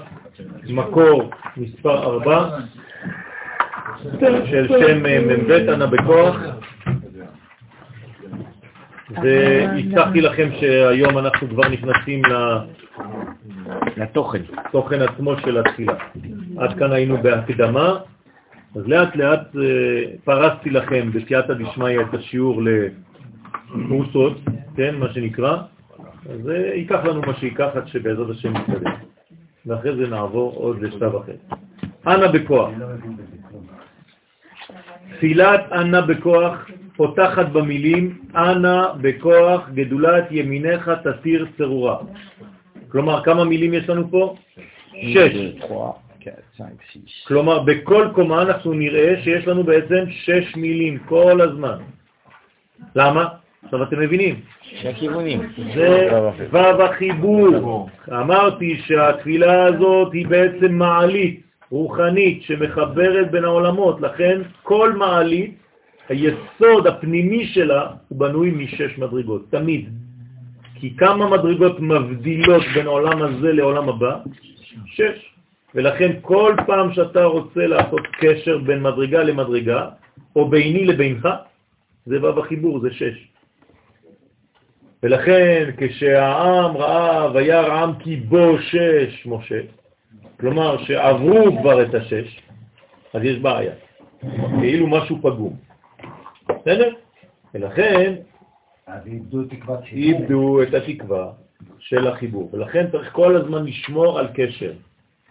מקור 0.68 1.30
מספר 1.56 2.02
4 2.02 2.58
של 4.50 4.68
שם 4.68 5.06
אה, 5.06 5.20
מ"ב, 5.20 5.50
אנא 5.50 5.86
בכוח. 5.86 6.36
והבטחתי 9.22 10.20
לכם 10.20 10.48
שהיום 10.60 11.18
אנחנו 11.18 11.48
כבר 11.48 11.68
נכנסים 11.68 12.22
לתוכן. 13.96 14.42
תוכן 14.72 15.02
עצמו 15.02 15.36
של 15.36 15.58
התפילה. 15.58 15.94
עד 16.58 16.78
כאן 16.78 16.92
היינו 16.92 17.22
בהקדמה, 17.22 17.98
אז 18.76 18.82
לאט 18.86 19.16
לאט 19.16 19.56
אה, 19.56 20.02
פרסתי 20.24 20.70
לכם 20.70 21.10
בסייעתא 21.12 21.54
דשמיא 21.54 22.00
את 22.00 22.14
השיעור 22.14 22.62
לפרוסות, 23.74 24.38
כן, 24.76 24.94
מה 24.96 25.12
שנקרא, 25.12 25.56
אז 26.30 26.42
זה 26.42 26.72
ייקח 26.74 27.04
לנו 27.04 27.20
מה 27.20 27.34
שייקח 27.34 27.68
עד 27.74 27.88
שבעזרת 27.88 28.30
השם 28.30 28.52
נתקדם. 28.56 28.92
ואחרי 29.66 29.96
זה 29.96 30.06
נעבור 30.06 30.52
עוד 30.54 30.82
לשלב 30.82 31.14
אחר. 31.16 31.36
אנא 32.06 32.26
בכוח. 32.26 32.70
תפילת 35.16 35.72
אנא 35.72 36.00
בכוח 36.00 36.70
פותחת 36.96 37.48
במילים 37.48 38.18
אנא 38.36 38.92
בכוח 39.00 39.68
גדולת 39.74 40.24
ימיניך 40.30 40.90
תתיר 41.04 41.46
צרורה. 41.58 41.98
כלומר, 42.88 43.22
כמה 43.24 43.44
מילים 43.44 43.74
יש 43.74 43.88
לנו 43.88 44.10
פה? 44.10 44.34
שש. 44.92 45.32
כלומר, 47.26 47.58
בכל 47.62 48.08
קומה 48.14 48.42
אנחנו 48.42 48.72
נראה 48.72 49.22
שיש 49.24 49.46
לנו 49.46 49.64
בעצם 49.64 50.04
שש 50.10 50.56
מילים 50.56 50.98
כל 50.98 51.40
הזמן. 51.40 51.78
למה? 52.96 53.39
עכשיו 53.64 53.82
אתם 53.82 54.00
מבינים? 54.00 54.40
שהכיוונים. 54.62 55.40
זה 55.74 56.08
וו 56.50 56.82
החיבור. 56.82 57.88
אמרתי 58.08 58.80
שהתפילה 58.86 59.64
הזאת 59.64 60.12
היא 60.12 60.26
בעצם 60.26 60.72
מעלית 60.72 61.40
רוחנית 61.70 62.42
שמחברת 62.42 63.30
בין 63.30 63.44
העולמות, 63.44 64.00
לכן 64.00 64.40
כל 64.62 64.92
מעלית, 64.92 65.54
היסוד 66.08 66.86
הפנימי 66.86 67.46
שלה 67.46 67.90
הוא 68.08 68.18
בנוי 68.18 68.50
משש 68.50 68.98
מדרגות, 68.98 69.50
תמיד. 69.50 69.88
כי 70.74 70.96
כמה 70.96 71.30
מדרגות 71.30 71.80
מבדילות 71.80 72.62
בין 72.74 72.86
העולם 72.86 73.22
הזה 73.22 73.52
לעולם 73.52 73.88
הבא? 73.88 74.16
שש. 74.86 75.34
ולכן 75.74 76.12
כל 76.22 76.54
פעם 76.66 76.92
שאתה 76.92 77.24
רוצה 77.24 77.66
לעשות 77.66 78.00
קשר 78.20 78.58
בין 78.58 78.82
מדרגה 78.82 79.22
למדרגה, 79.22 79.88
או 80.36 80.48
ביני 80.48 80.84
לבינך, 80.84 81.28
זה 82.06 82.22
ו' 82.22 82.40
החיבור, 82.40 82.80
זה 82.80 82.90
שש. 82.92 83.29
ולכן 85.02 85.70
כשהעם 85.76 86.76
ראה 86.76 87.32
וירא 87.32 87.82
עם 87.82 87.94
כי 87.98 88.16
בו 88.16 88.58
שש 88.58 89.26
משה, 89.26 89.60
כלומר 90.40 90.84
שעברו 90.84 91.58
כבר 91.60 91.82
את 91.82 91.94
השש, 91.94 92.42
אז 93.14 93.22
יש 93.24 93.38
בעיה, 93.38 93.72
כאילו 94.60 94.86
משהו 94.86 95.18
פגום. 95.22 95.56
בסדר? 96.48 96.94
ולכן. 97.54 98.14
איבדו 99.92 100.62
את 100.62 100.74
התקווה 100.74 101.32
של 101.78 102.06
החיבור, 102.06 102.50
ולכן 102.52 102.90
צריך 102.90 103.12
כל 103.12 103.36
הזמן 103.36 103.64
לשמור 103.64 104.18
על 104.18 104.28
קשר. 104.34 104.72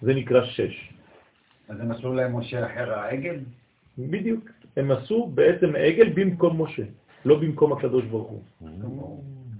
זה 0.02 0.14
נקרא 0.14 0.46
שש. 0.46 0.94
אז 1.70 1.80
הם 1.80 1.91
עשו 1.91 2.14
להם 2.14 2.38
משה 2.38 2.66
אחר 2.66 2.94
העגל? 2.94 3.40
בדיוק. 3.98 4.50
הם 4.78 4.91
עשו 4.91 5.32
בעצם 5.34 5.76
עגל 5.76 6.10
במקום 6.10 6.62
משה, 6.62 6.84
לא 7.26 7.40
במקום 7.40 7.74
הקדוש 7.74 8.06
ברוך 8.06 8.30
הוא. 8.30 8.41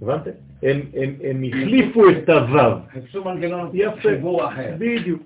הבנתם? 0.02 0.32
הם, 0.64 0.82
הם, 0.94 1.16
הם 1.24 1.44
החליפו 1.44 2.10
את 2.10 2.30
הוו. 2.30 2.76
חיפשו 2.94 3.24
מנגנון 3.24 3.70
יפה. 3.74 4.02
חיבור 4.02 4.48
אחר. 4.48 4.76
בדיוק. 4.78 5.22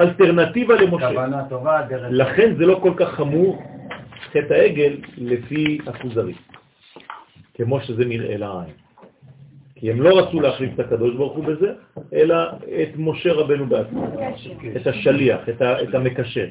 אלטרנטיבה 0.00 0.74
למשה. 0.74 1.08
כוונה 1.08 1.44
טובה, 1.48 1.82
דרך... 1.88 2.06
לכן 2.10 2.54
זה 2.58 2.66
לא 2.66 2.78
כל 2.82 2.92
כך 2.96 3.08
חמור, 3.08 3.62
חטא 4.32 4.54
העגל, 4.54 4.96
לפי 5.16 5.78
הכוזרי, 5.86 6.34
כמו 7.54 7.80
שזה 7.80 8.04
נראה 8.04 8.36
לעין. 8.36 8.74
כי 9.74 9.90
הם 9.90 10.02
לא 10.02 10.18
רצו 10.18 10.40
להחליף 10.40 10.74
את 10.74 10.80
הקדוש 10.80 11.14
ברוך 11.14 11.36
הוא 11.36 11.44
בזה, 11.44 11.72
אלא 12.12 12.36
את 12.82 12.88
משה 12.96 13.32
רבנו 13.32 13.66
בעצמו, 13.66 14.06
את 14.76 14.86
השליח, 14.86 15.48
את, 15.48 15.62
ה, 15.62 15.82
את 15.82 15.94
המקשר. 15.94 16.46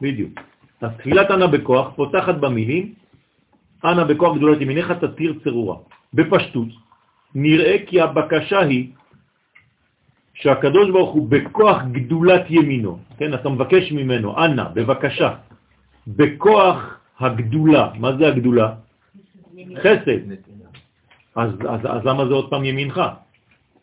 בדיוק. 0.00 0.40
אז 0.80 0.90
תפילת 0.98 1.30
אנא 1.30 1.46
בכוח 1.46 1.92
פותחת 1.96 2.34
במילים, 2.34 2.94
אנא 3.84 4.04
בכוח 4.04 4.36
גדולת 4.36 4.60
ימיניך 4.60 4.92
תתיר 4.92 5.34
צרורה. 5.44 5.76
בפשטות, 6.14 6.68
נראה 7.34 7.76
כי 7.86 8.00
הבקשה 8.00 8.60
היא 8.60 8.90
שהקדוש 10.34 10.90
ברוך 10.90 11.12
הוא 11.12 11.28
בכוח 11.28 11.82
גדולת 11.92 12.44
ימינו, 12.50 12.98
כן, 13.18 13.34
אתה 13.34 13.48
מבקש 13.48 13.92
ממנו, 13.92 14.44
אנא, 14.44 14.64
בבקשה, 14.74 15.34
בכוח 16.06 16.98
הגדולה, 17.20 17.90
מה 17.98 18.16
זה 18.16 18.28
הגדולה? 18.28 18.68
חסד. 19.76 20.20
אז, 21.36 21.50
אז, 21.68 21.80
אז 21.84 22.00
למה 22.04 22.26
זה 22.26 22.34
עוד 22.34 22.50
פעם 22.50 22.64
ימינך? 22.64 23.00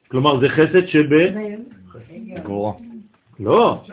כלומר, 0.07 0.39
זה 0.39 0.49
חסד 0.49 0.87
שב... 0.87 1.09
גבורה. 2.43 2.73
לא, 3.39 3.83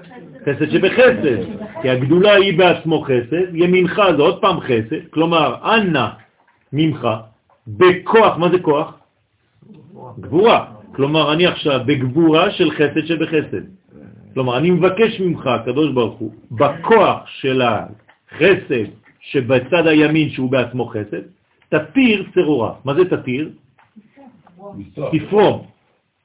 חסד 0.42 0.70
שבחסד, 0.70 1.36
כי 1.82 1.90
הגדולה 1.90 2.34
היא 2.34 2.58
בעצמו 2.58 3.02
חסד, 3.02 3.54
ימינך 3.54 4.02
זה 4.16 4.22
עוד 4.22 4.40
פעם 4.40 4.60
חסד, 4.60 5.10
כלומר, 5.10 5.54
אנא 5.64 6.06
ממך, 6.72 7.08
בכוח, 7.66 8.36
מה 8.36 8.48
זה 8.48 8.58
כוח? 8.58 8.98
גבורה. 10.20 10.64
כלומר, 10.94 11.32
אני 11.32 11.46
עכשיו 11.46 11.80
בגבורה 11.86 12.50
של 12.50 12.70
חסד 12.70 13.06
שבחסד. 13.06 13.64
כלומר, 14.34 14.58
אני 14.58 14.70
מבקש 14.70 15.20
ממך, 15.20 15.46
הקדוש 15.46 15.92
ברוך 15.92 16.18
הוא, 16.18 16.32
בכוח 16.50 17.26
של 17.26 17.62
החסד 17.62 18.88
שבצד 19.20 19.86
הימין 19.86 20.30
שהוא 20.30 20.50
בעצמו 20.50 20.86
חסד, 20.86 21.22
תתיר 21.68 22.26
צרורה. 22.34 22.72
מה 22.84 22.94
זה 22.94 23.04
תתיר? 23.04 23.50
תפרום 25.12 25.66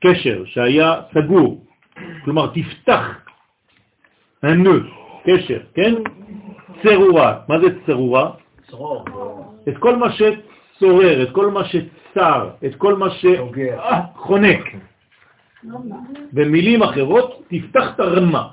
קשר 0.04 0.44
שהיה 0.46 1.02
סגור. 1.14 1.64
כלומר, 2.24 2.52
תפתח 2.54 3.25
הנו, 4.46 4.72
קשר, 5.24 5.60
כן? 5.74 5.94
צרורה. 6.84 7.40
מה 7.50 7.60
זה 7.60 7.68
צרורה? 7.86 8.32
את 9.68 9.78
כל 9.78 9.96
מה 9.96 10.08
שצורר, 10.12 11.24
את 11.24 11.32
כל 11.32 11.52
מה 11.52 11.62
שצר, 11.66 12.50
את 12.66 12.76
כל 12.76 12.96
מה 12.96 13.08
שחונק. 13.10 14.64
במילים 16.34 16.84
אחרות, 16.84 17.44
תפתח 17.48 17.92
את 17.96 18.00
הרמה, 18.00 18.48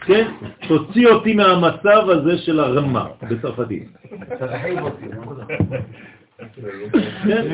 כן? 0.00 0.30
תוציא 0.68 1.08
אותי 1.08 1.34
מהמצב 1.34 2.08
הזה 2.08 2.38
של 2.38 2.60
הרמה 2.60 3.06
בצרפתית. 3.22 3.88
כן? 7.24 7.46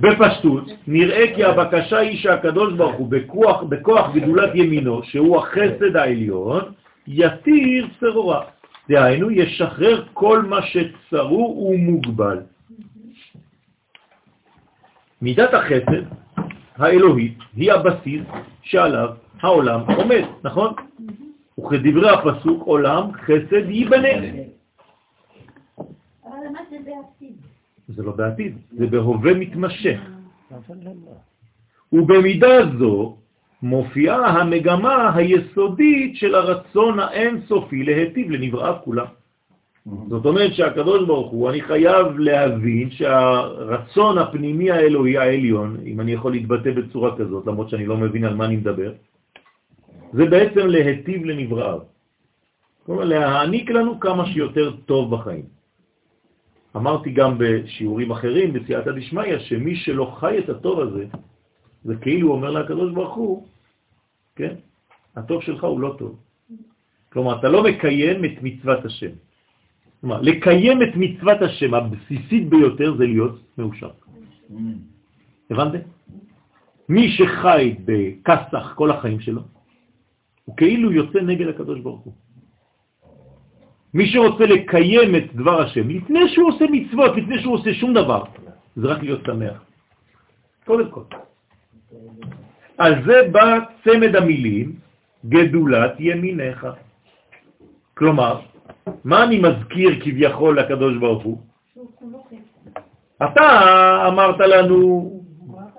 בפשטות, 0.00 0.64
נראה 0.86 1.34
כי 1.34 1.44
הבקשה 1.44 1.98
היא 1.98 2.18
שהקדוש 2.18 2.74
ברוך 2.74 2.96
הוא 2.96 3.08
בכוח, 3.10 3.62
בכוח 3.62 4.14
גדולת 4.14 4.50
ימינו, 4.54 5.02
שהוא 5.02 5.38
החסד 5.38 5.96
העליון, 5.96 6.62
יתיר 7.06 7.88
צרורה. 8.00 8.44
דהיינו, 8.88 9.30
ישחרר 9.30 10.04
כל 10.12 10.42
מה 10.42 10.62
שצרור 10.62 11.66
ומוגבל. 11.66 12.40
מידת 15.22 15.54
החסד 15.54 16.02
האלוהית 16.76 17.38
היא 17.56 17.72
הבסיס 17.72 18.22
שעליו 18.62 19.08
העולם 19.40 19.80
עומד, 19.80 20.24
נכון? 20.44 20.74
וכדברי 21.58 22.10
הפסוק, 22.10 22.62
עולם 22.66 23.12
חסד 23.12 23.70
ייבנה. 23.70 24.08
אבל 26.24 26.36
למה 26.46 26.60
זה 26.70 26.76
בעתיד? 26.84 27.47
זה 27.88 28.02
לא 28.02 28.12
בעתיד, 28.12 28.56
זה 28.78 28.86
בהווה 28.86 29.34
מתמשך. 29.34 30.00
ובמידה 31.92 32.56
זו 32.78 33.16
מופיעה 33.62 34.40
המגמה 34.40 35.16
היסודית 35.16 36.16
של 36.16 36.34
הרצון 36.34 37.00
האינסופי 37.00 37.84
להטיב 37.84 38.30
לנבראה 38.30 38.78
כולה. 38.78 39.04
זאת 40.08 40.26
אומרת 40.26 40.54
שהקדוש 40.54 41.06
ברוך 41.06 41.30
הוא, 41.30 41.50
אני 41.50 41.60
חייב 41.60 42.18
להבין 42.18 42.90
שהרצון 42.90 44.18
הפנימי 44.18 44.70
האלוהי 44.70 45.18
העליון, 45.18 45.76
אם 45.86 46.00
אני 46.00 46.12
יכול 46.12 46.32
להתבטא 46.32 46.70
בצורה 46.70 47.16
כזאת, 47.16 47.46
למרות 47.46 47.68
שאני 47.68 47.86
לא 47.86 47.96
מבין 47.96 48.24
על 48.24 48.34
מה 48.34 48.44
אני 48.44 48.56
מדבר, 48.56 48.92
זה 50.12 50.24
בעצם 50.24 50.66
להטיב 50.66 51.24
לנבראיו. 51.24 51.78
כלומר, 52.86 53.04
להעניק 53.04 53.70
לנו 53.70 54.00
כמה 54.00 54.26
שיותר 54.26 54.76
טוב 54.86 55.14
בחיים. 55.14 55.57
אמרתי 56.78 57.10
גם 57.10 57.34
בשיעורים 57.38 58.10
אחרים, 58.10 58.52
בסייעתא 58.52 58.90
דשמיא, 58.90 59.38
שמי 59.38 59.76
שלא 59.76 60.16
חי 60.20 60.38
את 60.38 60.48
הטוב 60.48 60.80
הזה, 60.80 61.04
זה 61.84 61.94
כאילו 61.96 62.32
אומר 62.32 62.50
לקדוש 62.50 62.92
ברוך 62.94 63.14
הוא, 63.14 63.46
כן, 64.36 64.54
הטוב 65.16 65.42
שלך 65.42 65.64
הוא 65.64 65.80
לא 65.80 65.94
טוב. 65.98 66.18
כלומר, 67.12 67.40
אתה 67.40 67.48
לא 67.48 67.64
מקיים 67.64 68.24
את 68.24 68.36
מצוות 68.42 68.84
השם. 68.84 69.10
כלומר, 70.00 70.20
לקיים 70.22 70.82
את 70.82 70.92
מצוות 70.94 71.42
השם 71.42 71.74
הבסיסית 71.74 72.48
ביותר 72.48 72.96
זה 72.96 73.04
להיות 73.06 73.36
מאושר. 73.58 73.90
הבנתם? 75.50 75.78
מי 76.88 77.10
שחי 77.10 77.74
בכסח 77.84 78.74
כל 78.74 78.90
החיים 78.90 79.20
שלו, 79.20 79.42
הוא 80.44 80.56
כאילו 80.56 80.92
יוצא 80.92 81.18
נגד 81.20 81.48
הקדוש 81.48 81.80
ברוך 81.80 82.00
הוא. 82.00 82.12
מי 83.94 84.06
שרוצה 84.06 84.46
לקיים 84.46 85.16
את 85.16 85.34
דבר 85.34 85.62
השם, 85.62 85.88
לפני 85.88 86.28
שהוא 86.28 86.48
עושה 86.48 86.64
מצוות, 86.70 87.16
לפני 87.16 87.38
שהוא 87.40 87.54
עושה 87.54 87.74
שום 87.74 87.94
דבר, 87.94 88.24
זה 88.76 88.86
רק 88.86 89.02
להיות 89.02 89.20
שמח. 89.26 89.62
קודם 90.64 90.90
כל. 90.90 91.02
על 92.78 93.04
זה 93.06 93.28
בא 93.32 93.58
צמד 93.84 94.16
המילים, 94.16 94.72
גדולת 95.26 95.92
ימיניך. 95.98 96.66
כלומר, 97.94 98.40
מה 99.04 99.24
אני 99.24 99.38
מזכיר 99.38 100.00
כביכול 100.00 100.58
לקדוש 100.58 100.96
ברוך 100.96 101.22
הוא? 101.22 101.38
אתה 103.24 103.48
אמרת 104.08 104.40
לנו 104.40 105.10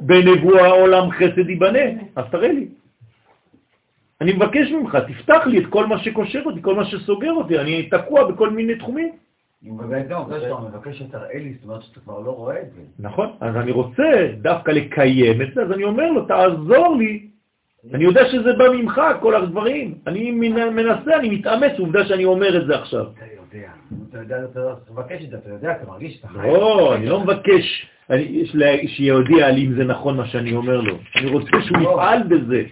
בנבואה 0.02 0.68
עולם 0.68 1.12
חסד 1.12 1.50
ייבנה, 1.50 1.80
אז 2.16 2.26
תראה 2.32 2.52
לי. 2.52 2.68
אני 4.22 4.34
מבקש 4.34 4.72
ממך, 4.72 4.98
תפתח 5.08 5.42
לי 5.46 5.60
את 5.60 5.66
כל 5.70 5.86
מה 5.86 6.00
שקושר 6.00 6.42
אותי, 6.46 6.62
כל 6.62 6.76
מה 6.76 6.86
שסוגר 6.86 7.32
אותי, 7.32 7.60
אני 7.60 7.90
תקוע 7.90 8.32
בכל 8.32 8.50
מיני 8.50 8.76
תחומים. 8.76 9.10
ובעצם 9.64 10.16
זה 10.30 10.40
שאתה 10.40 10.56
מבקש 10.60 11.00
שתראה 11.00 11.34
לי, 11.34 11.54
זאת 11.54 11.64
אומרת 11.64 11.84
שאתה 11.84 12.00
כבר 12.00 12.20
לא 12.20 12.32
רואה 12.32 12.62
את 12.62 12.68
זה. 12.76 12.82
נכון, 13.00 13.30
אז 13.40 13.56
אני 13.56 13.72
רוצה 13.72 14.32
דווקא 14.42 14.72
לקיים 14.72 15.42
את 15.42 15.48
זה, 15.56 15.62
אז 15.62 15.72
אני 15.72 15.84
אומר 15.84 16.12
לו, 16.12 16.26
תעזור 16.26 16.96
לי 16.98 17.30
אני 17.94 18.04
יודע 18.04 18.28
שזה 18.32 18.54
בא 18.54 18.70
ממך, 18.70 19.02
כל 19.22 19.36
הדברים. 19.36 19.94
אני 20.08 20.32
מנסה, 20.32 21.16
אני 21.20 21.30
מתאמץ, 21.30 21.80
עובדה 21.80 22.06
שאני 22.06 22.26
אומר 22.26 22.62
את 22.62 22.68
זה 22.68 22.76
עכשיו. 22.76 23.06
אתה 23.06 23.26
יודע, 23.42 23.72
אתה 24.10 24.18
יודע, 24.18 24.38
אתה 24.84 24.92
מבקש 24.92 25.24
את 25.24 25.30
זה, 25.30 25.38
אתה 25.38 25.50
יודע, 25.50 25.72
אתה 25.72 25.88
מרגיש, 25.88 26.20
אתה 26.20 26.28
חי. 26.28 26.48
לא, 26.48 26.96
אני 26.96 27.06
לא 27.06 27.20
מבקש 27.20 27.88
שיודיע 28.88 29.52
לי 29.52 29.66
אם 29.66 29.74
זה 29.74 29.84
נכון 29.84 30.18
מה 30.18 30.28
שאני 30.28 30.56
אומר 30.56 30.82
לו. 30.82 30.96
אני 31.16 31.32
רוצה 31.32 31.52
שהוא 31.62 31.78
לא. 31.78 31.92
יפעל 31.94 32.24
בזה, 32.24 32.64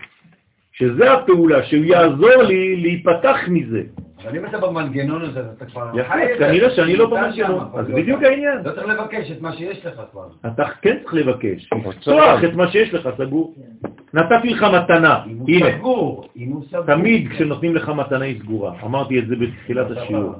שזה 0.80 1.14
הפעולה, 1.14 1.64
שהוא 1.64 1.86
יעזור 1.86 2.44
לי 2.44 2.76
להיפתח 2.76 3.38
מזה. 3.48 3.82
אבל 4.24 4.38
אם 4.38 4.45
אתה 4.45 4.58
במנגנון 4.58 5.22
הזה, 5.22 5.41
אתה 5.58 5.66
כבר 5.66 5.90
יפה. 5.94 6.14
כנראה 6.40 6.70
שאני 6.70 6.95
לא 6.95 7.10
במנגנון. 7.10 7.70
אז 7.74 7.88
בדיוק 7.88 8.24
העניין. 8.24 8.58
לא 8.64 8.72
צריך 8.72 8.88
לבקש 8.88 9.32
את 9.32 9.41
מה 9.41 9.54
שיש 9.54 9.86
לך 9.86 10.02
כבר. 10.12 10.28
אתה 10.45 10.64
כן 10.82 10.98
צריך 11.04 11.14
לבקש, 11.14 11.70
לפתוח 11.74 12.44
את 12.44 12.54
מה 12.54 12.72
שיש 12.72 12.94
לך 12.94 13.10
סגור. 13.18 13.56
נתתי 14.14 14.49
לך 14.49 14.64
מתנה, 14.64 15.24
אם 15.28 15.38
הוא 15.82 16.26
הנה. 16.36 16.58
תמיד 16.86 17.32
כשנותנים 17.32 17.76
לך 17.76 17.90
מתנה 17.90 18.26
היא 18.26 18.40
סגורה. 18.40 18.74
אמרתי 18.84 19.20
את 19.20 19.28
זה 19.28 19.36
בתחילת 19.36 19.88
השיעור. 19.91 20.34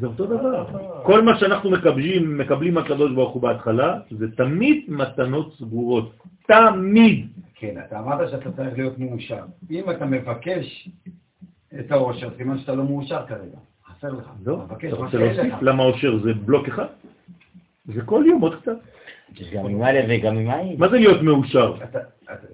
זה 0.00 0.06
אותו 0.06 0.26
דבר. 0.26 0.66
כל 1.02 1.22
מה 1.22 1.38
שאנחנו 1.38 1.70
מקבלים, 1.70 2.38
מקבלים 2.38 2.74
מהקדוש 2.74 3.12
ברוך 3.12 3.32
הוא 3.32 3.42
בהתחלה, 3.42 3.98
זה 4.10 4.26
תמיד 4.36 4.84
מתנות 4.88 5.54
סגורות. 5.58 6.12
תמיד. 6.46 7.26
כן, 7.64 7.80
אתה 7.88 7.98
אמרת 7.98 8.30
שאתה 8.30 8.52
צריך 8.52 8.78
להיות 8.78 8.98
מאושר. 8.98 9.44
אם 9.70 9.90
אתה 9.90 10.06
מבקש 10.06 10.88
את 11.80 11.92
העושר, 11.92 12.28
סימן 12.36 12.58
שאתה 12.58 12.74
לא 12.74 12.84
מאושר 12.84 13.26
כרגע. 13.26 13.58
חסר 13.86 14.12
לך. 14.12 14.30
לא, 14.46 14.58
אתה 14.66 14.96
רוצה 14.96 15.18
להוסיף? 15.18 15.54
למה 15.62 15.82
עושר 15.82 16.18
זה 16.18 16.34
בלוק 16.34 16.68
אחד? 16.68 16.86
זה 17.84 18.02
כל 18.04 18.24
יום 18.26 18.40
עוד 18.40 18.60
קצת. 18.62 18.76
גם 19.52 19.66
עם 19.66 19.82
א' 19.82 19.98
וגם 20.08 20.38
עם 20.38 20.50
עין. 20.50 20.76
מה 20.78 20.88
זה 20.88 20.96
להיות 20.96 21.22
מאושר? 21.22 21.74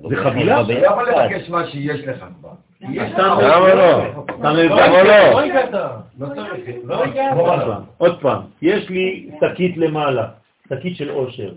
זה 0.08 0.16
חבילה? 0.16 0.62
אתה 0.62 0.72
לא 0.72 0.86
יכול 0.86 1.08
לבקש 1.08 1.50
מה 1.50 1.66
שיש 1.70 2.04
לך 2.04 2.24
כבר. 2.40 2.52
למה 2.80 3.74
לא? 3.74 4.22
אתה 4.24 4.52
מבין? 4.52 4.72
למה 4.72 5.02
לא? 5.02 5.30
לא 5.30 5.40
הגעת. 5.40 5.72
לא. 5.72 6.26
לא 6.84 7.00
עוד 7.00 7.08
הגעת. 7.08 7.36
פעם, 7.36 7.82
עוד 7.98 8.20
פעם, 8.20 8.42
יש 8.62 8.90
לי 8.90 9.30
שקית 9.40 9.76
למעלה, 9.76 10.28
שקית 10.68 10.96
של 10.96 11.10
עושר, 11.10 11.52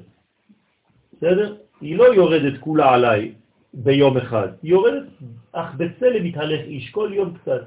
בסדר? 1.17 1.55
היא 1.81 1.97
לא 1.97 2.03
יורדת 2.13 2.59
כולה 2.59 2.93
עליי 2.93 3.31
ביום 3.73 4.17
אחד, 4.17 4.47
היא 4.61 4.71
יורדת, 4.71 5.03
אך 5.51 5.75
בצלם 5.75 6.23
מתהלך 6.23 6.61
איש, 6.61 6.91
כל 6.91 7.09
יום 7.13 7.33
קצת. 7.33 7.61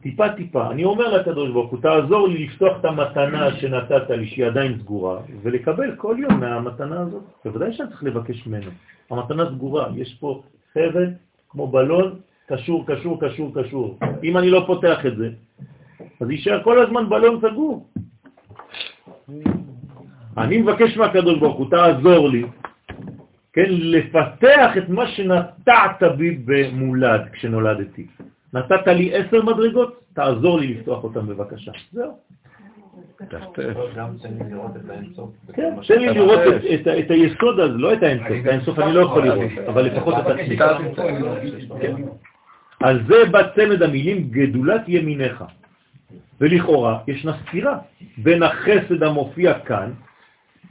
טיפה 0.00 0.28
טיפה. 0.28 0.70
אני 0.70 0.84
אומר 0.84 1.16
לקדוש 1.16 1.50
ברוך 1.50 1.70
הוא, 1.70 1.80
תעזור 1.80 2.28
לי 2.28 2.46
לפתוח 2.46 2.80
את 2.80 2.84
המתנה 2.84 3.56
שנתת 3.56 4.10
לי, 4.10 4.26
שהיא 4.26 4.46
עדיין 4.46 4.78
סגורה, 4.78 5.20
ולקבל 5.42 5.96
כל 5.96 6.16
יום 6.18 6.40
מהמתנה 6.40 7.00
הזאת. 7.00 7.22
בוודאי 7.44 7.72
שאני 7.72 7.88
צריך 7.88 8.04
לבקש 8.04 8.46
ממנו. 8.46 8.70
המתנה 9.10 9.50
סגורה, 9.50 9.88
יש 9.96 10.16
פה 10.20 10.42
חבל 10.72 11.10
כמו 11.48 11.66
בלון, 11.66 12.18
קשור, 12.46 12.86
קשור, 12.86 13.20
קשור, 13.20 13.52
קשור. 13.54 13.98
אם 14.22 14.36
אני 14.36 14.50
לא 14.50 14.64
פותח 14.66 15.06
את 15.06 15.16
זה, 15.16 15.30
אז 16.20 16.30
יישאר 16.30 16.62
כל 16.62 16.82
הזמן 16.82 17.08
בלון 17.08 17.40
סגור. 17.40 17.86
אני 20.38 20.58
מבקש 20.58 20.96
מהקדוש 20.96 21.38
ברוך 21.38 21.56
הוא, 21.56 21.70
תעזור 21.70 22.28
לי, 22.28 22.44
כן, 23.52 23.66
לפתח 23.68 24.70
את 24.78 24.88
מה 24.88 25.06
שנטעת 25.06 26.02
בי 26.16 26.38
במולד 26.44 27.20
כשנולדתי. 27.32 28.06
נתת 28.54 28.86
לי 28.86 29.14
עשר 29.14 29.42
מדרגות, 29.42 30.00
תעזור 30.14 30.60
לי 30.60 30.74
לפתוח 30.74 31.04
אותן 31.04 31.26
בבקשה. 31.26 31.72
זהו. 31.92 32.12
גם 33.96 34.08
תן 34.22 34.28
לי 34.44 34.50
לראות 34.50 34.76
את 34.76 34.90
האינסוף. 34.90 35.30
כן, 35.52 35.74
תן 35.88 35.98
לי 36.00 36.06
לראות 36.14 36.40
את- 36.74 37.10
היסוד 37.10 37.60
הזה, 37.60 37.78
לא 37.78 37.92
את 37.92 38.02
האינסוף, 38.02 38.28
את 38.42 38.46
האינסוף 38.46 38.78
אני 38.78 38.92
לא 38.92 39.00
יכול 39.00 39.24
לראות, 39.26 39.50
אבל 39.68 39.82
לפחות 39.84 40.14
את 40.18 40.26
עצמי. 40.26 40.56
כן. 41.80 41.94
על 42.80 43.00
זה 43.08 43.24
בא 43.30 43.42
צמד 43.56 43.82
המילים 43.82 44.30
גדולת 44.30 44.82
ימיניך. 44.88 45.44
ולכאורה 46.40 46.98
ישנה 47.08 47.32
סתירה 47.48 47.78
בין 48.18 48.42
החסד 48.42 49.02
המופיע 49.02 49.58
כאן 49.58 49.90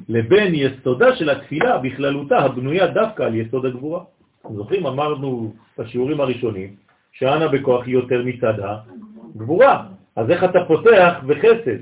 לבין 0.10 0.56
יסודה 0.56 1.16
של 1.16 1.30
התפילה 1.30 1.78
בכללותה 1.78 2.38
הבנויה 2.38 2.88
דווקא 2.88 3.24
על 3.24 3.36
יסוד 3.36 3.66
הגבורה. 3.66 4.04
אתם 4.42 4.56
זוכרים, 4.56 4.86
אמרנו 4.86 5.54
בשיעורים 5.78 6.22
הראשונים 6.22 6.76
שאנה 7.12 7.48
בכוח 7.48 7.86
היא 7.86 7.94
יותר 7.94 8.24
מצד 8.26 8.54
הגבורה. 8.60 9.86
אז 10.16 10.30
איך 10.30 10.44
אתה 10.44 10.60
פותח 10.68 11.14
בחסד? 11.28 11.78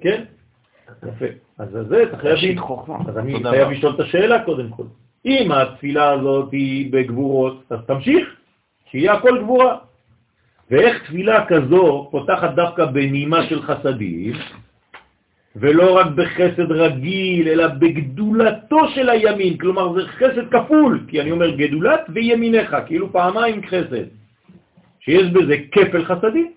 כן? 0.00 0.24
יפה. 1.08 1.26
אז 1.58 1.68
זה 1.88 2.02
אתה 2.02 2.16
חייב... 2.16 2.58
אז 3.08 3.18
אני 3.18 3.42
חייב. 3.42 3.68
לשאול 3.70 3.94
את 3.94 4.00
השאלה 4.00 4.44
קודם 4.44 4.70
כל. 4.70 4.84
אם 5.24 5.52
התפילה 5.52 6.10
הזאת 6.10 6.52
היא 6.52 6.92
בגבורות, 6.92 7.64
אז 7.70 7.78
תמשיך, 7.86 8.36
שיהיה 8.90 9.12
הכל 9.12 9.42
גבורה. 9.42 9.76
ואיך 10.70 11.04
תפילה 11.04 11.46
כזו 11.46 12.08
פותחת 12.10 12.54
דווקא 12.54 12.84
בנימה 12.84 13.46
של 13.46 13.62
חסדים, 13.62 14.32
ולא 15.60 15.96
רק 15.96 16.06
בחסד 16.06 16.72
רגיל, 16.72 17.48
אלא 17.48 17.66
בגדולתו 17.66 18.88
של 18.94 19.08
הימין, 19.08 19.58
כלומר 19.58 19.92
זה 19.92 20.08
חסד 20.08 20.48
כפול, 20.50 21.04
כי 21.08 21.20
אני 21.20 21.30
אומר 21.30 21.50
גדולת 21.50 22.00
וימינך, 22.14 22.76
כאילו 22.86 23.12
פעמיים 23.12 23.66
חסד, 23.66 24.06
שיש 25.00 25.32
בזה 25.32 25.56
כפל 25.72 26.04
חסדים. 26.04 26.52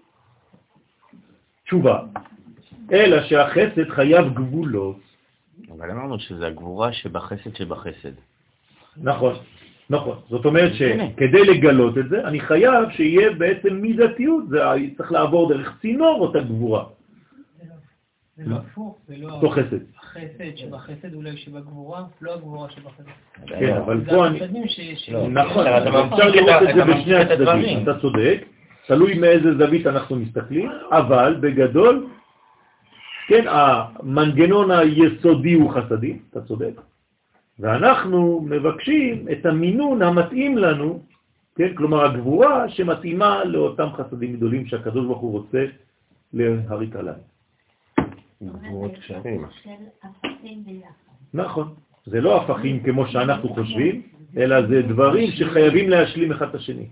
תשובה, 1.66 2.00
אלא 2.92 3.24
שהחסד 3.24 3.90
חייב 3.90 4.34
גבולות. 4.34 5.00
אבל 5.72 5.92
אמרנו 5.92 6.20
שזה 6.20 6.48
הגבורה 6.48 6.94
שבחסד 6.94 7.56
שבחסד. 7.56 8.14
נכון, 8.98 9.36
נכון. 9.90 10.18
זאת 10.30 10.46
אומרת 10.46 10.72
שכדי 10.74 11.44
לגלות 11.46 11.98
את 11.98 12.10
זה, 12.10 12.28
אני 12.28 12.40
חייב 12.40 12.90
שיהיה 12.90 13.32
בעצם 13.32 13.74
מידתיות, 13.74 14.50
זה 14.50 14.60
צריך 14.98 15.12
לעבור 15.12 15.54
דרך 15.54 15.78
צינור 15.82 16.22
אותה 16.22 16.40
גבורה. 16.40 16.84
זה 18.44 18.50
לא 18.50 18.56
הפוך, 18.56 18.98
זה 19.08 19.16
לא 19.18 19.32
אותו 19.34 19.50
חסד. 19.50 19.78
החסד 20.00 20.56
שבחסד 20.56 21.14
אולי 21.14 21.38
שבגבורה, 21.38 22.04
לא 22.22 22.34
הגבורה 22.34 22.70
שבחסד. 22.70 23.04
כן, 23.48 23.74
אבל 23.78 24.06
פה 24.10 24.28
אני... 24.28 24.40
ש- 24.70 25.10
נכון, 25.10 25.68
אתה 25.68 25.90
אפשר 25.90 26.04
ממשיך 26.06 26.36
לראות 26.36 26.70
את 26.70 26.76
זה 26.76 26.84
בשני. 26.86 27.16
הצדדים, 27.16 27.84
אתה 27.84 28.00
צודק, 28.00 28.46
תלוי 28.88 29.18
מאיזה 29.20 29.58
זווית 29.58 29.88
אנחנו 29.88 30.16
מסתכלים, 30.16 30.70
אבל 30.92 31.38
בגדול, 31.42 32.08
כן, 33.28 33.46
המנגנון 33.48 34.72
היסודי 34.72 35.54
הוא 35.54 35.72
חסדים, 35.72 36.20
אתה 36.30 36.42
צודק, 36.42 36.82
ואנחנו 37.60 38.42
מבקשים 38.50 39.26
את 39.32 39.46
המינון 39.46 40.02
המתאים 40.02 40.58
לנו, 40.58 41.00
כן, 41.56 41.76
כלומר 41.76 42.06
הגבורה 42.06 42.70
שמתאימה 42.70 43.44
לאותם 43.46 43.88
חסדים 43.94 44.34
גדולים 44.34 44.66
שהקדוש 44.66 45.06
ברוך 45.06 45.20
הוא 45.20 45.32
רוצה 45.32 45.66
להריק 46.34 46.96
עליהם. 46.96 47.16
גבורות 48.42 48.92
קשרים. 48.96 49.46
נכון, 51.34 51.76
זה 52.06 52.22
לא 52.22 52.42
הפכים 52.42 52.84
כמו 52.84 53.08
שאנחנו 53.08 53.50
חושבים, 53.54 54.02
אלא 54.38 54.68
זה 54.68 54.82
דברים 54.82 55.32
שחייבים 55.32 55.90
להשלים 55.90 56.32
אחד 56.32 56.50
את 56.50 56.56
השני. 56.56 56.88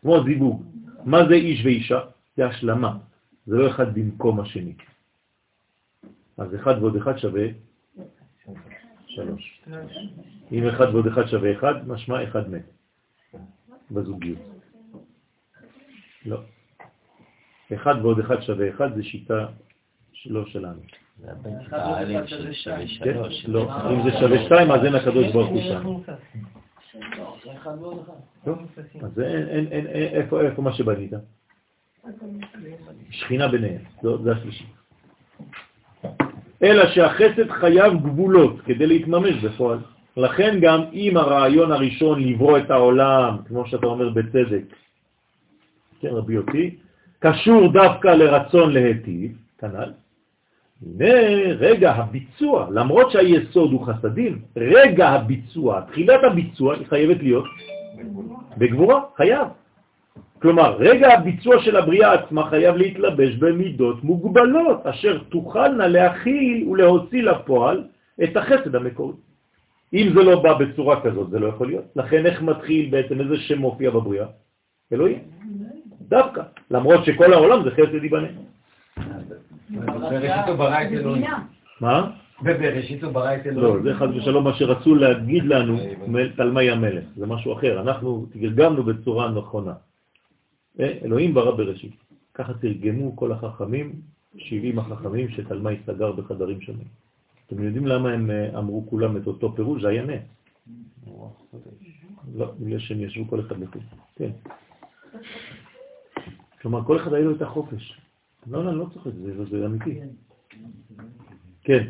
כמו 0.00 0.24
זיווג. 0.24 0.62
מה 1.04 1.28
זה 1.28 1.34
איש 1.34 1.64
ואישה? 1.64 2.00
זה 2.36 2.46
השלמה. 2.46 2.98
זה 3.46 3.56
לא 3.56 3.70
אחד 3.70 3.94
במקום 3.94 4.40
השני. 4.40 4.74
אז 6.38 6.54
אחד 6.54 6.74
ועוד 6.80 6.96
אחד 6.96 7.18
שווה 7.18 7.46
שלוש. 9.06 9.62
אם 10.52 10.68
אחד 10.68 10.94
ועוד 10.94 11.06
אחד 11.06 11.26
שווה 11.26 11.52
אחד, 11.52 11.88
משמע 11.88 12.24
אחד 12.24 12.50
מת. 12.50 12.62
בזוגיות. 13.90 14.38
לא. 16.26 16.40
אחד 17.74 17.94
ועוד 18.02 18.18
אחד 18.18 18.42
שווה 18.42 18.70
אחד 18.70 18.94
זה 18.94 19.02
שיטה 19.02 19.46
לא 20.26 20.46
שלנו. 20.46 20.80
של 22.26 22.52
שווה 22.52 22.78
כן? 23.04 23.16
לא. 23.48 23.70
אם 23.90 24.10
זה 24.10 24.18
שווה 24.18 24.44
שתיים, 24.44 24.70
אז 24.70 24.84
אין 24.84 24.94
הקדוש 24.94 25.32
ברוך 25.32 25.48
הוא 25.48 25.60
שם. 25.62 25.86
אז 29.02 29.20
אין, 29.20 29.48
אין, 29.48 29.66
אין, 29.66 29.86
איפה, 29.86 30.62
מה 30.62 30.72
שבנית? 30.72 31.12
שכינה 33.10 33.48
ביניהם, 33.48 33.82
לא, 34.02 34.18
זה 34.22 34.32
השלישי. 34.32 34.64
אלא 36.62 36.86
שהחסד 36.86 37.50
חייב 37.50 37.92
גבולות 37.92 38.60
כדי 38.60 38.86
להתממש 38.86 39.44
בפועל. 39.44 39.78
לכן 40.16 40.58
גם 40.60 40.80
אם 40.92 41.16
הרעיון 41.16 41.72
הראשון 41.72 42.22
לברוא 42.22 42.58
את 42.58 42.70
העולם, 42.70 43.36
כמו 43.48 43.66
שאתה 43.66 43.86
אומר 43.86 44.08
בצדק, 44.08 44.64
כן 46.00 46.08
רבי 46.08 46.36
אותי, 46.36 46.76
קשור 47.18 47.72
דווקא 47.72 48.08
לרצון 48.08 48.72
להיטיב, 48.72 49.38
כנ"ל, 49.58 49.92
הנה 50.82 51.14
רגע 51.58 51.92
הביצוע, 51.92 52.68
למרות 52.70 53.10
שהיסוד 53.10 53.72
הוא 53.72 53.86
חסדים, 53.86 54.38
רגע 54.56 55.08
הביצוע, 55.08 55.80
תחילת 55.80 56.24
הביצוע 56.24 56.74
היא 56.74 56.86
חייבת 56.86 57.22
להיות 57.22 57.44
בגבורה, 58.58 59.00
חייב. 59.16 59.48
כלומר, 60.42 60.76
רגע 60.78 61.14
הביצוע 61.14 61.62
של 61.62 61.76
הבריאה 61.76 62.12
עצמה 62.12 62.50
חייב 62.50 62.76
להתלבש 62.76 63.36
במידות 63.36 64.04
מוגבלות, 64.04 64.86
אשר 64.86 65.18
תוכלנה 65.28 65.86
להכיל 65.86 66.68
ולהוציא 66.68 67.22
לפועל 67.22 67.84
את 68.22 68.36
החסד 68.36 68.76
המקורי. 68.76 69.14
אם 69.94 70.12
זה 70.14 70.22
לא 70.22 70.42
בא 70.42 70.54
בצורה 70.54 71.00
כזאת, 71.00 71.30
זה 71.30 71.38
לא 71.38 71.46
יכול 71.46 71.66
להיות. 71.66 71.84
לכן 71.96 72.26
איך 72.26 72.42
מתחיל 72.42 72.90
בעצם 72.90 73.20
איזה 73.20 73.36
שם 73.36 73.58
מופיע 73.58 73.90
בבריאה? 73.90 74.26
אלוהים. 74.92 75.18
דווקא. 76.08 76.42
למרות 76.70 77.04
שכל 77.04 77.32
העולם 77.32 77.64
זה 77.64 77.70
חסד 77.70 78.02
ייבנה. 78.02 78.28
בראשית 79.70 80.48
הוא 80.48 80.56
ברא 80.56 80.82
את 80.82 80.92
אלוהים. 80.92 81.24
מה? 81.80 82.10
בבראשית 82.42 83.04
הוא 83.04 83.12
ברא 83.12 83.34
את 83.36 83.46
לא, 83.46 83.50
אלוהים. 83.50 83.82
זה 83.82 83.94
חס 83.94 84.08
ושלום 84.16 84.44
מה 84.44 84.54
שרצו 84.54 84.94
להגיד 84.94 85.44
לנו 85.44 85.78
תלמי 86.36 86.70
המלך, 86.70 87.04
זה 87.16 87.26
משהו 87.26 87.52
אחר, 87.52 87.80
אנחנו 87.80 88.26
תרגמנו 88.32 88.82
בצורה 88.82 89.30
נכונה. 89.30 89.74
אה, 90.80 90.98
אלוהים 91.04 91.34
ברא 91.34 91.50
בראשית. 91.50 91.96
ככה 92.34 92.54
תרגמו 92.54 93.16
כל 93.16 93.32
החכמים, 93.32 93.92
70 94.36 94.78
החכמים 94.78 95.28
שתלמי 95.28 95.76
סגר 95.86 96.12
בחדרים 96.12 96.60
שונים. 96.60 96.86
אתם 97.46 97.62
יודעים 97.62 97.86
למה 97.86 98.12
הם 98.12 98.30
אה, 98.30 98.58
אמרו 98.58 98.86
כולם 98.90 99.16
את 99.16 99.26
אותו 99.26 99.52
פירוש? 99.56 99.82
זה 99.82 99.88
היה 99.88 100.02
נס. 100.02 100.22
לא, 102.34 102.52
בגלל 102.60 102.78
שהם 102.78 103.00
ישבו 103.00 103.28
כל 103.28 103.40
אחד 103.40 103.58
לחוד. 103.60 103.82
כן. 104.16 104.30
כלומר, 106.62 106.84
כל 106.84 106.96
אחד 106.96 107.14
היה 107.14 107.24
לו 107.24 107.36
את 107.36 107.42
החופש. 107.42 108.00
לא, 108.46 108.64
לא, 108.64 108.78
לא 108.78 108.86
צוחק, 108.94 109.10
זה, 109.14 109.44
זה 109.44 109.66
אמיתי. 109.66 110.00
כן, 111.62 111.88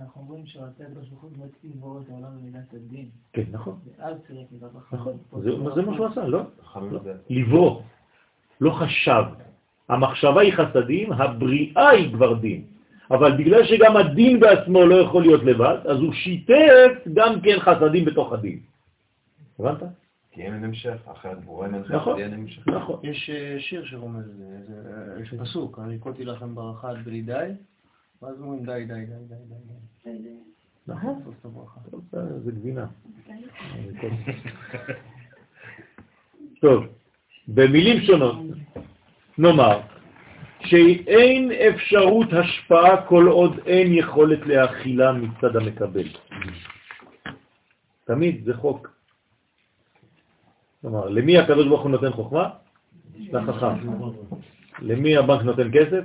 אנחנו 0.00 0.20
אומרים 0.20 0.46
שרצה 0.46 0.84
הקדוש 0.84 1.08
ברוך 1.08 1.22
הוא 1.22 1.30
לברוא 1.64 2.00
את 2.00 2.10
העולם 2.10 2.28
במידת 2.40 2.74
הדין. 2.74 3.06
כן, 3.32 3.42
נכון. 3.50 3.78
ואז 3.98 4.16
צירף 4.26 4.52
מידת. 4.52 4.70
נכון, 4.92 5.18
זה, 5.42 5.50
זה 5.74 5.82
מה 5.82 5.94
שהוא 5.94 6.06
עשה, 6.06 6.26
לא? 6.26 6.42
לא. 6.76 7.00
לברוא, 7.30 7.82
לא 8.60 8.70
חשב. 8.70 9.22
המחשבה 9.88 10.40
היא 10.40 10.52
חסדים, 10.52 11.12
הבריאה 11.12 11.88
היא 11.88 12.12
כבר 12.12 12.34
דין. 12.34 12.64
אבל 13.10 13.36
בגלל 13.36 13.64
שגם 13.64 13.96
הדין 13.96 14.40
בעצמו 14.40 14.86
לא 14.86 14.94
יכול 14.94 15.22
להיות 15.22 15.42
לבד, 15.42 15.78
אז 15.84 15.98
הוא 15.98 16.12
שיתף 16.12 16.92
גם 17.14 17.40
כן 17.40 17.60
חסדים 17.60 18.04
בתוך 18.04 18.32
הדין. 18.32 18.58
הבנת? 19.58 19.82
כי 20.32 20.42
אין 20.42 20.64
המשך, 20.64 20.96
אחרת 21.12 21.44
בורא 21.44 21.66
אין 21.66 21.74
נכון, 21.88 22.20
אין 22.20 22.32
המשך. 22.34 22.68
נכון. 22.68 23.00
יש 23.02 23.30
אה, 23.30 23.56
שיר 23.60 23.84
שרומז 23.84 24.24
לזה, 24.28 24.58
זה- 24.66 25.22
יש 25.22 25.34
פסוק, 25.40 25.78
אני 25.78 25.94
הכותי 25.96 26.24
לכם 26.24 26.54
ברכה 26.54 26.90
עד 26.90 27.04
בלי 27.04 27.22
די, 27.22 27.48
ואז 28.22 28.40
אומרים 28.40 28.64
די, 28.66 28.84
די, 28.88 28.94
די, 28.94 29.14
די, 29.28 29.34
די, 30.04 30.18
די. 30.22 30.28
נכון. 30.86 31.22
זה- 32.12 32.40
זה 32.40 32.52
גבינה. 32.52 32.86
טוב, 36.60 36.84
במילים 37.48 38.00
שונות, 38.02 38.36
נאמר 39.38 39.80
שאין 40.60 41.52
אפשרות 41.52 42.32
השפעה 42.32 43.06
כל 43.06 43.26
עוד 43.28 43.58
אין 43.66 43.92
יכולת 43.94 44.46
להכילה 44.46 45.12
מצד 45.12 45.56
המקבל. 45.56 46.08
תמיד 48.04 48.44
זה 48.44 48.54
חוק. 48.56 49.01
כלומר, 50.82 51.08
למי 51.08 51.38
הקדוש 51.38 51.66
ברוך 51.66 51.82
הוא 51.82 51.90
נותן 51.90 52.10
חוכמה? 52.10 52.48
לחכם. 53.32 53.66
למי 54.82 55.16
הבנק 55.16 55.42
נותן 55.42 55.68
כסף? 55.72 56.04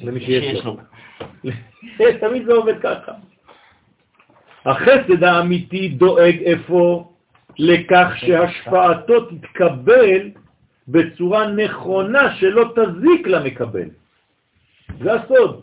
למי 0.00 0.20
שיש 0.20 0.64
לו. 0.64 0.76
תמיד 2.20 2.46
זה 2.46 2.52
עובד 2.52 2.78
ככה. 2.82 3.12
החסד 4.64 5.22
האמיתי 5.22 5.88
דואג 5.88 6.36
איפה? 6.42 7.12
לכך 7.58 8.12
שהשפעתו 8.16 9.20
תתקבל 9.20 10.30
בצורה 10.88 11.46
נכונה 11.46 12.34
שלא 12.36 12.72
תזיק 12.76 13.26
למקבל. 13.26 13.88
זה 15.02 15.12
הסוד. 15.12 15.60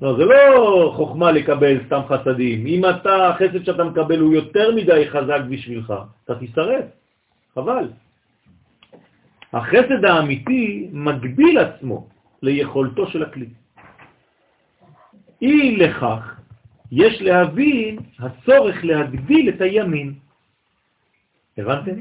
לא, 0.00 0.16
זה 0.16 0.24
לא 0.24 0.92
חוכמה 0.96 1.32
לקבל 1.32 1.76
סתם 1.86 2.00
חסדים. 2.08 2.66
אם 2.66 2.82
אתה, 2.84 3.28
החסד 3.28 3.64
שאתה 3.64 3.84
מקבל 3.84 4.20
הוא 4.20 4.34
יותר 4.34 4.74
מדי 4.74 5.10
חזק 5.10 5.40
בשבילך, 5.48 5.94
אתה 6.24 6.34
תשרף. 6.40 6.84
חבל. 7.56 7.88
החסד 9.52 10.04
האמיתי 10.04 10.88
מגביל 10.92 11.58
עצמו 11.58 12.08
ליכולתו 12.42 13.06
של 13.06 13.22
הכלי. 13.22 13.46
אי 15.42 15.76
לכך 15.76 16.40
יש 16.92 17.22
להבין 17.22 17.98
הצורך 18.18 18.84
להגדיל 18.84 19.48
את 19.48 19.60
הימין. 19.60 20.14
הבנתם? 21.58 21.92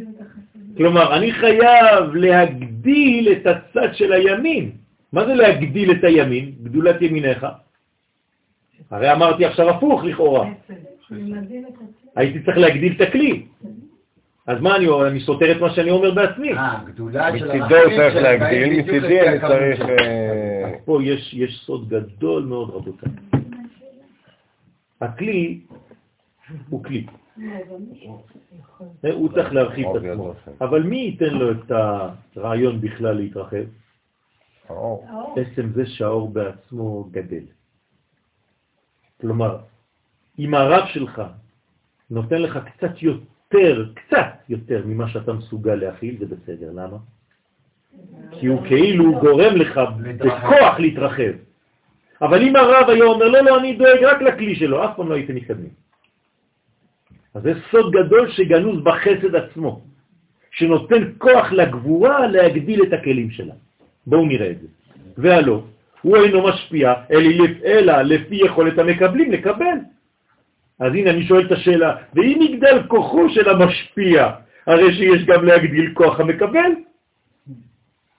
כלומר, 0.78 1.18
אני 1.18 1.32
חייב 1.32 2.16
להגדיל 2.16 3.32
את 3.32 3.48
הצד 3.48 3.96
של 3.96 4.12
הימין. 4.14 4.72
מה 5.14 5.26
זה 5.26 5.34
להגדיל 5.34 5.92
את 5.92 6.04
הימין? 6.04 6.52
גדולת 6.64 7.02
ימיניך. 7.02 7.46
הרי 8.92 9.12
אמרתי 9.12 9.46
עכשיו 9.46 9.70
הפוך 9.70 10.04
לכאורה. 10.04 10.50
הייתי 12.16 12.44
צריך 12.44 12.58
להגדיל 12.58 12.94
את 12.96 13.02
הכלי. 13.02 13.46
אז 14.48 14.62
מה 14.62 14.76
אני 14.76 14.88
אומר? 14.88 15.08
אני 15.08 15.20
סותר 15.20 15.52
את 15.52 15.62
מה 15.62 15.74
שאני 15.74 15.92
אומר 15.92 16.12
בעצמי. 16.12 16.54
אה, 16.54 16.84
גדולה 16.86 17.40
של 17.40 17.48
מצידו 17.48 17.76
הוא 17.76 17.94
צריך 17.98 18.16
להגדיל, 18.16 18.80
מצידי 18.80 19.22
אני 19.22 19.40
צריך... 19.40 19.82
אה, 19.82 20.74
פה 20.86 21.04
יש, 21.04 21.34
יש 21.34 21.64
סוד 21.66 21.90
גדול 21.90 22.44
מאוד, 22.44 22.70
רבותיי. 22.70 23.10
הכלי 25.02 25.60
הוא 26.70 26.84
כלי. 26.84 27.06
הוא 29.14 29.30
צריך 29.34 29.54
להרחיב 29.54 29.88
את 29.88 29.96
עצמו. 29.96 30.34
אבל 30.62 30.84
מי 30.84 30.98
ייתן 30.98 31.34
לו 31.34 31.52
את 31.52 31.72
הרעיון 32.36 32.82
בכלל 32.82 33.16
להתרחב? 33.16 33.66
עצם 35.36 35.70
זה 35.76 35.86
שהאור 35.86 36.30
בעצמו 36.30 37.04
גדל. 37.12 37.44
כלומר, 39.22 39.58
אם 40.40 40.54
הרב 40.54 40.88
שלך 40.88 41.22
נותן 42.10 42.42
לך 42.42 42.60
קצת 42.66 43.02
יותר, 43.02 43.35
קצת 43.94 44.28
יותר 44.50 44.82
ממה 44.86 45.10
שאתה 45.10 45.34
מסוגל 45.34 45.76
להכיל, 45.76 46.16
זה 46.20 46.26
בסדר. 46.26 46.72
למה? 46.72 46.98
כי 48.32 48.48
הוא 48.48 48.68
כאילו 48.68 49.20
גורם 49.20 49.56
לך 49.56 49.80
בכוח 50.18 50.80
להתרחב. 50.80 51.32
אבל 52.22 52.42
אם 52.42 52.56
הרב 52.56 52.90
היה 52.90 53.04
אומר, 53.04 53.28
לא, 53.28 53.42
לא, 53.42 53.60
אני 53.60 53.74
דואג 53.74 54.04
רק 54.04 54.22
לכלי 54.22 54.56
שלו, 54.56 54.86
אף 54.86 54.96
פעם 54.96 55.10
לא 55.10 55.16
הייתם 55.16 55.36
מתקדמים. 55.36 55.70
אז 57.34 57.44
זה 57.44 57.54
סוד 57.72 57.92
גדול 57.92 58.32
שגנוז 58.32 58.84
בחסד 58.84 59.36
עצמו, 59.36 59.82
שנותן 60.52 61.04
כוח 61.18 61.52
לגבורה 61.52 62.28
להגדיל 62.28 62.84
את 62.84 62.94
הכלים 62.94 63.30
שלה. 63.32 63.54
בואו 64.08 64.26
נראה 64.26 64.52
את 64.52 64.62
זה. 64.62 64.68
והלא, 65.18 65.64
הוא 66.02 66.18
אינו 66.18 66.44
משפיע, 66.48 66.94
אלא 67.66 68.02
לפי 68.02 68.36
יכולת 68.36 68.80
המקבלים 68.80 69.32
לקבל. 69.32 69.78
אז 70.80 70.94
הנה 70.94 71.10
אני 71.10 71.24
שואל 71.28 71.46
את 71.46 71.52
השאלה, 71.52 71.96
ואם 72.14 72.40
יגדל 72.42 72.84
כוחו 72.88 73.30
של 73.30 73.50
המשפיע, 73.50 74.32
הרי 74.68 74.94
שיש 74.94 75.26
גם 75.26 75.46
להגדיל 75.46 75.94
כוח 75.94 76.20
המקבל? 76.20 76.72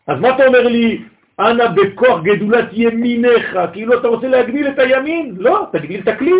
אז 0.07 0.20
מה 0.20 0.35
אתה 0.35 0.47
אומר 0.47 0.66
לי, 0.69 1.03
אנא 1.41 1.69
בכוח 1.69 2.23
גדולת 2.23 2.69
ימיניך, 2.73 3.59
כאילו 3.73 4.01
אתה 4.01 4.09
רוצה 4.09 4.28
להגדיל 4.28 4.69
את 4.69 4.78
הימין? 4.78 5.35
לא, 5.39 5.66
תגדיל 5.73 6.01
את 6.01 6.09
הכלי. 6.09 6.33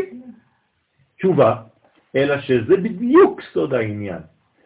תשובה, 1.19 1.55
אלא 2.17 2.41
שזה 2.41 2.77
בדיוק 2.77 3.41
סוד 3.53 3.75
העניין, 3.75 4.21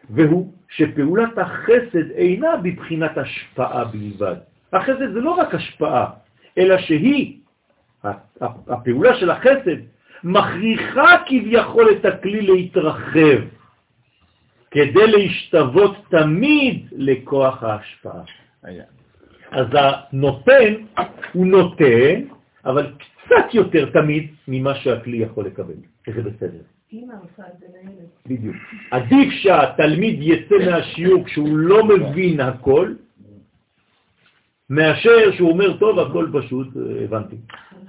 והוא 0.09 0.53
שפעולת 0.69 1.37
החסד 1.37 2.11
אינה 2.11 2.57
בבחינת 2.57 3.17
השפעה 3.17 3.83
בלבד. 3.85 4.35
החסד 4.73 5.13
זה 5.13 5.19
לא 5.19 5.31
רק 5.31 5.55
השפעה, 5.55 6.05
אלא 6.57 6.77
שהיא, 6.77 7.37
הפעולה 8.67 9.15
של 9.15 9.29
החסד, 9.29 9.77
מכריחה 10.23 11.17
כביכול 11.25 11.91
את 11.91 12.05
הכלי 12.05 12.41
להתרחב, 12.41 13.39
כדי 14.71 15.07
להשתוות 15.07 15.95
תמיד 16.09 16.87
לכוח 16.91 17.63
ההשפעה. 17.63 18.21
אז 19.51 19.67
הנותן 19.73 20.73
הוא 21.33 21.45
נותן, 21.45 22.21
אבל 22.65 22.93
קצת 22.97 23.53
יותר 23.53 23.89
תמיד 23.89 24.27
ממה 24.47 24.75
שהכלי 24.75 25.17
יכול 25.17 25.45
לקבל. 25.45 25.73
זה 26.07 26.21
בסדר. 26.21 26.63
בדיוק. 28.27 28.55
עדיף 28.91 29.29
שהתלמיד 29.31 30.17
יצא 30.21 30.55
מהשיעור 30.65 31.25
כשהוא 31.25 31.57
לא 31.57 31.83
מבין 31.87 32.39
הכל, 32.39 32.93
מאשר 34.71 35.31
שהוא 35.31 35.49
אומר, 35.51 35.77
טוב, 35.77 35.99
הכל 35.99 36.27
פשוט, 36.33 36.67
הבנתי. 37.03 37.35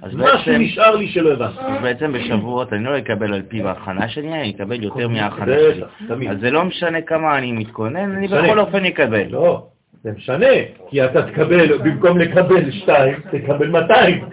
אז 0.01 0.15
משהו 0.15 0.25
בעצם- 0.37 0.51
נשאר 0.61 0.95
לי 0.95 1.07
שלא 1.07 1.33
הבנתי. 1.33 1.59
אז 1.59 1.81
בעצם 1.81 2.13
בשבועות 2.13 2.73
אני 2.73 2.83
לא 2.83 2.97
אקבל 2.97 3.33
על 3.33 3.41
פיו 3.47 3.67
ההכנה 3.67 4.07
שלי, 4.09 4.33
אני 4.33 4.49
אקבל 4.55 4.83
יותר 4.83 5.07
מההכנה 5.07 5.45
שלי. 5.73 5.83
תמיד. 6.07 6.29
אז 6.29 6.39
זה 6.39 6.51
לא 6.51 6.65
משנה 6.65 7.01
כמה 7.01 7.37
אני 7.37 7.51
מתכונן, 7.51 8.11
אני. 8.11 8.27
בכל 8.27 8.59
אופן 8.59 8.85
אקבל. 8.85 9.23
לא, 9.29 9.65
זה 10.03 10.11
משנה, 10.11 10.47
כי 10.89 11.05
אתה 11.05 11.31
תקבל, 11.31 11.77
במקום 11.77 12.17
לקבל 12.17 12.71
שתיים, 12.71 13.15
תקבל 13.31 13.67
200. 13.67 14.25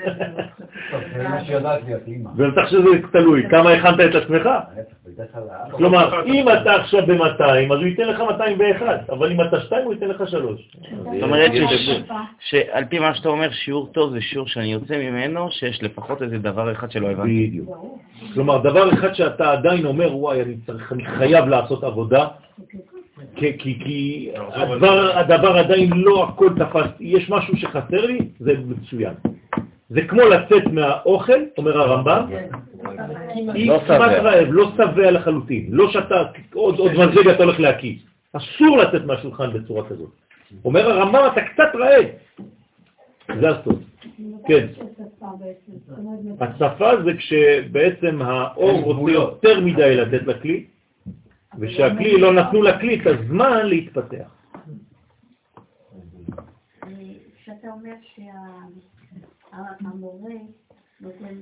ובטח 2.37 2.71
שזה 2.71 2.89
תלוי, 3.13 3.49
כמה 3.51 3.71
הכנת 3.71 4.01
את 4.01 4.15
עצמך? 4.15 4.49
כלומר, 5.71 6.25
אם 6.27 6.47
אתה 6.49 6.75
עכשיו 6.75 7.07
ב-200, 7.07 7.43
אז 7.43 7.79
הוא 7.79 7.87
ייתן 7.87 8.09
לך 8.09 8.21
201, 8.21 9.11
אבל 9.11 9.33
אם 9.33 9.41
אתה 9.41 9.61
2, 9.61 9.85
הוא 9.85 9.93
ייתן 9.93 10.09
לך 10.09 10.23
3. 10.29 10.71
זאת 11.05 11.23
אומרת 11.23 11.51
שעל 12.39 12.85
פי 12.85 12.99
מה 12.99 13.15
שאתה 13.15 13.29
אומר, 13.29 13.51
שיעור 13.51 13.87
טוב 13.93 14.13
זה 14.13 14.21
שיעור 14.21 14.47
שאני 14.47 14.73
יוצא 14.73 14.97
ממנו, 14.97 15.51
שיש 15.51 15.83
לפחות 15.83 16.23
איזה 16.23 16.39
דבר 16.39 16.73
אחד 16.73 16.91
שלא 16.91 17.11
הבנתי. 17.11 17.47
בדיוק. 17.47 17.87
כלומר, 18.35 18.59
דבר 18.59 18.93
אחד 18.93 19.15
שאתה 19.15 19.53
עדיין 19.53 19.87
אומר, 19.87 20.17
וואי, 20.17 20.43
אני 20.93 21.05
חייב 21.05 21.49
לעשות 21.49 21.85
עבודה, 21.85 22.27
כי, 23.41 23.59
כי, 23.59 23.79
כי 23.85 24.31
הדבר, 24.35 25.19
הדבר 25.19 25.57
עדיין 25.57 25.91
לא 25.93 26.25
הכל 26.25 26.51
תפס, 26.59 26.91
יש 27.01 27.31
משהו 27.31 27.57
שחסר 27.57 28.07
לי, 28.07 28.19
זה 28.39 28.53
מצוין. 28.67 29.15
זה 29.91 30.03
כמו 30.03 30.23
לצאת 30.23 30.67
מהאוכל, 30.73 31.41
אומר 31.59 31.81
הרמב"ם, 31.81 32.27
היא 33.55 33.73
כמעט 33.87 34.13
רעב, 34.13 34.49
לא 34.51 34.71
שבע 34.77 35.11
לחלוטין, 35.11 35.67
לא 35.71 35.91
שאתה 35.91 36.23
עוד, 36.55 36.79
עוד 36.79 36.93
מזג 36.93 37.29
אתה 37.29 37.45
הולך 37.45 37.61
להקיס. 37.61 38.03
אסור 38.33 38.79
לצאת 38.79 39.05
מהשולחן 39.05 39.53
בצורה 39.53 39.89
כזאת. 39.89 40.11
אומר 40.65 40.91
הרמב"ם, 40.91 41.21
אתה 41.33 41.41
קצת 41.41 41.75
רעב. 41.75 42.07
זה 43.41 43.49
הסוד. 43.49 43.83
כן. 44.47 44.67
הצפה 46.41 47.03
זה 47.05 47.13
כשבעצם 47.17 48.23
האור 48.23 48.81
רוצה 48.81 49.13
יותר 49.13 49.61
מדי 49.61 49.97
לתת 49.97 50.27
לכלי, 50.27 50.65
ושהכלי 51.59 52.21
לא 52.21 52.33
נתנו 52.35 52.63
לכלי 52.63 53.01
את 53.01 53.07
הזמן 53.07 53.67
להתפתח. 53.67 54.37
כשאתה 57.37 57.69
אומר 57.69 57.95
שהמורה 59.51 60.35
נותן 61.01 61.35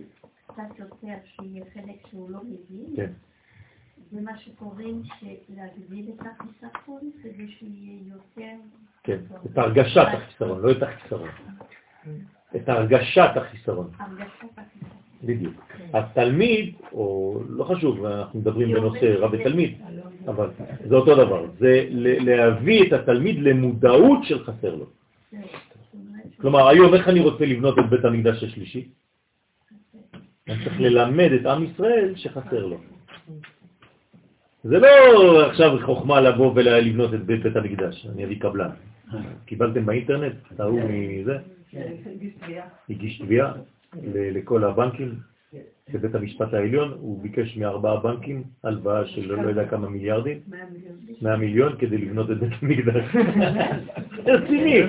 קצת 0.47 0.78
יותר 0.78 1.14
שיהיה 1.24 1.64
חלק 1.74 2.06
שהוא 2.10 2.30
לא 2.30 2.40
מבין, 2.44 2.97
כן. 2.97 3.12
זה 4.10 4.20
מה 4.20 4.39
שקוראים 4.39 5.02
להגדיל 5.48 6.10
את 6.14 6.26
החיסכון 6.26 7.10
כדי 7.22 7.48
שיהיה 7.48 8.01
יותר... 8.06 8.56
כן, 9.02 9.18
את 9.47 9.59
הרגשת 9.59 10.06
החיסרון, 10.12 10.60
לא 10.60 10.72
את 10.72 10.82
החיסרון. 10.82 11.28
את 12.56 12.68
הרגשת 12.68 13.30
החיסרון. 13.36 13.90
הרגשת 13.98 14.59
החיסרון. 14.59 14.97
בדיוק. 15.24 15.55
התלמיד, 15.93 16.74
או 16.93 17.39
לא 17.49 17.65
חשוב, 17.65 18.05
אנחנו 18.05 18.40
מדברים 18.40 18.73
בנושא 18.73 19.15
רב 19.19 19.31
ותלמיד, 19.32 19.74
אבל 20.27 20.49
זה 20.89 20.95
אותו 20.95 21.15
דבר, 21.15 21.47
זה 21.59 21.86
להביא 21.90 22.86
את 22.86 22.93
התלמיד 22.93 23.39
למודעות 23.39 24.24
של 24.24 24.45
חסר 24.45 24.74
לו. 24.74 24.86
כלומר, 26.40 26.69
היום 26.69 26.95
איך 26.95 27.09
אני 27.09 27.20
רוצה 27.20 27.45
לבנות 27.47 27.78
את 27.78 27.90
בית 27.90 28.05
המקדש 28.05 28.45
השלישי? 28.45 28.89
אני 30.49 30.65
צריך 30.65 30.81
ללמד 30.81 31.31
את 31.40 31.47
עם 31.47 31.65
ישראל 31.65 32.12
שחסר 32.16 32.66
לו. 32.66 32.78
זה 34.65 34.78
לא 34.78 34.89
עכשיו 35.47 35.78
חוכמה 35.86 36.20
לבוא 36.20 36.53
ולבנות 36.55 37.15
את 37.15 37.27
בית 37.27 37.57
המקדש, 37.57 38.07
אני 38.12 38.24
אביא 38.24 38.40
קבלן. 38.40 38.70
קיבלתם 39.45 39.86
באינטרנט, 39.86 40.35
תראו 40.57 40.78
מזה? 40.89 41.39
הגיש 42.90 43.19
תביעה 43.19 43.53
לכל 44.04 44.64
הבנקים 44.64 45.14
בבית 45.92 46.14
המשפט 46.14 46.54
העליון, 46.54 46.96
הוא 47.00 47.22
ביקש 47.22 47.56
מארבעה 47.56 48.00
בנקים 48.00 48.42
הלוואה 48.64 49.06
של 49.06 49.32
לא 49.32 49.48
יודע 49.48 49.68
כמה 49.68 49.88
מיליארדים, 49.88 50.38
100 51.22 51.36
מיליון 51.36 51.76
כדי 51.78 51.98
לבנות 51.98 52.30
את 52.30 52.38
בית 52.38 52.52
המקדש. 52.62 53.04
רציני. 54.26 54.82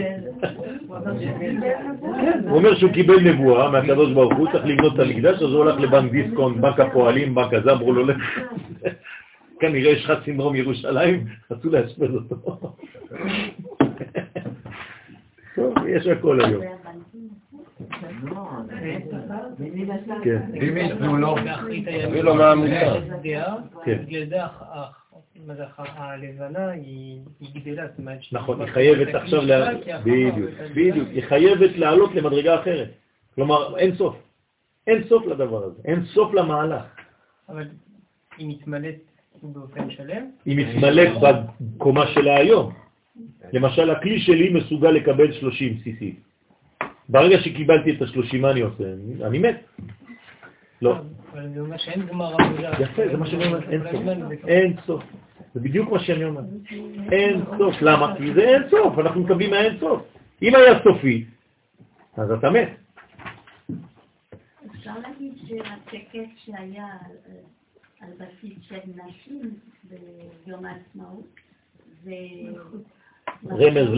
הוא 2.41 2.57
אומר 2.57 2.75
שהוא 2.75 2.91
קיבל 2.91 3.19
נבואה 3.19 3.71
מהקדוש 3.71 4.13
ברוך 4.13 4.33
הוא, 4.37 4.47
צריך 4.51 4.65
לבנות 4.65 4.95
את 4.95 4.99
המקדש, 4.99 5.35
אז 5.35 5.49
הוא 5.49 5.57
הולך 5.57 5.79
לבנק 5.79 6.11
דיסקונט, 6.11 6.57
בנק 6.57 6.79
הפועלים, 6.79 7.35
בנק 7.35 7.53
הזה, 7.53 7.71
אמרו 7.71 7.93
לו, 7.93 8.13
כנראה 9.59 9.91
יש 9.91 10.05
לך 10.05 10.13
סינדרום 10.25 10.55
ירושלים, 10.55 11.25
רצו 11.51 11.69
לאשפז 11.69 12.15
אותו. 12.15 12.35
טוב, 15.55 15.73
יש 15.87 16.07
הכל 16.07 16.45
היום. 16.45 16.63
כן. 20.23 20.41
לו, 21.19 21.35
תביא 22.05 22.23
לו. 22.23 22.35
כן. 23.85 23.99
הלבנה 25.95 26.69
היא 26.69 27.19
גדלה. 27.55 27.85
נכון, 28.31 28.61
היא 28.61 28.69
חייבת 28.69 29.15
עכשיו, 29.15 29.41
בדיוק, 30.03 30.49
בדיוק, 30.75 31.07
היא 31.09 31.23
חייבת 31.23 31.77
לעלות 31.77 32.15
למדרגה 32.15 32.61
אחרת. 32.61 32.89
כלומר, 33.35 33.77
אין 33.77 33.95
סוף. 33.95 34.15
אין 34.87 35.03
סוף 35.09 35.25
לדבר 35.25 35.63
הזה, 35.63 35.81
אין 35.85 36.05
סוף 36.05 36.33
למהלך. 36.33 36.83
אבל 37.49 37.67
היא 38.37 38.47
מתמלאת 38.47 38.95
באופן 39.43 39.89
שלם? 39.89 40.29
היא 40.45 40.57
מתמלאת 40.57 41.11
בקומה 41.21 42.07
שלה 42.07 42.37
היום. 42.37 42.73
למשל, 43.53 43.89
הכלי 43.89 44.19
שלי 44.19 44.49
מסוגל 44.53 44.91
לקבל 44.91 45.31
30 45.33 45.77
cc. 45.83 46.28
ברגע 47.09 47.39
שקיבלתי 47.39 47.91
את 47.91 48.01
ה-30, 48.01 48.37
מה 48.37 48.51
אני 48.51 48.61
עושה? 48.61 48.83
אני 49.23 49.39
מת. 49.39 49.63
לא. 50.81 50.97
אבל 51.31 51.49
זה 51.53 51.59
אומר 51.59 51.77
שאין 51.77 52.05
גמר 52.05 52.35
עבודה. 52.39 52.71
יפה, 52.79 53.01
זה 53.11 53.17
מה 53.17 53.25
שאני 53.25 53.45
אומר, 53.45 53.69
אין 53.71 53.81
סוף. 53.91 54.47
אין 54.47 54.73
סוף. 54.85 55.03
זה 55.53 55.59
בדיוק 55.59 55.91
מה 55.91 55.99
שאני 55.99 56.23
אומר. 56.23 56.41
אין 57.11 57.41
סוף. 57.57 57.75
למה? 57.81 58.15
כי 58.17 58.33
זה 58.33 58.41
אין 58.41 58.69
סוף, 58.69 58.99
אנחנו 58.99 59.21
מקבלים 59.23 59.49
מהאין 59.49 59.79
סוף. 59.79 60.01
אם 60.41 60.55
היה 60.55 60.79
סופי, 60.83 61.25
אז 62.17 62.31
אתה 62.31 62.49
מת. 62.49 62.69
אפשר 64.75 64.93
להגיד 64.99 65.33
שהטקס 65.47 66.29
שהיה 66.45 66.87
על 68.01 68.09
בסיס 68.17 68.57
של 68.61 68.79
נשים 68.95 69.41
ביום 70.45 70.65
העצמאות, 70.65 71.35
זה... 72.03 72.11
רמז 73.51 73.89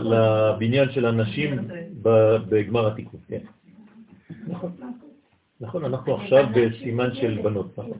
לבניין 0.00 0.90
של 0.90 1.06
הנשים 1.06 1.58
בגמר 2.48 2.86
התיקון, 2.86 3.20
כן. 3.28 3.40
נכון, 4.46 4.72
נכון, 5.60 5.84
אנחנו 5.84 6.16
עכשיו 6.16 6.46
בסימן 6.54 7.14
של 7.14 7.40
בנות, 7.42 7.78
נכון. 7.78 7.98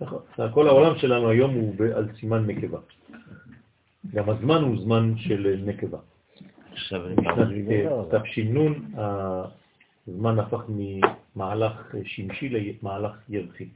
נכון, 0.00 0.20
כל 0.54 0.68
העולם 0.68 0.98
שלנו 0.98 1.28
היום 1.28 1.54
הוא 1.54 1.74
על 1.94 2.08
סימן 2.20 2.46
נקבה. 2.46 2.78
גם 4.14 4.30
הזמן 4.30 4.62
הוא 4.62 4.76
זמן 4.80 5.12
של 5.16 5.62
נקבה. 5.64 5.98
בשנת 6.72 7.18
תש"ן 8.10 8.54
הזמן 10.08 10.38
הפך 10.38 10.62
ממהלך 10.68 11.94
שמשי 12.04 12.48
למהלך 12.48 13.12
ירחי. 13.28 13.68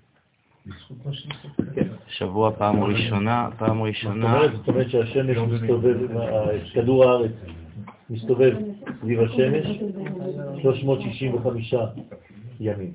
שבוע 2.09 2.51
פעם 2.53 2.83
ראשונה, 2.83 3.49
פעם 3.59 3.83
ראשונה. 3.83 4.41
זאת 4.57 4.69
אומרת 4.69 4.91
שהשמש 4.91 5.37
מסתובב, 5.37 5.97
כדור 6.75 7.05
הארץ 7.05 7.33
מסתובב 8.11 8.57
סביב 9.01 9.21
השמש 9.21 9.67
365 10.63 11.75
ימים, 12.61 12.93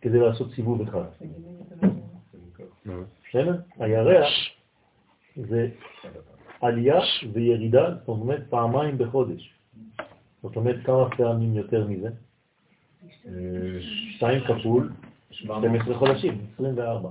כדי 0.00 0.18
לעשות 0.18 0.52
סיבוב 0.52 0.80
אחד. 0.82 1.04
בסדר? 3.28 3.56
הירח 3.78 4.28
זה 5.36 5.68
עלייה 6.60 7.00
וירידה, 7.32 7.94
זאת 7.94 8.08
אומרת 8.08 8.42
פעמיים 8.50 8.98
בחודש. 8.98 9.54
זאת 10.42 10.56
אומרת 10.56 10.76
כמה 10.84 11.10
פעמים 11.16 11.56
יותר 11.56 11.86
מזה? 11.86 12.08
שתיים 14.16 14.40
כפול 14.48 14.90
12 15.30 15.94
חודשים, 15.94 16.38
24. 16.54 17.08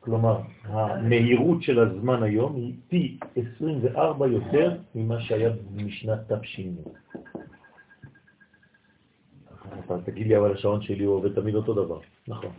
כלומר, 0.00 0.40
המהירות 0.64 1.62
של 1.62 1.78
הזמן 1.78 2.22
היום 2.22 2.56
היא 2.56 2.74
פי 2.88 3.18
24 3.54 4.26
יותר 4.26 4.76
ממה 4.94 5.20
שהיה 5.20 5.50
משנת 5.74 6.32
תש"ן. 6.32 6.74
אתה 9.86 9.98
תגיד 10.04 10.26
לי, 10.26 10.36
אבל 10.36 10.52
השעון 10.52 10.82
שלי 10.82 11.04
הוא 11.04 11.14
עובד 11.14 11.34
תמיד 11.34 11.54
אותו 11.54 11.74
דבר. 11.74 12.00
נכון. 12.28 12.50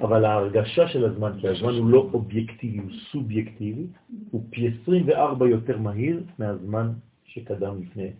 אבל 0.00 0.24
ההרגשה 0.24 0.88
של 0.88 1.04
הזמן, 1.04 1.32
כי 1.40 1.48
הזמן 1.48 1.72
הוא 1.74 1.90
לא 1.90 2.10
אובייקטיבי, 2.12 2.78
הוא 2.78 2.90
סובייקטיבי, 3.12 3.86
הוא 4.30 4.44
פי 4.50 4.70
24 4.82 5.48
יותר 5.48 5.78
מהיר 5.78 6.22
מהזמן 6.38 6.92
שקדם 7.24 7.82
לפני 7.82 8.10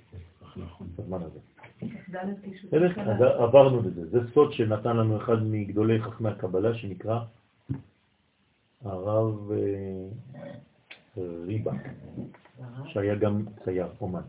הזמן 0.98 1.18
הזה. 1.22 1.38
אז 2.98 3.22
עברנו 3.22 3.82
בזה. 3.82 4.06
זה 4.06 4.18
סוד 4.34 4.52
שנתן 4.52 4.96
לנו 4.96 5.16
אחד 5.16 5.42
מגדולי 5.42 6.02
חכמי 6.02 6.28
הקבלה 6.28 6.74
שנקרא 6.74 7.20
הרב 8.84 9.52
אה, 9.52 10.08
ריבק, 11.46 11.72
שהיה 12.86 13.14
גם 13.14 13.44
צייר, 13.64 13.86
אומן. 14.00 14.20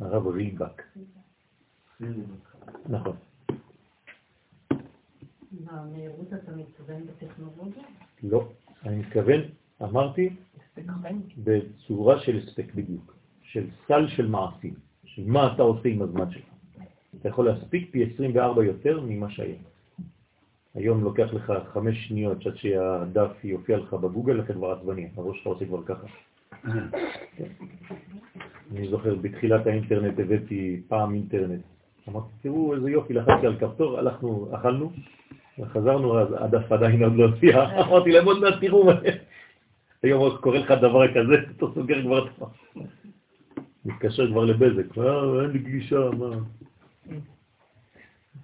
הרב 0.00 0.26
ריבק. 0.26 0.82
נכון. 2.88 3.16
במהירות 5.52 6.32
אתה 6.32 6.52
מתכוון 6.56 7.02
בטכנולוגיה? 7.06 7.82
לא, 8.22 8.48
אני 8.84 8.96
מתכוון, 8.96 9.40
אמרתי, 9.82 10.30
בצורה 11.44 12.20
של 12.20 12.36
הספק 12.36 12.74
בדיוק, 12.74 13.14
של 13.42 13.66
סל 13.86 14.08
של 14.08 14.26
מעשים, 14.26 14.74
של 15.04 15.22
מה 15.26 15.54
אתה 15.54 15.62
עושה 15.62 15.88
עם 15.88 16.02
הזמן 16.02 16.30
שלך. 16.30 16.51
אתה 17.22 17.28
יכול 17.28 17.46
להספיק 17.46 17.90
פי 17.90 18.04
24 18.14 18.64
יותר 18.64 19.00
ממה 19.00 19.30
שהיה. 19.30 19.54
היום 20.74 21.04
לוקח 21.04 21.34
לך 21.34 21.52
חמש 21.72 22.08
שניות 22.08 22.46
עד 22.46 22.56
שהדף 22.56 23.44
יופיע 23.44 23.78
לך 23.78 23.94
בגוגל, 23.94 24.32
לכן 24.32 24.54
כבר 24.54 24.72
עצבני, 24.72 25.08
הראש 25.16 25.38
שלך 25.38 25.46
עושה 25.46 25.64
כבר 25.64 25.82
ככה. 25.82 26.06
אני 28.72 28.88
זוכר, 28.88 29.14
בתחילת 29.14 29.66
האינטרנט 29.66 30.18
הבאתי 30.18 30.82
פעם 30.88 31.14
אינטרנט. 31.14 31.60
אמרתי, 32.08 32.28
תראו 32.42 32.74
איזה 32.74 32.90
יופי, 32.90 33.14
לחצתי 33.14 33.46
על 33.46 33.56
כפתור, 33.56 33.98
הלכנו, 33.98 34.48
אכלנו, 34.54 34.92
וחזרנו, 35.58 36.18
אז 36.18 36.28
הדף 36.38 36.72
עדיין 36.72 37.02
עוד 37.02 37.12
לא 37.16 37.24
הופיע. 37.24 37.64
אמרתי 37.86 38.12
להם, 38.12 38.24
עוד 38.24 38.40
מעט 38.40 38.54
תראו, 38.60 38.90
היום 40.02 40.36
קורה 40.40 40.58
לך 40.58 40.70
דבר 40.70 41.08
כזה, 41.14 41.34
אתה 41.56 41.66
סוגר 41.74 42.02
כבר 42.02 42.26
את 42.26 42.32
מתקשר 43.84 44.30
כבר 44.30 44.44
לבזק, 44.44 44.98
אה, 44.98 45.42
אין 45.42 45.50
לי 45.50 45.58
גלישה, 45.58 46.10
מה? 46.18 46.36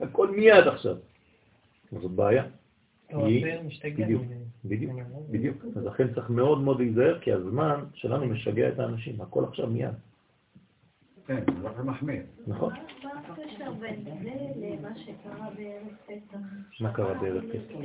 הכל 0.00 0.30
מיד 0.30 0.66
עכשיו. 0.66 0.96
זאת 1.92 2.10
בעיה. 2.10 2.44
בדיוק, 4.04 4.22
בדיוק, 4.64 4.92
בדיוק. 5.30 5.64
אז 5.76 5.84
לכן 5.84 6.14
צריך 6.14 6.30
מאוד 6.30 6.60
מאוד 6.60 6.78
להיזהר, 6.80 7.18
כי 7.20 7.32
הזמן 7.32 7.84
שלנו 7.94 8.26
משגע 8.26 8.68
את 8.68 8.78
האנשים, 8.78 9.20
הכל 9.20 9.44
עכשיו 9.44 9.66
מיד. 9.66 9.94
כן, 11.26 11.44
זה 11.76 11.82
מחמיר. 11.82 12.22
נכון. 12.46 12.72
מה 16.80 16.92
קרה 16.92 17.14
בערב 17.14 17.42
פסח? 17.52 17.78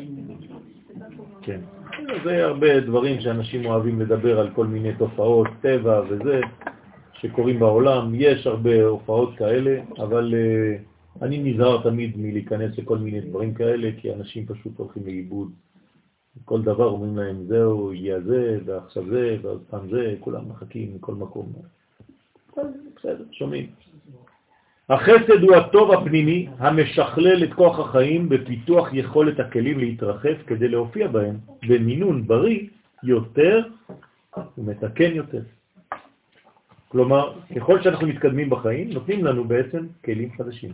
כן. 1.42 1.62
זה 2.24 2.46
הרבה 2.46 2.80
דברים 2.80 3.22
שאנשים 3.22 3.66
אוהבים 3.66 4.02
לדבר 4.02 4.40
על 4.40 4.50
כל 4.56 4.68
מיני 4.68 4.96
תופעות, 4.96 5.48
טבע 5.62 6.02
וזה, 6.10 6.42
שקורים 7.14 7.60
בעולם. 7.60 8.12
יש 8.16 8.48
הרבה 8.48 8.84
הופעות 8.84 9.38
כאלה, 9.38 9.82
אבל 9.98 10.34
uh, 10.34 10.93
אני 11.22 11.38
נזהר 11.38 11.84
תמיד 11.84 12.18
מלהיכנס 12.18 12.78
לכל 12.78 12.98
מיני 12.98 13.22
דברים 13.22 13.54
כאלה, 13.54 13.90
כי 13.98 14.14
אנשים 14.14 14.46
פשוט 14.46 14.78
הולכים 14.78 15.06
לאיבוד. 15.06 15.52
כל 16.46 16.62
דבר 16.62 16.86
אומרים 16.86 17.18
להם, 17.18 17.44
זהו, 17.48 17.94
יהיה 17.94 18.22
זה, 18.22 18.60
ועכשיו 18.66 19.04
זה, 19.10 19.38
ועוד 19.42 19.64
פעם 19.70 19.90
זה, 19.90 20.16
כולם 20.20 20.50
מחכים 20.50 20.96
מכל 20.96 21.14
מקום. 21.16 21.54
בסדר, 22.96 23.24
שומעים. 23.32 23.68
החסד 24.90 25.42
הוא 25.42 25.56
הטוב 25.56 25.92
הפנימי 25.92 26.48
המשכלל 26.58 27.44
את 27.44 27.54
כוח 27.54 27.80
החיים 27.80 28.30
בפיתוח 28.30 28.94
יכולת 28.94 29.40
הכלים 29.40 29.80
להתרחב 29.80 30.36
כדי 30.48 30.68
להופיע 30.68 31.08
בהם 31.08 31.36
במינון 31.68 32.28
בריא 32.28 32.68
יותר 33.04 33.64
ומתקן 34.58 35.12
יותר. 35.14 35.42
כלומר, 36.88 37.34
ככל 37.56 37.82
שאנחנו 37.82 38.08
מתקדמים 38.08 38.50
בחיים, 38.50 38.90
נותנים 38.90 39.26
לנו 39.26 39.44
בעצם 39.44 39.88
כלים 40.06 40.30
חדשים. 40.38 40.72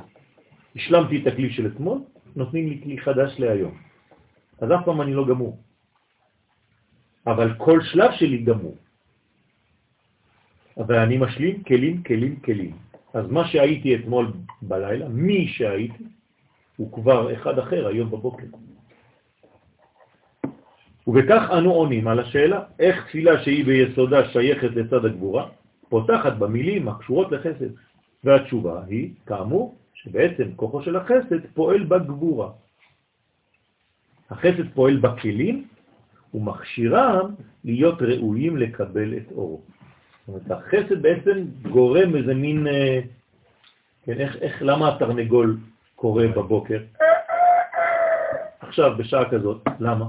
השלמתי 0.75 1.21
את 1.21 1.27
הכלי 1.27 1.53
של 1.53 1.67
אתמול, 1.67 1.99
נותנים 2.35 2.69
לי 2.69 2.81
כלי 2.83 2.97
חדש 2.97 3.39
להיום. 3.39 3.77
אז 4.61 4.71
אף 4.71 4.85
פעם 4.85 5.01
אני 5.01 5.13
לא 5.13 5.27
גמור. 5.27 5.57
אבל 7.27 7.53
כל 7.57 7.81
שלב 7.81 8.11
שלי 8.11 8.37
גמור. 8.37 8.77
ואני 10.87 11.17
משלים 11.17 11.63
כלים, 11.63 12.03
כלים, 12.03 12.39
כלים. 12.39 12.75
אז 13.13 13.25
מה 13.31 13.47
שהייתי 13.47 13.95
אתמול 13.95 14.31
בלילה, 14.61 15.09
מי 15.09 15.47
שהייתי, 15.47 16.03
הוא 16.77 16.91
כבר 16.93 17.33
אחד 17.33 17.59
אחר 17.59 17.87
היום 17.87 18.11
בבוקר. 18.11 18.45
ובכך 21.07 21.49
אנו 21.57 21.71
עונים 21.71 22.07
על 22.07 22.19
השאלה, 22.19 22.63
איך 22.79 23.05
תפילה 23.07 23.43
שהיא 23.43 23.65
ביסודה 23.65 24.29
שייכת 24.29 24.71
לצד 24.75 25.05
הגבורה, 25.05 25.49
פותחת 25.89 26.33
במילים 26.33 26.87
הקשורות 26.87 27.31
לחסד. 27.31 27.69
והתשובה 28.23 28.83
היא, 28.87 29.13
כאמור, 29.25 29.78
שבעצם 30.03 30.55
כוחו 30.55 30.83
של 30.83 30.95
החסד 30.95 31.45
פועל 31.53 31.83
בגבורה. 31.83 32.49
החסד 34.29 34.73
פועל 34.73 34.97
בכלים 34.97 35.67
ומכשירם 36.33 37.35
להיות 37.63 38.01
ראויים 38.01 38.57
לקבל 38.57 39.17
את 39.17 39.31
אורו. 39.31 39.61
זאת 40.27 40.27
אומרת, 40.27 40.51
החסד 40.51 41.01
בעצם 41.01 41.45
גורם 41.71 42.15
איזה 42.15 42.33
מין, 42.33 42.67
אה, 42.67 42.99
כן, 44.05 44.19
איך, 44.19 44.35
איך, 44.35 44.61
למה 44.61 44.95
התרנגול 44.95 45.57
קורא 45.95 46.27
בבוקר? 46.27 46.79
עכשיו, 48.59 48.97
בשעה 48.97 49.29
כזאת, 49.29 49.61
למה? 49.79 50.05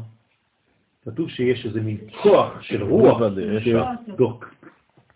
כתוב 1.05 1.31
שיש 1.31 1.67
איזה 1.67 1.81
מין 1.81 1.99
כוח 2.23 2.63
של 2.63 2.83
רוח, 2.83 3.21
שדוק, 3.65 4.55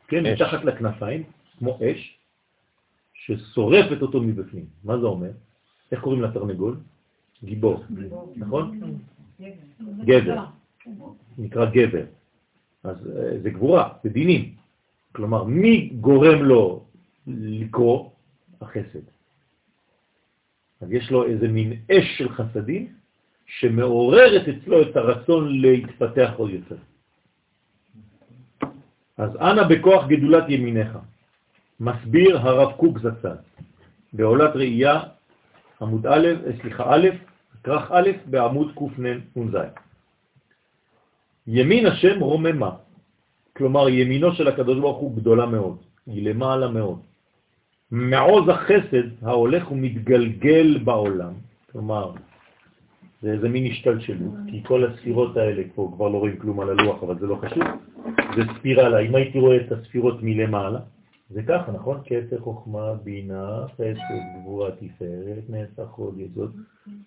כן, 0.08 0.26
מתחת 0.26 0.64
לכנפיים, 0.64 1.22
כמו 1.58 1.78
אש, 1.82 2.18
ששורפת 3.24 4.02
אותו 4.02 4.22
מבפנים. 4.22 4.66
מה 4.84 4.98
זה 4.98 5.06
אומר? 5.06 5.30
איך 5.92 6.00
קוראים 6.00 6.22
לתרנגול? 6.22 6.76
גיבור, 7.44 7.84
נכון? 8.36 8.80
גבר, 10.04 10.44
נקרא 11.38 11.64
גבר. 11.70 12.04
אז 12.84 12.96
אה, 13.16 13.40
זה 13.42 13.50
גבורה, 13.50 13.88
זה 14.04 14.10
דינים. 14.10 14.54
כלומר, 15.12 15.44
מי 15.44 15.88
גורם 16.00 16.42
לו 16.42 16.84
לקרוא? 17.26 18.10
החסד. 18.60 19.06
אז 20.80 20.92
יש 20.92 21.10
לו 21.10 21.24
איזה 21.26 21.48
מין 21.48 21.72
אש 21.92 22.18
של 22.18 22.28
חסדים 22.28 22.92
שמעוררת 23.46 24.48
אצלו 24.48 24.82
את 24.82 24.96
הרצון 24.96 25.60
להתפתח 25.60 26.32
עוד 26.36 26.50
יותר. 26.50 26.76
אז 29.16 29.36
אנא 29.36 29.62
בכוח 29.62 30.06
גדולת 30.08 30.44
ימיניך, 30.48 30.98
מסביר 31.80 32.38
הרב 32.38 32.72
קוק 32.72 32.98
זצ"ל, 32.98 33.36
בעולת 34.12 34.56
ראייה, 34.56 35.00
עמוד 35.82 36.06
א', 36.06 36.26
סליחה, 36.60 36.84
א', 36.94 37.08
כרך 37.64 37.90
א', 37.92 38.10
בעמוד 38.26 38.72
קנ"ז. 38.74 39.56
ימין 41.46 41.86
השם 41.86 42.20
רוממה, 42.20 42.70
כלומר 43.56 43.88
ימינו 43.88 44.32
של 44.32 44.48
הקדוש 44.48 44.78
ברוך 44.78 44.98
הוא 44.98 45.16
גדולה 45.16 45.46
מאוד, 45.46 45.76
היא 46.06 46.28
למעלה 46.28 46.68
מאוד. 46.68 46.98
מעוז 47.90 48.48
החסד 48.48 49.06
ההולך 49.22 49.70
ומתגלגל 49.70 50.78
בעולם, 50.78 51.32
כלומר, 51.72 52.12
זה 53.22 53.32
איזה 53.32 53.48
מין 53.48 53.66
השתלשלות, 53.70 54.34
כי 54.50 54.62
כל 54.64 54.84
הספירות 54.84 55.36
האלה, 55.36 55.62
פה 55.74 55.92
כבר 55.96 56.08
לא 56.08 56.18
רואים 56.18 56.36
כלום 56.36 56.60
על 56.60 56.70
הלוח, 56.70 57.02
אבל 57.02 57.18
זה 57.18 57.26
לא 57.26 57.36
חשוב, 57.36 57.62
זה 58.36 58.42
ספירלה. 58.58 58.98
אם 58.98 59.14
הייתי 59.14 59.38
רואה 59.38 59.56
את 59.56 59.72
הספירות 59.72 60.22
מלמעלה, 60.22 60.78
זה 61.30 61.42
ככה, 61.42 61.72
נכון? 61.72 62.00
כתר, 62.04 62.40
חוכמה, 62.40 62.94
בינה, 62.94 63.66
חסד, 63.74 63.94
גבורה, 64.40 64.70
תפארת, 64.70 65.44
נצח, 65.48 65.84
חוד, 65.90 66.18
יסוד. 66.18 66.56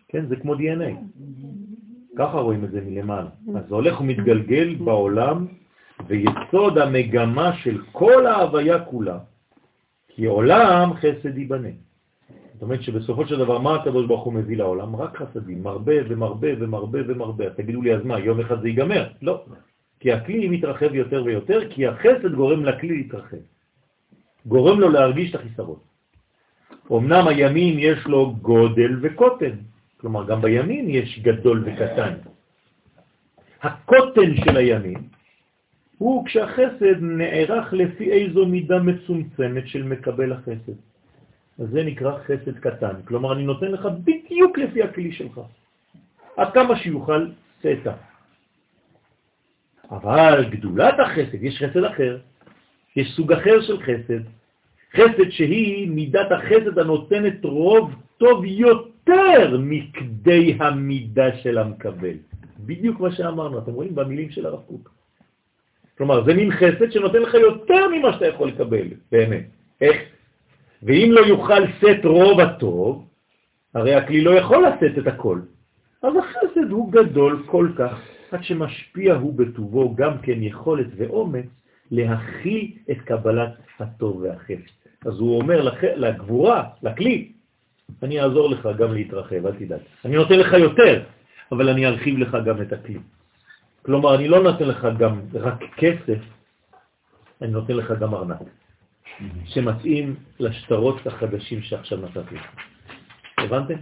כן, 0.08 0.26
זה 0.26 0.36
כמו 0.36 0.54
DNA. 0.54 0.94
ככה 2.18 2.40
רואים 2.40 2.64
את 2.64 2.72
זה 2.72 2.82
מלמעלה. 2.82 3.30
אז 3.56 3.68
זה 3.70 3.76
הולך 3.76 4.02
ומתגלגל 4.02 4.76
בעולם 4.76 5.48
ויסוד 6.08 6.78
המגמה 6.78 7.54
של 7.56 7.82
כל 7.92 8.28
ההוויה 8.28 8.80
כולה, 8.80 9.20
כי 10.08 10.26
עולם 10.26 10.94
חסד 10.94 11.38
ייבנה. 11.38 11.70
זאת 12.54 12.62
אומרת 12.62 12.84
שבסופו 12.84 13.28
של 13.28 13.38
דבר, 13.38 13.60
מה 13.60 13.76
הקדוש 13.76 14.08
ברוך 14.08 14.24
הוא 14.24 14.34
מביא 14.34 14.58
לעולם? 14.58 14.96
רק 14.96 15.18
חסדים, 15.18 15.64
מרבה 15.64 15.94
ומרבה 16.10 16.48
ומרבה 16.60 17.00
ומרבה. 17.08 17.50
תגידו 17.50 17.82
לי, 17.82 17.96
אז 17.96 18.06
מה, 18.06 18.20
יום 18.20 18.40
אחד 18.40 18.62
זה 18.62 18.68
ייגמר? 18.68 19.08
לא. 19.22 19.46
כי 20.00 20.12
הכלי 20.12 20.50
מתרחב 20.50 20.96
יותר 20.96 21.24
ויותר, 21.26 21.70
כי 21.70 21.88
החסד 21.88 22.36
גורם 22.36 22.66
לכלי 22.66 22.98
להתרחב. 22.98 23.38
גורם 24.48 24.80
לו 24.80 24.90
להרגיש 24.90 25.30
את 25.30 25.36
החיסרון. 25.36 25.80
אמנם 26.92 27.28
הימין 27.28 27.76
יש 27.80 28.06
לו 28.06 28.36
גודל 28.42 28.92
וקוטן, 29.02 29.56
כלומר 29.98 30.28
גם 30.28 30.42
בימין 30.42 30.90
יש 30.90 31.20
גדול 31.20 31.64
וקטן. 31.66 32.14
הקוטן 33.62 34.36
של 34.36 34.58
הימין 34.58 35.02
הוא 35.98 36.26
כשהחסד 36.26 37.02
נערך 37.02 37.74
לפי 37.74 38.12
איזו 38.12 38.46
מידה 38.46 38.80
מצומצמת 38.80 39.68
של 39.68 39.84
מקבל 39.84 40.32
החסד. 40.32 40.78
אז 41.60 41.68
זה 41.70 41.84
נקרא 41.84 42.18
חסד 42.24 42.60
קטן. 42.60 43.02
כלומר, 43.06 43.34
אני 43.34 43.44
נותן 43.44 43.72
לך 43.72 43.88
בדיוק 44.04 44.58
לפי 44.58 44.84
הכלי 44.84 45.12
שלך. 45.12 45.42
עד 46.38 46.54
כמה 46.54 46.78
שיוכל 46.80 47.28
סטה. 47.60 47.94
אבל 49.92 50.46
גדולת 50.50 51.00
החסד, 51.00 51.44
יש 51.44 51.64
חסד 51.64 51.84
אחר. 51.84 52.18
יש 52.96 53.08
סוג 53.16 53.34
אחר 53.34 53.62
של 53.62 53.82
חסד. 53.82 54.37
חסד 54.96 55.30
שהיא 55.30 55.90
מידת 55.90 56.32
החסד 56.32 56.80
הנותנת 56.80 57.46
רוב 57.46 57.92
טוב 58.18 58.46
יותר 58.46 59.58
מכדי 59.60 60.58
המידה 60.60 61.38
של 61.38 61.58
המקבל. 61.58 62.18
בדיוק 62.60 63.00
מה 63.00 63.12
שאמרנו, 63.12 63.58
אתם 63.60 63.72
רואים 63.72 63.96
במילים 63.96 64.30
של 64.30 64.46
הרב 64.46 64.62
קוק. 64.68 64.92
כלומר, 65.98 66.24
זה 66.24 66.34
מין 66.34 66.52
חסד 66.52 66.92
שנותן 66.92 67.22
לך 67.22 67.34
יותר 67.34 67.88
ממה 67.88 68.14
שאתה 68.14 68.28
יכול 68.28 68.48
לקבל, 68.48 68.88
באמת. 69.12 69.46
איך? 69.82 69.98
ואם 70.84 71.10
לא 71.12 71.22
יוכל 71.22 71.68
סט 71.78 72.06
רוב 72.06 72.40
הטוב, 72.40 73.08
הרי 73.74 73.96
הכלי 73.96 74.22
לא 74.22 74.32
יכול 74.32 74.66
לשאת 74.68 74.98
את 74.98 75.08
הכל. 75.08 75.40
אז 76.04 76.14
החסד 76.16 76.72
הוא 76.72 76.92
גדול 76.92 77.44
כל 77.46 77.70
כך, 77.78 78.02
עד 78.32 78.44
שמשפיע 78.44 79.14
הוא 79.14 79.34
בטובו 79.34 79.96
גם 79.96 80.18
כן 80.18 80.44
יכולת 80.44 80.88
ואומץ 80.98 81.46
להכיל 81.92 82.72
את 82.92 83.02
קבלת 83.02 83.54
הטוב 83.80 84.22
והחפץ. 84.22 84.72
אז 85.06 85.20
הוא 85.20 85.42
אומר 85.42 85.62
לח... 85.62 85.84
לגבורה, 85.84 86.64
לכלי, 86.84 87.32
אני 88.04 88.22
אעזור 88.22 88.50
לך 88.50 88.70
גם 88.78 88.94
להתרחב, 88.94 89.46
אל 89.46 89.52
תדאג. 89.52 89.80
אני 90.06 90.16
נותן 90.16 90.40
לך 90.40 90.54
יותר, 90.54 91.04
אבל 91.52 91.70
אני 91.70 91.86
ארחיב 91.86 92.18
לך 92.18 92.38
גם 92.46 92.62
את 92.62 92.74
הכלי. 92.74 93.00
כלומר, 93.82 94.16
אני 94.16 94.28
לא 94.28 94.44
נותן 94.44 94.68
לך 94.68 94.88
גם 95.00 95.22
רק 95.34 95.64
כסף, 95.78 96.20
אני 97.42 97.52
נותן 97.52 97.74
לך 97.74 97.92
גם 98.00 98.14
ארנק, 98.14 98.38
שמתאים 99.46 100.16
לשטרות 100.40 101.08
החדשים 101.08 101.62
שעכשיו 101.62 101.98
נתתי 101.98 102.36
לך. 102.36 102.48
הבנתם? 103.38 103.76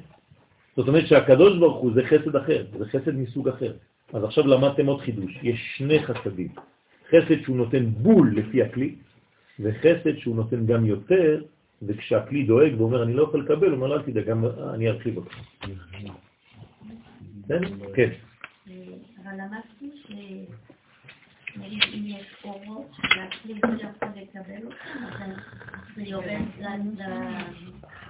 זאת 0.77 0.87
אומרת 0.87 1.07
שהקדוש 1.07 1.57
ברוך 1.57 1.77
הוא 1.77 1.91
זה 1.93 2.03
חסד 2.05 2.35
אחר, 2.35 2.65
זה 2.77 2.85
חסד 2.85 3.15
מסוג 3.15 3.49
אחר. 3.49 3.73
אז 4.13 4.23
עכשיו 4.23 4.47
למדתם 4.47 4.85
עוד 4.85 5.01
חידוש, 5.01 5.39
יש 5.41 5.73
שני 5.77 6.03
חסדים. 6.03 6.49
חסד 7.07 7.43
שהוא 7.43 7.57
נותן 7.57 7.85
בול 7.85 8.33
לפי 8.35 8.63
הכלי, 8.63 8.95
וחסד 9.59 10.17
שהוא 10.17 10.35
נותן 10.35 10.65
גם 10.65 10.85
יותר, 10.85 11.41
וכשהכלי 11.81 12.43
דואג 12.43 12.81
ואומר 12.81 13.03
אני 13.03 13.13
לא 13.13 13.23
יכול 13.23 13.43
לקבל, 13.43 13.67
הוא 13.67 13.75
אומר 13.75 13.87
לא 13.87 14.01
תדאג, 14.01 14.25
גם 14.25 14.45
אני 14.73 14.89
ארחיב 14.89 15.17
אותך. 15.17 15.35
כן. 17.95 18.09
אבל 19.23 19.33
למדתי 19.33 19.91
אם 21.93 22.03
יש 22.05 22.35
אורות 22.43 22.91
שהכלי 23.01 23.53
לא 23.53 23.59
יכול 23.59 24.07
לקבל 24.15 24.65
אותם, 24.65 25.05
אז 25.21 25.31
זה 25.95 26.01
יורד 26.01 26.41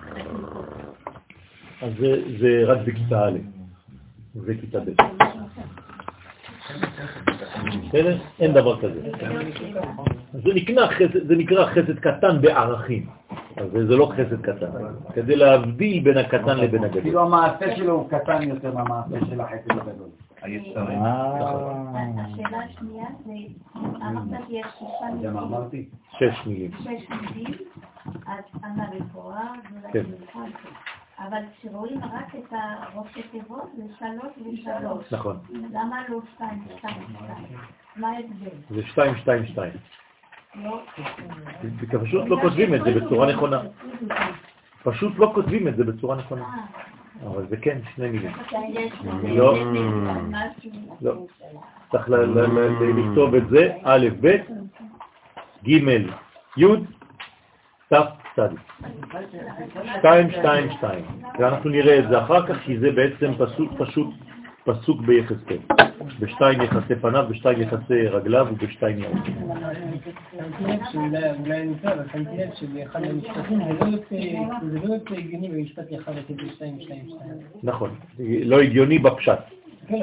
לכניסות. 0.10 0.66
אז 1.82 1.94
זה 2.40 2.64
רק 2.66 2.88
בכיתה 2.88 3.28
א', 3.28 3.38
זה 4.36 4.54
כיתה 4.62 4.80
ב'. 4.80 5.85
בסדר? 7.88 8.18
אין 8.40 8.54
דבר 8.54 8.82
כזה. 8.82 9.02
זה 10.34 10.50
נקרא 10.56 10.88
חסד, 10.88 11.28
זה 11.28 11.36
נקרא 11.36 11.66
חסד 11.66 12.00
קטן 12.00 12.42
בערכים. 12.42 13.06
אז 13.58 13.72
זה 13.72 13.96
לא 13.96 14.12
חסד 14.14 14.42
קטן, 14.42 14.68
כדי 15.14 15.36
להבדיל 15.36 16.04
בין 16.04 16.18
הקטן 16.18 16.58
לבין 16.58 16.84
הגדול. 16.84 17.02
כאילו 17.02 17.22
המעשה 17.22 17.76
שלו 17.76 17.94
הוא 17.94 18.10
קטן 18.10 18.42
יותר 18.42 18.74
מהמעשה 18.74 19.26
של 19.30 19.42
החסד 19.42 19.72
הגדול. 19.72 20.10
השאלה 20.42 21.54
השנייה 22.64 23.06
זה, 23.26 23.34
אמרת 25.30 25.72
שיש. 25.72 25.86
שש 26.20 26.48
מילים. 26.48 26.72
שש 26.80 27.10
מילים, 27.10 27.54
אז 28.28 28.44
אנא 28.64 28.84
רפואה, 28.94 29.54
כן. 29.94 30.04
אבל 31.20 31.42
כשרואים 31.58 32.00
רק 32.04 32.36
את 32.36 32.54
הראשי 32.54 33.24
תיבות 33.32 33.70
זה 33.78 33.84
שלוש 34.00 34.34
ושלוש. 34.38 35.14
נכון. 35.14 35.38
למה 35.72 36.02
לא 36.10 36.20
שתיים, 36.34 36.64
שתיים, 36.78 37.04
שתיים? 37.14 37.58
מה 37.96 38.08
ההבדל? 38.08 38.58
זה 38.70 38.88
שתיים, 38.88 39.18
שתיים, 39.18 39.46
שתיים. 39.46 39.74
לא. 40.56 40.82
פשוט 42.04 42.28
לא 42.28 42.38
כותבים 42.42 42.76
את 42.76 42.82
זה 42.84 43.00
בצורה 43.00 43.34
נכונה. 43.34 43.62
פשוט 44.84 45.14
לא 45.18 45.32
כותבים 45.36 45.68
את 45.68 45.76
זה 45.76 45.84
בצורה 45.84 46.16
נכונה. 46.16 46.46
אבל 47.24 47.48
זה 47.50 47.58
כן, 47.58 47.78
שני 47.96 48.10
מילים. 48.10 48.32
לא, 49.24 49.56
לא. 51.02 51.26
צריך 51.92 52.10
לכתוב 52.10 53.36
את 53.36 53.50
זה, 53.50 53.74
א', 53.84 54.08
ב', 54.22 54.28
ג', 55.64 55.70
י', 56.58 56.66
ת', 57.94 58.25
שתיים, 60.00 60.32
שתיים, 60.32 60.70
שתיים. 60.78 61.06
ואנחנו 61.40 61.70
נראה 61.70 62.00
את 62.00 62.10
זה 62.10 62.20
אחר 62.20 62.48
כך, 62.48 62.58
כי 62.66 62.80
זה 62.80 62.92
בעצם 62.92 63.32
פסוק 63.38 63.72
פשוט 63.78 64.08
פסוק 64.66 65.02
ביחסקאל. 65.02 65.58
בשתיים 66.20 66.62
יחסי 66.62 66.96
פניו, 66.96 67.26
בשתיים 67.30 67.62
יחסי 67.62 68.08
רגליו 68.08 68.48
ובשתיים 68.52 69.00
שתיים. 69.00 69.26
נכון, 77.64 77.96
לא 78.20 78.62
הגיוני 78.62 79.00
בפשט. 79.00 79.40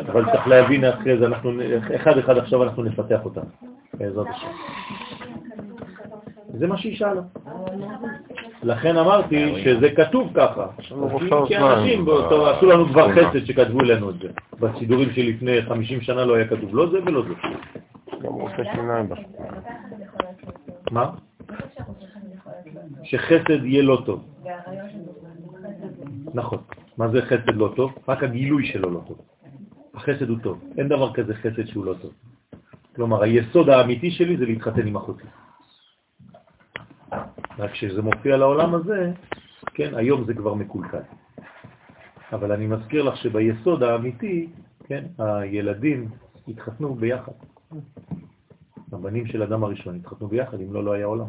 אבל 0.09 0.25
צריך 0.33 0.49
להבין 0.49 0.85
אחרי 0.85 1.19
זה, 1.19 1.27
אחד 1.97 2.19
אחד 2.19 2.39
עכשיו 2.39 2.63
אנחנו 2.63 2.83
נפתח 2.83 3.25
אותם, 3.25 3.47
בעזרת 3.95 4.27
השם. 4.31 4.49
זה 6.59 6.67
מה 6.67 6.79
שהיא 6.79 6.97
שאלה. 6.97 7.23
לכן 8.63 8.97
אמרתי 8.97 9.65
שזה 9.65 9.91
כתוב 9.91 10.31
ככה. 10.35 10.67
כי 11.47 11.57
אנשים 11.57 12.07
עשו 12.47 12.67
לנו 12.67 12.87
כבר 12.87 13.13
חסד 13.13 13.47
שכתבו 13.47 13.81
לנו 13.83 14.11
את 14.11 14.15
זה. 14.19 14.29
בסידורים 14.61 15.11
שלפני 15.13 15.63
50 15.63 16.01
שנה 16.01 16.25
לא 16.25 16.35
היה 16.35 16.49
כתוב 16.49 16.75
לא 16.77 16.91
זה 16.91 16.99
ולא 17.07 17.23
זה. 17.23 17.35
גם 18.23 18.33
רופא 18.33 18.63
שיניים 18.75 19.09
מה? 20.91 21.11
שחסד 23.03 23.65
יהיה 23.65 23.83
לא 23.83 24.03
טוב. 24.07 24.25
נכון. 26.35 26.59
מה 26.99 27.09
זה 27.09 27.23
חסד 27.23 27.55
לא 27.55 27.73
טוב? 27.77 27.95
רק 28.09 28.23
הגילוי 28.23 28.67
שלו 28.67 28.91
לא 28.91 29.01
טוב. 29.07 29.19
החסד 29.95 30.29
הוא 30.29 30.39
טוב. 30.43 30.61
אין 30.79 30.89
דבר 30.89 31.13
כזה 31.13 31.35
חסד 31.35 31.67
שהוא 31.67 31.85
לא 31.85 31.95
טוב. 32.03 32.13
כלומר, 32.97 33.23
היסוד 33.23 33.69
האמיתי 33.69 34.11
שלי 34.11 34.37
זה 34.37 34.45
להתחתן 34.47 34.87
עם 34.87 34.97
אחותי. 34.97 35.25
רק 37.59 37.71
כשזה 37.71 38.03
מופיע 38.03 38.37
לעולם 38.37 38.75
הזה, 38.75 39.13
כן, 39.75 39.95
היום 39.95 40.25
זה 40.25 40.35
כבר 40.35 40.55
מקולקל. 40.55 41.03
אבל 42.33 42.53
אני 42.53 42.67
מזכיר 42.67 43.03
לך 43.03 43.17
שביסוד 43.17 43.83
האמיתי, 43.83 44.49
כן, 44.85 45.05
הילדים 45.19 46.09
התחתנו 46.49 46.95
ביחד. 46.95 47.33
הבנים 48.93 49.27
של 49.27 49.43
אדם 49.43 49.65
הראשון 49.65 49.97
התחתנו 49.97 50.29
ביחד, 50.29 50.61
אם 50.61 50.73
לא, 50.73 50.85
לא 50.85 50.93
היה 50.93 51.07
עולם. 51.07 51.27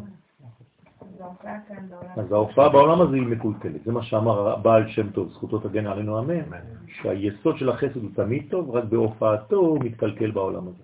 אז 2.16 2.32
ההופעה 2.32 2.68
בעולם 2.68 3.00
הזה 3.00 3.16
היא 3.16 3.26
מקולקלת. 3.26 3.84
זה 3.84 3.92
מה 3.92 4.02
שאמר 4.02 4.56
בעל 4.56 4.88
שם 4.88 5.10
טוב, 5.10 5.32
זכותו 5.32 5.58
תגן 5.58 5.86
עלינו 5.86 6.18
אמן, 6.18 6.42
שהיסוד 6.86 7.58
של 7.58 7.68
החסד 7.68 7.96
הוא 7.96 8.10
תמיד 8.14 8.46
טוב, 8.50 8.70
רק 8.70 8.84
בהופעתו 8.84 9.56
הוא 9.56 9.78
מתקלקל 9.84 10.30
בעולם 10.30 10.68
הזה. 10.68 10.82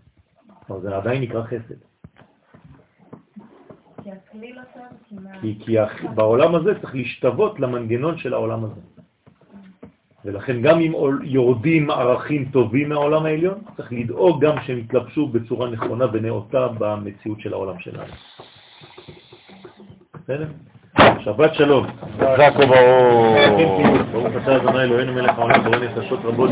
אבל 0.70 0.80
זה 0.80 0.96
עדיין 0.96 1.22
נקרא 1.22 1.42
חסד. 1.42 1.89
כי, 5.40 5.58
כי 5.64 5.76
בעולם 6.14 6.54
הזה 6.54 6.80
צריך 6.80 6.94
להשתוות 6.94 7.60
למנגנון 7.60 8.18
של 8.18 8.34
העולם 8.34 8.64
הזה. 8.64 8.80
ולכן 10.24 10.62
גם 10.62 10.80
אם 10.80 10.92
יורדים 11.22 11.90
ערכים 11.90 12.44
טובים 12.52 12.88
מהעולם 12.88 13.26
העליון, 13.26 13.58
צריך 13.76 13.92
לדאוג 13.92 14.44
גם 14.44 14.56
שהם 14.66 14.78
יתלבשו 14.78 15.26
בצורה 15.26 15.70
נכונה 15.70 16.06
ונאותה 16.12 16.68
במציאות 16.78 17.40
של 17.40 17.52
העולם 17.52 17.78
שלנו. 17.78 18.12
בסדר? 20.14 20.46
שבת 21.24 21.54
שלום. 21.54 21.86
חזק 22.16 22.52
וברור. 22.58 23.36
ברוך 24.12 24.36
אתה 24.42 24.56
ה' 24.56 24.82
אלוהינו 24.82 25.12
מלך 25.12 25.38
העולם 25.38 25.64
בורא 25.64 25.76
נפשות 25.76 26.20
רבות 26.24 26.48